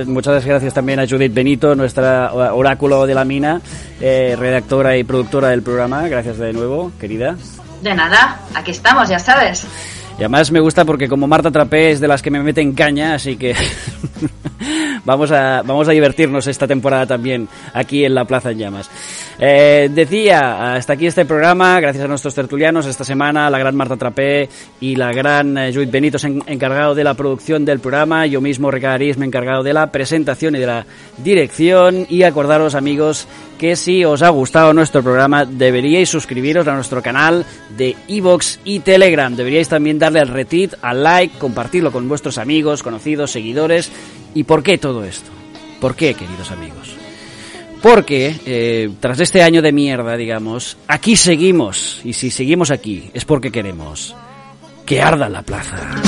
Muchas 0.06 0.44
gracias 0.44 0.72
también 0.72 1.01
a 1.01 1.09
Judith 1.09 1.35
Benito, 1.35 1.74
nuestra 1.74 2.32
oráculo 2.32 3.06
de 3.06 3.14
la 3.14 3.24
mina, 3.24 3.60
eh, 4.01 4.36
redactora 4.39 4.97
y 4.97 5.02
productora 5.02 5.48
del 5.48 5.62
programa. 5.62 6.06
Gracias 6.06 6.39
de 6.39 6.52
nuevo, 6.52 6.93
querida. 7.01 7.36
De 7.82 7.94
nada, 7.94 8.40
aquí 8.55 8.70
estamos, 8.70 9.09
ya 9.09 9.18
sabes. 9.18 9.66
Y 10.16 10.22
además 10.22 10.52
me 10.52 10.60
gusta 10.60 10.85
porque 10.85 11.09
como 11.09 11.27
Marta 11.27 11.51
Trapé 11.51 11.93
es 11.93 12.01
de 12.01 12.06
las 12.06 12.20
que 12.20 12.31
me 12.31 12.43
meten 12.43 12.74
caña, 12.74 13.14
así 13.14 13.36
que 13.36 13.56
vamos 15.05 15.31
a 15.32 15.62
vamos 15.62 15.89
a 15.89 15.93
divertirnos 15.93 16.47
esta 16.47 16.66
temporada 16.66 17.06
también 17.06 17.48
aquí 17.74 18.05
en 18.05 18.14
la 18.14 18.24
Plaza 18.24 18.51
en 18.51 18.59
Llamas. 18.59 18.90
Eh, 19.39 19.89
decía, 19.93 20.74
hasta 20.74 20.93
aquí 20.93 21.06
este 21.06 21.24
programa, 21.24 21.81
gracias 21.81 22.05
a 22.05 22.09
nuestros 22.09 22.35
tertulianos 22.35 22.86
esta 22.86 23.05
semana, 23.05 23.48
la 23.48 23.59
gran 23.59 23.74
Marta 23.74 23.97
Trapé 23.97 24.48
y 24.81 24.97
la 24.97 25.12
gran 25.12 25.56
eh, 25.56 25.72
Judith 25.72 25.90
Benito 25.90 26.18
encargado 26.47 26.94
de 26.94 27.05
la 27.05 27.14
producción 27.14 27.64
del 27.64 27.81
programa, 27.81 28.27
yo 28.27 28.40
mismo 28.40 28.70
Ricardo 28.70 28.97
Arís, 28.97 29.16
me 29.16 29.24
he 29.24 29.28
encargado 29.28 29.62
de 29.62 29.72
la 29.72 29.90
presentación 29.90 30.56
y 30.56 30.59
de 30.59 30.66
la 30.66 30.86
dirección 31.18 32.06
y 32.09 32.22
acordaros 32.22 32.74
amigos 32.74 33.27
que 33.59 33.77
si 33.77 34.06
os 34.06 34.22
ha 34.22 34.31
gustado 34.31 34.72
nuestro 34.72 35.02
programa 35.02 35.44
deberíais 35.44 36.09
suscribiros 36.09 36.66
a 36.66 36.74
nuestro 36.74 37.02
canal 37.02 37.44
de 37.77 37.94
iVoox 38.09 38.59
y 38.64 38.81
Telegram. 38.81 39.36
Deberíais 39.36 39.68
también 39.68 39.98
darle 39.98 40.20
al 40.20 40.28
retweet, 40.28 40.70
al 40.81 41.02
like, 41.02 41.39
compartirlo 41.39 41.93
con 41.93 42.09
vuestros 42.09 42.39
amigos, 42.39 42.82
conocidos, 42.82 43.31
seguidores. 43.32 43.93
¿Y 44.35 44.44
por 44.44 44.62
qué 44.62 44.78
todo 44.78 45.05
esto? 45.05 45.31
¿Por 45.81 45.94
qué, 45.94 46.15
queridos 46.15 46.51
amigos? 46.51 46.94
Porque 47.82 48.36
eh, 48.44 48.90
tras 49.01 49.20
este 49.20 49.43
año 49.43 49.62
de 49.62 49.73
mierda, 49.73 50.16
digamos, 50.16 50.77
aquí 50.86 51.16
seguimos. 51.16 52.01
Y 52.05 52.12
si 52.12 52.31
seguimos 52.31 52.70
aquí 52.70 53.11
es 53.15 53.24
porque 53.24 53.51
queremos 53.51 54.15
que 54.85 55.01
arda 55.01 55.28
la 55.28 55.43
plaza. 55.43 56.02